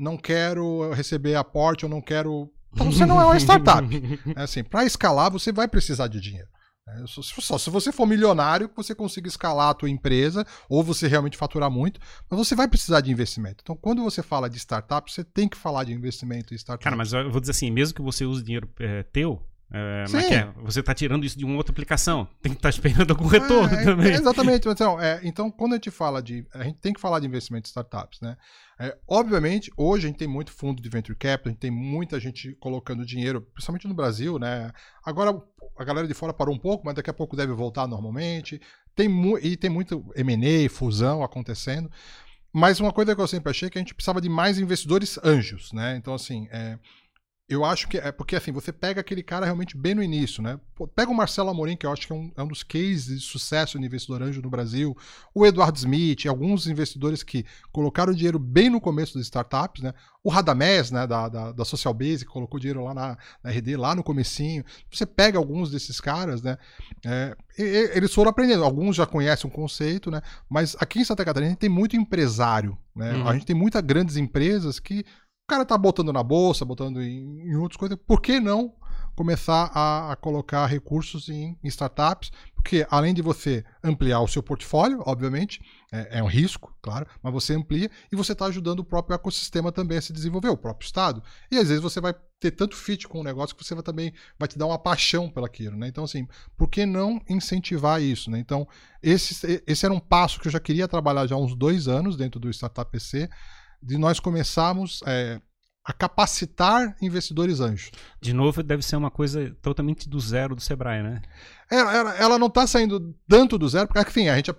não 0.03 0.17
quero 0.17 0.93
receber 0.93 1.37
aporte, 1.37 1.85
eu 1.85 1.89
não 1.89 2.01
quero 2.01 2.51
então 2.75 2.91
você 2.91 3.07
não 3.07 3.21
é 3.21 3.25
uma 3.25 3.39
startup. 3.39 3.87
É 4.37 4.43
assim, 4.43 4.65
para 4.65 4.85
escalar 4.85 5.31
você 5.31 5.53
vai 5.53 5.69
precisar 5.69 6.09
de 6.09 6.21
dinheiro. 6.21 6.49
É, 6.89 7.05
só 7.07 7.57
se 7.59 7.71
você 7.71 7.93
for 7.93 8.07
milionário 8.07 8.69
que 8.69 8.77
você 8.77 8.93
consiga 8.93 9.29
escalar 9.29 9.71
a 9.71 9.75
tua 9.75 9.89
empresa 9.89 10.45
ou 10.69 10.83
você 10.83 11.07
realmente 11.07 11.37
faturar 11.37 11.71
muito, 11.71 12.01
mas 12.29 12.39
você 12.39 12.57
vai 12.57 12.67
precisar 12.67 13.01
de 13.01 13.13
investimento. 13.13 13.59
Então, 13.63 13.77
quando 13.77 14.03
você 14.03 14.21
fala 14.21 14.51
de 14.51 14.59
startup, 14.59 15.11
você 15.11 15.23
tem 15.23 15.49
que 15.49 15.57
falar 15.57 15.85
de 15.85 15.93
investimento 15.93 16.53
em 16.53 16.57
startup. 16.57 16.83
Cara, 16.83 16.97
mas 16.97 17.13
eu 17.13 17.31
vou 17.31 17.41
dizer 17.41 17.53
assim, 17.53 17.71
mesmo 17.71 17.95
que 17.95 18.03
você 18.03 18.25
use 18.25 18.43
dinheiro 18.43 18.69
é, 18.81 19.05
teu, 19.05 19.41
é, 19.75 20.05
mas 20.11 20.25
é, 20.31 20.35
é? 20.35 20.53
Você 20.65 20.81
está 20.81 20.93
tirando 20.93 21.25
isso 21.25 21.39
de 21.39 21.47
uma 21.47 21.57
outra 21.57 21.73
aplicação. 21.73 22.29
Tem 22.43 22.53
que 22.53 22.59
estar 22.59 22.71
tá 22.71 22.71
esperando 22.71 23.11
algum 23.11 23.27
retorno 23.27 23.75
é, 23.75 23.85
também. 23.85 24.13
exatamente. 24.13 24.69
Então, 24.69 25.01
é, 25.01 25.21
então, 25.25 25.51
quando 25.51 25.73
a 25.73 25.77
gente 25.77 25.91
fala 25.91 26.23
de. 26.23 26.47
A 26.53 26.65
gente 26.65 26.79
tem 26.79 26.93
que 26.93 27.01
falar 27.01 27.21
de 27.21 27.27
investimento 27.27 27.67
em 27.67 27.71
startups, 27.71 28.21
né? 28.21 28.37
É, 28.79 28.97
obviamente, 29.09 29.73
hoje 29.77 30.07
a 30.07 30.09
gente 30.09 30.19
tem 30.19 30.29
muito 30.29 30.53
fundo 30.53 30.83
de 30.83 30.89
venture 30.91 31.17
capital, 31.17 31.51
a 31.51 31.53
gente 31.53 31.61
tem 31.61 31.71
muita 31.71 32.21
gente 32.21 32.55
colocando 32.61 33.07
dinheiro, 33.07 33.41
principalmente 33.41 33.89
no 33.89 33.95
Brasil, 33.95 34.39
né? 34.39 34.71
Agora 35.05 35.41
a 35.79 35.85
galera 35.85 36.07
de 36.07 36.15
fora 36.15 36.35
parou 36.35 36.55
um 36.55 36.59
pouco, 36.59 36.85
mas 36.85 36.95
daqui 36.95 37.09
a 37.09 37.15
pouco 37.15 37.35
deve 37.35 37.53
voltar 37.55 37.87
normalmente. 37.87 38.61
Tem 38.95 39.09
e 39.43 39.57
tem 39.57 39.71
muito 39.71 40.05
M&A, 40.15 40.69
fusão 40.69 41.23
acontecendo. 41.23 41.91
Mas 42.53 42.79
uma 42.79 42.93
coisa 42.93 43.15
que 43.17 43.23
eu 43.23 43.27
sempre 43.27 43.51
achei 43.51 43.69
é 43.69 43.71
que 43.71 43.79
a 43.79 43.81
gente 43.81 43.95
precisava 43.95 44.21
de 44.21 44.29
mais 44.29 44.59
investidores 44.59 45.19
anjos, 45.25 45.73
né? 45.73 45.97
Então, 45.97 46.13
assim, 46.13 46.47
é, 46.51 46.79
eu 47.49 47.65
acho 47.65 47.89
que 47.89 47.99
é 47.99 48.11
porque 48.11 48.37
assim, 48.37 48.53
você 48.53 48.73
pega 48.73 49.01
aquele 49.01 49.23
cara 49.23 49.45
realmente 49.45 49.77
bem 49.77 49.95
no 49.95 50.03
início, 50.03 50.43
né? 50.43 50.59
Pega 50.95 51.11
o 51.11 51.15
Marcelo 51.15 51.51
Amorim, 51.51 51.77
que 51.77 51.85
eu 51.85 51.93
acho 51.93 52.07
que 52.07 52.13
é 52.13 52.17
um, 52.17 52.33
é 52.37 52.43
um 52.43 52.49
dos 52.49 52.63
cases 52.63 53.07
de 53.07 53.21
sucesso 53.21 53.79
no 53.79 53.85
investidor 53.85 54.23
anjo 54.23 54.41
no 54.41 54.49
Brasil, 54.49 54.97
o 55.35 55.45
Eduardo 55.45 55.77
Smith, 55.77 56.27
alguns 56.27 56.67
investidores 56.67 57.23
que 57.23 57.45
colocaram 57.71 58.13
dinheiro 58.13 58.39
bem 58.39 58.71
no 58.71 58.81
começo 58.81 59.15
das 59.15 59.27
startups, 59.27 59.83
né? 59.83 59.93
O 60.25 60.31
Radamés, 60.31 60.91
né, 60.91 61.05
da, 61.07 61.29
da, 61.29 61.53
da 61.53 61.65
Social 61.65 61.93
Base, 61.93 62.25
que 62.25 62.31
colocou 62.31 62.61
dinheiro 62.61 62.85
lá 62.85 62.95
na, 62.95 63.19
na, 63.43 63.51
RD, 63.51 63.77
lá 63.77 63.95
no 63.95 64.05
comecinho. 64.05 64.65
Você 64.91 65.05
pega 65.05 65.37
alguns 65.37 65.71
desses 65.71 66.01
caras, 66.01 66.43
né? 66.43 66.57
É, 67.05 67.37
eles 67.59 68.15
foram 68.15 68.31
aprendendo. 68.31 68.65
Alguns 68.65 68.97
já 68.97 69.05
conhecem 69.05 69.51
o 69.51 69.53
conceito, 69.53 70.11
né? 70.11 70.23
Mas 70.49 70.77
aqui 70.79 71.01
em 71.01 71.05
Santa 71.05 71.25
Catarina 71.25 71.49
a 71.49 71.51
gente 71.51 71.61
tem 71.61 71.69
muito 71.69 71.97
empresário, 71.97 72.79
né? 72.95 73.13
Uhum. 73.15 73.29
A 73.29 73.33
gente 73.35 73.47
tem 73.47 73.57
muitas 73.57 73.83
grandes 73.83 74.17
empresas 74.17 74.79
que 74.79 75.05
cara 75.49 75.65
tá 75.65 75.77
botando 75.77 76.13
na 76.13 76.23
bolsa, 76.23 76.65
botando 76.65 77.03
em, 77.03 77.43
em 77.43 77.57
outras 77.57 77.77
coisas, 77.77 77.99
por 78.07 78.21
que 78.21 78.41
não 78.41 78.75
começar 79.15 79.71
a, 79.75 80.13
a 80.13 80.17
colocar 80.17 80.67
recursos 80.67 81.29
em, 81.29 81.59
em, 81.63 81.69
startups? 81.69 82.31
Porque 82.55 82.87
além 82.91 83.13
de 83.13 83.21
você 83.21 83.65
ampliar 83.83 84.21
o 84.21 84.29
seu 84.29 84.43
portfólio, 84.43 85.03
obviamente, 85.05 85.61
é, 85.93 86.19
é 86.19 86.23
um 86.23 86.27
risco, 86.27 86.75
claro, 86.81 87.07
mas 87.23 87.33
você 87.33 87.55
amplia 87.55 87.91
e 88.11 88.17
você 88.17 88.33
está 88.33 88.47
ajudando 88.47 88.81
o 88.81 88.85
próprio 88.85 89.15
ecossistema 89.15 89.71
também 89.71 89.99
a 89.99 90.03
se 90.03 90.13
desenvolver, 90.13 90.49
o 90.49 90.57
próprio 90.57 90.87
Estado. 90.87 91.23
E 91.51 91.59
às 91.59 91.69
vezes 91.69 91.83
você 91.83 92.01
vai 92.01 92.15
ter 92.41 92.53
tanto 92.53 92.77
fit 92.77 93.07
com 93.07 93.21
o 93.21 93.25
negócio 93.25 93.55
que 93.55 93.65
você 93.65 93.75
vai 93.75 93.85
também 93.85 94.13
vai 94.39 94.49
te 94.49 94.59
dar 94.59 94.67
uma 94.67 94.79
paixão 94.79 95.31
pelaquilo, 95.31 95.77
né? 95.77 95.89
Então, 95.89 96.05
assim, 96.05 96.27
por 96.57 96.69
que 96.69 96.87
não 96.87 97.21
incentivar 97.29 98.01
isso, 98.03 98.31
né? 98.31 98.39
Então, 98.39 98.67
esse, 99.03 99.63
esse 99.67 99.85
era 99.85 99.95
um 99.95 100.01
passo 100.01 100.41
que 100.41 100.49
eu 100.49 100.53
já 100.53 100.61
queria 100.61 100.89
trabalhar 100.89 101.27
já 101.27 101.35
há 101.35 101.39
uns 101.39 101.55
dois 101.55 101.89
anos 101.89 102.17
dentro 102.17 102.41
do 102.41 102.51
Startup 102.51 102.91
PC, 102.91 103.29
de 103.83 103.99
nós 103.99 104.21
começarmos 104.21 105.01
é, 105.07 105.41
a 105.85 105.93
capacitar 105.93 106.97
investidores 107.03 107.61
anjos. 107.61 107.91
De 108.21 108.33
novo, 108.33 108.63
deve 108.63 108.83
ser 108.83 108.97
uma 108.97 109.11
coisa 109.11 109.55
totalmente 109.61 110.09
do 110.09 110.21
zero 110.21 110.55
do 110.55 110.61
Sebrae, 110.63 111.03
né? 111.03 111.21
Ela, 111.71 111.95
ela, 111.97 112.17
ela 112.17 112.39
não 112.39 112.47
está 112.47 112.67
saindo 112.67 113.15
tanto 113.29 113.59
do 113.59 113.69
zero, 113.69 113.89
porque, 113.89 114.01
enfim, 114.09 114.29
a 114.29 114.37
gente, 114.37 114.51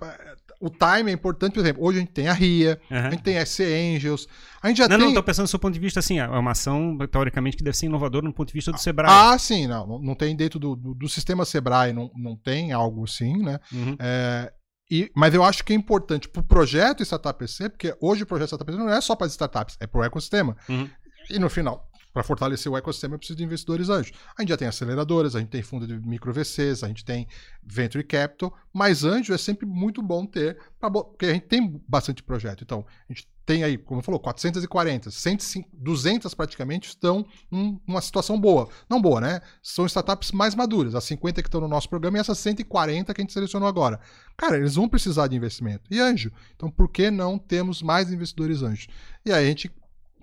o 0.59 0.69
time 0.69 1.11
é 1.11 1.13
importante, 1.13 1.53
por 1.53 1.59
exemplo, 1.61 1.83
hoje 1.83 1.97
a 1.97 2.01
gente 2.01 2.11
tem 2.11 2.27
a 2.27 2.33
RIA, 2.33 2.79
Uhum. 2.91 2.97
a 2.97 3.09
gente 3.11 3.23
tem 3.23 3.37
a 3.37 3.45
SC 3.45 3.61
Angels, 3.63 4.27
a 4.61 4.67
gente 4.67 4.77
já 4.77 4.87
Não, 4.87 4.97
tem... 4.97 5.07
não, 5.07 5.13
tô 5.13 5.23
pensando 5.23 5.45
do 5.45 5.49
seu 5.49 5.59
ponto 5.59 5.73
de 5.73 5.79
vista, 5.79 5.99
assim, 5.99 6.19
é 6.19 6.27
uma 6.27 6.51
ação, 6.51 6.97
teoricamente, 7.09 7.55
que 7.55 7.63
deve 7.63 7.77
ser 7.77 7.85
inovadora 7.85 8.25
no 8.25 8.33
ponto 8.33 8.47
de 8.49 8.53
vista 8.53 8.71
do 8.71 8.77
Sebrae. 8.79 9.09
Ah, 9.09 9.37
sim, 9.37 9.67
não, 9.67 9.85
não- 9.87 9.99
não 10.01 10.15
tem 10.15 10.35
dentro 10.35 10.59
do, 10.59 10.75
do, 10.75 10.93
do 10.93 11.07
sistema 11.09 11.45
Sebrae, 11.45 11.93
não, 11.93 12.11
não 12.15 12.35
tem 12.35 12.71
algo 12.73 13.03
assim, 13.05 13.37
né? 13.43 13.59
Uhum. 13.71 13.95
É, 13.99 14.51
e, 14.93 15.11
mas 15.15 15.33
eu 15.33 15.43
acho 15.43 15.63
que 15.63 15.73
é 15.73 15.75
importante 15.75 16.29
para 16.29 16.39
o 16.39 16.43
projeto 16.43 17.01
Startup 17.01 17.37
PC, 17.37 17.69
porque 17.69 17.97
hoje 17.99 18.21
o 18.21 18.25
projeto 18.27 18.49
Startup 18.49 18.71
PC 18.71 18.77
não 18.77 18.93
é 18.93 19.01
só 19.01 19.15
para 19.15 19.25
as 19.25 19.31
startups, 19.31 19.75
é 19.79 19.87
para 19.87 20.01
o 20.01 20.03
ecossistema. 20.03 20.55
Uhum. 20.69 20.87
E 21.31 21.39
no 21.39 21.49
final, 21.49 21.89
para 22.13 22.21
fortalecer 22.21 22.71
o 22.71 22.77
ecossistema, 22.77 23.15
eu 23.15 23.17
preciso 23.17 23.37
de 23.37 23.43
investidores 23.43 23.89
anjos. 23.89 24.15
A 24.37 24.43
gente 24.43 24.49
já 24.49 24.57
tem 24.57 24.67
aceleradoras, 24.67 25.35
a 25.35 25.39
gente 25.39 25.49
tem 25.49 25.63
fundo 25.63 25.87
de 25.87 25.95
micro 26.07 26.31
VCs, 26.31 26.83
a 26.83 26.87
gente 26.87 27.03
tem 27.03 27.27
venture 27.63 28.03
capital, 28.03 28.55
mas 28.71 29.03
anjo 29.03 29.33
é 29.33 29.37
sempre 29.37 29.65
muito 29.65 29.99
bom 29.99 30.27
ter, 30.27 30.59
pra 30.79 30.91
porque 30.91 31.25
a 31.25 31.33
gente 31.33 31.47
tem 31.47 31.81
bastante 31.87 32.21
projeto. 32.21 32.63
Então, 32.63 32.85
a 33.09 33.13
gente 33.13 33.27
tem 33.45 33.63
aí, 33.63 33.77
como 33.77 34.01
falou, 34.01 34.19
440, 34.19 35.11
105, 35.11 35.69
200 35.73 36.33
praticamente 36.33 36.89
estão 36.89 37.25
em 37.51 37.79
uma 37.85 38.01
situação 38.01 38.39
boa. 38.39 38.69
Não 38.89 39.01
boa, 39.01 39.19
né? 39.19 39.41
São 39.61 39.85
startups 39.85 40.31
mais 40.31 40.55
maduras, 40.55 40.95
as 40.95 41.03
50 41.03 41.41
que 41.41 41.47
estão 41.47 41.59
no 41.59 41.67
nosso 41.67 41.89
programa 41.89 42.17
e 42.17 42.21
essas 42.21 42.39
140 42.39 43.13
que 43.13 43.21
a 43.21 43.23
gente 43.23 43.33
selecionou 43.33 43.67
agora. 43.67 43.99
Cara, 44.37 44.57
eles 44.57 44.75
vão 44.75 44.87
precisar 44.87 45.27
de 45.27 45.35
investimento. 45.35 45.83
E 45.91 45.99
anjo. 45.99 46.31
Então, 46.55 46.71
por 46.71 46.89
que 46.89 47.11
não 47.11 47.37
temos 47.37 47.81
mais 47.81 48.11
investidores 48.11 48.61
anjos? 48.61 48.87
E 49.25 49.31
aí 49.31 49.45
a 49.45 49.47
gente 49.47 49.69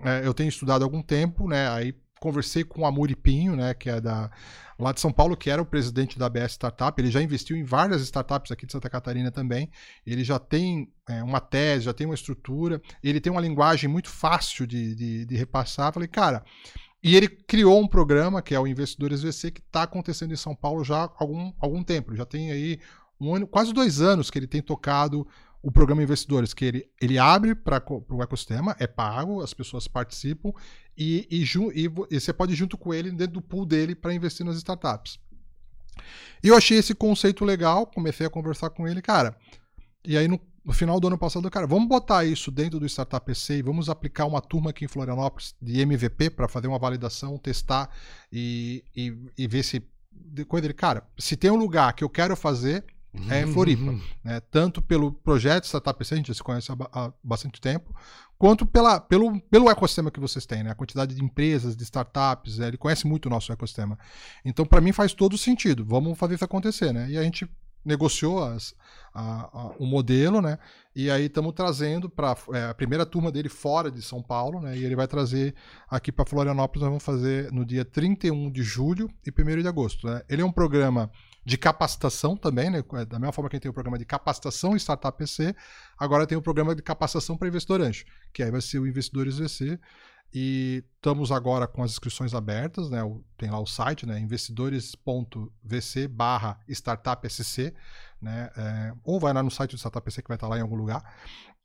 é, 0.02 0.26
eu 0.26 0.32
tenho 0.32 0.48
estudado 0.48 0.82
há 0.82 0.84
algum 0.84 1.02
tempo, 1.02 1.46
né? 1.46 1.68
Aí 1.68 1.94
conversei 2.20 2.62
com 2.62 2.82
o 2.82 2.86
Amuri 2.86 3.16
Pinho, 3.16 3.56
né? 3.56 3.72
Que 3.74 3.88
é 3.88 4.00
da, 4.00 4.30
lá 4.78 4.92
de 4.92 5.00
São 5.00 5.10
Paulo, 5.10 5.36
que 5.36 5.50
era 5.50 5.60
o 5.60 5.66
presidente 5.66 6.18
da 6.18 6.26
ABS 6.26 6.52
Startup. 6.52 7.00
Ele 7.00 7.10
já 7.10 7.22
investiu 7.22 7.56
em 7.56 7.64
várias 7.64 8.02
startups 8.02 8.52
aqui 8.52 8.66
de 8.66 8.72
Santa 8.72 8.90
Catarina 8.90 9.30
também. 9.30 9.70
Ele 10.06 10.22
já 10.22 10.38
tem 10.38 10.92
é, 11.08 11.22
uma 11.22 11.40
tese, 11.40 11.86
já 11.86 11.94
tem 11.94 12.06
uma 12.06 12.14
estrutura. 12.14 12.80
Ele 13.02 13.20
tem 13.20 13.32
uma 13.32 13.40
linguagem 13.40 13.88
muito 13.88 14.10
fácil 14.10 14.66
de, 14.66 14.94
de, 14.94 15.24
de 15.24 15.36
repassar. 15.36 15.92
Falei, 15.92 16.08
cara. 16.08 16.44
E 17.02 17.16
ele 17.16 17.28
criou 17.28 17.80
um 17.80 17.88
programa, 17.88 18.42
que 18.42 18.54
é 18.54 18.60
o 18.60 18.66
Investidores 18.66 19.22
VC, 19.22 19.50
que 19.50 19.60
está 19.60 19.84
acontecendo 19.84 20.34
em 20.34 20.36
São 20.36 20.54
Paulo 20.54 20.84
já 20.84 21.04
há 21.04 21.10
algum, 21.18 21.50
algum 21.58 21.82
tempo. 21.82 22.14
Já 22.14 22.26
tem 22.26 22.52
aí 22.52 22.78
um 23.18 23.34
ano, 23.34 23.46
quase 23.46 23.72
dois 23.72 24.02
anos 24.02 24.30
que 24.30 24.38
ele 24.38 24.46
tem 24.46 24.60
tocado 24.60 25.26
o 25.62 25.70
programa 25.70 26.02
Investidores, 26.02 26.54
que 26.54 26.64
ele, 26.64 26.90
ele 27.00 27.18
abre 27.18 27.54
para 27.54 27.82
o 28.08 28.22
ecossistema, 28.22 28.74
é 28.78 28.86
pago, 28.86 29.42
as 29.42 29.52
pessoas 29.52 29.86
participam 29.86 30.52
e, 30.96 31.26
e, 31.30 31.42
e 31.42 31.90
e 32.10 32.20
você 32.20 32.32
pode 32.32 32.52
ir 32.52 32.56
junto 32.56 32.78
com 32.78 32.94
ele 32.94 33.10
dentro 33.10 33.34
do 33.34 33.42
pool 33.42 33.66
dele 33.66 33.94
para 33.94 34.14
investir 34.14 34.44
nas 34.44 34.56
startups. 34.56 35.18
E 36.42 36.48
eu 36.48 36.56
achei 36.56 36.78
esse 36.78 36.94
conceito 36.94 37.44
legal, 37.44 37.86
comecei 37.86 38.26
a 38.26 38.30
conversar 38.30 38.70
com 38.70 38.88
ele, 38.88 39.02
cara. 39.02 39.36
E 40.02 40.16
aí 40.16 40.26
no, 40.26 40.40
no 40.64 40.72
final 40.72 40.98
do 40.98 41.06
ano 41.06 41.18
passado, 41.18 41.50
cara, 41.50 41.66
vamos 41.66 41.88
botar 41.88 42.24
isso 42.24 42.50
dentro 42.50 42.80
do 42.80 42.86
Startup 42.86 43.24
PC 43.24 43.58
e 43.58 43.62
vamos 43.62 43.88
aplicar 43.88 44.24
uma 44.24 44.40
turma 44.40 44.70
aqui 44.70 44.84
em 44.84 44.88
Florianópolis 44.88 45.54
de 45.60 45.80
MVP 45.80 46.30
para 46.30 46.48
fazer 46.48 46.68
uma 46.68 46.78
validação, 46.78 47.36
testar 47.36 47.90
e, 48.32 48.84
e, 48.96 49.14
e 49.36 49.46
ver 49.46 49.62
se. 49.62 49.82
Coisa 50.48 50.62
dele, 50.62 50.74
cara, 50.74 51.06
se 51.18 51.36
tem 51.36 51.50
um 51.50 51.56
lugar 51.56 51.92
que 51.94 52.04
eu 52.04 52.08
quero 52.08 52.36
fazer, 52.36 52.84
é 53.28 53.42
em 53.42 53.52
Floripa. 53.52 53.92
né? 54.24 54.40
Tanto 54.50 54.80
pelo 54.80 55.12
projeto 55.12 55.64
Startup 55.64 55.96
a 56.00 56.16
gente 56.16 56.28
já 56.28 56.34
se 56.34 56.42
conhece 56.42 56.70
há, 56.72 56.76
há 56.92 57.12
bastante 57.22 57.60
tempo, 57.60 57.94
quanto 58.38 58.64
pela, 58.64 59.00
pelo, 59.00 59.40
pelo 59.42 59.68
ecossistema 59.70 60.10
que 60.10 60.20
vocês 60.20 60.46
têm, 60.46 60.62
né? 60.62 60.70
A 60.70 60.74
quantidade 60.74 61.14
de 61.14 61.22
empresas, 61.22 61.76
de 61.76 61.82
startups, 61.82 62.58
né? 62.58 62.68
ele 62.68 62.76
conhece 62.78 63.06
muito 63.06 63.26
o 63.26 63.30
nosso 63.30 63.52
ecossistema. 63.52 63.98
Então, 64.44 64.64
para 64.64 64.80
mim, 64.80 64.92
faz 64.92 65.12
todo 65.12 65.36
sentido. 65.36 65.84
Vamos 65.84 66.18
fazer 66.18 66.34
isso 66.36 66.44
acontecer, 66.44 66.92
né? 66.92 67.10
E 67.10 67.18
a 67.18 67.22
gente 67.22 67.48
negociou 67.82 68.44
as, 68.44 68.74
a- 69.14 69.48
a- 69.52 69.74
o 69.78 69.86
modelo, 69.86 70.40
né? 70.42 70.58
E 70.94 71.10
aí 71.10 71.26
estamos 71.26 71.52
trazendo 71.54 72.10
para 72.10 72.36
a 72.70 72.74
primeira 72.74 73.06
turma 73.06 73.32
dele 73.32 73.48
fora 73.48 73.90
de 73.90 74.02
São 74.02 74.22
Paulo, 74.22 74.60
né? 74.60 74.76
E 74.76 74.84
ele 74.84 74.94
vai 74.96 75.06
trazer 75.08 75.54
aqui 75.88 76.12
para 76.12 76.26
Florianópolis, 76.26 76.82
nós 76.82 76.90
vamos 76.90 77.04
fazer 77.04 77.50
no 77.52 77.64
dia 77.64 77.84
31 77.84 78.50
de 78.50 78.62
julho 78.62 79.08
e 79.26 79.30
1 79.30 79.62
de 79.62 79.68
agosto. 79.68 80.06
Né? 80.06 80.22
Ele 80.28 80.42
é 80.42 80.44
um 80.44 80.52
programa 80.52 81.10
de 81.44 81.56
capacitação 81.56 82.36
também, 82.36 82.70
né? 82.70 82.82
Da 83.08 83.18
mesma 83.18 83.32
forma 83.32 83.48
que 83.48 83.56
a 83.56 83.58
gente 83.58 83.62
tem 83.62 83.70
o 83.70 83.74
programa 83.74 83.98
de 83.98 84.04
capacitação 84.04 84.76
Startup 84.76 85.16
PC, 85.16 85.54
agora 85.98 86.26
tem 86.26 86.36
o 86.36 86.42
programa 86.42 86.74
de 86.74 86.82
capacitação 86.82 87.36
para 87.36 87.48
investidor 87.48 87.80
anjo, 87.80 88.04
que 88.32 88.42
aí 88.42 88.50
vai 88.50 88.60
ser 88.60 88.78
o 88.78 88.86
Investidores 88.86 89.38
VC. 89.38 89.78
E 90.32 90.84
estamos 90.94 91.32
agora 91.32 91.66
com 91.66 91.82
as 91.82 91.90
inscrições 91.90 92.34
abertas, 92.34 92.88
né? 92.88 93.00
Tem 93.36 93.50
lá 93.50 93.58
o 93.58 93.66
site, 93.66 94.06
né? 94.06 94.16
investidores.vc 94.20 96.06
barra 96.06 96.60
startupsc, 96.68 97.74
né? 98.22 98.48
É, 98.56 98.92
ou 99.02 99.18
vai 99.18 99.32
lá 99.32 99.42
no 99.42 99.50
site 99.50 99.72
do 99.72 99.78
Startup 99.78 100.04
PC 100.04 100.22
que 100.22 100.28
vai 100.28 100.36
estar 100.36 100.46
lá 100.46 100.56
em 100.56 100.62
algum 100.62 100.76
lugar. 100.76 101.02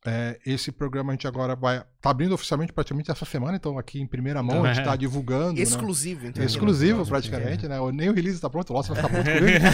É, 0.06 0.38
esse 0.46 0.70
programa 0.70 1.12
a 1.12 1.14
gente 1.14 1.26
agora 1.26 1.56
vai. 1.56 1.82
Tá 2.00 2.10
abrindo 2.10 2.32
oficialmente 2.32 2.72
praticamente 2.72 3.10
essa 3.10 3.24
semana, 3.24 3.56
então 3.56 3.76
aqui 3.78 4.00
em 4.00 4.06
primeira 4.06 4.40
mão 4.42 4.64
a 4.64 4.68
gente 4.68 4.78
está 4.80 4.94
divulgando. 4.94 5.54
né? 5.54 5.62
Exclusivo, 5.62 6.26
então. 6.26 6.44
Exclusivo, 6.44 7.04
praticamente, 7.04 7.66
né? 7.66 7.76
Nem 7.92 8.08
o 8.08 8.12
release 8.12 8.40
tá 8.40 8.48
pronto, 8.48 8.70
o 8.70 8.74
Lost 8.76 8.90
vai 8.90 8.96
ficar 8.96 9.08
pronto 9.08 9.24
comigo. 9.36 9.58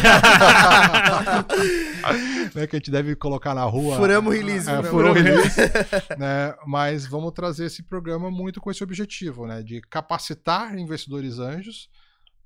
né, 2.55 2.67
que 2.67 2.77
a 2.77 2.79
gente 2.79 2.91
deve 2.91 3.15
colocar 3.17 3.55
na 3.55 3.65
rua. 3.65 3.97
Furamos 3.97 4.33
o 4.33 4.37
release, 4.37 4.71
É, 4.71 4.83
furou 4.83 5.11
o 5.11 5.15
release. 5.15 5.61
né? 6.19 6.55
Mas 6.67 7.07
vamos 7.07 7.33
trazer 7.33 7.67
esse 7.67 7.83
programa 7.83 8.31
muito 8.31 8.61
com 8.61 8.71
esse 8.71 8.83
objetivo, 8.83 9.47
né? 9.47 9.63
De 9.63 9.81
capacitar 9.83 10.77
investidores 10.79 11.39
anjos. 11.39 11.89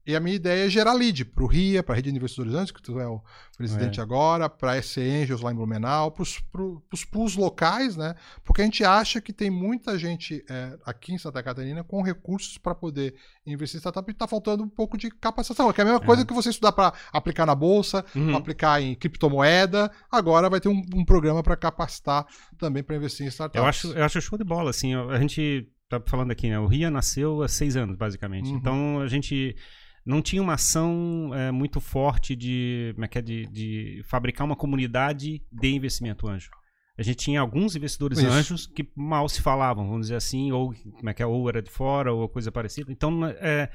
E 0.07 0.14
a 0.14 0.20
minha 0.20 0.36
ideia 0.36 0.66
é 0.66 0.68
gerar 0.70 0.92
lead 0.92 1.24
para 1.24 1.42
o 1.42 1.46
RIA, 1.46 1.82
para 1.82 1.94
a 1.94 1.96
Rede 1.96 2.11
de 2.12 2.16
Investidores 2.16 2.54
Anjos, 2.54 2.70
que 2.70 2.80
tu 2.80 3.00
é 3.00 3.07
o 3.09 3.20
presidente 3.57 3.98
É. 3.98 4.02
agora, 4.02 4.48
para 4.48 4.72
a 4.72 4.82
SC 4.82 5.00
Angels 5.00 5.40
lá 5.40 5.50
em 5.50 5.54
Blumenau, 5.57 6.12
para 6.12 6.22
os 6.22 7.04
pools 7.04 7.34
locais, 7.36 7.96
né? 7.96 8.14
Porque 8.44 8.62
a 8.62 8.64
gente 8.64 8.84
acha 8.84 9.20
que 9.20 9.32
tem 9.32 9.50
muita 9.50 9.98
gente 9.98 10.44
é, 10.48 10.78
aqui 10.84 11.12
em 11.12 11.18
Santa 11.18 11.42
Catarina 11.42 11.82
com 11.82 12.02
recursos 12.02 12.57
para 12.57 12.74
poder 12.74 13.14
investir 13.44 13.78
em 13.78 13.80
startup 13.80 14.09
e 14.09 14.12
está 14.12 14.28
faltando 14.28 14.62
um 14.62 14.68
pouco 14.68 14.96
de 14.96 15.11
capacitação. 15.11 15.72
Que 15.72 15.80
é 15.80 15.82
a 15.82 15.86
mesma 15.86 16.00
coisa 16.00 16.24
que 16.24 16.32
você 16.32 16.50
estudar 16.50 16.72
para 16.72 16.92
aplicar 17.12 17.44
na 17.46 17.54
bolsa, 17.54 18.04
Uhum. 18.14 18.36
aplicar 18.36 18.80
em 18.80 18.94
criptomoeda, 18.94 19.90
agora 20.11 20.48
vai 20.48 20.61
ter 20.61 20.68
um, 20.68 20.82
um 20.94 21.04
programa 21.04 21.42
para 21.42 21.57
capacitar 21.57 22.26
também 22.59 22.82
para 22.82 22.94
investir 22.96 23.26
em 23.26 23.28
startups. 23.28 23.61
Eu 23.61 23.66
acho, 23.68 23.92
eu 23.92 24.04
acho 24.04 24.20
show 24.20 24.38
de 24.38 24.44
bola, 24.44 24.70
assim, 24.70 24.94
a 24.94 25.18
gente 25.18 25.68
tá 25.88 26.00
falando 26.07 26.30
aqui, 26.30 26.48
né, 26.48 26.59
o 26.59 26.66
RIA 26.66 26.90
nasceu 26.90 27.42
há 27.42 27.48
seis 27.48 27.76
anos, 27.76 27.96
basicamente, 27.96 28.50
Uhum. 28.50 28.57
então 28.57 29.00
a 29.00 29.07
gente 29.09 29.54
não 30.07 30.22
tinha 30.22 30.40
uma 30.40 30.54
ação 30.54 31.32
é, 31.34 31.50
muito 31.50 31.80
forte 31.80 32.36
de, 32.36 32.92
como 32.94 33.04
é 33.04 33.09
que 33.09 33.18
é, 33.18 33.22
de, 33.22 33.46
de 33.46 34.02
fabricar 34.04 34.46
uma 34.46 34.54
comunidade 34.54 35.42
de 35.50 35.68
investimento 35.74 36.28
anjo. 36.28 36.48
A 36.96 37.02
gente 37.02 37.16
tinha 37.16 37.40
alguns 37.40 37.74
investidores 37.74 38.18
Isso. 38.18 38.28
anjos 38.28 38.66
que 38.66 38.88
mal 38.94 39.28
se 39.28 39.42
falavam, 39.42 39.86
vamos 39.86 40.07
dizer 40.07 40.16
assim, 40.16 40.52
ou 40.52 40.72
como 40.72 41.11
é 41.11 41.12
que 41.12 41.22
é, 41.22 41.26
ou 41.26 41.48
era 41.48 41.61
de 41.61 41.70
fora, 41.70 42.12
ou 42.12 42.28
coisa 42.28 42.50
parecida. 42.52 42.90
Então, 42.90 43.26
é, 43.26 43.68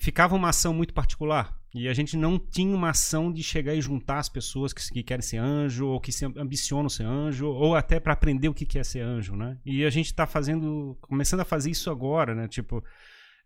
ficava 0.00 0.34
uma 0.34 0.48
ação 0.48 0.74
muito 0.74 0.92
particular. 0.92 1.56
E 1.72 1.88
a 1.88 1.94
gente 1.94 2.16
não 2.16 2.38
tinha 2.38 2.74
uma 2.74 2.90
ação 2.90 3.32
de 3.32 3.42
chegar 3.42 3.74
e 3.74 3.80
juntar 3.80 4.18
as 4.18 4.28
pessoas 4.28 4.72
que, 4.72 4.82
que 4.92 5.02
querem 5.02 5.22
ser 5.22 5.38
anjo, 5.38 5.86
ou 5.86 6.00
que 6.00 6.10
se 6.10 6.24
ambicionam 6.24 6.88
ser 6.88 7.04
anjo, 7.04 7.46
ou 7.46 7.74
até 7.74 8.00
para 8.00 8.12
aprender 8.12 8.48
o 8.48 8.54
que 8.54 8.66
que 8.66 8.78
é 8.78 8.84
ser 8.84 9.00
anjo, 9.00 9.36
né? 9.36 9.58
E 9.64 9.84
a 9.84 9.90
gente 9.90 10.06
está 10.06 10.26
fazendo, 10.26 10.98
começando 11.00 11.40
a 11.40 11.44
fazer 11.44 11.70
isso 11.70 11.90
agora, 11.90 12.34
né? 12.34 12.48
Tipo, 12.48 12.82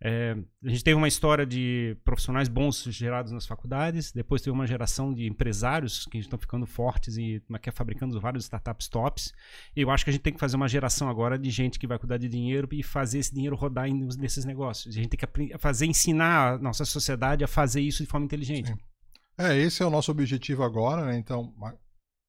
é, 0.02 0.34
a 0.64 0.68
gente 0.70 0.82
teve 0.82 0.96
uma 0.96 1.06
história 1.08 1.44
de 1.44 1.96
profissionais 2.04 2.48
bons 2.48 2.84
gerados 2.84 3.32
nas 3.32 3.46
faculdades, 3.46 4.10
depois 4.12 4.40
teve 4.40 4.50
uma 4.52 4.66
geração 4.66 5.12
de 5.12 5.26
empresários 5.26 6.06
que 6.06 6.16
estão 6.18 6.38
ficando 6.38 6.64
fortes 6.66 7.18
e 7.18 7.42
é 7.52 7.58
que 7.58 7.68
é, 7.68 7.72
fabricando 7.72 8.18
vários 8.20 8.44
startups 8.44 8.88
tops. 8.88 9.32
E 9.76 9.82
eu 9.82 9.90
acho 9.90 10.02
que 10.04 10.10
a 10.10 10.12
gente 10.12 10.22
tem 10.22 10.32
que 10.32 10.40
fazer 10.40 10.56
uma 10.56 10.68
geração 10.68 11.08
agora 11.10 11.38
de 11.38 11.50
gente 11.50 11.78
que 11.78 11.86
vai 11.86 11.98
cuidar 11.98 12.16
de 12.16 12.28
dinheiro 12.28 12.66
e 12.72 12.82
fazer 12.82 13.18
esse 13.18 13.34
dinheiro 13.34 13.54
rodar 13.56 13.88
em- 13.88 14.08
nesses 14.18 14.44
negócios. 14.46 14.94
A 14.96 14.98
gente 14.98 15.10
tem 15.16 15.18
que 15.18 15.58
fazer, 15.58 15.84
ensinar 15.86 16.54
a 16.54 16.58
nossa 16.58 16.84
sociedade 16.86 17.44
a 17.44 17.48
fazer 17.48 17.82
isso 17.82 18.02
de 18.02 18.08
forma 18.08 18.24
inteligente. 18.24 18.68
Sim. 18.68 18.78
É, 19.36 19.56
esse 19.56 19.82
é 19.82 19.86
o 19.86 19.90
nosso 19.90 20.10
objetivo 20.10 20.62
agora, 20.62 21.04
né? 21.06 21.16
Então, 21.18 21.54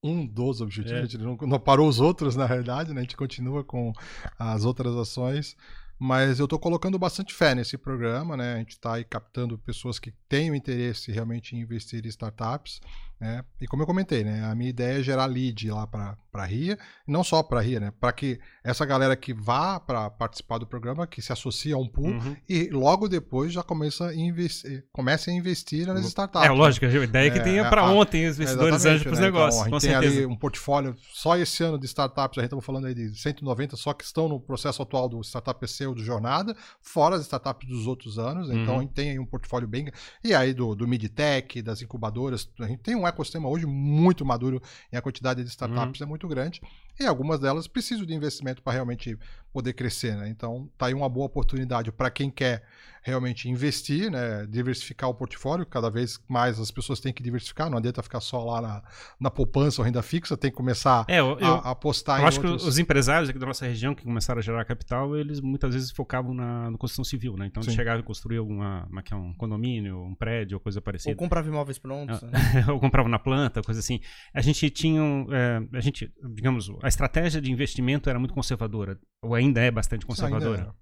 um 0.03 0.25
dos 0.25 0.61
objetivos, 0.61 0.97
É. 0.97 1.01
a 1.03 1.05
gente 1.05 1.17
não, 1.17 1.37
não 1.47 1.59
parou 1.59 1.87
os 1.87 1.99
outros, 1.99 2.35
na 2.35 2.45
realidade, 2.45 2.93
né? 2.93 2.99
A 2.99 3.03
gente 3.03 3.15
continua 3.17 3.63
com 3.63 3.93
as 4.39 4.65
outras 4.65 4.95
ações. 4.95 5.55
Mas 6.03 6.39
eu 6.39 6.45
estou 6.45 6.57
colocando 6.57 6.97
bastante 6.97 7.31
fé 7.31 7.53
nesse 7.53 7.77
programa, 7.77 8.35
né? 8.35 8.55
A 8.55 8.57
gente 8.57 8.71
está 8.71 8.95
aí 8.95 9.03
captando 9.03 9.55
pessoas 9.55 9.99
que 9.99 10.11
tenham 10.27 10.55
interesse 10.55 11.11
realmente 11.11 11.55
em 11.55 11.59
investir 11.59 12.03
em 12.03 12.09
startups, 12.09 12.81
né? 13.21 13.43
E 13.61 13.67
como 13.67 13.83
eu 13.83 13.87
comentei, 13.87 14.23
né? 14.23 14.43
A 14.45 14.55
minha 14.55 14.69
ideia 14.71 14.99
é 14.99 15.03
gerar 15.03 15.27
lead 15.27 15.69
lá 15.69 15.85
para 15.85 16.17
a 16.33 16.45
RIA, 16.45 16.77
não 17.07 17.23
só 17.23 17.43
para 17.43 17.59
a 17.59 17.61
RIA, 17.61 17.79
né? 17.79 17.93
Para 17.99 18.11
que 18.11 18.39
essa 18.63 18.83
galera 18.85 19.15
que 19.15 19.31
vá 19.33 19.79
para 19.79 20.09
participar 20.09 20.57
do 20.57 20.65
programa, 20.65 21.05
que 21.05 21.21
se 21.21 21.31
associe 21.31 21.71
a 21.71 21.77
um 21.77 21.87
pool, 21.87 22.07
Uhum. 22.07 22.35
e 22.49 22.69
logo 22.71 23.07
depois 23.07 23.53
já 23.53 23.61
começa 23.61 24.07
a 24.07 24.15
investir, 24.15 24.83
comece 24.91 25.29
a 25.29 25.33
investir 25.33 25.85
nas 25.87 26.03
startups. 26.05 26.47
É, 26.49 26.51
lógico, 26.51 26.85
a 26.85 26.89
ideia 26.89 27.27
é 27.27 27.29
que 27.29 27.37
É, 27.39 27.43
tenha 27.43 27.61
é, 27.61 27.69
para 27.69 27.83
ontem 27.91 28.25
os 28.27 28.37
investidores 28.37 28.75
Exatamente, 28.75 28.87
anjos 28.95 29.03
para 29.03 29.13
os 29.13 29.19
né? 29.19 29.25
negócios, 29.25 29.65
Então, 29.67 29.77
a 29.77 29.79
gente 29.79 29.89
tem 29.89 29.99
certeza. 30.01 30.17
ali 30.17 30.25
um 30.25 30.35
portfólio 30.35 30.95
só 31.13 31.37
esse 31.37 31.63
ano 31.63 31.77
de 31.77 31.85
startups, 31.85 32.37
a 32.39 32.41
gente 32.41 32.47
estamos 32.47 32.65
falando 32.65 32.87
aí 32.87 32.95
de 32.95 33.15
190 33.19 33.75
só 33.75 33.93
que 33.93 34.03
estão 34.03 34.27
no 34.27 34.39
processo 34.39 34.81
atual 34.81 35.07
do 35.07 35.21
Startup 35.21 35.59
PC 35.59 35.85
ou 35.85 35.93
do 35.93 36.03
Jornada, 36.03 36.55
fora 36.81 37.15
as 37.17 37.21
startups 37.21 37.67
dos 37.67 37.85
outros 37.85 38.17
anos. 38.17 38.49
Então 38.49 38.73
Uhum. 38.73 38.79
a 38.79 38.81
gente 38.81 38.93
tem 38.93 39.11
aí 39.11 39.19
um 39.19 39.25
portfólio 39.25 39.67
bem. 39.67 39.91
E 40.23 40.33
aí 40.33 40.53
do, 40.53 40.73
do 40.75 40.87
Midtech, 40.87 41.61
das 41.61 41.81
incubadoras, 41.83 42.49
a 42.59 42.65
gente 42.67 42.79
tem 42.79 42.95
um 42.95 43.05
ecossistema 43.11 43.47
hoje 43.47 43.65
muito 43.65 44.25
maduro 44.25 44.61
e 44.91 44.97
a 44.97 45.01
quantidade 45.01 45.43
de 45.43 45.49
startups 45.49 46.01
uhum. 46.01 46.07
é 46.07 46.09
muito 46.09 46.27
grande. 46.27 46.61
E 47.01 47.07
algumas 47.07 47.39
delas 47.39 47.67
precisam 47.67 48.05
de 48.05 48.13
investimento 48.13 48.61
para 48.61 48.73
realmente 48.73 49.17
poder 49.51 49.73
crescer, 49.73 50.15
né? 50.15 50.29
Então, 50.29 50.69
tá 50.77 50.87
aí 50.87 50.93
uma 50.93 51.09
boa 51.09 51.25
oportunidade 51.25 51.91
para 51.91 52.09
quem 52.09 52.29
quer 52.29 52.63
realmente 53.03 53.49
investir, 53.49 54.11
né? 54.11 54.45
Diversificar 54.47 55.09
o 55.09 55.13
portfólio. 55.13 55.65
Cada 55.65 55.89
vez 55.89 56.19
mais 56.27 56.59
as 56.59 56.69
pessoas 56.69 56.99
têm 56.99 57.11
que 57.11 57.23
diversificar. 57.23 57.69
Não 57.69 57.77
adianta 57.77 58.01
ficar 58.03 58.19
só 58.19 58.43
lá 58.43 58.61
na, 58.61 58.83
na 59.19 59.31
poupança 59.31 59.81
ou 59.81 59.85
renda 59.85 60.01
fixa. 60.01 60.37
Tem 60.37 60.51
que 60.51 60.55
começar 60.55 61.03
é, 61.07 61.19
eu, 61.19 61.37
a, 61.41 61.69
a 61.69 61.71
apostar 61.71 62.19
eu 62.19 62.23
em 62.23 62.27
acho 62.27 62.37
outros... 62.37 62.63
que 62.63 62.69
os 62.69 62.77
empresários 62.77 63.29
aqui 63.29 63.39
da 63.39 63.45
nossa 63.45 63.65
região 63.65 63.95
que 63.95 64.03
começaram 64.03 64.39
a 64.39 64.41
gerar 64.41 64.63
capital, 64.65 65.15
eles 65.17 65.41
muitas 65.41 65.73
vezes 65.73 65.91
focavam 65.91 66.33
na, 66.33 66.69
na 66.69 66.77
construção 66.77 67.03
civil, 67.03 67.35
né? 67.35 67.47
Então, 67.47 67.63
eles 67.63 67.73
chegavam 67.73 68.01
a 68.01 68.03
construir 68.03 68.37
alguma, 68.37 68.87
é, 68.95 69.13
é 69.13 69.15
um 69.15 69.33
condomínio, 69.33 70.03
um 70.03 70.15
prédio, 70.15 70.57
ou 70.57 70.61
coisa 70.61 70.79
parecida. 70.79 71.11
Ou 71.11 71.17
comprava 71.17 71.47
imóveis 71.47 71.79
prontos. 71.79 72.21
Né? 72.21 72.65
ou 72.71 72.79
comprava 72.79 73.09
na 73.09 73.19
planta, 73.19 73.61
coisa 73.63 73.79
assim. 73.79 73.99
A 74.33 74.41
gente 74.41 74.69
tinha, 74.69 75.01
é, 75.31 75.77
a 75.77 75.81
gente, 75.81 76.13
digamos, 76.35 76.71
a 76.83 76.87
estratégia 76.91 77.41
de 77.41 77.51
investimento 77.51 78.09
era 78.09 78.19
muito 78.19 78.33
conservadora, 78.33 78.99
ou 79.21 79.33
ainda 79.33 79.59
é 79.61 79.71
bastante 79.71 80.05
conservadora. 80.05 80.73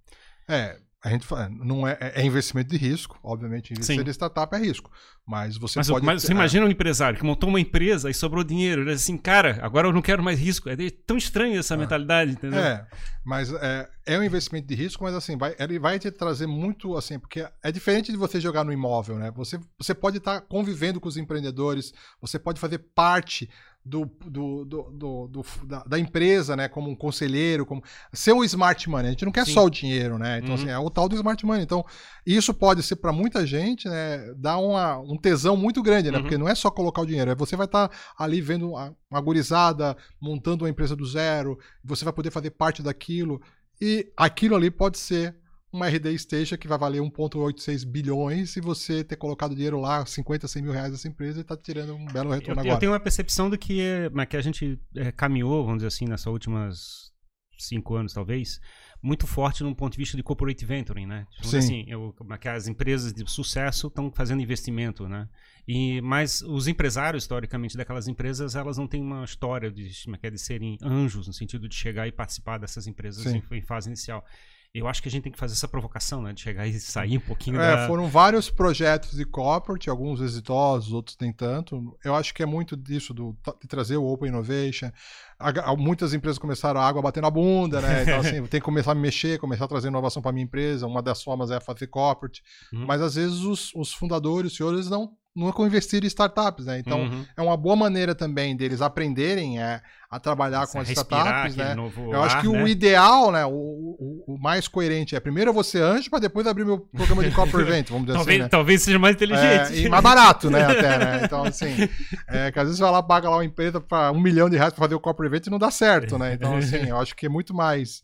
É, 0.47 0.77
a 1.01 1.09
gente 1.09 1.25
fala, 1.25 1.47
não 1.47 1.87
é, 1.87 1.97
é, 2.01 2.25
investimento 2.25 2.69
de 2.69 2.77
risco, 2.77 3.17
obviamente, 3.23 3.71
investir 3.71 4.05
em 4.05 4.09
startup 4.09 4.53
é 4.53 4.59
risco. 4.59 4.91
Mas 5.25 5.55
você 5.57 5.79
mas, 5.79 5.87
pode. 5.87 6.05
Mas 6.05 6.23
você 6.23 6.33
imagina 6.33 6.65
um 6.65 6.69
empresário 6.69 7.17
que 7.17 7.23
montou 7.23 7.47
uma 7.47 7.59
empresa 7.59 8.09
e 8.09 8.13
sobrou 8.13 8.43
dinheiro. 8.43 8.81
Ele 8.81 8.91
diz 8.91 9.03
assim, 9.03 9.15
cara, 9.15 9.59
agora 9.61 9.87
eu 9.87 9.93
não 9.93 10.01
quero 10.01 10.21
mais 10.21 10.37
risco. 10.37 10.67
É 10.69 10.75
tão 11.05 11.15
estranho 11.15 11.57
essa 11.57 11.75
é. 11.75 11.77
mentalidade, 11.77 12.31
entendeu? 12.31 12.59
É, 12.59 12.85
mas 13.23 13.53
é, 13.53 13.89
é 14.07 14.19
um 14.19 14.23
investimento 14.23 14.67
de 14.67 14.75
risco, 14.75 15.03
mas 15.03 15.15
assim, 15.15 15.37
vai, 15.37 15.55
ele 15.57 15.79
vai 15.79 15.99
te 15.99 16.11
trazer 16.11 16.47
muito, 16.47 16.97
assim, 16.97 17.17
porque 17.17 17.47
é 17.63 17.71
diferente 17.71 18.11
de 18.11 18.17
você 18.17 18.41
jogar 18.41 18.65
no 18.65 18.73
imóvel, 18.73 19.17
né? 19.17 19.31
Você, 19.37 19.57
você 19.77 19.93
pode 19.93 20.17
estar 20.17 20.41
convivendo 20.41 20.99
com 20.99 21.07
os 21.07 21.15
empreendedores, 21.15 21.93
você 22.19 22.37
pode 22.37 22.59
fazer 22.59 22.79
parte 22.93 23.49
do, 23.89 24.05
do, 24.25 24.65
do, 24.65 25.27
do 25.27 25.45
da, 25.65 25.83
da, 25.83 25.99
empresa, 25.99 26.55
né? 26.55 26.67
Como 26.67 26.89
um 26.89 26.95
conselheiro, 26.95 27.65
como 27.65 27.83
ser 28.13 28.33
o 28.33 28.43
smart 28.43 28.87
money. 28.87 29.07
A 29.07 29.09
gente 29.09 29.25
não 29.25 29.31
quer 29.31 29.45
Sim. 29.45 29.53
só 29.53 29.65
o 29.65 29.69
dinheiro, 29.69 30.19
né? 30.19 30.37
Então, 30.37 30.53
assim, 30.53 30.65
uhum. 30.65 30.69
assim, 30.69 30.83
é 30.83 30.85
o 30.85 30.89
tal 30.91 31.09
do 31.09 31.15
smart 31.15 31.43
money. 31.43 31.63
Então, 31.63 31.83
isso 32.25 32.53
pode 32.53 32.83
ser 32.83 32.97
para 32.97 33.11
muita 33.11 33.45
gente, 33.47 33.89
né? 33.89 34.31
Dar 34.37 34.59
uma, 34.59 34.99
um 34.99 35.17
tesão 35.17 35.57
muito 35.57 35.81
grande, 35.81 36.11
né? 36.11 36.17
Uhum. 36.17 36.23
Porque 36.23 36.37
não 36.37 36.47
é 36.47 36.53
só 36.53 36.69
colocar 36.69 37.01
o 37.01 37.05
dinheiro, 37.05 37.31
é 37.31 37.35
você 37.35 37.55
vai 37.55 37.65
estar 37.65 37.87
tá 37.87 37.95
ali 38.17 38.41
vendo 38.41 38.69
uma, 38.69 38.95
uma 39.09 39.21
gurizada, 39.21 39.97
montando 40.21 40.65
uma 40.65 40.69
empresa 40.69 40.95
do 40.95 41.05
zero, 41.05 41.57
você 41.83 42.05
vai 42.05 42.13
poder 42.13 42.29
fazer 42.29 42.51
parte 42.51 42.83
daquilo. 42.83 43.41
E 43.81 44.11
aquilo 44.15 44.55
ali 44.55 44.69
pode 44.69 44.99
ser 44.99 45.35
uma 45.71 45.87
RD 45.87 46.17
Station 46.17 46.57
que 46.57 46.67
vai 46.67 46.77
valer 46.77 47.01
1,86 47.01 47.85
bilhões 47.85 48.55
e 48.57 48.61
você 48.61 49.03
ter 49.03 49.15
colocado 49.15 49.53
dinheiro 49.53 49.79
lá, 49.79 50.05
50, 50.05 50.47
100 50.47 50.61
mil 50.61 50.71
reais 50.71 50.91
nessa 50.91 51.07
empresa 51.07 51.39
e 51.39 51.41
está 51.41 51.55
tirando 51.55 51.93
um 51.93 52.05
belo 52.05 52.31
retorno 52.31 52.59
eu, 52.59 52.61
agora. 52.61 52.75
Eu 52.75 52.79
tenho 52.79 52.91
uma 52.91 52.99
percepção 52.99 53.49
do 53.49 53.57
que, 53.57 53.81
é, 53.81 54.09
que 54.25 54.37
a 54.37 54.41
gente 54.41 54.79
é, 54.95 55.11
caminhou, 55.11 55.63
vamos 55.63 55.79
dizer 55.79 55.87
assim, 55.87 56.05
nessas 56.05 56.27
últimas 56.27 57.09
cinco 57.57 57.95
anos, 57.95 58.13
talvez, 58.13 58.59
muito 59.01 59.27
forte 59.27 59.63
num 59.63 59.73
ponto 59.73 59.93
de 59.93 59.97
vista 59.97 60.15
de 60.15 60.23
corporate 60.23 60.65
venturing, 60.65 61.05
né? 61.05 61.27
Tipo 61.35 61.47
Sim. 61.47 61.57
assim, 61.57 61.85
eu, 61.87 62.15
que 62.39 62.47
as 62.47 62.67
empresas 62.67 63.13
de 63.13 63.29
sucesso 63.29 63.87
estão 63.87 64.11
fazendo 64.11 64.41
investimento, 64.41 65.07
né? 65.07 65.27
E, 65.67 66.01
mas 66.01 66.41
os 66.41 66.67
empresários, 66.67 67.23
historicamente, 67.23 67.77
daquelas 67.77 68.07
empresas, 68.07 68.55
elas 68.55 68.77
não 68.77 68.87
têm 68.87 69.01
uma 69.01 69.23
história 69.23 69.69
de, 69.69 69.89
de 69.89 70.37
serem 70.37 70.77
anjos, 70.81 71.27
no 71.27 71.33
sentido 71.33 71.67
de 71.67 71.75
chegar 71.75 72.07
e 72.07 72.11
participar 72.11 72.57
dessas 72.57 72.87
empresas 72.87 73.25
em, 73.25 73.43
em 73.51 73.61
fase 73.61 73.89
inicial 73.89 74.25
eu 74.73 74.87
acho 74.87 75.01
que 75.01 75.07
a 75.07 75.11
gente 75.11 75.23
tem 75.23 75.31
que 75.31 75.39
fazer 75.39 75.53
essa 75.53 75.67
provocação, 75.67 76.21
né? 76.21 76.31
De 76.31 76.41
chegar 76.41 76.67
e 76.67 76.79
sair 76.79 77.17
um 77.17 77.21
pouquinho 77.21 77.59
é, 77.59 77.75
da... 77.75 77.87
Foram 77.87 78.07
vários 78.07 78.51
projetos 78.51 79.15
de 79.15 79.25
corporate, 79.25 79.89
alguns 79.89 80.21
exitosos, 80.21 80.93
outros 80.93 81.17
nem 81.19 81.33
tanto. 81.33 81.97
Eu 82.03 82.13
acho 82.13 82.33
que 82.33 82.43
é 82.43 82.45
muito 82.45 82.77
disso, 82.77 83.11
do, 83.11 83.35
de 83.59 83.67
trazer 83.67 83.97
o 83.97 84.05
Open 84.05 84.29
Innovation. 84.29 84.91
A, 85.39 85.75
muitas 85.75 86.13
empresas 86.13 86.37
começaram 86.37 86.79
a 86.79 86.87
água 86.87 87.01
bater 87.01 87.21
na 87.21 87.31
bunda, 87.31 87.81
né? 87.81 88.03
Então, 88.09 88.19
assim, 88.19 88.45
tem 88.45 88.59
que 88.59 88.65
começar 88.65 88.91
a 88.91 88.95
me 88.95 89.01
mexer, 89.01 89.39
começar 89.39 89.65
a 89.65 89.67
trazer 89.67 89.87
inovação 89.87 90.21
para 90.21 90.31
minha 90.31 90.43
empresa. 90.43 90.85
Uma 90.85 91.01
das 91.01 91.23
formas 91.23 91.49
é 91.49 91.59
fazer 91.59 91.87
corporate. 91.87 92.43
Uhum. 92.71 92.85
Mas, 92.85 93.01
às 93.01 93.15
vezes, 93.15 93.39
os, 93.39 93.73
os 93.73 93.91
fundadores, 93.91 94.51
os 94.51 94.57
senhores, 94.57 94.87
não 94.87 95.17
nunca 95.35 95.61
investir 95.63 96.03
em 96.03 96.07
startups, 96.07 96.65
né? 96.65 96.79
Então, 96.79 97.01
uhum. 97.01 97.25
é 97.35 97.41
uma 97.41 97.55
boa 97.55 97.75
maneira 97.75 98.15
também 98.15 98.55
deles 98.55 98.81
aprenderem 98.81 99.61
é, 99.61 99.81
a 100.09 100.19
trabalhar 100.19 100.67
com 100.67 100.79
as 100.79 100.89
startups, 100.89 101.55
né? 101.55 101.75
Eu 102.11 102.23
acho 102.23 102.41
que 102.41 102.47
né? 102.47 102.63
o 102.63 102.67
ideal, 102.67 103.31
né? 103.31 103.45
O, 103.45 103.51
o, 103.51 104.23
o, 104.27 104.37
mais 104.39 104.67
coerente 104.67 105.15
é 105.15 105.19
primeiro 105.19 105.63
ser 105.63 105.83
anjo 105.83 106.09
para 106.09 106.19
depois 106.19 106.47
abrir 106.47 106.65
meu 106.65 106.79
programa 106.79 107.23
de 107.23 107.31
corporate 107.31 107.69
event, 107.69 107.89
vamos 107.89 108.07
dizer 108.07 108.17
talvez, 108.17 108.35
assim, 108.35 108.43
né? 108.43 108.49
Talvez 108.49 108.81
seja 108.81 108.99
mais 108.99 109.15
inteligente. 109.15 109.73
É, 109.73 109.79
e 109.81 109.89
mais 109.89 110.03
barato, 110.03 110.49
né? 110.49 110.63
Até, 110.63 110.97
né? 110.97 111.21
Então, 111.23 111.43
assim, 111.43 111.89
é, 112.27 112.51
que 112.51 112.59
às 112.59 112.65
vezes 112.65 112.77
você 112.77 112.83
vai 112.83 112.91
lá, 112.91 113.03
paga 113.03 113.29
lá 113.29 113.37
uma 113.37 113.45
empresa 113.45 113.79
para 113.79 114.11
um 114.11 114.19
milhão 114.19 114.49
de 114.49 114.57
reais 114.57 114.73
para 114.73 114.83
fazer 114.83 114.95
o 114.95 114.99
corporate 114.99 115.31
event 115.31 115.47
e 115.47 115.49
não 115.49 115.59
dá 115.59 115.69
certo, 115.69 116.17
né? 116.17 116.33
Então, 116.33 116.57
assim, 116.57 116.87
eu 116.89 116.97
acho 116.97 117.15
que 117.15 117.27
é 117.27 117.29
muito 117.29 117.53
mais 117.53 118.01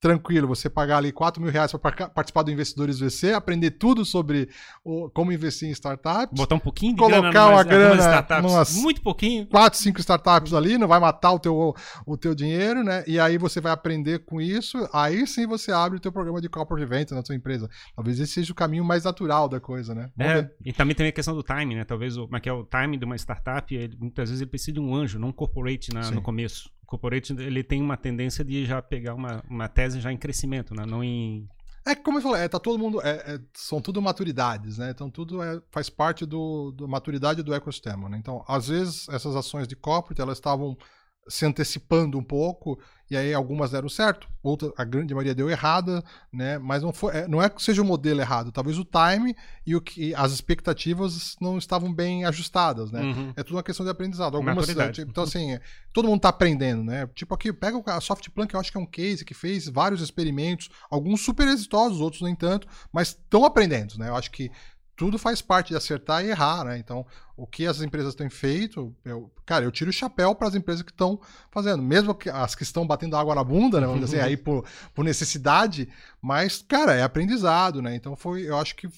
tranquilo, 0.00 0.48
você 0.48 0.70
pagar 0.70 0.96
ali 0.96 1.12
4 1.12 1.42
mil 1.42 1.52
reais 1.52 1.70
para 1.72 2.08
participar 2.08 2.42
do 2.42 2.50
Investidores 2.50 2.98
VC, 2.98 3.34
aprender 3.34 3.72
tudo 3.72 4.04
sobre 4.04 4.48
o, 4.82 5.10
como 5.10 5.30
investir 5.30 5.68
em 5.68 5.72
startups. 5.72 6.36
Botar 6.36 6.54
um 6.54 6.60
pouquinho 6.60 6.94
de 6.94 6.98
colocar 6.98 7.30
grana 7.30 7.48
uma 7.48 7.62
grana 7.62 8.00
startups, 8.00 8.76
muito 8.76 9.02
pouquinho. 9.02 9.46
4, 9.46 9.78
5 9.78 10.00
startups 10.00 10.54
ali, 10.54 10.78
não 10.78 10.88
vai 10.88 10.98
matar 10.98 11.32
o 11.32 11.38
teu, 11.38 11.74
o 12.06 12.16
teu 12.16 12.34
dinheiro, 12.34 12.82
né? 12.82 13.04
E 13.06 13.20
aí 13.20 13.36
você 13.36 13.60
vai 13.60 13.72
aprender 13.72 14.20
com 14.20 14.40
isso, 14.40 14.88
aí 14.92 15.26
sim 15.26 15.46
você 15.46 15.70
abre 15.70 15.98
o 15.98 16.00
teu 16.00 16.10
programa 16.10 16.40
de 16.40 16.48
corporate 16.48 16.82
event 16.82 17.10
na 17.10 17.22
sua 17.22 17.34
empresa. 17.34 17.68
Talvez 17.94 18.18
esse 18.18 18.32
seja 18.32 18.52
o 18.52 18.54
caminho 18.54 18.84
mais 18.84 19.04
natural 19.04 19.48
da 19.48 19.60
coisa, 19.60 19.94
né? 19.94 20.10
é, 20.18 20.48
e 20.64 20.72
também 20.72 20.94
tem 20.94 21.08
a 21.08 21.12
questão 21.12 21.34
do 21.34 21.42
timing, 21.42 21.76
né? 21.76 21.84
Talvez 21.84 22.16
o, 22.16 22.28
é 22.32 22.40
que 22.40 22.48
é 22.48 22.52
o 22.52 22.64
timing 22.64 22.98
de 22.98 23.04
uma 23.04 23.16
startup, 23.16 23.74
ele, 23.74 23.96
muitas 24.00 24.30
vezes 24.30 24.40
ele 24.40 24.50
precisa 24.50 24.72
de 24.72 24.80
um 24.80 24.94
anjo, 24.94 25.18
não 25.18 25.28
um 25.28 25.32
corporate 25.32 25.92
na, 25.92 26.10
no 26.10 26.22
começo 26.22 26.70
corporate 26.90 27.32
ele 27.32 27.62
tem 27.62 27.80
uma 27.80 27.96
tendência 27.96 28.44
de 28.44 28.66
já 28.66 28.82
pegar 28.82 29.14
uma, 29.14 29.42
uma 29.48 29.68
tese 29.68 30.00
já 30.00 30.12
em 30.12 30.16
crescimento, 30.16 30.74
né? 30.74 30.84
não 30.84 31.02
em 31.02 31.48
é 31.86 31.94
como 31.94 32.18
eu 32.18 32.22
falei, 32.22 32.42
é, 32.42 32.48
tá 32.48 32.58
todo 32.58 32.78
mundo. 32.78 33.00
É, 33.00 33.34
é, 33.34 33.40
são 33.54 33.80
tudo 33.80 34.02
maturidades, 34.02 34.76
né? 34.76 34.90
Então 34.90 35.08
tudo 35.08 35.42
é, 35.42 35.62
faz 35.70 35.88
parte 35.88 36.26
do, 36.26 36.70
do 36.72 36.86
maturidade 36.86 37.42
do 37.42 37.54
ecossistema. 37.54 38.06
Né? 38.06 38.18
Então, 38.18 38.44
às 38.46 38.68
vezes, 38.68 39.08
essas 39.08 39.34
ações 39.34 39.66
de 39.66 39.74
corporate 39.74 40.20
elas 40.20 40.36
estavam 40.36 40.76
se 41.30 41.46
antecipando 41.46 42.18
um 42.18 42.22
pouco 42.22 42.78
e 43.10 43.16
aí 43.16 43.34
algumas 43.34 43.72
deram 43.72 43.88
certo, 43.88 44.28
outra, 44.40 44.72
a 44.76 44.84
grande 44.84 45.12
maioria 45.12 45.34
deu 45.34 45.50
errada, 45.50 46.02
né? 46.32 46.58
Mas 46.58 46.80
não 46.80 46.92
foi, 46.92 47.16
é, 47.16 47.26
não 47.26 47.42
é 47.42 47.50
que 47.50 47.60
seja 47.60 47.82
o 47.82 47.84
modelo 47.84 48.20
errado, 48.20 48.52
talvez 48.52 48.78
o 48.78 48.84
time 48.84 49.34
e 49.66 49.74
o 49.74 49.80
que 49.80 50.14
as 50.14 50.30
expectativas 50.30 51.36
não 51.40 51.58
estavam 51.58 51.92
bem 51.92 52.24
ajustadas, 52.24 52.92
né? 52.92 53.02
Uhum. 53.02 53.32
É 53.34 53.42
tudo 53.42 53.56
uma 53.56 53.64
questão 53.64 53.84
de 53.84 53.90
aprendizado. 53.90 54.36
Algumas, 54.36 54.64
tipo, 54.64 55.10
então 55.10 55.24
assim, 55.24 55.54
é, 55.54 55.60
todo 55.92 56.06
mundo 56.06 56.18
está 56.18 56.28
aprendendo, 56.28 56.84
né? 56.84 57.08
Tipo 57.12 57.34
aqui, 57.34 57.52
pega 57.52 57.82
a 57.86 58.00
Softplan, 58.00 58.46
que 58.46 58.54
eu 58.54 58.60
acho 58.60 58.70
que 58.70 58.78
é 58.78 58.80
um 58.80 58.86
case 58.86 59.24
que 59.24 59.34
fez 59.34 59.68
vários 59.68 60.00
experimentos, 60.00 60.70
alguns 60.88 61.20
super 61.24 61.48
exitosos, 61.48 62.00
outros 62.00 62.22
nem 62.22 62.36
tanto, 62.36 62.68
mas 62.92 63.08
estão 63.08 63.44
aprendendo, 63.44 63.98
né? 63.98 64.08
Eu 64.08 64.14
acho 64.14 64.30
que 64.30 64.52
tudo 65.00 65.18
faz 65.18 65.40
parte 65.40 65.68
de 65.68 65.76
acertar 65.76 66.22
e 66.22 66.28
errar, 66.28 66.62
né? 66.62 66.76
Então, 66.76 67.06
o 67.34 67.46
que 67.46 67.66
as 67.66 67.80
empresas 67.80 68.14
têm 68.14 68.28
feito, 68.28 68.94
eu, 69.02 69.30
cara, 69.46 69.64
eu 69.64 69.70
tiro 69.70 69.88
o 69.88 69.92
chapéu 69.94 70.34
para 70.34 70.46
as 70.46 70.54
empresas 70.54 70.82
que 70.82 70.90
estão 70.90 71.18
fazendo, 71.50 71.82
mesmo 71.82 72.14
que 72.14 72.28
as 72.28 72.54
que 72.54 72.64
estão 72.64 72.86
batendo 72.86 73.16
água 73.16 73.34
na 73.34 73.42
bunda, 73.42 73.80
né? 73.80 73.86
Vamos 73.86 74.04
dizer, 74.04 74.20
aí 74.20 74.36
por, 74.36 74.62
por 74.94 75.02
necessidade, 75.02 75.88
mas, 76.20 76.62
cara, 76.68 76.92
é 76.92 77.02
aprendizado, 77.02 77.80
né? 77.80 77.94
Então, 77.94 78.14
foi, 78.14 78.42
eu 78.42 78.58
acho 78.58 78.76
que 78.76 78.90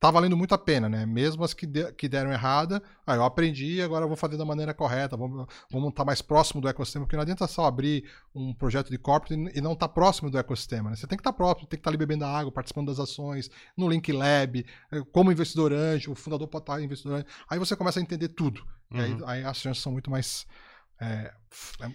tá 0.00 0.10
valendo 0.10 0.34
muito 0.34 0.54
a 0.54 0.58
pena, 0.58 0.88
né? 0.88 1.04
Mesmo 1.04 1.44
as 1.44 1.52
que, 1.52 1.66
de, 1.66 1.92
que 1.92 2.08
deram 2.08 2.32
errada, 2.32 2.82
ah, 3.06 3.16
eu 3.16 3.22
aprendi, 3.22 3.82
agora 3.82 4.06
eu 4.06 4.08
vou 4.08 4.16
fazer 4.16 4.38
da 4.38 4.46
maneira 4.46 4.72
correta, 4.72 5.14
vamos, 5.14 5.46
vamos 5.70 5.90
estar 5.90 6.06
mais 6.06 6.22
próximo 6.22 6.58
do 6.58 6.68
ecossistema, 6.68 7.04
porque 7.04 7.16
não 7.16 7.22
adianta 7.22 7.46
só 7.46 7.66
abrir 7.66 8.04
um 8.34 8.54
projeto 8.54 8.88
de 8.88 8.96
corporate 8.96 9.34
e 9.54 9.60
não 9.60 9.74
estar 9.74 9.88
tá 9.88 9.92
próximo 9.92 10.30
do 10.30 10.38
ecossistema, 10.38 10.88
né? 10.88 10.96
Você 10.96 11.06
tem 11.06 11.18
que 11.18 11.20
estar 11.20 11.32
tá 11.32 11.36
próximo, 11.36 11.68
tem 11.68 11.76
que 11.76 11.82
estar 11.82 11.90
tá 11.90 11.90
ali 11.90 11.98
bebendo 11.98 12.24
água, 12.24 12.50
participando 12.50 12.86
das 12.86 12.98
ações, 12.98 13.50
no 13.76 13.86
Link 13.86 14.10
Lab, 14.10 14.64
eh, 14.90 15.02
como 15.12 15.30
investidor 15.30 15.70
anjo, 15.70 16.12
o 16.12 16.14
fundador 16.14 16.48
pode 16.48 16.62
estar 16.62 16.80
investidor 16.80 17.16
anjo, 17.16 17.26
aí 17.46 17.58
você 17.58 17.76
começa 17.76 18.00
a 18.00 18.02
entender 18.02 18.28
tudo, 18.28 18.64
uhum. 18.90 18.98
e 18.98 19.00
aí, 19.02 19.12
uhum. 19.12 19.28
aí 19.28 19.44
as 19.44 19.58
chances 19.58 19.82
são 19.82 19.92
muito 19.92 20.10
mais 20.10 20.46
é, 21.00 21.32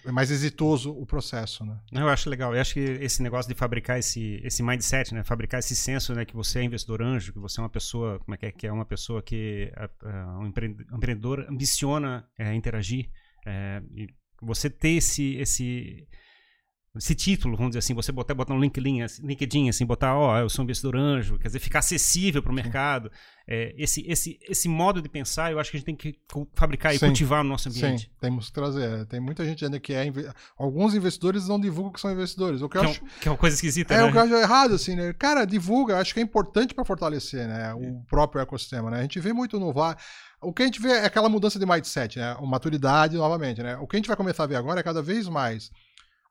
é, 0.06 0.12
mais 0.12 0.32
exitoso 0.32 0.92
o 0.92 1.06
processo, 1.06 1.64
né? 1.64 1.80
Eu 1.92 2.10
acho 2.10 2.30
legal. 2.30 2.54
Eu 2.54 2.62
acho 2.62 2.74
que 2.74 2.80
esse 2.80 3.22
negócio 3.22 3.48
de 3.48 3.58
fabricar 3.58 4.00
esse, 4.00 4.42
esse 4.44 4.64
mindset, 4.64 5.14
né? 5.14 5.24
Fabricar 5.24 5.60
esse 5.60 5.76
senso, 5.76 6.14
né? 6.14 6.26
Que 6.26 6.36
você 6.36 6.60
é 6.60 6.64
investidor 6.64 7.02
anjo, 7.02 7.32
que 7.32 7.40
você 7.40 7.60
é 7.60 7.64
uma 7.64 7.70
pessoa, 7.70 8.20
como 8.20 8.34
é 8.34 8.38
que 8.38 8.46
é? 8.48 8.52
Que 8.52 8.68
é 8.68 8.72
uma 8.72 8.86
pessoa 8.86 9.22
que 9.22 9.72
é, 9.76 9.84
é 9.84 10.26
um 10.26 10.48
empreendedor 10.48 11.46
ambiciona 11.50 12.28
é, 12.38 12.54
interagir. 12.54 13.10
É, 13.46 13.82
você 14.42 14.70
ter 14.70 14.98
esse, 14.98 15.36
esse 15.36 16.08
esse 16.98 17.14
título, 17.14 17.58
vamos 17.58 17.72
dizer 17.72 17.80
assim, 17.80 17.94
você 17.94 18.12
botar, 18.12 18.34
botar 18.34 18.54
no 18.54 18.60
LinkedIn, 18.60 19.02
assim, 19.02 19.26
LinkedIn, 19.26 19.70
assim, 19.70 19.86
botar, 19.86 20.18
ó, 20.18 20.40
eu 20.40 20.50
sou 20.50 20.64
um 20.64 20.66
investidor 20.66 20.96
anjo, 20.96 21.38
quer 21.38 21.48
dizer, 21.48 21.60
ficar 21.60 21.80
acessível 21.80 22.42
para 22.42 22.52
o 22.52 22.56
mercado. 22.56 23.12
É, 23.48 23.76
esse, 23.78 24.04
esse, 24.08 24.40
esse 24.50 24.68
modo 24.68 25.02
de 25.02 25.08
pensar, 25.08 25.52
eu 25.52 25.60
acho 25.60 25.70
que 25.70 25.78
a 25.78 25.80
gente 25.80 25.86
tem 25.86 25.96
que 25.96 26.18
fabricar 26.56 26.96
e 26.96 26.98
Sim. 26.98 27.08
cultivar 27.08 27.44
no 27.44 27.50
nosso 27.50 27.70
ambiente. 27.70 28.04
Sim, 28.04 28.10
temos 28.20 28.48
que 28.48 28.54
trazer. 28.54 29.02
É, 29.02 29.06
tem 29.06 29.20
muita 29.20 29.46
gente 29.46 29.64
ainda 29.64 29.80
que 29.80 29.94
é. 29.94 30.12
Alguns 30.58 30.96
investidores 30.96 31.48
não 31.48 31.60
divulgam 31.60 31.92
que 31.92 32.00
são 32.00 32.12
investidores. 32.12 32.62
O 32.62 32.70
que, 32.70 32.80
que, 32.80 32.86
é 32.86 32.90
acho... 32.90 33.04
é, 33.04 33.20
que 33.22 33.28
é 33.28 33.32
uma 33.32 33.38
coisa 33.38 33.56
esquisita, 33.56 33.94
é, 33.94 33.98
né? 33.98 34.04
o 34.06 34.12
que 34.12 34.18
eu 34.18 34.22
acho 34.22 34.34
errado, 34.34 34.74
assim, 34.74 34.96
né? 34.96 35.14
Cara, 35.14 35.46
divulga, 35.46 36.00
acho 36.00 36.14
que 36.14 36.20
é 36.20 36.24
importante 36.24 36.74
para 36.74 36.84
fortalecer 36.86 37.48
né, 37.48 37.74
o 37.74 38.04
próprio 38.10 38.42
ecossistema, 38.42 38.90
né? 38.90 39.00
A 39.00 39.02
gente 39.04 39.20
vê 39.20 39.32
muito 39.32 39.60
no 39.60 39.72
VAR. 39.72 39.98
O 40.42 40.52
que 40.52 40.64
a 40.64 40.66
gente 40.66 40.82
vê 40.82 40.90
é 40.90 41.06
aquela 41.06 41.30
mudança 41.30 41.60
de 41.60 41.66
mindset, 41.66 42.18
né? 42.18 42.36
Maturidade 42.42 43.16
novamente, 43.16 43.62
né? 43.62 43.78
O 43.78 43.88
que 43.88 43.96
a 43.96 44.00
gente 44.00 44.08
vai 44.08 44.18
começar 44.18 44.44
a 44.44 44.48
ver 44.48 44.56
agora 44.56 44.80
é 44.80 44.84
cada 44.84 45.02
vez 45.02 45.28
mais 45.28 45.70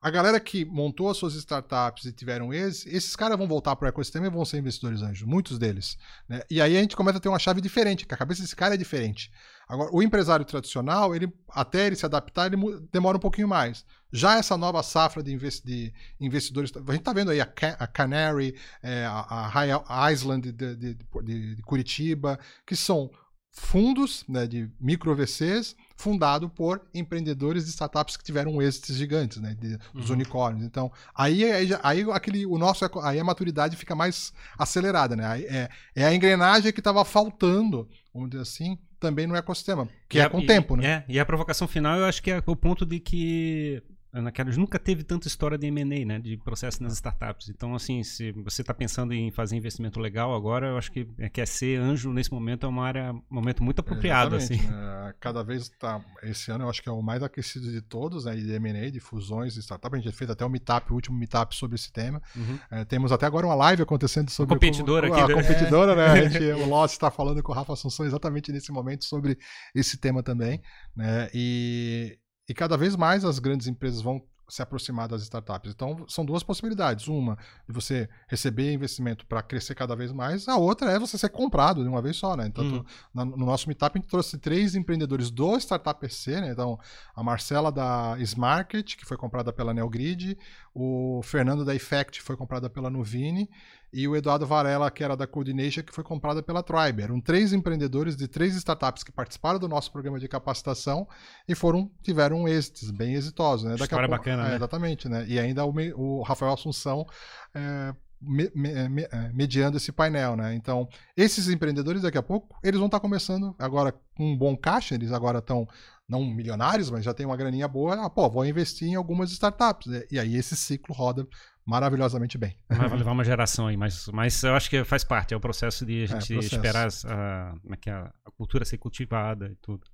a 0.05 0.11
galera 0.11 0.39
que 0.39 0.63
montou 0.63 1.09
as 1.09 1.17
suas 1.17 1.33
startups 1.33 2.05
e 2.05 2.13
tiveram 2.13 2.53
esses, 2.53 2.85
esses 2.85 3.15
caras 3.15 3.39
vão 3.39 3.47
voltar 3.47 3.75
para 3.75 3.87
o 3.87 3.89
ecossistema 3.89 4.27
e 4.27 4.29
vão 4.29 4.45
ser 4.45 4.59
investidores 4.59 5.01
anjos, 5.01 5.27
muitos 5.27 5.57
deles. 5.57 5.97
Né? 6.29 6.43
E 6.47 6.61
aí 6.61 6.77
a 6.77 6.79
gente 6.79 6.95
começa 6.95 7.17
a 7.17 7.19
ter 7.19 7.27
uma 7.27 7.39
chave 7.39 7.59
diferente, 7.59 8.05
que 8.05 8.13
a 8.13 8.17
cabeça 8.17 8.43
desse 8.43 8.55
cara 8.55 8.75
é 8.75 8.77
diferente. 8.77 9.31
Agora, 9.67 9.89
o 9.91 10.03
empresário 10.03 10.45
tradicional, 10.45 11.15
ele 11.15 11.33
até 11.49 11.87
ele 11.87 11.95
se 11.95 12.05
adaptar, 12.05 12.45
ele 12.45 12.87
demora 12.93 13.17
um 13.17 13.19
pouquinho 13.19 13.47
mais. 13.47 13.83
Já 14.13 14.37
essa 14.37 14.55
nova 14.55 14.83
safra 14.83 15.23
de, 15.23 15.35
de 15.63 15.91
investidores, 16.21 16.71
a 16.75 16.91
gente 16.91 16.99
está 16.99 17.11
vendo 17.11 17.31
aí 17.31 17.41
a, 17.41 17.51
a 17.79 17.87
Canary, 17.87 18.55
é, 18.83 19.05
a, 19.07 19.81
a 19.87 20.11
Island 20.11 20.51
de, 20.51 20.75
de, 20.75 20.93
de, 20.93 21.63
Curitiba, 21.63 22.39
que 22.63 22.75
são 22.75 23.09
fundos 23.49 24.23
né, 24.29 24.45
de 24.45 24.69
micro 24.79 25.15
VCs 25.15 25.75
fundado 25.95 26.49
por 26.49 26.81
empreendedores 26.93 27.65
de 27.65 27.71
startups 27.71 28.17
que 28.17 28.23
tiveram 28.23 28.61
êxitos 28.61 28.95
gigantes, 28.95 29.37
né, 29.39 29.55
de, 29.59 29.77
dos 29.93 30.09
uhum. 30.09 30.15
unicórnios. 30.15 30.65
Então, 30.65 30.91
aí, 31.15 31.43
aí, 31.51 31.69
aí, 31.81 32.11
aquele, 32.11 32.45
o 32.45 32.57
nosso, 32.57 32.85
aí 33.01 33.19
a 33.19 33.23
maturidade 33.23 33.75
fica 33.77 33.95
mais 33.95 34.33
acelerada, 34.57 35.15
né? 35.15 35.41
É, 35.43 35.69
é 35.95 36.05
a 36.05 36.13
engrenagem 36.13 36.71
que 36.71 36.79
estava 36.79 37.03
faltando, 37.05 37.87
vamos 38.13 38.29
dizer 38.29 38.41
assim, 38.41 38.77
também 38.99 39.27
no 39.27 39.35
ecossistema, 39.35 39.87
que 40.09 40.17
e 40.17 40.21
é 40.21 40.25
a, 40.25 40.29
com 40.29 40.39
o 40.39 40.45
tempo, 40.45 40.75
né? 40.75 40.85
É, 40.85 41.05
e 41.07 41.19
a 41.19 41.25
provocação 41.25 41.67
final, 41.67 41.97
eu 41.97 42.05
acho 42.05 42.21
que 42.21 42.31
é 42.31 42.43
o 42.45 42.55
ponto 42.55 42.85
de 42.85 42.99
que 42.99 43.81
Ana 44.15 44.31
Carlos 44.31 44.55
nunca 44.55 44.79
teve 44.79 45.03
tanta 45.03 45.27
história 45.27 45.57
de 45.57 45.67
M&A, 45.67 46.05
né, 46.05 46.19
de 46.19 46.37
processo 46.37 46.81
nas 46.81 46.93
startups. 46.93 47.49
Então, 47.49 47.75
assim, 47.75 48.01
se 48.01 48.31
você 48.31 48.61
está 48.61 48.73
pensando 48.73 49.13
em 49.13 49.29
fazer 49.29 49.57
investimento 49.57 49.99
legal 49.99 50.33
agora, 50.33 50.67
eu 50.67 50.77
acho 50.77 50.89
que 50.89 51.05
é, 51.19 51.27
quer 51.27 51.45
ser 51.45 51.77
anjo 51.81 52.13
nesse 52.13 52.31
momento 52.31 52.65
é 52.65 52.69
uma 52.69 52.85
área, 52.85 53.11
um 53.11 53.21
momento 53.29 53.61
muito 53.61 53.79
apropriado, 53.79 54.37
assim. 54.37 54.55
É, 54.55 55.13
cada 55.19 55.43
vez 55.43 55.63
está, 55.63 56.01
esse 56.23 56.49
ano 56.49 56.63
eu 56.63 56.69
acho 56.69 56.81
que 56.81 56.87
é 56.87 56.91
o 56.91 57.01
mais 57.01 57.21
aquecido 57.21 57.69
de 57.69 57.81
todos, 57.81 58.23
né, 58.23 58.33
de 58.35 58.49
M&A, 58.53 58.89
de 58.89 59.01
fusões 59.01 59.53
de 59.53 59.59
startups. 59.59 59.99
A 59.99 60.01
gente 60.01 60.15
fez 60.15 60.29
até 60.29 60.45
um 60.45 60.49
meetup, 60.49 60.91
o 60.91 60.95
último 60.95 61.17
meetup 61.17 61.53
sobre 61.53 61.75
esse 61.75 61.91
tema. 61.91 62.21
Uhum. 62.33 62.57
É, 62.71 62.85
temos 62.85 63.11
até 63.11 63.25
agora 63.25 63.45
uma 63.45 63.55
live 63.55 63.83
acontecendo 63.83 64.29
sobre... 64.29 64.55
A 64.55 64.55
competidora 64.55 65.09
como, 65.09 65.19
aqui. 65.19 65.33
A 65.33 65.35
né? 65.35 65.41
competidora, 65.41 65.93
né? 65.93 66.05
A 66.05 66.29
gente, 66.29 66.43
o 66.63 66.69
Loss 66.69 66.93
está 66.93 67.11
falando 67.11 67.43
com 67.43 67.51
o 67.51 67.55
Rafa 67.55 67.73
Assunção 67.73 68.05
exatamente 68.05 68.49
nesse 68.53 68.71
momento 68.71 69.03
sobre 69.03 69.37
esse 69.73 69.97
tema 69.97 70.23
também, 70.23 70.61
né? 70.95 71.29
E 71.33 72.17
e 72.47 72.53
cada 72.53 72.77
vez 72.77 72.95
mais 72.95 73.25
as 73.25 73.39
grandes 73.39 73.67
empresas 73.67 74.01
vão 74.01 74.21
se 74.47 74.61
aproximar 74.61 75.07
das 75.07 75.23
startups. 75.23 75.71
Então, 75.71 76.05
são 76.07 76.23
duas 76.23 76.43
possibilidades. 76.43 77.07
Uma, 77.07 77.37
de 77.67 77.73
você 77.73 78.07
receber 78.27 78.71
investimento 78.71 79.25
para 79.25 79.41
crescer 79.41 79.75
cada 79.75 79.95
vez 79.95 80.11
mais. 80.11 80.47
A 80.47 80.55
outra 80.55 80.91
é 80.91 80.99
você 80.99 81.17
ser 81.17 81.29
comprado 81.29 81.83
de 81.83 81.89
uma 81.89 82.01
vez 82.01 82.17
só, 82.17 82.35
né? 82.35 82.47
Então, 82.47 82.63
uhum. 82.63 83.25
no 83.25 83.45
nosso 83.45 83.67
meetup, 83.67 83.97
a 83.97 84.01
gente 84.01 84.09
trouxe 84.09 84.37
três 84.37 84.75
empreendedores 84.75 85.31
do 85.31 85.57
Startup 85.57 85.99
PC, 85.99 86.41
né? 86.41 86.51
Então, 86.51 86.79
a 87.15 87.23
Marcela 87.23 87.71
da 87.71 88.15
Smarket, 88.19 88.95
que 88.95 89.05
foi 89.05 89.17
comprada 89.17 89.51
pela 89.51 89.73
Neogrid, 89.73 90.37
o 90.73 91.21
Fernando 91.23 91.65
da 91.65 91.73
Effect, 91.73 92.21
foi 92.21 92.37
comprada 92.37 92.69
pela 92.69 92.89
Nuvini, 92.89 93.49
e 93.95 94.09
o 94.09 94.15
Eduardo 94.17 94.45
Varela, 94.45 94.91
que 94.91 95.01
era 95.01 95.15
da 95.15 95.25
Coordination, 95.25 95.81
que 95.81 95.95
foi 95.95 96.03
comprada 96.03 96.43
pela 96.43 96.61
Tribe. 96.61 97.01
Eram 97.01 97.21
três 97.21 97.53
empreendedores 97.53 98.17
de 98.17 98.27
três 98.27 98.53
startups 98.53 99.03
que 99.03 99.11
participaram 99.11 99.57
do 99.57 99.69
nosso 99.69 99.89
programa 99.89 100.19
de 100.19 100.27
capacitação 100.27 101.07
e 101.47 101.55
foram 101.55 101.89
tiveram 102.03 102.45
êxitos 102.45 102.91
bem 102.91 103.13
exitosos. 103.13 103.63
Né? 103.63 103.71
Daqui 103.71 103.83
História 103.83 104.09
pouco, 104.09 104.21
bacana, 104.21 104.47
é, 104.47 104.49
né? 104.49 104.55
Exatamente, 104.57 105.07
né? 105.07 105.25
E 105.29 105.39
ainda 105.39 105.65
o, 105.65 105.73
o 105.95 106.21
Rafael 106.23 106.51
Assunção 106.51 107.07
é, 107.53 107.95
me, 108.21 108.51
me, 108.53 108.89
me, 108.89 109.03
é, 109.03 109.31
mediando 109.33 109.77
esse 109.77 109.93
painel, 109.93 110.35
né? 110.35 110.53
Então, 110.55 110.89
esses 111.15 111.47
empreendedores 111.47 112.01
daqui 112.01 112.17
a 112.17 112.23
pouco, 112.23 112.53
eles 112.61 112.77
vão 112.77 112.87
estar 112.87 112.99
começando 112.99 113.55
agora 113.57 113.93
com 114.17 114.33
um 114.33 114.37
bom 114.37 114.57
caixa, 114.57 114.95
eles 114.95 115.13
agora 115.13 115.39
estão 115.39 115.65
não 116.07 116.23
milionários, 116.23 116.91
mas 116.91 117.05
já 117.05 117.13
tem 117.13 117.25
uma 117.25 117.37
graninha 117.37 117.67
boa, 117.67 118.05
ah, 118.05 118.09
pô, 118.09 118.29
vou 118.29 118.45
investir 118.45 118.89
em 118.89 118.95
algumas 118.95 119.31
startups. 119.31 119.87
Né? 119.87 120.03
E 120.11 120.19
aí 120.19 120.35
esse 120.35 120.55
ciclo 120.55 120.93
roda 120.93 121.25
maravilhosamente 121.65 122.37
bem. 122.37 122.55
Vai 122.69 122.97
levar 122.97 123.11
uma 123.11 123.23
geração 123.23 123.67
aí, 123.67 123.75
mas, 123.75 124.07
mas 124.09 124.41
eu 124.43 124.53
acho 124.53 124.69
que 124.69 124.83
faz 124.83 125.03
parte, 125.03 125.33
é 125.33 125.37
o 125.37 125.39
processo 125.39 125.85
de 125.85 126.01
a 126.01 126.03
é, 126.03 126.07
gente 126.07 126.35
é, 126.35 126.39
esperar 126.39 126.87
a, 126.87 127.55
é 127.71 127.91
a, 127.91 128.13
a, 128.25 128.31
cultura 128.31 128.63
ser 128.63 128.77
cultivada 128.77 129.47
e 129.51 129.55
tudo. 129.55 129.85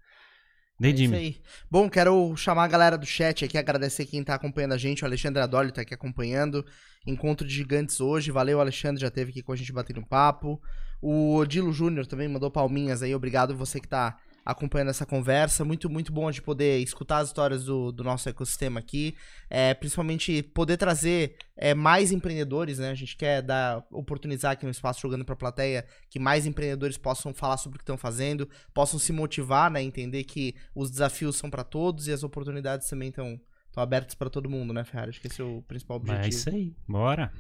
É 0.84 0.88
aí. 0.88 1.40
Bom, 1.70 1.88
quero 1.88 2.36
chamar 2.36 2.64
a 2.64 2.68
galera 2.68 2.98
do 2.98 3.06
chat 3.06 3.46
aqui, 3.46 3.56
agradecer 3.56 4.04
quem 4.08 4.24
tá 4.24 4.34
acompanhando 4.34 4.74
a 4.74 4.80
gente. 4.80 5.04
O 5.04 5.06
Alexandre 5.06 5.40
Adoli 5.40 5.72
tá 5.72 5.82
aqui 5.82 5.94
acompanhando. 5.94 6.66
Encontro 7.06 7.48
de 7.48 7.54
gigantes 7.54 8.02
hoje. 8.02 8.32
Valeu, 8.32 8.60
Alexandre, 8.60 9.00
já 9.00 9.12
teve 9.12 9.30
aqui 9.30 9.44
com 9.44 9.52
a 9.52 9.56
gente 9.56 9.72
batendo 9.72 10.00
um 10.00 10.04
papo. 10.04 10.60
O 11.00 11.36
Odilo 11.36 11.72
Júnior 11.72 12.08
também 12.08 12.28
mandou 12.28 12.50
palminhas 12.50 13.04
aí. 13.04 13.14
Obrigado 13.14 13.56
você 13.56 13.80
que 13.80 13.88
tá 13.88 14.18
acompanhando 14.46 14.90
essa 14.90 15.06
conversa. 15.06 15.64
Muito, 15.64 15.90
muito 15.90 16.12
bom 16.12 16.30
de 16.32 16.42
poder 16.42 16.80
escutar 16.80 17.20
as 17.20 17.30
histórias 17.30 17.66
do, 17.66 17.92
do 17.92 18.04
nosso 18.04 18.28
ecossistema 18.28 18.80
aqui. 18.80 19.16
É, 19.50 19.74
principalmente 19.74 20.42
poder 20.42 20.78
trazer 20.78 21.36
é, 21.56 21.74
mais 21.74 22.12
empreendedores, 22.12 22.80
né? 22.80 22.90
A 22.90 22.96
gente 22.96 23.16
quer 23.16 23.42
dar, 23.42 23.86
oportunizar 23.92 24.52
aqui 24.52 24.66
no 24.66 24.72
espaço 24.72 25.02
jogando 25.02 25.24
para 25.24 25.34
a 25.34 25.38
plateia 25.38 25.86
que 26.10 26.20
mais 26.20 26.46
empreendedores 26.46 26.98
possam 26.98 27.34
falar 27.34 27.58
sobre 27.58 27.76
o 27.76 27.80
que 27.80 27.84
estão 27.84 27.98
fazendo, 27.98 28.50
possam 28.74 29.00
se 29.00 29.12
motivar, 29.12 29.70
né? 29.70 29.82
Entender 29.82 30.24
que 30.24 30.56
os 30.76 30.90
desafios 30.90 31.36
são 31.36 31.50
para 31.50 31.64
todos 31.64 32.08
e 32.08 32.12
as 32.12 32.24
oportunidades 32.24 32.90
também 32.90 33.10
estão 33.10 33.40
abertas 33.76 34.16
para 34.16 34.30
todo 34.30 34.50
mundo, 34.50 34.74
né, 34.74 34.84
Ferrari? 34.84 35.10
Acho 35.10 35.22
que 35.22 35.28
esse 35.28 35.42
é 35.42 35.46
o 35.46 35.62
principal 35.62 35.98
objetivo. 35.98 36.26
É 36.26 36.30
isso 36.30 36.50
aí, 36.50 36.76
bora. 36.88 37.32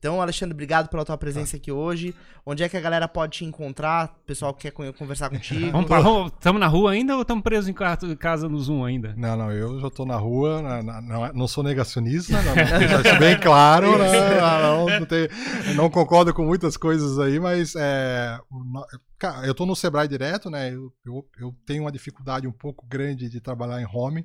Então, 0.00 0.18
Alexandre, 0.18 0.54
obrigado 0.54 0.88
pela 0.88 1.04
tua 1.04 1.18
presença 1.18 1.58
aqui 1.58 1.70
hoje. 1.70 2.14
Onde 2.46 2.62
é 2.62 2.68
que 2.70 2.76
a 2.76 2.80
galera 2.80 3.06
pode 3.06 3.36
te 3.36 3.44
encontrar? 3.44 4.16
O 4.22 4.26
pessoal 4.26 4.54
que 4.54 4.70
quer 4.70 4.92
conversar 4.94 5.28
contigo? 5.30 5.78
Estamos 6.26 6.58
na 6.58 6.66
rua 6.66 6.92
ainda 6.92 7.16
ou 7.16 7.20
estamos 7.20 7.44
presos 7.44 7.68
em 7.68 7.74
casa 8.16 8.48
no 8.48 8.58
Zoom 8.58 8.82
ainda? 8.82 9.14
Não, 9.14 9.36
não, 9.36 9.52
eu 9.52 9.78
já 9.78 9.88
estou 9.88 10.06
na 10.06 10.16
rua, 10.16 10.62
não, 10.82 11.02
não, 11.02 11.32
não 11.34 11.46
sou 11.46 11.62
negacionista, 11.62 12.32
não, 12.32 12.54
não, 13.12 13.18
bem 13.18 13.38
claro, 13.38 13.98
né? 13.98 14.40
não, 14.40 14.86
não, 15.00 15.06
tem, 15.06 15.28
não, 15.76 15.90
concordo 15.90 16.32
com 16.32 16.46
muitas 16.46 16.78
coisas 16.78 17.18
aí, 17.18 17.38
mas 17.38 17.74
é, 17.76 18.38
eu 19.44 19.50
estou 19.50 19.66
no 19.66 19.76
Sebrae 19.76 20.08
direto, 20.08 20.48
né? 20.48 20.70
Eu, 20.70 20.90
eu, 21.04 21.28
eu 21.38 21.54
tenho 21.66 21.82
uma 21.82 21.92
dificuldade 21.92 22.48
um 22.48 22.52
pouco 22.52 22.86
grande 22.86 23.28
de 23.28 23.38
trabalhar 23.38 23.82
em 23.82 23.86
home. 23.86 24.24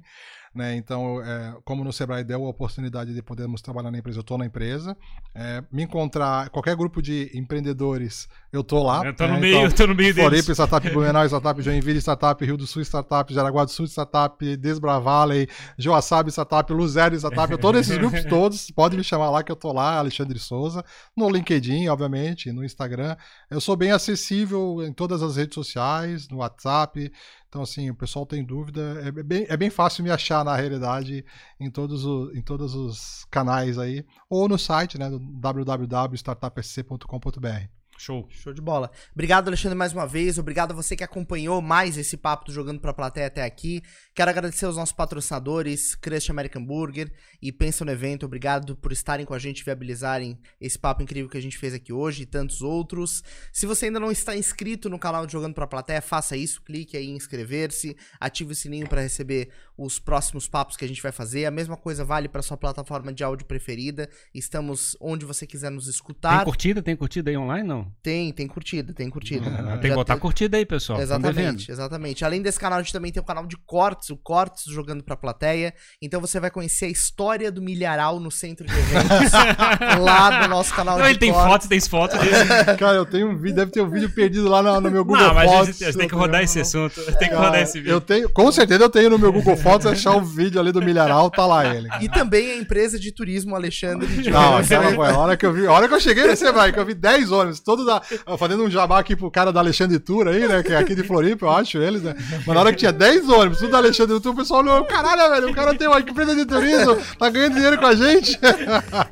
Né? 0.55 0.77
Então, 0.77 1.21
é, 1.21 1.53
como 1.65 1.83
no 1.83 1.91
Sebrae 1.91 2.23
deu 2.23 2.45
a 2.45 2.49
oportunidade 2.49 3.13
de 3.13 3.21
podermos 3.21 3.61
trabalhar 3.61 3.91
na 3.91 3.97
empresa, 3.97 4.19
eu 4.19 4.21
estou 4.21 4.37
na 4.37 4.45
empresa. 4.45 4.95
É, 5.35 5.61
me 5.69 5.83
encontrar, 5.83 6.49
qualquer 6.49 6.77
grupo 6.77 7.01
de 7.01 7.29
empreendedores, 7.33 8.29
eu 8.53 8.61
estou 8.61 8.81
lá. 8.81 9.03
Eu 9.03 9.11
estou 9.11 9.27
né? 9.27 9.33
no 9.33 9.39
meio, 9.41 9.55
então, 9.57 9.65
eu 9.65 9.73
tô 9.73 9.87
no 9.87 9.93
meio 9.93 10.13
Floripa, 10.13 10.31
deles. 10.31 10.57
Startup 10.57 10.89
Blumenau, 10.89 11.25
Startup 11.25 11.61
Joinville, 11.61 11.99
Startup 11.99 12.45
Rio 12.45 12.55
do 12.55 12.65
Sul, 12.65 12.83
Startup 12.83 13.33
Jaraguá 13.33 13.65
do 13.65 13.71
Sul, 13.71 13.85
Startup 13.85 14.55
Desbra 14.55 14.97
Valley, 14.97 15.49
Joaçaba, 15.77 16.29
Startup 16.29 16.71
Luzero, 16.71 17.17
Startup, 17.17 17.55
todos 17.59 17.81
esses 17.81 17.97
grupos 17.97 18.23
todos, 18.23 18.71
podem 18.71 18.97
me 18.97 19.03
chamar 19.03 19.29
lá 19.29 19.43
que 19.43 19.51
eu 19.51 19.55
estou 19.55 19.73
lá, 19.73 19.97
Alexandre 19.97 20.39
Souza, 20.39 20.85
no 21.17 21.29
LinkedIn, 21.29 21.89
obviamente, 21.89 22.53
no 22.53 22.63
Instagram. 22.63 23.17
Eu 23.51 23.59
sou 23.59 23.75
bem 23.75 23.91
acessível 23.91 24.81
em 24.87 24.93
todas 24.93 25.21
as 25.21 25.35
redes 25.35 25.53
sociais, 25.53 26.29
no 26.29 26.37
WhatsApp, 26.37 27.11
então, 27.55 27.63
assim, 27.63 27.89
o 27.89 27.95
pessoal 27.95 28.25
tem 28.25 28.43
dúvida. 28.43 29.01
É 29.05 29.11
bem, 29.23 29.45
é 29.47 29.55
bem 29.55 29.69
fácil 29.69 30.03
me 30.03 30.11
achar, 30.11 30.43
na 30.43 30.53
realidade, 30.53 31.23
em 31.57 31.71
todos, 31.71 32.03
os, 32.03 32.35
em 32.35 32.41
todos 32.41 32.75
os 32.75 33.23
canais 33.31 33.77
aí. 33.77 34.05
Ou 34.29 34.49
no 34.49 34.57
site, 34.57 34.97
né, 34.97 35.09
www.startupsc.com.br. 35.09 37.74
Show. 37.97 38.27
Show 38.29 38.53
de 38.53 38.61
bola. 38.61 38.91
Obrigado, 39.13 39.47
Alexandre, 39.47 39.77
mais 39.77 39.93
uma 39.93 40.05
vez. 40.05 40.37
Obrigado 40.37 40.71
a 40.71 40.75
você 40.75 40.95
que 40.95 41.03
acompanhou 41.03 41.61
mais 41.61 41.97
esse 41.97 42.17
papo 42.17 42.45
do 42.45 42.51
Jogando 42.51 42.79
pra 42.79 42.93
Plateia 42.93 43.27
até 43.27 43.43
aqui. 43.43 43.81
Quero 44.13 44.29
agradecer 44.29 44.65
aos 44.65 44.75
nossos 44.75 44.93
patrocinadores, 44.93 45.95
Crust 45.95 46.29
American 46.29 46.63
Burger 46.63 47.11
e 47.41 47.51
Pensa 47.51 47.85
no 47.85 47.91
Evento. 47.91 48.25
Obrigado 48.25 48.75
por 48.75 48.91
estarem 48.91 49.25
com 49.25 49.33
a 49.33 49.39
gente 49.39 49.63
viabilizarem 49.63 50.39
esse 50.59 50.77
papo 50.77 51.03
incrível 51.03 51.29
que 51.29 51.37
a 51.37 51.41
gente 51.41 51.57
fez 51.57 51.73
aqui 51.73 51.93
hoje 51.93 52.23
e 52.23 52.25
tantos 52.25 52.61
outros. 52.61 53.23
Se 53.51 53.65
você 53.65 53.85
ainda 53.85 53.99
não 53.99 54.11
está 54.11 54.35
inscrito 54.35 54.89
no 54.89 54.99
canal 54.99 55.27
Jogando 55.27 55.53
pra 55.53 55.67
Plateia, 55.67 56.01
faça 56.01 56.35
isso. 56.35 56.61
Clique 56.61 56.97
aí 56.97 57.07
em 57.07 57.15
inscrever-se, 57.15 57.95
ative 58.19 58.51
o 58.51 58.55
sininho 58.55 58.87
para 58.87 59.01
receber 59.01 59.49
os 59.77 59.99
próximos 59.99 60.47
papos 60.47 60.77
que 60.77 60.85
a 60.85 60.87
gente 60.87 61.01
vai 61.01 61.11
fazer. 61.11 61.45
A 61.45 61.51
mesma 61.51 61.75
coisa 61.77 62.03
vale 62.05 62.27
para 62.27 62.41
sua 62.41 62.57
plataforma 62.57 63.11
de 63.13 63.23
áudio 63.23 63.45
preferida. 63.45 64.09
Estamos 64.33 64.95
onde 65.01 65.25
você 65.25 65.45
quiser 65.45 65.69
nos 65.69 65.87
escutar. 65.87 66.37
Tem 66.37 66.45
curtida? 66.45 66.81
Tem 66.81 66.95
curtida 66.95 67.29
aí 67.29 67.37
online, 67.37 67.67
não? 67.67 67.91
Tem, 68.01 68.31
tem 68.31 68.47
curtida, 68.47 68.93
tem 68.93 69.09
curtida. 69.09 69.49
tem 69.81 69.89
que 69.91 69.95
botar 69.95 70.13
tem- 70.13 70.21
curtida 70.21 70.57
aí, 70.57 70.65
pessoal. 70.65 70.99
Exatamente, 71.01 71.71
exatamente. 71.71 72.23
Além 72.25 72.41
desse 72.41 72.59
canal, 72.59 72.79
a 72.79 72.81
gente 72.81 72.93
também 72.93 73.11
tem 73.11 73.21
o 73.21 73.25
canal 73.25 73.45
de 73.45 73.57
cortes, 73.57 74.09
o 74.09 74.17
Cortes 74.17 74.63
jogando 74.65 75.03
pra 75.03 75.15
plateia. 75.15 75.73
Então 76.01 76.19
você 76.21 76.39
vai 76.39 76.49
conhecer 76.49 76.85
a 76.85 76.89
história 76.89 77.51
do 77.51 77.61
milharal 77.61 78.19
no 78.19 78.31
centro 78.31 78.65
de 78.65 78.73
eventos 78.73 79.31
lá 80.01 80.41
do 80.41 80.47
nosso 80.47 80.73
canal 80.73 80.97
Não, 80.97 81.05
de 81.05 81.11
ele 81.11 81.19
tem 81.19 81.31
cortes. 81.31 81.51
fotos, 81.51 81.67
tem 81.67 81.79
fotos 81.81 82.19
dele. 82.19 82.35
Cara, 82.77 82.97
eu 82.97 83.05
tenho 83.05 83.29
um 83.29 83.37
vídeo, 83.37 83.55
deve 83.55 83.71
ter 83.71 83.81
um 83.81 83.89
vídeo 83.89 84.09
perdido 84.13 84.47
lá 84.49 84.61
no, 84.63 84.81
no 84.81 84.91
meu 84.91 85.03
Google 85.05 85.21
Não, 85.21 85.33
mas 85.33 85.51
a 85.51 85.63
gente, 85.65 85.83
a 85.83 85.87
gente 85.87 85.97
tem 85.99 86.07
que 86.07 86.15
rodar 86.15 86.41
esse 86.43 86.59
assunto. 86.59 87.01
Tem 87.17 87.29
que 87.29 87.35
rodar 87.35 87.59
esse 87.61 87.79
vídeo. 87.79 87.91
Eu 87.91 88.01
tenho, 88.01 88.29
com 88.29 88.51
certeza 88.51 88.83
eu 88.83 88.89
tenho 88.89 89.09
no 89.09 89.19
meu 89.19 89.31
Google 89.33 89.55
Fotos, 89.71 89.85
achar 89.87 90.15
o 90.15 90.21
vídeo 90.21 90.59
ali 90.59 90.71
do 90.71 90.81
milharal, 90.81 91.29
tá 91.29 91.45
lá 91.45 91.65
ele. 91.75 91.89
E 92.01 92.07
também 92.09 92.51
a 92.51 92.57
empresa 92.57 92.99
de 92.99 93.11
turismo 93.11 93.55
Alexandre 93.55 94.07
de 94.07 94.29
Não, 94.29 94.57
Você 94.57 94.75
aquela 94.75 94.83
vai- 94.83 94.95
foi 94.95 95.09
a 95.09 95.17
hora 95.17 95.37
que 95.37 95.45
eu 95.45 95.51
vi. 95.53 95.65
A 95.67 95.71
hora 95.71 95.87
que 95.87 95.93
eu 95.93 95.99
cheguei 95.99 96.25
nesse 96.27 96.45
Sebrae, 96.45 96.71
que 96.71 96.79
eu 96.79 96.85
vi 96.85 96.93
10 96.93 97.31
ônibus, 97.31 97.59
todos 97.59 97.85
da, 97.85 98.01
fazendo 98.37 98.63
um 98.63 98.69
jabá 98.69 98.99
aqui 98.99 99.15
pro 99.15 99.31
cara 99.31 99.51
da 99.51 99.59
Alexandre 99.59 99.97
Tour 99.99 100.27
aí, 100.27 100.47
né? 100.47 100.61
Que 100.61 100.73
é 100.73 100.77
aqui 100.77 100.93
de 100.93 101.03
Floripa, 101.03 101.45
eu 101.45 101.49
acho 101.51 101.77
eles, 101.79 102.01
né? 102.03 102.13
Mas 102.45 102.45
na 102.55 102.59
hora 102.59 102.71
que 102.71 102.77
tinha 102.77 102.91
10 102.93 103.27
ônibus, 103.29 103.59
tudo 103.59 103.71
da 103.71 103.77
Alexandre 103.77 104.19
Tour, 104.19 104.33
o 104.33 104.35
pessoal 104.37 104.61
olhou, 104.61 104.85
caralho, 104.85 105.31
velho, 105.33 105.49
o 105.51 105.55
cara 105.55 105.73
tem 105.75 105.87
uma 105.87 105.99
empresa 105.99 106.35
de 106.35 106.45
turismo, 106.45 106.95
tá 107.17 107.29
ganhando 107.29 107.53
dinheiro 107.55 107.77
com 107.79 107.85
a 107.87 107.95
gente. 107.95 108.39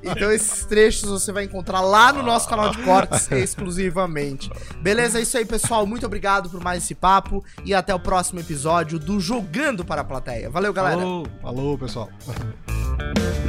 Então 0.03 0.31
esses 0.31 0.65
trechos 0.65 1.09
você 1.09 1.31
vai 1.31 1.45
encontrar 1.45 1.81
lá 1.81 2.13
no 2.13 2.21
nosso 2.23 2.47
canal 2.47 2.69
de 2.69 2.77
cortes 2.79 3.29
exclusivamente. 3.31 4.51
Beleza? 4.81 5.19
É 5.19 5.21
isso 5.21 5.37
aí, 5.37 5.45
pessoal. 5.45 5.85
Muito 5.87 6.05
obrigado 6.05 6.49
por 6.49 6.61
mais 6.63 6.83
esse 6.83 6.93
papo 6.95 7.43
e 7.65 7.73
até 7.73 7.93
o 7.93 7.99
próximo 7.99 8.39
episódio 8.39 8.99
do 8.99 9.19
Jogando 9.19 9.83
para 9.85 10.01
a 10.01 10.03
Plateia 10.03 10.42
ideia. 10.43 10.49
Valeu, 10.49 10.73
galera. 10.73 10.97
Falou, 10.97 11.27
Falou 11.41 11.77
pessoal. 11.77 12.09